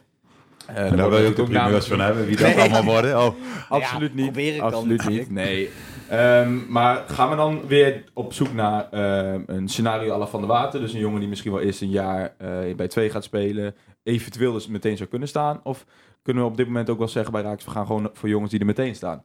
Eh, 0.68 0.92
En 0.92 0.98
daar 0.98 1.10
wil 1.10 1.22
je 1.22 1.28
ook 1.28 1.36
de 1.36 1.44
primeurs 1.44 1.88
van 1.88 2.00
hebben, 2.00 2.26
wie 2.26 2.38
dat 2.38 2.48
Nee. 2.56 2.60
allemaal 2.62 2.84
worden. 2.84 3.20
Oh. 3.20 3.36
Absoluut 3.70 4.12
Ja, 4.16 4.32
niet. 4.32 4.58
kan 4.58 4.74
Absoluut 4.74 5.10
niet. 5.10 5.32
Nee. 5.32 5.70
Ehm, 6.10 6.72
maar 6.72 7.04
gaan 7.08 7.30
we 7.30 7.36
dan 7.36 7.62
weer 7.68 8.04
op 8.14 8.34
zoek 8.34 8.54
naar 8.54 8.88
ehm, 8.92 9.42
een 9.46 9.68
scenario 9.68 10.14
à 10.14 10.18
la 10.18 10.28
Van 10.28 10.40
der 10.40 10.50
Water? 10.50 10.80
Dus 10.80 10.94
een 10.94 11.00
jongen 11.00 11.20
die 11.20 11.30
misschien 11.30 11.52
wel 11.52 11.62
eerst 11.62 11.82
een 11.82 11.90
jaar 11.90 12.34
eh, 12.38 12.76
bij 12.76 12.88
twee 12.88 13.10
gaat 13.10 13.24
spelen. 13.24 13.76
Eventueel 14.04 14.54
dus 14.54 14.68
meteen 14.68 14.98
zou 14.98 15.10
kunnen 15.10 15.28
staan. 15.28 15.60
Of 15.64 15.86
kunnen 16.22 16.44
we 16.44 16.50
op 16.50 16.58
dit 16.58 16.66
moment 16.66 16.90
ook 16.90 16.98
wel 16.98 17.08
zeggen 17.08 17.32
bij 17.32 17.42
Raaks, 17.42 17.66
we 17.66 17.72
gaan 17.72 17.86
gewoon 17.86 18.10
voor 18.14 18.30
jongens 18.30 18.52
die 18.52 18.60
er 18.60 18.66
meteen 18.66 18.96
staan. 18.96 19.24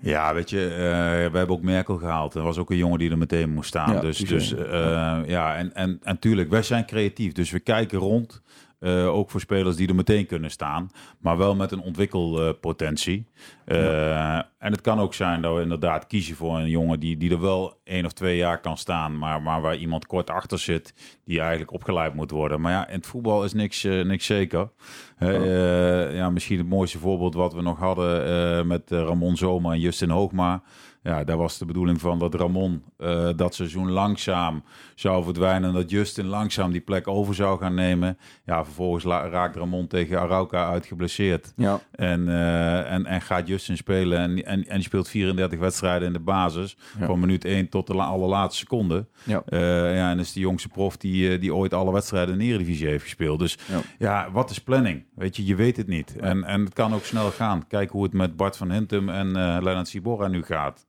Ja, 0.00 0.34
weet 0.34 0.50
je, 0.50 0.64
eh, 0.64 1.30
we 1.30 1.38
hebben 1.38 1.48
ook 1.48 1.62
Merkel 1.62 1.96
gehaald. 1.96 2.34
Er 2.34 2.42
was 2.42 2.58
ook 2.58 2.70
een 2.70 2.76
jongen 2.76 2.98
die 2.98 3.10
er 3.10 3.18
meteen 3.18 3.50
moest 3.50 3.68
staan. 3.68 3.92
Ja, 3.94 4.00
dus 4.00 4.18
dus 4.18 4.54
eh, 4.54 5.18
ja, 5.26 5.56
en, 5.56 5.74
en, 5.74 6.00
en 6.02 6.18
tuurlijk, 6.18 6.50
wij 6.50 6.62
zijn 6.62 6.86
creatief. 6.86 7.32
Dus 7.32 7.50
we 7.50 7.60
kijken 7.60 7.98
rond. 7.98 8.42
Eh, 8.78 9.14
ook 9.14 9.30
voor 9.30 9.40
spelers 9.40 9.76
die 9.76 9.88
er 9.88 9.94
meteen 9.94 10.26
kunnen 10.26 10.50
staan. 10.50 10.90
Maar 11.18 11.36
wel 11.36 11.54
met 11.54 11.72
een 11.72 11.80
ontwikkelpotentie. 11.80 13.26
Eh, 13.64 14.36
En 14.58 14.72
het 14.72 14.80
kan 14.80 15.00
ook 15.00 15.14
zijn 15.14 15.42
dat 15.42 15.54
we 15.56 15.62
inderdaad 15.62 16.06
kiezen 16.06 16.36
voor 16.36 16.58
een 16.58 16.68
jongen 16.68 17.00
die, 17.00 17.16
die 17.16 17.30
er 17.30 17.40
wel 17.40 17.80
één 17.84 18.04
of 18.04 18.12
twee 18.12 18.36
jaar 18.36 18.60
kan 18.60 18.76
staan. 18.78 19.18
Maar, 19.18 19.42
maar 19.42 19.60
waar 19.60 19.76
iemand 19.76 20.06
kort 20.06 20.30
achter 20.30 20.58
zit, 20.58 20.94
die 21.24 21.40
eigenlijk 21.40 21.72
opgeleid 21.72 22.14
moet 22.14 22.30
worden. 22.30 22.60
Maar 22.60 22.72
ja, 22.72 22.88
in 22.88 22.94
het 22.94 23.06
voetbal 23.06 23.44
is 23.44 23.52
niks, 23.52 23.84
eh, 23.84 24.04
niks 24.04 24.26
zeker. 24.26 24.70
Eh, 25.18 26.14
ja, 26.16 26.30
misschien 26.30 26.58
het 26.58 26.68
mooiste 26.68 26.98
voorbeeld 26.98 27.34
wat 27.34 27.54
we 27.54 27.62
nog 27.62 27.78
hadden 27.78 28.66
met 28.66 28.90
Ramon 28.90 29.36
Zomer 29.36 29.72
en 29.72 29.80
Justin 29.80 30.10
Hoogma. 30.10 30.62
Ja, 31.08 31.24
daar 31.24 31.36
was 31.36 31.58
de 31.58 31.64
bedoeling 31.64 32.00
van 32.00 32.18
dat 32.18 32.34
Ramon 32.34 32.82
eh, 32.96 33.28
dat 33.36 33.54
seizoen 33.54 33.90
langzaam 33.90 34.62
zou 34.94 35.24
verdwijnen. 35.24 35.68
En 35.68 35.74
dat 35.74 35.90
Justin 35.90 36.26
langzaam 36.26 36.72
die 36.72 36.80
plek 36.80 37.08
over 37.08 37.34
zou 37.34 37.58
gaan 37.58 37.74
nemen. 37.74 38.18
Ja, 38.44 38.64
vervolgens 38.64 39.04
raakt 39.04 39.56
Ramon 39.56 39.86
tegen 39.86 40.20
Arauca 40.20 40.68
uitgeblesseerd. 40.70 41.52
Ja. 41.56 41.80
En, 41.90 42.28
eh, 42.28 42.92
en, 42.92 43.06
en 43.06 43.20
gaat 43.20 43.48
Justin 43.48 43.76
spelen. 43.76 44.18
En, 44.18 44.44
en, 44.44 44.66
en 44.68 44.74
die 44.74 44.82
speelt 44.84 45.08
34 45.08 45.58
wedstrijden 45.58 46.06
in 46.06 46.12
de 46.12 46.18
basis. 46.20 46.76
Ja. 46.98 47.06
Van 47.06 47.20
minuut 47.20 47.44
1 47.44 47.68
tot 47.68 47.86
de 47.86 47.94
la- 47.94 48.04
allerlaatste 48.06 48.58
seconde. 48.60 49.06
Ja. 49.24 49.42
Eh, 49.46 49.60
ja, 49.96 50.10
en 50.10 50.18
is 50.18 50.32
de 50.32 50.40
jongste 50.40 50.68
prof 50.68 50.96
die, 50.96 51.38
die 51.38 51.54
ooit 51.54 51.74
alle 51.74 51.92
wedstrijden 51.92 52.32
in 52.32 52.38
de 52.40 52.44
Eredivisie 52.44 52.86
heeft 52.86 53.02
gespeeld. 53.02 53.38
Dus 53.38 53.58
Ja. 53.68 53.80
ja, 53.98 54.30
wat 54.32 54.50
is 54.50 54.58
planning? 54.60 55.04
Weet 55.14 55.36
je, 55.36 55.44
je 55.44 55.54
weet 55.54 55.76
het 55.76 55.86
niet. 55.86 56.16
En, 56.16 56.44
en 56.44 56.64
het 56.64 56.72
kan 56.74 56.94
ook 56.94 57.04
snel 57.04 57.30
gaan. 57.30 57.66
Kijk 57.66 57.90
hoe 57.90 58.02
het 58.02 58.12
met 58.12 58.36
Bart 58.36 58.56
van 58.56 58.70
Hintem 58.72 59.08
en 59.08 59.32
Lennart 59.32 59.88
Sibora 59.88 60.28
nu 60.28 60.42
gaat. 60.42 60.86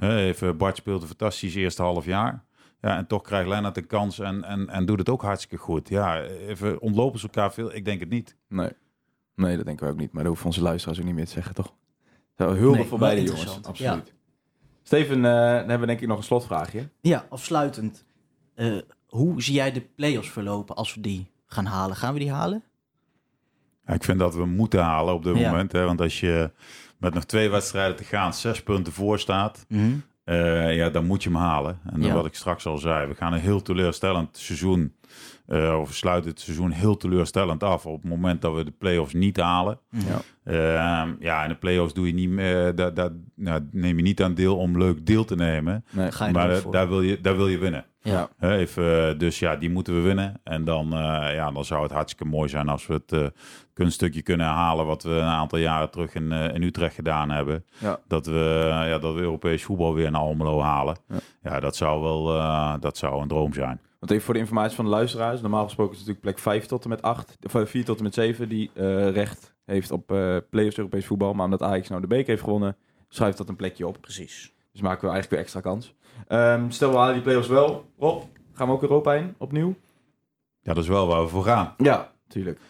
Ja. 0.00 0.16
Even, 0.16 0.56
Bart 0.56 0.76
speelt 0.76 1.02
een 1.02 1.08
fantastisch 1.08 1.54
eerste 1.54 1.82
half 1.82 2.04
jaar. 2.04 2.44
Ja, 2.80 2.96
en 2.96 3.06
toch 3.06 3.22
krijgt 3.22 3.48
Lennart 3.48 3.76
een 3.76 3.86
kans 3.86 4.18
en, 4.18 4.44
en, 4.44 4.68
en 4.68 4.86
doet 4.86 4.98
het 4.98 5.08
ook 5.08 5.22
hartstikke 5.22 5.56
goed. 5.64 5.88
Ja, 5.88 6.22
even 6.22 6.80
ontlopen 6.80 7.18
ze 7.18 7.26
elkaar 7.26 7.52
veel? 7.52 7.74
Ik 7.74 7.84
denk 7.84 8.00
het 8.00 8.08
niet. 8.08 8.36
Nee. 8.48 8.70
Nee, 9.34 9.56
dat 9.56 9.64
denken 9.66 9.86
we 9.86 9.92
ook 9.92 9.98
niet. 9.98 10.12
Maar 10.12 10.22
dat 10.22 10.26
hoeven 10.32 10.46
onze 10.46 10.62
luisteraars 10.62 10.98
ook 10.98 11.04
niet 11.04 11.14
meer 11.14 11.24
te 11.24 11.30
zeggen, 11.30 11.54
toch? 11.54 11.72
Zo, 12.38 12.54
hulde 12.54 12.76
Nee, 12.78 12.86
voor 12.86 12.98
beide 12.98 13.22
jongens. 13.22 13.62
Absoluut. 13.62 14.14
Steven, 14.82 15.16
eh, 15.16 15.22
dan 15.22 15.54
hebben 15.56 15.80
we 15.80 15.86
denk 15.86 16.00
ik 16.00 16.08
nog 16.08 16.18
een 16.18 16.24
slotvraagje. 16.24 16.88
Ja, 17.00 17.26
afsluitend. 17.28 18.04
Eh, 18.54 18.76
hoe 19.06 19.42
zie 19.42 19.54
jij 19.54 19.72
de 19.72 19.80
play-offs 19.80 20.30
verlopen 20.30 20.76
als 20.76 20.94
we 20.94 21.00
die 21.00 21.30
gaan 21.46 21.64
halen? 21.66 21.96
Gaan 21.96 22.12
we 22.12 22.18
die 22.18 22.30
halen? 22.32 22.62
Ja, 23.86 23.94
ik 23.94 24.04
vind 24.04 24.18
dat 24.18 24.34
we 24.34 24.44
moeten 24.46 24.80
halen 24.82 25.14
op 25.14 25.22
dit 25.22 25.36
Ja. 25.36 25.50
moment. 25.50 25.72
Hè, 25.72 25.84
want 25.84 26.00
als 26.00 26.20
je 26.20 26.50
met 26.98 27.14
nog 27.14 27.24
twee 27.24 27.48
wedstrijden 27.48 27.96
te 27.96 28.04
gaan 28.04 28.34
zes 28.34 28.62
punten 28.62 28.92
voor 28.92 29.18
staat... 29.18 29.64
Mhm. 29.68 29.92
Eh, 30.24 30.76
ja, 30.76 30.90
dan 30.90 31.06
moet 31.06 31.22
je 31.22 31.28
hem 31.28 31.38
halen. 31.38 31.78
En 31.92 32.02
Ja. 32.02 32.14
wat 32.14 32.26
ik 32.26 32.34
straks 32.34 32.66
al 32.66 32.78
zei, 32.78 33.06
we 33.08 33.14
gaan 33.14 33.32
een 33.32 33.40
heel 33.40 33.62
teleurstellend 33.62 34.36
seizoen, 34.36 34.94
eh, 35.46 35.78
of 35.80 35.88
we 35.88 35.94
sluiten 35.94 36.30
het 36.30 36.40
seizoen 36.40 36.70
heel 36.70 36.96
teleurstellend 36.96 37.62
af 37.62 37.86
op 37.86 38.02
het 38.02 38.10
moment 38.10 38.42
dat 38.42 38.54
we 38.54 38.64
de 38.64 38.70
play-offs 38.70 39.14
niet 39.14 39.36
halen. 39.36 39.78
Ja. 39.90 40.20
Ehm, 40.44 41.14
ja, 41.20 41.42
in 41.42 41.48
de 41.48 41.56
play-offs 41.56 41.94
doe 41.94 42.06
je 42.06 42.14
niet 42.14 42.30
meer, 42.30 42.74
daar, 42.74 42.94
daar 42.94 43.10
nou, 43.34 43.68
neem 43.72 43.96
je 43.96 44.02
niet 44.02 44.22
aan 44.22 44.34
deel 44.34 44.56
om 44.56 44.78
leuk 44.78 45.06
deel 45.06 45.24
te 45.24 45.34
nemen. 45.34 45.84
Nee. 45.90 46.12
Ga 46.12 46.26
je 46.26 46.32
Maar 46.32 46.50
eh, 46.50 46.70
daar, 46.70 46.88
wil 46.88 47.02
je, 47.02 47.20
daar 47.20 47.36
wil 47.36 47.48
je 47.48 47.58
winnen. 47.58 47.84
Ja. 48.00 48.28
Even, 48.40 49.08
eh, 49.08 49.18
dus 49.18 49.38
ja, 49.38 49.56
die 49.56 49.70
moeten 49.70 49.94
we 49.94 50.00
winnen. 50.00 50.40
En 50.44 50.64
dan, 50.64 50.92
eh, 50.92 51.34
ja, 51.34 51.50
dan 51.50 51.64
zou 51.64 51.82
het 51.82 51.92
hartstikke 51.92 52.24
mooi 52.24 52.48
zijn 52.48 52.68
als 52.68 52.86
we 52.86 52.92
het 52.92 53.12
eh, 53.12 53.26
kunststukje 53.76 54.22
kunnen 54.22 54.46
herhalen 54.46 54.86
wat 54.86 55.02
we 55.02 55.10
een 55.10 55.22
aantal 55.22 55.58
jaren 55.58 55.90
terug 55.90 56.14
in, 56.14 56.32
eh, 56.32 56.54
in 56.54 56.62
Utrecht 56.62 56.94
gedaan 56.94 57.30
hebben. 57.30 57.64
Ja. 57.78 57.98
Dat, 58.08 58.26
we, 58.26 58.60
eh, 58.62 58.88
ja, 58.88 58.98
dat 58.98 59.14
we 59.14 59.20
Europees 59.20 59.64
voetbal 59.64 59.94
weer 59.94 60.10
naar 60.10 60.20
Almelo 60.20 60.60
halen. 60.60 60.96
Ja. 61.08 61.16
Ja, 61.42 61.60
dat 61.60 61.76
zou 61.76 62.02
wel 62.02 62.34
eh, 62.34 62.74
dat 62.80 62.96
zou 62.96 63.22
een 63.22 63.28
droom 63.28 63.52
zijn. 63.52 63.80
Want 64.06 64.18
even 64.18 64.32
voor 64.32 64.40
de 64.40 64.46
informatie 64.46 64.76
van 64.76 64.84
de 64.84 64.90
luisteraars. 64.90 65.40
Normaal 65.40 65.64
gesproken 65.64 65.92
is 65.92 65.98
het 65.98 66.06
natuurlijk 66.08 66.36
plek 66.36 66.54
5 66.54 66.66
tot 66.66 66.82
en 66.82 66.88
met 66.88 67.02
8. 67.02 67.38
Of 67.42 67.54
eh, 67.54 67.66
4 67.66 67.84
tot 67.84 67.96
en 67.96 68.02
met 68.02 68.14
7 68.14 68.48
die 68.48 68.70
eh, 68.74 69.10
recht 69.10 69.54
heeft 69.64 69.90
op 69.90 70.12
eh 70.12 70.36
play-offs 70.50 70.76
Europees 70.76 71.06
voetbal. 71.06 71.32
Maar 71.34 71.44
omdat 71.44 71.62
Ajax 71.62 71.88
nou 71.88 72.00
de 72.00 72.06
beker 72.06 72.26
heeft 72.28 72.42
gewonnen, 72.42 72.76
schuift 73.08 73.38
dat 73.38 73.48
een 73.48 73.56
plekje 73.56 73.86
op. 73.86 74.00
Precies. 74.00 74.54
Dus 74.72 74.80
maken 74.80 75.00
we 75.00 75.12
eigenlijk 75.12 75.30
weer 75.30 75.40
extra 75.40 75.60
kans. 75.60 75.94
Ehm, 76.28 76.70
stel 76.70 76.90
we 76.90 76.96
halen 76.96 77.14
die 77.14 77.22
play-offs 77.22 77.48
wel. 77.48 77.90
Rob, 77.98 78.22
gaan 78.52 78.66
we 78.66 78.72
ook 78.72 78.82
Europa 78.82 79.14
in 79.14 79.34
opnieuw? 79.38 79.74
Ja, 80.60 80.74
dat 80.74 80.82
is 80.82 80.88
wel 80.88 81.06
waar 81.06 81.22
we 81.22 81.28
voor 81.28 81.44
gaan. 81.44 81.74
Ja, 81.76 82.12
tuurlijk. 82.28 82.60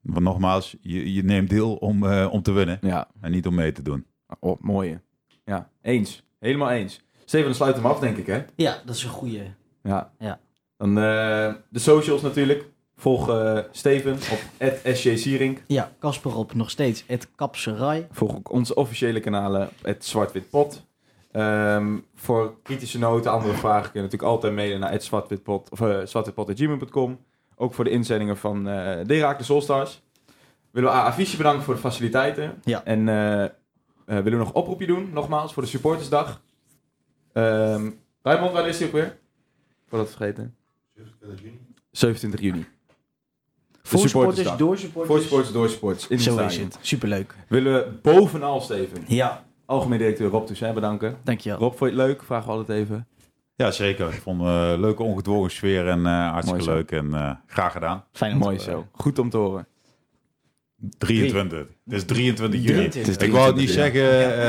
Want 0.00 0.24
nogmaals, 0.24 0.76
je, 0.80 1.12
je 1.12 1.24
neemt 1.24 1.50
deel 1.50 1.74
om, 1.74 2.06
eh, 2.06 2.28
om 2.32 2.42
te 2.42 2.52
winnen 2.52 2.78
Ja, 2.80 3.08
en 3.20 3.30
niet 3.30 3.46
om 3.46 3.54
mee 3.54 3.72
te 3.72 3.82
doen. 3.82 4.06
oh, 4.38 4.60
mooie. 4.60 5.00
Ja, 5.44 5.70
eens. 5.82 6.24
Helemaal 6.38 6.70
eens. 6.70 7.02
Steven, 7.24 7.46
dan 7.46 7.54
sluit 7.54 7.76
hem 7.76 7.86
af, 7.86 7.98
denk 7.98 8.16
ik, 8.16 8.26
hè? 8.26 8.44
Ja, 8.56 8.82
dat 8.84 8.94
is 8.94 9.04
een 9.04 9.10
goede. 9.10 9.54
Ja. 9.82 10.12
Ja. 10.18 10.40
Dan 10.80 10.98
eh, 10.98 11.54
de 11.68 11.78
socials 11.78 12.22
natuurlijk. 12.22 12.64
Volg 12.96 13.28
eh, 13.28 13.58
Steven 13.70 14.12
op 14.12 14.40
@sjsierink. 14.94 15.62
Ja, 15.66 15.92
Casper 15.98 16.36
op 16.36 16.54
nog 16.54 16.70
steeds 16.70 17.04
het 17.06 17.28
kapserij. 17.34 18.06
Volg 18.10 18.36
ook 18.36 18.52
onze 18.52 18.74
officiële 18.74 19.20
kanalen 19.20 19.68
het 19.82 20.04
Zwart-Wit-Pot. 20.04 20.86
Ehm, 21.32 21.98
voor 22.14 22.54
kritische 22.62 22.98
noten, 22.98 23.30
andere 23.30 23.54
vragen 23.66 23.90
kun 23.90 24.00
je 24.00 24.06
natuurlijk 24.06 24.32
altijd 24.32 24.54
mailen 24.54 24.80
naar 24.80 24.90
het 24.90 25.04
zwartwitpot 25.04 25.70
of 25.70 25.80
uh, 25.80 26.00
zwartwitpot.gmail.com. 26.04 27.18
Ook 27.56 27.74
voor 27.74 27.84
de 27.84 27.90
inzendingen 27.90 28.36
van 28.36 28.68
eh 28.68 29.06
de 29.06 29.18
Raak 29.18 29.38
de 29.38 29.44
Solstars. 29.44 30.02
Willen 30.70 30.90
we 30.90 30.96
Avicii 30.96 31.36
bedanken 31.36 31.62
voor 31.62 31.74
de 31.74 31.80
faciliteiten. 31.80 32.60
Ja. 32.64 32.84
En 32.84 33.08
eh, 33.08 33.44
eh, 33.44 33.50
willen 34.06 34.24
we 34.24 34.30
nog 34.30 34.48
een 34.48 34.54
oproepje 34.54 34.86
doen, 34.86 35.10
nogmaals, 35.12 35.52
voor 35.52 35.62
de 35.62 35.68
supportersdag. 35.68 36.40
Ehm 37.32 37.90
Raymond, 38.22 38.52
waar 38.52 38.68
is 38.68 38.78
die 38.78 38.86
ook 38.86 38.92
weer? 38.92 39.18
Voordat 39.88 40.06
we 40.08 40.14
het 40.14 40.22
vergeten. 40.22 40.59
27 41.90 42.40
juni. 42.40 42.66
Voor 43.82 44.00
supporters, 44.00 44.56
door 44.56 44.78
supporters. 44.78 45.08
Voor 45.12 45.20
supporters, 45.20 45.52
door 45.52 45.68
supporters. 45.68 46.06
In 46.08 46.18
Zo 46.20 46.30
is 46.30 46.36
stadion. 46.52 46.64
het. 46.64 46.78
Superleuk. 46.80 47.34
Willen 47.48 47.72
we 47.74 47.90
bovenal, 48.02 48.60
Steven, 48.60 49.04
Ja, 49.06 49.44
algemeen 49.66 49.98
directeur 49.98 50.30
Rob 50.30 50.44
Toussaint 50.46 50.74
bedanken. 50.74 51.16
dankjewel. 51.24 51.58
Rob, 51.58 51.74
vond 51.76 51.90
je 51.92 51.96
het 51.98 52.06
leuk? 52.06 52.22
Vragen 52.22 52.46
we 52.46 52.52
altijd 52.58 52.78
even. 52.78 53.06
Ja, 53.54 53.70
zeker. 53.70 54.08
Ik 54.12 54.20
vond 54.22 54.40
een 54.40 54.80
leuke, 54.80 55.02
ongedwongen 55.02 55.50
sfeer 55.50 55.88
en 55.88 56.06
eh, 56.06 56.30
hartstikke 56.32 56.64
leuk. 56.64 56.90
En 56.90 57.14
eh, 57.14 57.30
graag 57.46 57.72
gedaan. 57.72 58.04
Fijn 58.12 58.36
Mooi 58.38 58.56
te 58.56 58.62
zo. 58.62 58.86
Goed 58.92 59.18
om 59.18 59.30
te 59.30 59.36
horen. 59.36 59.66
23. 60.98 61.58
Het 61.58 61.68
is 61.94 62.04
23 62.04 62.60
juni. 62.60 62.72
23. 62.88 63.26
Ik 63.26 63.32
wou 63.32 63.46
het 63.46 63.56
niet 63.56 63.70
zeggen. 63.70 64.02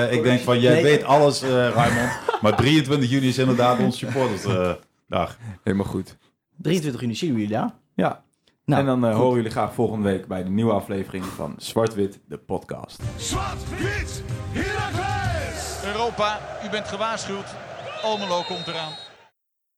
eh, 0.10 0.14
ik 0.14 0.24
denk 0.24 0.40
van, 0.40 0.60
jij 0.60 0.74
Nee. 0.74 0.84
weet 0.84 1.04
alles, 1.04 1.42
eh 1.42 1.50
Raymond. 1.50 2.12
Maar 2.42 2.56
23 2.56 3.10
juni 3.10 3.28
is 3.28 3.38
inderdaad 3.38 3.80
onze 3.80 3.98
supportersdag. 3.98 5.38
Helemaal 5.64 5.86
goed. 5.86 6.18
23 6.62 7.02
juni 7.02 7.16
zien 7.16 7.34
we 7.34 7.40
jullie 7.40 7.56
daar. 7.56 7.74
Ja. 7.96 8.24
Nou, 8.66 8.80
en 8.82 8.86
dan 8.88 9.06
eh, 9.06 9.16
horen 9.16 9.36
jullie 9.36 9.52
graag 9.52 9.74
volgende 9.74 10.10
week 10.10 10.28
bij 10.28 10.44
de 10.44 10.50
nieuwe 10.50 10.72
aflevering 10.74 11.26
van 11.26 11.54
Zwart-Wit, 11.58 12.20
de 12.28 12.38
podcast. 12.38 13.02
Zwart-wit, 13.18 14.24
Heracles! 14.52 15.84
Europa, 15.86 16.40
u 16.66 16.70
bent 16.70 16.88
gewaarschuwd. 16.88 17.56
Almelo 18.04 18.42
komt 18.48 18.68
eraan. 18.68 18.92